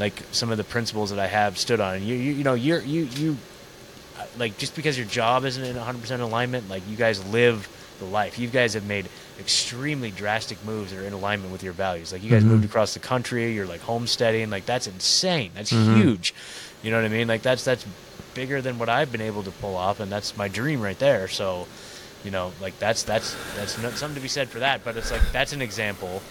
like 0.00 0.22
some 0.32 0.50
of 0.50 0.56
the 0.56 0.64
principles 0.64 1.10
that 1.10 1.18
I 1.18 1.26
have 1.26 1.58
stood 1.58 1.80
on. 1.80 2.02
You, 2.02 2.14
you, 2.14 2.32
you 2.32 2.44
know, 2.44 2.54
you're 2.54 2.80
you 2.80 3.02
you, 3.02 3.36
like 4.38 4.58
just 4.58 4.74
because 4.74 4.98
your 4.98 5.06
job 5.06 5.44
isn't 5.44 5.62
in 5.62 5.76
100 5.76 6.00
percent 6.00 6.22
alignment, 6.22 6.68
like 6.68 6.82
you 6.88 6.96
guys 6.96 7.24
live 7.26 7.68
the 7.98 8.06
life. 8.06 8.38
You 8.38 8.48
guys 8.48 8.74
have 8.74 8.86
made 8.86 9.08
extremely 9.38 10.10
drastic 10.10 10.62
moves 10.64 10.90
that 10.90 11.00
are 11.00 11.06
in 11.06 11.12
alignment 11.12 11.52
with 11.52 11.62
your 11.62 11.72
values. 11.72 12.12
Like 12.12 12.22
you 12.22 12.30
guys 12.30 12.42
mm-hmm. 12.42 12.52
moved 12.52 12.64
across 12.64 12.94
the 12.94 13.00
country, 13.00 13.52
you're 13.52 13.66
like 13.66 13.80
homesteading, 13.80 14.50
like 14.50 14.66
that's 14.66 14.86
insane. 14.86 15.52
That's 15.54 15.72
mm-hmm. 15.72 16.00
huge. 16.00 16.34
You 16.82 16.90
know 16.90 16.96
what 16.96 17.06
I 17.06 17.14
mean? 17.14 17.28
Like 17.28 17.42
that's 17.42 17.64
that's 17.64 17.86
bigger 18.34 18.62
than 18.62 18.78
what 18.78 18.88
I've 18.88 19.12
been 19.12 19.20
able 19.20 19.42
to 19.42 19.50
pull 19.50 19.76
off, 19.76 20.00
and 20.00 20.10
that's 20.10 20.36
my 20.36 20.48
dream 20.48 20.80
right 20.80 20.98
there. 20.98 21.28
So 21.28 21.66
you 22.24 22.30
know 22.30 22.52
like 22.60 22.78
that's 22.78 23.02
that's 23.02 23.36
that's 23.56 23.80
not 23.80 23.92
something 23.92 24.16
to 24.16 24.20
be 24.20 24.28
said 24.28 24.48
for 24.48 24.58
that 24.58 24.84
but 24.84 24.96
it's 24.96 25.10
like 25.10 25.22
that's 25.32 25.52
an 25.52 25.62
example 25.62 26.22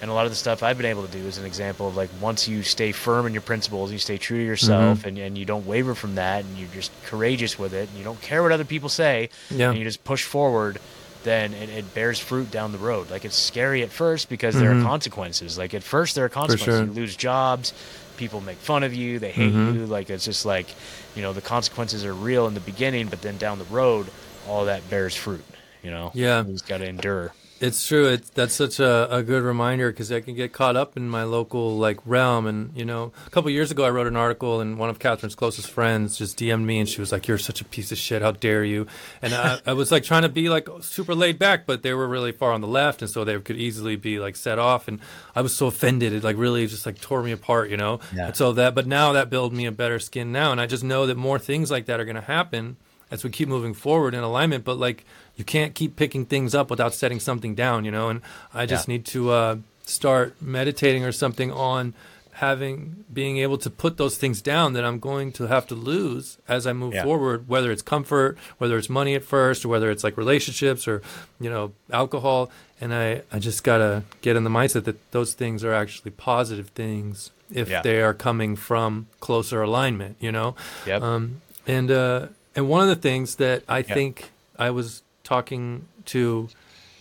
and 0.00 0.10
a 0.10 0.14
lot 0.14 0.26
of 0.26 0.32
the 0.32 0.36
stuff 0.36 0.62
i've 0.62 0.76
been 0.76 0.86
able 0.86 1.06
to 1.06 1.12
do 1.12 1.18
is 1.26 1.38
an 1.38 1.44
example 1.44 1.88
of 1.88 1.96
like 1.96 2.10
once 2.20 2.48
you 2.48 2.62
stay 2.62 2.92
firm 2.92 3.26
in 3.26 3.32
your 3.32 3.42
principles 3.42 3.92
you 3.92 3.98
stay 3.98 4.18
true 4.18 4.38
to 4.38 4.44
yourself 4.44 4.98
mm-hmm. 4.98 5.08
and, 5.08 5.18
and 5.18 5.38
you 5.38 5.44
don't 5.44 5.66
waver 5.66 5.94
from 5.94 6.16
that 6.16 6.44
and 6.44 6.56
you're 6.56 6.68
just 6.68 6.90
courageous 7.04 7.58
with 7.58 7.72
it 7.72 7.88
and 7.88 7.98
you 7.98 8.04
don't 8.04 8.20
care 8.20 8.42
what 8.42 8.52
other 8.52 8.64
people 8.64 8.88
say 8.88 9.28
Yeah. 9.50 9.70
and 9.70 9.78
you 9.78 9.84
just 9.84 10.04
push 10.04 10.24
forward 10.24 10.78
then 11.26 11.54
it, 11.54 11.68
it 11.68 11.92
bears 11.92 12.20
fruit 12.20 12.52
down 12.52 12.70
the 12.70 12.78
road. 12.78 13.10
Like 13.10 13.24
it's 13.24 13.34
scary 13.34 13.82
at 13.82 13.90
first 13.90 14.28
because 14.28 14.54
there 14.54 14.70
are 14.70 14.74
mm-hmm. 14.74 14.86
consequences. 14.86 15.58
Like 15.58 15.74
at 15.74 15.82
first 15.82 16.14
there 16.14 16.24
are 16.24 16.28
consequences. 16.28 16.64
sure. 16.64 16.84
you 16.84 16.92
lose 16.92 17.16
jobs 17.16 17.74
people 18.16 18.40
make 18.40 18.56
fun 18.56 18.82
of 18.82 18.94
you 18.94 19.18
they 19.18 19.30
hate 19.30 19.52
mm-hmm. 19.52 19.78
you 19.78 19.86
like 19.86 20.08
it's 20.10 20.24
just 20.24 20.46
like 20.46 20.66
you 21.14 21.22
know 21.22 21.32
the 21.32 21.40
consequences 21.40 22.04
are 22.04 22.14
real 22.14 22.46
in 22.46 22.54
the 22.54 22.60
beginning 22.60 23.08
but 23.08 23.20
then 23.22 23.36
down 23.36 23.58
the 23.58 23.64
road 23.66 24.06
all 24.48 24.64
that 24.64 24.88
bears 24.88 25.14
fruit 25.14 25.44
you 25.82 25.90
know? 25.90 26.10
Yeah. 26.14 26.42
you 26.44 26.52
just 26.52 26.66
got 26.66 26.78
to 26.78 26.88
endure 26.88 27.32
It's 27.58 27.86
true. 27.86 28.06
It's 28.06 28.28
that's 28.30 28.54
such 28.54 28.80
a, 28.80 29.14
a 29.14 29.22
good 29.22 29.42
reminder 29.42 29.90
because 29.90 30.12
I 30.12 30.20
can 30.20 30.34
get 30.34 30.52
caught 30.52 30.76
up 30.76 30.96
in 30.96 31.08
my 31.08 31.22
local 31.24 31.78
like 31.78 31.98
realm. 32.04 32.46
And 32.46 32.76
you 32.76 32.84
know, 32.84 33.12
a 33.26 33.30
couple 33.30 33.50
years 33.50 33.70
ago, 33.70 33.84
I 33.84 33.90
wrote 33.90 34.06
an 34.06 34.16
article, 34.16 34.60
and 34.60 34.78
one 34.78 34.90
of 34.90 34.98
Catherine's 34.98 35.34
closest 35.34 35.70
friends 35.70 36.18
just 36.18 36.38
DM'd 36.38 36.66
me, 36.66 36.80
and 36.80 36.88
she 36.88 37.00
was 37.00 37.12
like, 37.12 37.26
"You're 37.26 37.38
such 37.38 37.62
a 37.62 37.64
piece 37.64 37.90
of 37.92 37.98
shit. 37.98 38.20
How 38.20 38.32
dare 38.32 38.62
you?" 38.62 38.86
And 39.22 39.32
I, 39.32 39.60
I 39.66 39.72
was 39.72 39.90
like 39.90 40.04
trying 40.04 40.22
to 40.22 40.28
be 40.28 40.50
like 40.50 40.68
super 40.82 41.14
laid 41.14 41.38
back, 41.38 41.64
but 41.64 41.82
they 41.82 41.94
were 41.94 42.06
really 42.06 42.32
far 42.32 42.52
on 42.52 42.60
the 42.60 42.68
left, 42.68 43.00
and 43.00 43.10
so 43.10 43.24
they 43.24 43.38
could 43.40 43.56
easily 43.56 43.96
be 43.96 44.18
like 44.18 44.36
set 44.36 44.58
off. 44.58 44.86
And 44.86 45.00
I 45.34 45.40
was 45.40 45.54
so 45.54 45.66
offended. 45.66 46.12
It 46.12 46.22
like 46.22 46.36
really 46.36 46.66
just 46.66 46.84
like 46.84 47.00
tore 47.00 47.22
me 47.22 47.32
apart, 47.32 47.70
you 47.70 47.78
know. 47.78 48.00
Yeah. 48.14 48.26
And 48.26 48.36
so 48.36 48.52
that, 48.52 48.74
but 48.74 48.86
now 48.86 49.12
that 49.12 49.30
built 49.30 49.52
me 49.54 49.64
a 49.64 49.72
better 49.72 49.98
skin 49.98 50.30
now, 50.30 50.52
and 50.52 50.60
I 50.60 50.66
just 50.66 50.84
know 50.84 51.06
that 51.06 51.16
more 51.16 51.38
things 51.38 51.70
like 51.70 51.86
that 51.86 52.00
are 52.00 52.04
going 52.04 52.16
to 52.16 52.22
happen 52.22 52.76
as 53.10 53.22
we 53.24 53.30
keep 53.30 53.48
moving 53.48 53.74
forward 53.74 54.14
in 54.14 54.20
alignment. 54.20 54.64
But 54.64 54.78
like, 54.78 55.04
you 55.36 55.44
can't 55.44 55.74
keep 55.74 55.96
picking 55.96 56.24
things 56.26 56.54
up 56.54 56.70
without 56.70 56.94
setting 56.94 57.20
something 57.20 57.54
down, 57.54 57.84
you 57.84 57.90
know. 57.90 58.08
And 58.08 58.20
I 58.54 58.66
just 58.66 58.88
Yeah. 58.88 58.92
need 58.94 59.04
to 59.06 59.30
uh, 59.30 59.56
start 59.84 60.34
meditating 60.40 61.04
or 61.04 61.12
something 61.12 61.50
on 61.52 61.94
having 62.32 63.04
being 63.12 63.38
able 63.38 63.56
to 63.56 63.70
put 63.70 63.96
those 63.96 64.18
things 64.18 64.42
down 64.42 64.74
that 64.74 64.84
I'm 64.84 64.98
going 64.98 65.32
to 65.32 65.46
have 65.46 65.66
to 65.68 65.74
lose 65.74 66.36
as 66.46 66.66
I 66.66 66.72
move 66.74 66.92
Yeah. 66.92 67.02
forward, 67.04 67.48
whether 67.48 67.70
it's 67.72 67.80
comfort, 67.82 68.36
whether 68.58 68.76
it's 68.76 68.90
money 68.90 69.14
at 69.14 69.24
first, 69.24 69.64
or 69.64 69.68
whether 69.68 69.90
it's 69.90 70.04
like 70.04 70.16
relationships 70.18 70.86
or 70.86 71.00
you 71.40 71.48
know 71.48 71.72
alcohol. 71.90 72.50
And 72.80 72.92
I 72.92 73.22
I 73.32 73.38
just 73.38 73.64
gotta 73.64 74.02
get 74.20 74.36
in 74.36 74.44
the 74.44 74.50
mindset 74.50 74.84
that 74.84 74.98
those 75.12 75.32
things 75.32 75.64
are 75.64 75.72
actually 75.72 76.10
positive 76.10 76.68
things 76.74 77.30
if 77.50 77.70
Yeah. 77.70 77.80
they 77.80 78.02
are 78.02 78.12
coming 78.12 78.54
from 78.56 79.06
closer 79.20 79.62
alignment. 79.62 80.16
You 80.20 80.32
know. 80.32 80.54
Yep. 80.86 81.00
Um, 81.02 81.40
and 81.66 81.90
uh, 81.90 82.26
and 82.56 82.68
one 82.68 82.80
of 82.82 82.88
the 82.88 82.96
things 82.96 83.36
that 83.36 83.62
I 83.68 83.82
think 83.82 84.30
I 84.58 84.70
was 84.70 85.02
talking 85.22 85.86
to 86.06 86.48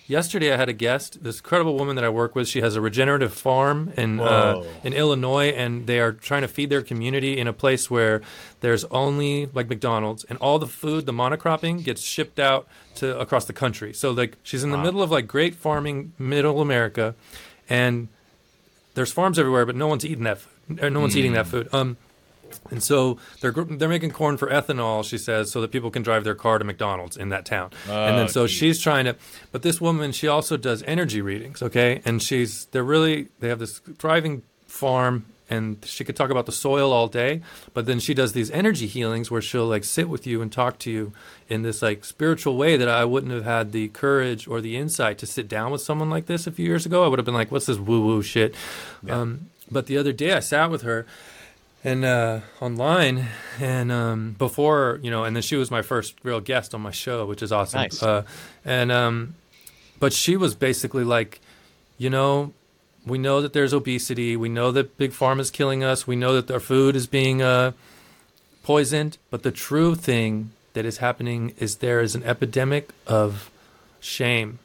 yesterday, 0.07 0.53
I 0.53 0.57
had 0.57 0.69
a 0.69 0.73
guest, 0.73 1.23
this 1.23 1.37
incredible 1.39 1.75
woman 1.77 1.95
that 1.95 2.03
I 2.05 2.09
work 2.09 2.35
with. 2.35 2.47
She 2.47 2.61
has 2.61 2.75
a 2.75 2.81
regenerative 2.81 3.33
farm 3.33 3.91
in 3.97 4.19
uh, 4.19 4.61
in 4.83 4.93
Illinois, 4.93 5.49
and 5.49 5.87
they 5.87 5.99
are 5.99 6.11
trying 6.11 6.41
to 6.41 6.47
feed 6.47 6.69
their 6.69 6.81
community 6.81 7.37
in 7.39 7.47
a 7.47 7.53
place 7.53 7.89
where 7.89 8.21
there's 8.61 8.83
only 8.85 9.47
like 9.53 9.69
McDonald's, 9.69 10.23
and 10.25 10.37
all 10.39 10.59
the 10.59 10.67
food, 10.67 11.05
the 11.05 11.13
monocropping, 11.13 11.83
gets 11.83 12.01
shipped 12.01 12.39
out 12.39 12.67
to 12.95 13.17
across 13.19 13.45
the 13.45 13.53
country. 13.53 13.93
So 13.93 14.11
like 14.11 14.37
she's 14.43 14.63
in 14.63 14.71
the 14.71 14.77
Wow. 14.77 14.83
middle 14.83 15.01
of 15.01 15.09
like 15.11 15.27
great 15.27 15.55
farming, 15.55 16.13
middle 16.19 16.61
America, 16.61 17.15
and 17.69 18.07
there's 18.95 19.11
farms 19.11 19.37
everywhere, 19.39 19.65
but 19.65 19.75
no 19.75 19.87
one's 19.87 20.05
eating 20.05 20.23
that. 20.25 20.39
Food. 20.39 20.91
No 20.91 20.99
one's 20.99 21.15
eating 21.15 21.31
Mm. 21.33 21.35
that 21.35 21.47
food. 21.47 21.69
Um, 21.73 21.97
and 22.71 22.81
so 22.83 23.17
they're 23.41 23.51
they're 23.51 23.89
making 23.89 24.11
corn 24.11 24.37
for 24.37 24.47
ethanol, 24.47 25.03
she 25.03 25.17
says, 25.17 25.51
so 25.51 25.61
that 25.61 25.71
people 25.71 25.91
can 25.91 26.01
drive 26.03 26.23
their 26.23 26.35
car 26.35 26.57
to 26.59 26.65
McDonald's 26.65 27.17
in 27.17 27.29
that 27.29 27.45
town. 27.45 27.71
and 27.87 28.17
then 28.17 28.25
Oh, 28.25 28.27
so 28.27 28.47
geez. 28.47 28.55
she's 28.57 28.79
trying 28.81 29.05
to, 29.05 29.15
but 29.51 29.61
this 29.61 29.79
woman 29.81 30.11
she 30.11 30.27
also 30.27 30.57
does 30.57 30.83
energy 30.83 31.21
readings, 31.21 31.61
okay? 31.61 32.01
And 32.05 32.21
she's 32.21 32.65
they're 32.67 32.83
really 32.83 33.27
they 33.39 33.49
have 33.49 33.59
this 33.59 33.79
thriving 33.97 34.43
farm, 34.67 35.25
and 35.49 35.77
she 35.85 36.03
could 36.03 36.15
talk 36.15 36.31
about 36.31 36.47
the 36.47 36.51
soil 36.51 36.91
all 36.91 37.07
day, 37.07 37.41
but 37.73 37.85
then 37.85 37.99
she 37.99 38.13
does 38.13 38.33
these 38.33 38.49
energy 38.51 38.87
healings 38.87 39.29
where 39.29 39.41
she'll 39.41 39.67
like 39.67 39.83
sit 39.83 40.09
with 40.09 40.25
you 40.25 40.41
and 40.41 40.51
talk 40.51 40.79
to 40.79 40.91
you 40.91 41.13
in 41.47 41.61
this 41.61 41.81
like 41.83 42.03
spiritual 42.03 42.57
way 42.57 42.75
that 42.77 42.89
I 42.89 43.05
wouldn't 43.05 43.31
have 43.31 43.43
had 43.45 43.71
the 43.71 43.87
courage 43.89 44.47
or 44.47 44.59
the 44.59 44.75
insight 44.75 45.17
to 45.19 45.25
sit 45.27 45.47
down 45.47 45.71
with 45.71 45.81
someone 45.81 46.09
like 46.09 46.25
this 46.25 46.47
a 46.47 46.51
few 46.51 46.65
years 46.65 46.85
ago. 46.85 47.05
I 47.05 47.07
would 47.07 47.19
have 47.19 47.25
been 47.25 47.35
like, 47.35 47.51
"What's 47.51 47.67
this 47.67 47.77
woo 47.77 48.01
woo 48.05 48.23
shit?" 48.23 48.55
Um, 49.07 49.49
but 49.71 49.85
the 49.87 49.97
other 49.97 50.11
day 50.13 50.33
I 50.33 50.39
sat 50.41 50.69
with 50.71 50.81
her 50.81 51.05
and 51.85 52.03
uh, 52.03 52.39
online 52.59 53.27
and 53.59 53.91
um, 53.91 54.35
before 54.37 54.99
you 55.03 55.11
know 55.11 55.23
and 55.23 55.35
then 55.35 55.43
she 55.43 55.55
was 55.55 55.69
my 55.69 55.81
first 55.81 56.15
real 56.23 56.41
guest 56.41 56.73
on 56.73 56.81
my 56.81 56.91
show 56.91 57.25
which 57.25 57.41
is 57.41 57.51
awesome. 57.51 57.81
Nice. 57.81 58.01
uh, 58.03 58.23
and 58.65 58.91
um, 58.91 59.35
but 59.99 60.11
she 60.11 60.35
was 60.35 60.55
basically 60.55 61.03
like 61.03 61.39
you 61.97 62.09
know 62.09 62.51
we 63.05 63.19
know 63.19 63.39
that 63.39 63.53
there's 63.53 63.71
obesity. 63.71 64.35
We 64.35 64.49
know 64.49 64.71
that 64.71 64.97
big 64.97 65.11
pharma 65.11 65.41
is 65.41 65.51
killing 65.51 65.83
us. 65.83 66.07
We 66.07 66.15
know 66.15 66.41
that 66.41 66.51
our 66.51 66.59
food 66.59 66.95
is 66.95 67.05
being 67.05 67.39
uh, 67.39 67.73
poisoned. 68.63 69.19
But 69.29 69.43
the 69.43 69.51
true 69.51 69.93
thing 69.93 70.49
that 70.73 70.85
is 70.85 70.97
happening 70.97 71.53
is 71.59 71.77
there 71.77 72.01
is 72.01 72.15
an 72.15 72.23
epidemic 72.23 72.89
of 73.05 73.51
shame. 73.99 74.57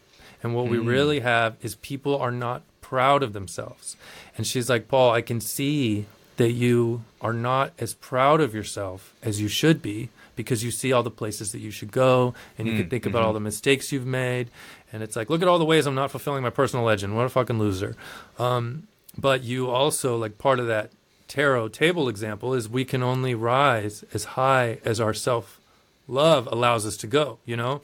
And 0.43 0.55
what 0.55 0.69
we 0.69 0.79
really 0.79 1.21
have 1.21 1.57
is 1.61 1.75
people 1.77 2.17
are 2.17 2.31
not 2.31 2.63
proud 2.81 3.23
of 3.23 3.35
themselves. 3.35 3.97
And 4.37 4.47
she's 4.47 4.71
like 4.71 4.89
paul 4.89 5.13
i 5.13 5.21
can 5.21 5.41
see 5.41 6.07
that 6.41 6.53
you 6.53 7.05
are 7.21 7.35
not 7.35 7.71
as 7.79 7.93
proud 7.93 8.41
of 8.41 8.55
yourself 8.55 9.13
as 9.23 9.43
you 9.43 9.47
should 9.47 9.83
be 9.83 10.09
because 10.37 10.65
you 10.65 10.71
see 10.71 10.91
all 10.91 11.03
the 11.03 11.11
places 11.11 11.53
that 11.53 11.59
you 11.59 11.71
should 11.71 11.93
go 11.93 12.33
and 12.57 12.67
you 12.67 12.79
can 12.79 12.89
think 12.89 13.05
about 13.05 13.23
all 13.23 13.35
the 13.35 13.41
mistakes 13.41 13.93
you've 13.93 14.07
made. 14.07 14.49
And 14.91 15.03
it's 15.03 15.17
like 15.17 15.29
look 15.29 15.43
at 15.43 15.49
all 15.49 15.59
the 15.59 15.67
ways 15.67 15.85
i'm 15.85 15.95
not 15.95 16.11
fulfilling 16.11 16.43
my 16.43 16.49
personal 16.49 16.83
legend. 16.83 17.15
What 17.15 17.27
a 17.27 17.29
fucking 17.29 17.59
loser. 17.59 17.95
Um, 18.39 18.89
but 19.19 19.43
you 19.43 19.69
also 19.69 20.17
like 20.17 20.39
part 20.39 20.59
of 20.59 20.67
that 20.67 20.93
tarot 21.29 21.69
table 21.69 22.09
example 22.09 22.55
is 22.55 22.71
we 22.71 22.87
can 22.87 23.03
only 23.03 23.35
rise 23.35 24.03
as 24.15 24.25
high 24.25 24.79
as 24.83 24.99
our 24.99 25.13
self 25.13 25.61
love 26.09 26.49
allows 26.51 26.87
us 26.87 26.97
to 26.97 27.07
go 27.07 27.39
you 27.45 27.55
know? 27.55 27.83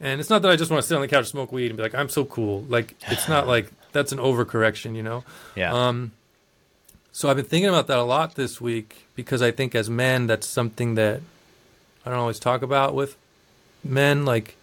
And 0.00 0.20
it's 0.20 0.28
not 0.28 0.42
that 0.42 0.50
i 0.50 0.56
just 0.56 0.72
want 0.72 0.82
to 0.82 0.88
sit 0.88 0.96
on 0.96 1.02
the 1.02 1.06
couch 1.06 1.28
smoke 1.28 1.52
weed 1.52 1.68
and 1.68 1.76
be 1.76 1.84
like 1.84 1.94
i'm 1.94 2.08
so 2.08 2.24
cool. 2.24 2.62
Like 2.68 2.96
it's 3.06 3.28
not 3.28 3.46
like 3.54 3.70
that's 3.92 4.10
an 4.10 4.18
overcorrection 4.18 4.96
you 4.96 5.04
know? 5.04 5.22
Yeah. 5.54 5.72
um, 5.72 6.10
so 7.12 7.28
I've 7.28 7.36
been 7.36 7.44
thinking 7.44 7.68
about 7.68 7.88
that 7.88 7.98
a 7.98 8.02
lot 8.02 8.34
this 8.36 8.60
week 8.60 9.06
because 9.14 9.42
I 9.42 9.50
think 9.50 9.74
as 9.74 9.90
men, 9.90 10.26
that's 10.26 10.46
something 10.46 10.94
that 10.94 11.20
I 12.06 12.10
don't 12.10 12.18
always 12.18 12.38
talk 12.38 12.62
about 12.62 12.94
with 12.94 13.16
men. 13.84 14.24
Like, 14.24 14.56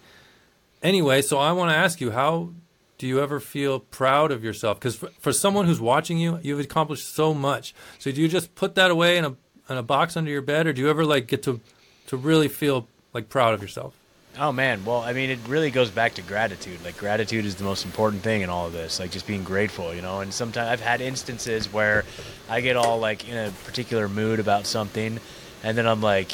anyway, 0.82 1.22
so 1.22 1.38
I 1.38 1.52
want 1.52 1.70
to 1.70 1.76
ask 1.76 2.00
you, 2.00 2.10
how 2.10 2.50
do 2.98 3.06
you 3.06 3.20
ever 3.20 3.38
feel 3.38 3.78
proud 3.78 4.32
of 4.32 4.42
yourself? 4.42 4.80
Because 4.80 4.96
for, 4.96 5.10
for 5.20 5.32
someone 5.32 5.66
who's 5.66 5.80
watching 5.80 6.18
you, 6.18 6.40
you've 6.42 6.58
accomplished 6.58 7.14
so 7.14 7.32
much. 7.32 7.72
So 8.00 8.10
do 8.10 8.20
you 8.20 8.26
just 8.26 8.54
put 8.56 8.74
that 8.74 8.90
away 8.90 9.16
in 9.16 9.24
a 9.24 9.36
in 9.70 9.76
a 9.76 9.82
box 9.84 10.16
under 10.16 10.32
your 10.32 10.42
bed, 10.42 10.66
or 10.66 10.72
do 10.72 10.82
you 10.82 10.90
ever 10.90 11.04
like 11.04 11.28
get 11.28 11.44
to 11.44 11.60
to 12.08 12.16
really 12.16 12.48
feel 12.48 12.88
like 13.14 13.28
proud 13.28 13.54
of 13.54 13.62
yourself? 13.62 13.94
Oh 14.38 14.52
man, 14.52 14.84
well, 14.84 15.00
I 15.00 15.12
mean, 15.12 15.28
it 15.28 15.40
really 15.48 15.70
goes 15.70 15.90
back 15.90 16.14
to 16.14 16.22
gratitude. 16.22 16.84
Like 16.84 16.96
gratitude 16.96 17.44
is 17.44 17.56
the 17.56 17.64
most 17.64 17.84
important 17.84 18.22
thing 18.22 18.42
in 18.42 18.48
all 18.48 18.66
of 18.66 18.72
this. 18.72 19.00
Like 19.00 19.10
just 19.10 19.26
being 19.26 19.42
grateful, 19.42 19.92
you 19.92 20.02
know. 20.02 20.20
And 20.20 20.32
sometimes 20.32 20.68
I've 20.68 20.80
had 20.80 21.00
instances 21.00 21.72
where 21.72 22.04
I 22.48 22.60
get 22.60 22.76
all 22.76 22.98
like 23.00 23.28
in 23.28 23.36
a 23.36 23.50
particular 23.64 24.08
mood 24.08 24.38
about 24.38 24.66
something, 24.66 25.18
and 25.64 25.76
then 25.76 25.86
I'm 25.86 26.00
like, 26.00 26.30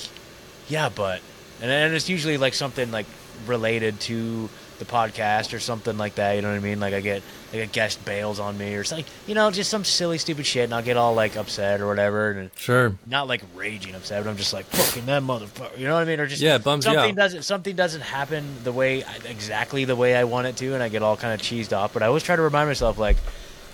yeah, 0.68 0.90
but, 0.90 1.20
and 1.60 1.70
then 1.70 1.94
it's 1.94 2.08
usually 2.08 2.36
like 2.36 2.54
something 2.54 2.90
like 2.90 3.06
related 3.46 3.98
to 4.00 4.50
the 4.78 4.84
podcast 4.84 5.54
or 5.54 5.58
something 5.60 5.96
like 5.96 6.16
that. 6.16 6.34
You 6.34 6.42
know 6.42 6.50
what 6.50 6.56
I 6.56 6.60
mean? 6.60 6.80
Like 6.80 6.92
I 6.94 7.00
get 7.00 7.22
like 7.52 7.62
a 7.62 7.66
guest 7.66 8.04
bails 8.04 8.38
on 8.40 8.58
me 8.58 8.74
or 8.74 8.84
something, 8.84 9.06
you 9.26 9.34
know, 9.34 9.50
just 9.50 9.70
some 9.70 9.84
silly 9.84 10.18
stupid 10.18 10.44
shit, 10.46 10.64
and 10.64 10.74
I'll 10.74 10.82
get 10.82 10.96
all 10.96 11.14
like 11.14 11.36
upset 11.36 11.80
or 11.80 11.86
whatever, 11.86 12.30
and 12.32 12.50
Sure. 12.56 12.94
not 13.06 13.28
like 13.28 13.42
raging 13.54 13.94
upset, 13.94 14.22
but 14.24 14.28
I'm 14.30 14.36
just 14.36 14.52
like 14.52 14.66
fucking 14.66 15.06
that 15.06 15.22
motherfucker. 15.22 15.78
You 15.78 15.86
know 15.86 15.94
what 15.94 16.00
I 16.02 16.04
mean? 16.04 16.20
Or 16.20 16.26
just 16.26 16.42
Yeah, 16.42 16.58
bums 16.58 16.84
something 16.84 17.14
doesn't 17.14 17.42
something 17.44 17.74
doesn't 17.76 18.02
happen 18.02 18.44
the 18.64 18.72
way 18.72 19.04
exactly 19.28 19.84
the 19.84 19.96
way 19.96 20.14
I 20.16 20.24
want 20.24 20.46
it 20.48 20.56
to, 20.58 20.74
and 20.74 20.82
I 20.82 20.88
get 20.88 21.02
all 21.02 21.16
kind 21.16 21.32
of 21.32 21.40
cheesed 21.40 21.76
off. 21.76 21.92
But 21.92 22.02
I 22.02 22.06
always 22.06 22.22
try 22.22 22.36
to 22.36 22.42
remind 22.42 22.68
myself, 22.68 22.98
like, 22.98 23.16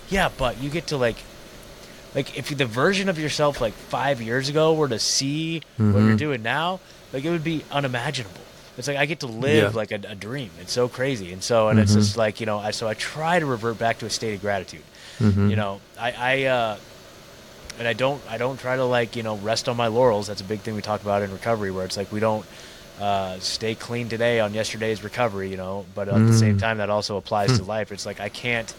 yeah, 0.09 0.29
but 0.37 0.61
you 0.61 0.69
get 0.69 0.87
to 0.87 0.97
like, 0.97 1.17
like 2.15 2.37
if 2.37 2.55
the 2.55 2.65
version 2.65 3.09
of 3.09 3.17
yourself 3.19 3.59
like 3.59 3.73
five 3.73 4.21
years 4.21 4.47
ago 4.49 4.73
were 4.73 4.87
to 4.87 4.99
see 4.99 5.61
what 5.77 5.85
Mm-hmm. 5.85 6.07
you're 6.07 6.15
doing 6.17 6.43
now, 6.43 6.79
like 7.11 7.25
it 7.25 7.29
would 7.31 7.43
be 7.43 7.63
unimaginable. 7.71 8.39
It's 8.77 8.87
like 8.87 8.97
I 8.97 9.05
get 9.05 9.19
to 9.21 9.27
live 9.27 9.73
Yeah. 9.73 9.77
like 9.77 9.91
a, 9.91 9.99
a 10.07 10.15
dream. 10.15 10.49
It's 10.59 10.71
so 10.73 10.87
crazy, 10.87 11.31
and 11.31 11.43
so 11.43 11.69
and 11.69 11.79
it's 11.79 11.93
just 11.93 12.17
like 12.17 12.39
you 12.39 12.45
know, 12.45 12.57
I 12.59 12.71
so 12.71 12.87
I 12.87 12.93
try 12.95 13.39
to 13.39 13.45
revert 13.45 13.77
back 13.77 13.99
to 13.99 14.05
a 14.05 14.09
state 14.09 14.33
of 14.33 14.41
gratitude. 14.41 14.83
You 15.19 15.55
know, 15.55 15.79
I 15.99 16.11
I. 16.11 16.43
uh 16.45 16.77
and 17.79 17.87
I 17.87 17.93
don't 17.93 18.21
I 18.29 18.37
don't 18.37 18.59
try 18.59 18.75
to 18.75 18.85
like 18.85 19.15
you 19.15 19.23
know 19.23 19.37
rest 19.37 19.67
on 19.67 19.75
my 19.75 19.87
laurels. 19.87 20.27
That's 20.27 20.41
a 20.41 20.43
big 20.43 20.59
thing 20.59 20.75
we 20.75 20.81
talk 20.83 21.01
about 21.01 21.23
in 21.23 21.31
recovery, 21.31 21.71
where 21.71 21.85
it's 21.85 21.97
like 21.97 22.11
we 22.11 22.19
don't 22.19 22.45
uh, 23.01 23.39
stay 23.39 23.73
clean 23.73 24.09
today 24.09 24.39
on 24.39 24.53
yesterday's 24.53 25.03
recovery, 25.03 25.49
you 25.49 25.57
know. 25.57 25.85
But 25.95 26.07
at 26.07 26.13
the 26.27 26.33
same 26.33 26.59
time, 26.59 26.77
that 26.77 26.91
also 26.91 27.17
applies 27.17 27.57
to 27.57 27.63
life. 27.63 27.91
It's 27.91 28.05
like 28.05 28.19
I 28.19 28.29
can't 28.29 28.71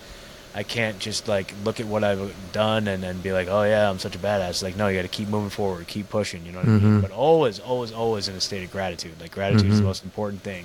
I 0.54 0.62
can't 0.62 0.98
just 0.98 1.26
like 1.26 1.52
look 1.64 1.80
at 1.80 1.86
what 1.86 2.04
I've 2.04 2.34
done 2.52 2.86
and 2.86 3.02
then 3.02 3.20
be 3.20 3.32
like, 3.32 3.48
oh 3.48 3.64
yeah, 3.64 3.90
I'm 3.90 3.98
such 3.98 4.14
a 4.14 4.18
badass. 4.18 4.62
Like 4.62 4.76
no, 4.76 4.88
you 4.88 4.98
got 4.98 5.02
to 5.02 5.08
keep 5.08 5.28
moving 5.28 5.50
forward, 5.50 5.86
keep 5.86 6.08
pushing. 6.08 6.46
You 6.46 6.52
know 6.52 6.58
what 6.58 6.68
I 6.68 6.70
mean? 6.70 6.80
Mm-hmm. 6.80 7.00
But 7.00 7.10
always, 7.10 7.58
always, 7.58 7.92
always 7.92 8.28
in 8.28 8.36
a 8.36 8.40
state 8.40 8.64
of 8.64 8.70
gratitude. 8.70 9.20
Like 9.20 9.32
gratitude 9.32 9.66
is 9.66 9.76
the 9.76 9.80
mm-hmm. 9.80 9.86
most 9.86 10.04
important 10.04 10.42
thing, 10.42 10.64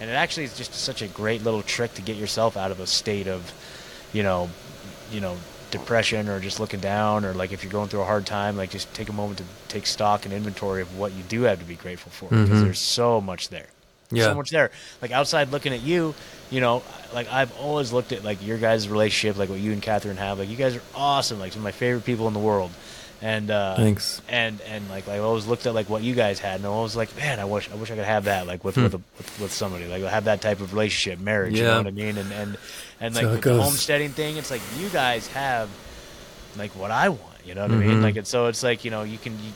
and 0.00 0.10
it 0.10 0.14
actually 0.14 0.44
is 0.44 0.56
just 0.56 0.74
such 0.74 1.02
a 1.02 1.08
great 1.08 1.44
little 1.44 1.62
trick 1.62 1.94
to 1.94 2.02
get 2.02 2.16
yourself 2.16 2.56
out 2.56 2.70
of 2.70 2.80
a 2.80 2.86
state 2.86 3.28
of, 3.28 3.52
you 4.12 4.22
know, 4.22 4.50
you 5.12 5.20
know 5.20 5.36
depression 5.70 6.28
or 6.28 6.40
just 6.40 6.60
looking 6.60 6.80
down 6.80 7.24
or 7.24 7.34
like 7.34 7.52
if 7.52 7.62
you're 7.62 7.72
going 7.72 7.88
through 7.88 8.00
a 8.00 8.04
hard 8.04 8.24
time 8.24 8.56
like 8.56 8.70
just 8.70 8.92
take 8.94 9.08
a 9.10 9.12
moment 9.12 9.38
to 9.38 9.44
take 9.68 9.86
stock 9.86 10.24
and 10.24 10.32
inventory 10.32 10.80
of 10.80 10.98
what 10.98 11.12
you 11.12 11.22
do 11.24 11.42
have 11.42 11.58
to 11.58 11.64
be 11.64 11.74
grateful 11.74 12.10
for 12.10 12.28
because 12.30 12.48
mm-hmm. 12.48 12.62
there's 12.62 12.78
so 12.78 13.20
much 13.20 13.50
there 13.50 13.66
Yeah. 14.10 14.24
so 14.24 14.34
much 14.34 14.50
there 14.50 14.70
like 15.02 15.10
outside 15.10 15.50
looking 15.50 15.72
at 15.74 15.82
you 15.82 16.14
you 16.50 16.60
know 16.60 16.82
like 17.12 17.30
i've 17.30 17.54
always 17.58 17.92
looked 17.92 18.12
at 18.12 18.24
like 18.24 18.44
your 18.44 18.56
guys 18.56 18.88
relationship 18.88 19.36
like 19.36 19.50
what 19.50 19.60
you 19.60 19.72
and 19.72 19.82
catherine 19.82 20.16
have 20.16 20.38
like 20.38 20.48
you 20.48 20.56
guys 20.56 20.74
are 20.76 20.82
awesome 20.94 21.38
like 21.38 21.52
some 21.52 21.60
of 21.60 21.64
my 21.64 21.72
favorite 21.72 22.04
people 22.06 22.26
in 22.26 22.32
the 22.32 22.40
world 22.40 22.70
and 23.20 23.50
uh 23.50 23.74
Thanks. 23.76 24.22
and 24.28 24.60
and 24.62 24.88
like 24.88 25.08
I 25.08 25.18
always 25.18 25.46
looked 25.46 25.66
at 25.66 25.74
like 25.74 25.90
what 25.90 26.02
you 26.04 26.14
guys 26.14 26.38
had, 26.38 26.60
and 26.60 26.66
I 26.66 26.68
was 26.68 26.94
like, 26.94 27.16
man, 27.16 27.40
I 27.40 27.46
wish 27.46 27.68
I 27.68 27.74
wish 27.74 27.90
I 27.90 27.96
could 27.96 28.04
have 28.04 28.26
that 28.26 28.46
like 28.46 28.62
with 28.62 28.76
with, 28.76 28.94
a, 28.94 28.98
with 29.16 29.40
with 29.40 29.52
somebody 29.52 29.88
like 29.88 30.04
have 30.04 30.26
that 30.26 30.40
type 30.40 30.60
of 30.60 30.72
relationship, 30.72 31.18
marriage. 31.18 31.58
You 31.58 31.64
Hmm. 31.64 31.70
Know 31.70 31.76
what 31.78 31.86
I 31.88 31.90
mean? 31.90 32.16
And 32.16 32.32
and 32.32 32.56
and 33.00 33.14
like 33.16 33.24
with 33.26 33.42
the 33.42 33.60
homesteading 33.60 34.10
thing, 34.10 34.36
it's 34.36 34.52
like 34.52 34.60
you 34.78 34.88
guys 34.90 35.26
have 35.34 35.68
like 36.56 36.70
what 36.76 36.92
I 36.92 37.08
want. 37.08 37.20
You 37.44 37.56
know 37.56 37.62
what 37.62 37.72
I 37.72 37.74
Mm-hmm. 37.74 37.88
mean? 37.88 38.02
Like 38.02 38.14
it's 38.14 38.30
so 38.30 38.46
it's 38.46 38.62
like 38.62 38.84
you 38.84 38.92
know 38.92 39.02
you 39.02 39.18
can. 39.18 39.32
You, 39.32 39.50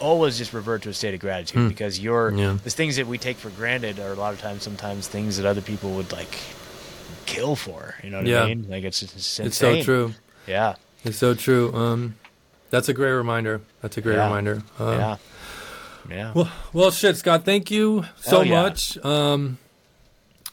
Always 0.00 0.36
just 0.38 0.52
revert 0.52 0.82
to 0.82 0.88
a 0.90 0.92
state 0.94 1.14
of 1.14 1.20
gratitude 1.20 1.68
because 1.68 1.98
you're. 2.00 2.32
Yeah. 2.32 2.58
the 2.62 2.70
things 2.70 2.96
that 2.96 3.06
we 3.06 3.16
take 3.18 3.36
for 3.36 3.50
granted 3.50 3.98
are 4.00 4.12
a 4.12 4.16
lot 4.16 4.34
of 4.34 4.40
times 4.40 4.62
sometimes 4.62 5.08
things 5.08 5.36
that 5.36 5.46
other 5.46 5.60
people 5.62 5.90
would 5.92 6.10
like 6.12 6.36
kill 7.26 7.56
for. 7.56 7.94
You 8.02 8.10
know 8.10 8.18
what 8.18 8.26
Yeah. 8.26 8.42
I 8.42 8.46
mean? 8.48 8.66
Like 8.68 8.84
it's 8.84 9.02
it's, 9.02 9.14
insane. 9.14 9.46
It's 9.46 9.56
so 9.56 9.82
true. 9.82 10.14
Yeah, 10.46 10.74
It's 11.04 11.16
so 11.18 11.34
true. 11.34 11.72
Um, 11.74 12.16
that's 12.70 12.88
a 12.88 12.92
great 12.92 13.12
reminder. 13.12 13.60
That's 13.80 13.96
a 13.96 14.00
great 14.00 14.16
Yeah. 14.16 14.24
reminder. 14.26 14.62
Um, 14.78 14.98
yeah, 14.98 15.16
yeah. 16.10 16.32
Well, 16.34 16.50
well, 16.72 16.90
shit, 16.90 17.16
Scott. 17.16 17.44
Thank 17.44 17.70
you 17.70 18.04
so 18.20 18.30
Hell 18.38 18.44
yeah. 18.46 18.62
much. 18.62 18.98
Um, 19.04 19.58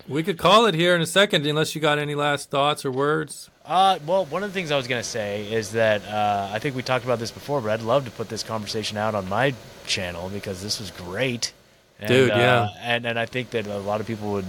we 0.07 0.23
could 0.23 0.37
call 0.37 0.65
it 0.65 0.75
here 0.75 0.95
in 0.95 1.01
a 1.01 1.05
second, 1.05 1.45
unless 1.45 1.75
you 1.75 1.81
got 1.81 1.99
any 1.99 2.15
last 2.15 2.49
thoughts 2.49 2.85
or 2.85 2.91
words. 2.91 3.49
Uh, 3.65 3.99
well, 4.05 4.25
one 4.25 4.43
of 4.43 4.49
the 4.49 4.53
things 4.53 4.71
I 4.71 4.77
was 4.77 4.87
gonna 4.87 5.03
say 5.03 5.51
is 5.51 5.71
that 5.71 6.03
uh, 6.05 6.49
I 6.51 6.59
think 6.59 6.75
we 6.75 6.83
talked 6.83 7.05
about 7.05 7.19
this 7.19 7.31
before, 7.31 7.61
but 7.61 7.71
I'd 7.71 7.81
love 7.81 8.05
to 8.05 8.11
put 8.11 8.29
this 8.29 8.43
conversation 8.43 8.97
out 8.97 9.15
on 9.15 9.27
my 9.29 9.53
channel 9.85 10.29
because 10.29 10.61
this 10.63 10.79
was 10.79 10.91
great. 10.91 11.53
And, 11.99 12.07
Dude, 12.07 12.31
uh, 12.31 12.35
yeah. 12.35 12.69
and 12.81 13.05
and 13.05 13.19
I 13.19 13.25
think 13.27 13.51
that 13.51 13.67
a 13.67 13.77
lot 13.77 14.01
of 14.01 14.07
people 14.07 14.31
would 14.33 14.45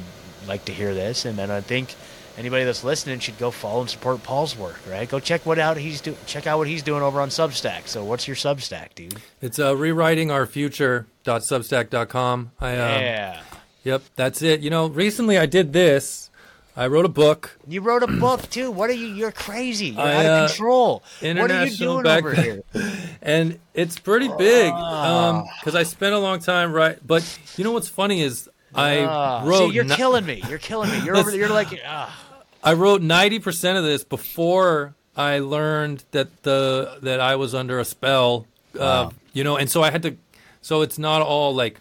like 0.46 0.64
to 0.64 0.72
hear 0.72 0.94
this, 0.94 1.24
and 1.24 1.38
then 1.38 1.50
I 1.50 1.60
think 1.60 1.94
anybody 2.38 2.64
that's 2.64 2.82
listening 2.82 3.18
should 3.18 3.36
go 3.38 3.50
follow 3.50 3.82
and 3.82 3.90
support 3.90 4.22
Paul's 4.22 4.56
work. 4.56 4.80
Right? 4.88 5.06
Go 5.08 5.20
check 5.20 5.44
what 5.44 5.58
out 5.58 5.76
he's 5.76 6.00
doing. 6.00 6.16
Check 6.26 6.46
out 6.46 6.56
what 6.58 6.68
he's 6.68 6.82
doing 6.82 7.02
over 7.02 7.20
on 7.20 7.28
Substack. 7.28 7.88
So, 7.88 8.04
what's 8.04 8.26
your 8.26 8.36
Substack, 8.36 8.94
dude? 8.94 9.16
It's 9.42 9.58
uh, 9.58 9.74
rewritingourfuture.substack.com. 9.74 12.52
I, 12.60 12.70
um, 12.72 12.78
yeah. 13.02 13.42
Yep, 13.84 14.02
that's 14.16 14.42
it. 14.42 14.60
You 14.60 14.70
know, 14.70 14.86
recently 14.88 15.38
I 15.38 15.46
did 15.46 15.72
this. 15.72 16.30
I 16.74 16.86
wrote 16.86 17.04
a 17.04 17.08
book. 17.10 17.58
You 17.66 17.82
wrote 17.82 18.02
a 18.02 18.06
book 18.06 18.48
too. 18.48 18.70
What 18.70 18.88
are 18.88 18.94
you? 18.94 19.08
You're 19.08 19.32
crazy. 19.32 19.88
You're 19.88 20.00
I, 20.00 20.14
out 20.14 20.26
uh, 20.26 20.44
of 20.44 20.50
control. 20.50 21.02
What 21.20 21.50
are 21.50 21.66
you 21.66 21.76
doing 21.76 22.06
over 22.06 22.32
here? 22.34 22.62
and 23.22 23.58
it's 23.74 23.98
pretty 23.98 24.28
big 24.28 24.72
because 24.72 25.74
I 25.74 25.82
spent 25.82 26.14
a 26.14 26.18
long 26.18 26.38
time 26.38 26.72
right. 26.72 26.98
But 27.06 27.22
you 27.56 27.64
know 27.64 27.72
what's 27.72 27.88
funny 27.88 28.22
is 28.22 28.48
I 28.74 29.04
Ah, 29.04 29.42
wrote 29.44 29.68
see, 29.68 29.74
you're 29.74 29.84
ni- 29.84 29.96
killing 29.96 30.24
me. 30.24 30.42
You're 30.48 30.58
killing 30.58 30.90
me. 30.90 31.00
You're 31.04 31.16
over. 31.18 31.36
You're 31.36 31.50
like, 31.50 31.78
ah. 31.86 32.18
I 32.64 32.72
wrote 32.72 33.02
ninety 33.02 33.38
percent 33.38 33.76
of 33.76 33.84
this 33.84 34.02
before 34.02 34.94
I 35.14 35.40
learned 35.40 36.04
that 36.12 36.42
the 36.42 36.96
that 37.02 37.20
I 37.20 37.36
was 37.36 37.54
under 37.54 37.78
a 37.80 37.84
spell. 37.84 38.46
Uh, 38.74 38.78
Wow. 38.78 39.12
You 39.34 39.44
know, 39.44 39.56
and 39.58 39.68
so 39.70 39.82
I 39.82 39.90
had 39.90 40.02
to. 40.04 40.16
So 40.62 40.80
it's 40.80 40.98
not 40.98 41.20
all 41.20 41.54
like. 41.54 41.80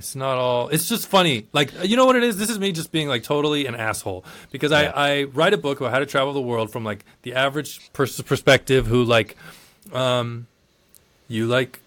It's 0.00 0.16
not 0.16 0.38
all. 0.38 0.68
It's 0.68 0.88
just 0.88 1.06
funny. 1.08 1.46
Like 1.52 1.70
you 1.84 1.94
know 1.96 2.06
what 2.06 2.16
it 2.16 2.22
is. 2.22 2.36
This 2.38 2.48
is 2.50 2.58
me 2.58 2.72
just 2.72 2.90
being 2.90 3.06
like 3.06 3.22
totally 3.22 3.66
an 3.66 3.74
asshole 3.74 4.24
because 4.50 4.72
Yeah. 4.72 4.92
I 4.94 5.10
I 5.10 5.22
write 5.24 5.52
a 5.52 5.58
book 5.58 5.80
about 5.80 5.92
how 5.92 5.98
to 5.98 6.06
travel 6.06 6.32
the 6.32 6.40
world 6.40 6.72
from 6.72 6.84
like 6.84 7.04
the 7.22 7.34
average 7.34 7.92
person's 7.92 8.26
perspective 8.26 8.86
who 8.86 9.04
like, 9.04 9.36
um, 9.92 10.46
you 11.28 11.46
like 11.46 11.80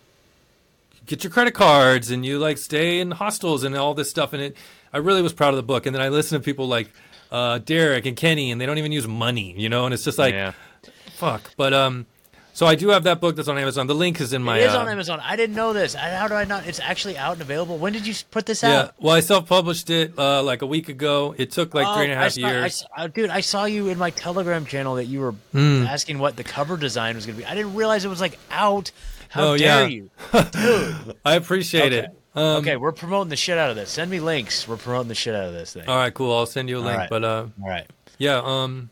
get 1.08 1.24
your 1.24 1.32
credit 1.32 1.54
cards 1.54 2.12
and 2.12 2.26
you 2.26 2.40
like 2.40 2.58
stay 2.58 3.00
in 3.00 3.12
hostels 3.12 3.64
and 3.64 3.76
all 3.76 3.94
this 3.94 4.10
stuff 4.10 4.32
and 4.32 4.42
it 4.42 4.56
i 4.94 4.98
really 4.98 5.22
was 5.22 5.34
proud 5.34 5.50
of 5.50 5.58
the 5.58 5.64
book 5.64 5.86
and 5.86 5.94
then 5.94 6.02
i 6.02 6.08
listen 6.08 6.40
to 6.40 6.44
people 6.44 6.66
like 6.66 6.90
uh, 7.30 7.58
derek 7.58 8.06
and 8.06 8.16
kenny 8.16 8.52
and 8.52 8.62
they 8.62 8.66
don't 8.66 8.78
even 8.78 8.94
use 8.94 9.06
money 9.06 9.54
you 9.58 9.68
know 9.68 9.84
and 9.84 9.94
it's 9.94 10.06
just 10.06 10.18
like 10.18 10.34
yeah. 10.34 10.54
fuck 11.18 11.52
but 11.58 11.74
um 11.74 12.06
so 12.54 12.66
i 12.66 12.76
do 12.76 12.90
have 12.90 13.04
that 13.04 13.20
book 13.20 13.36
that's 13.36 13.48
on 13.48 13.58
amazon 13.58 13.88
the 13.88 13.96
link 13.96 14.22
is 14.22 14.32
in 14.34 14.42
my 14.44 14.58
it 14.60 14.64
is 14.64 14.74
uh, 14.74 14.80
on 14.80 14.88
Amazon. 14.90 15.20
I 15.22 15.36
didn't 15.36 15.56
know 15.56 15.74
this. 15.74 15.96
I- 15.96 16.12
How 16.12 16.28
do 16.28 16.36
I 16.36 16.46
not? 16.46 16.66
It's 16.68 16.80
actually 16.80 17.18
out 17.18 17.34
and 17.34 17.42
available. 17.42 17.78
When 17.78 17.94
did 17.94 18.06
you 18.08 18.14
put 18.32 18.46
this 18.46 18.62
yeah 18.64 18.80
out? 18.84 18.94
well 19.00 19.16
i 19.16 19.20
self-published 19.20 19.90
it 19.90 20.14
uh, 20.18 20.42
like 20.44 20.62
a 20.62 20.66
week 20.68 20.88
ago 20.90 21.34
it 21.38 21.52
took 21.52 21.74
like 21.74 21.88
Oh, 21.88 21.96
three 21.96 22.06
and 22.06 22.14
a 22.14 22.18
I 22.18 22.24
half 22.24 22.32
saw- 22.34 22.48
years 22.48 22.76
saw- 22.76 22.88
uh, 22.96 23.08
dude, 23.08 23.30
I 23.30 23.42
saw 23.42 23.66
you 23.66 23.90
in 23.90 23.98
my 23.98 24.12
Telegram 24.12 24.66
channel 24.66 24.96
that 24.96 25.06
you 25.06 25.20
were 25.20 25.32
Hmm. 25.52 25.84
asking 25.88 26.20
what 26.20 26.36
the 26.38 26.44
cover 26.44 26.78
design 26.78 27.16
was 27.16 27.26
going 27.26 27.38
to 27.38 27.44
be. 27.44 27.46
I 27.48 27.56
didn't 27.56 27.76
realize 27.76 28.06
it 28.06 28.10
was 28.10 28.22
like 28.22 28.38
out. 28.52 28.92
How 29.30 29.54
Oh, 29.54 29.58
dare 29.58 29.82
yeah. 29.82 29.88
you, 29.88 30.12
dude? 30.52 31.16
i 31.26 31.34
appreciate 31.36 31.92
Okay. 31.94 32.00
it 32.08 32.18
um, 32.36 32.58
okay, 32.58 32.78
we're 32.78 32.92
promoting 32.92 33.30
the 33.30 33.36
shit 33.36 33.58
out 33.60 33.70
of 33.70 33.76
this. 33.76 33.92
Send 33.92 34.10
me 34.10 34.20
links. 34.20 34.68
We're 34.68 34.78
promoting 34.78 35.08
the 35.08 35.14
shit 35.16 35.36
out 35.36 35.46
of 35.46 35.54
this 35.54 35.74
thing. 35.74 35.88
all 35.88 35.98
right 35.98 36.14
cool 36.14 36.36
i'll 36.36 36.46
send 36.48 36.70
you 36.70 36.78
a 36.78 36.82
link 36.82 36.98
right. 36.98 37.10
but 37.10 37.24
uh 37.24 37.46
All 37.64 37.70
right. 37.70 37.88
yeah 38.20 38.42
um 38.44 38.90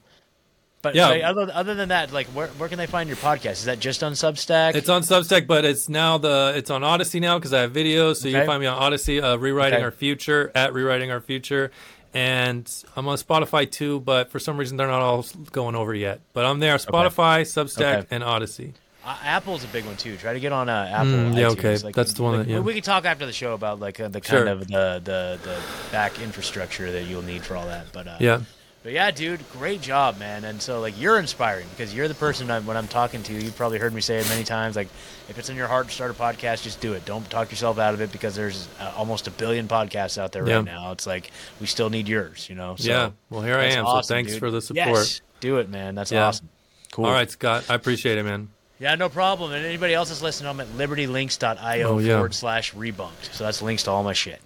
But 0.81 0.95
Yeah. 0.95 1.09
like, 1.09 1.23
other, 1.23 1.51
other 1.53 1.75
than 1.75 1.89
that, 1.89 2.11
like 2.11 2.27
where, 2.27 2.47
where 2.47 2.67
can 2.69 2.77
they 2.79 2.87
find 2.87 3.07
your 3.07 3.17
podcast? 3.17 3.51
Is 3.51 3.65
that 3.65 3.79
just 3.79 4.03
on 4.03 4.13
Substack? 4.13 4.75
It's 4.75 4.89
on 4.89 5.01
Substack, 5.03 5.45
but 5.47 5.63
it's 5.65 5.87
now 5.89 6.17
the 6.17 6.53
it's 6.55 6.69
on 6.71 6.83
Odysee 6.83 7.19
now 7.19 7.37
because 7.37 7.53
I 7.53 7.61
have 7.61 7.71
videos. 7.73 8.17
So 8.17 8.27
you 8.27 8.33
can 8.35 8.45
find 8.47 8.59
me 8.61 8.65
on 8.67 8.81
Odysee, 8.81 9.21
uh, 9.21 9.37
rewriting 9.37 9.75
Okay. 9.77 9.83
our 9.83 9.91
future 9.91 10.51
at 10.55 10.73
rewriting 10.73 11.11
our 11.11 11.21
future, 11.21 11.71
and 12.13 12.69
I'm 12.95 13.07
on 13.07 13.17
Spotify 13.17 13.69
too. 13.69 13.99
But 13.99 14.31
for 14.31 14.39
some 14.39 14.57
reason 14.57 14.77
they're 14.77 14.87
not 14.87 15.01
all 15.01 15.25
going 15.51 15.75
over 15.75 15.93
yet. 15.93 16.21
But 16.33 16.45
I'm 16.45 16.59
there: 16.59 16.75
Spotify, 16.77 17.41
Substack, 17.41 17.97
Okay. 17.99 18.07
and 18.11 18.23
Odysee. 18.23 18.73
Uh, 19.03 19.15
Apple's 19.23 19.63
a 19.63 19.67
big 19.67 19.83
one 19.85 19.97
too. 19.97 20.15
Try 20.17 20.33
to 20.33 20.39
get 20.39 20.51
on 20.51 20.69
uh, 20.69 20.87
Apple. 20.91 21.05
Mm, 21.07 21.35
yeah, 21.35 21.47
iTunes. 21.47 21.83
okay. 21.85 21.91
That's 21.91 22.13
the 22.13 22.21
one 22.21 22.37
like, 22.37 22.47
that- 22.47 22.53
yeah. 22.53 22.59
we, 22.59 22.73
can 22.75 22.83
talk 22.83 23.05
after 23.05 23.25
the 23.25 23.33
show 23.33 23.53
about 23.53 23.79
like 23.79 23.99
uh, 23.99 24.09
the 24.09 24.21
Sure. 24.23 24.45
kind 24.45 24.49
of 24.49 24.67
the, 24.67 25.01
the 25.03 25.39
the 25.43 25.59
back 25.91 26.19
infrastructure 26.21 26.91
that 26.91 27.03
you'll 27.05 27.23
need 27.23 27.43
for 27.43 27.55
all 27.55 27.65
that. 27.65 27.87
But 27.93 28.07
uh, 28.07 28.17
Yeah, 28.19 28.41
but 28.83 28.91
yeah, 28.93 29.11
dude, 29.11 29.41
great 29.51 29.81
job, 29.81 30.17
man. 30.17 30.43
And 30.43 30.61
so 30.61 30.79
like 30.79 30.99
you're 30.99 31.19
inspiring 31.19 31.67
because 31.71 31.93
you're 31.93 32.07
the 32.07 32.15
person 32.15 32.49
I, 32.49 32.59
when 32.59 32.77
I'm 32.77 32.87
talking 32.87 33.21
to. 33.23 33.33
you. 33.33 33.39
You've 33.39 33.55
probably 33.55 33.77
heard 33.79 33.93
me 33.93 34.01
say 34.01 34.17
it 34.17 34.27
many 34.29 34.43
times. 34.43 34.75
Like 34.75 34.87
if 35.29 35.37
it's 35.37 35.49
in 35.49 35.55
your 35.55 35.67
heart 35.67 35.87
to 35.89 35.93
start 35.93 36.11
a 36.11 36.13
podcast, 36.13 36.63
just 36.63 36.81
do 36.81 36.93
it. 36.93 37.05
Don't 37.05 37.29
talk 37.29 37.51
yourself 37.51 37.77
out 37.79 37.93
of 37.93 38.01
it 38.01 38.11
because 38.11 38.35
there's 38.35 38.67
uh, 38.79 38.91
almost 38.97 39.27
a 39.27 39.31
billion 39.31 39.67
podcasts 39.67 40.17
out 40.17 40.31
there 40.31 40.47
Yeah. 40.47 40.55
right 40.57 40.65
now. 40.65 40.91
It's 40.91 41.05
like 41.07 41.31
we 41.59 41.67
still 41.67 41.89
need 41.89 42.07
yours, 42.07 42.49
you 42.49 42.55
know. 42.55 42.75
So, 42.77 42.89
yeah. 42.89 43.11
Well, 43.29 43.41
here 43.41 43.55
I 43.57 43.65
am. 43.65 43.85
awesome, 43.85 44.03
so 44.03 44.13
thanks 44.15 44.31
dude. 44.31 44.39
for 44.39 44.51
the 44.51 44.61
support. 44.61 44.87
Yes, 44.87 45.21
do 45.39 45.57
it, 45.57 45.69
man. 45.69 45.95
That's 45.95 46.11
Yeah. 46.11 46.25
awesome. 46.27 46.49
Cool. 46.91 47.05
All 47.05 47.11
right, 47.11 47.29
Scott. 47.31 47.65
I 47.69 47.75
appreciate 47.75 48.17
it, 48.17 48.23
man. 48.23 48.49
Yeah, 48.79 48.95
no 48.95 49.09
problem. 49.09 49.51
And 49.53 49.63
anybody 49.63 49.93
else 49.93 50.09
that's 50.09 50.23
listening, 50.23 50.49
I'm 50.49 50.59
at 50.59 50.67
libertylinks.io 50.69 51.87
Oh, 51.87 51.99
yeah. 51.99 52.13
forward 52.15 52.33
slash 52.33 52.73
rebunked. 52.73 53.31
So 53.31 53.43
that's 53.43 53.61
links 53.61 53.83
to 53.83 53.91
all 53.91 54.03
my 54.03 54.13
shit. 54.13 54.41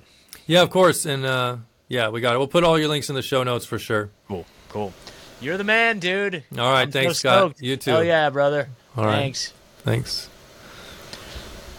Yeah, 0.46 0.62
of 0.62 0.70
course. 0.70 1.06
And 1.06 1.26
uh, 1.26 1.58
yeah, 1.88 2.10
we 2.10 2.22
got 2.22 2.36
it. 2.36 2.38
We'll 2.38 2.48
put 2.48 2.64
all 2.64 2.78
your 2.80 2.88
links 2.88 3.10
in 3.10 3.16
the 3.16 3.22
show 3.22 3.44
notes 3.44 3.66
for 3.66 3.80
sure. 3.80 4.10
Cool. 4.28 4.46
Cool. 4.70 4.94
You're 5.42 5.58
the 5.58 5.64
man, 5.64 6.00
dude. 6.00 6.44
All 6.58 6.72
right, 6.72 6.84
I'm 6.84 6.92
so 6.92 7.00
thanks, 7.00 7.20
Scott. 7.20 7.38
stoked. 7.38 7.62
You 7.62 7.78
too. 7.78 7.92
Oh, 7.92 8.02
yeah, 8.02 8.30
brother. 8.30 8.70
All 8.96 9.06
right. 9.06 9.18
Thanks. 9.18 9.54
Thanks. 9.84 10.30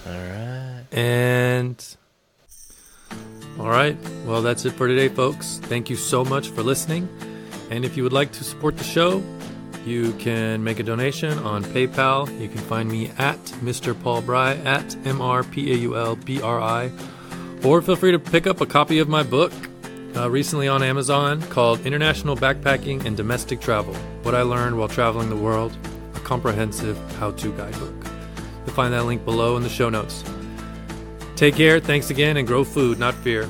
All 0.07 0.13
right. 0.13 0.85
And 0.93 1.97
all 3.59 3.71
right, 3.71 3.97
well, 4.27 4.43
that's 4.43 4.67
it 4.67 4.73
for 4.73 4.87
today, 4.87 5.09
folks. 5.09 5.59
Thank 5.63 5.89
you 5.89 5.97
so 5.97 6.25
much 6.25 6.51
for 6.51 6.63
listening. 6.63 7.09
And 7.71 7.85
if 7.85 7.97
you 7.97 8.03
would 8.03 8.13
like 8.13 8.31
to 8.33 8.45
support 8.45 8.77
the 8.77 8.85
show, 8.85 9.23
you 9.87 10.13
can 10.15 10.63
make 10.63 10.79
a 10.79 10.83
donation 10.83 11.39
on 11.39 11.65
PayPal. 11.65 12.29
You 12.39 12.49
can 12.49 12.59
find 12.59 12.89
me 12.91 13.11
at 13.17 13.43
Mr. 13.63 14.01
Paul 14.01 14.21
Bri 14.21 14.37
at 14.37 14.95
M 15.07 15.23
R 15.23 15.43
P 15.43 15.73
A 15.73 15.77
U 15.77 15.97
L 15.97 16.17
B 16.17 16.41
R 16.41 16.61
I, 16.61 16.91
or 17.65 17.81
feel 17.81 17.97
free 17.97 18.13
to 18.13 18.19
pick 18.19 18.47
up 18.47 18.61
a 18.61 18.67
copy 18.67 18.99
of 18.99 19.09
my 19.09 19.23
book 19.23 19.53
uh, 20.17 20.31
recently 20.31 20.67
on 20.67 20.83
Amazon 20.83 21.43
called 21.51 21.85
International 21.85 22.37
Backpacking 22.37 23.05
and 23.05 23.17
Domestic 23.17 23.61
Travel 23.61 23.95
What 24.23 24.35
I 24.35 24.43
Learned 24.43 24.79
While 24.79 24.89
Traveling 24.89 25.29
the 25.29 25.37
World, 25.37 25.77
a 26.15 26.21
comprehensive 26.21 26.97
how 27.17 27.33
to 27.33 27.53
guidebook. 27.53 27.95
You'll 28.65 28.75
find 28.75 28.93
that 28.95 29.05
link 29.05 29.25
below 29.25 29.57
in 29.57 29.63
the 29.63 29.69
show 29.69 29.89
notes. 29.89 30.25
Take 31.37 31.55
care, 31.55 31.81
thanks 31.81 32.11
again, 32.11 32.39
and 32.39 32.47
grow 32.47 32.65
food, 32.65 32.99
not 32.99 33.15
fear. 33.15 33.49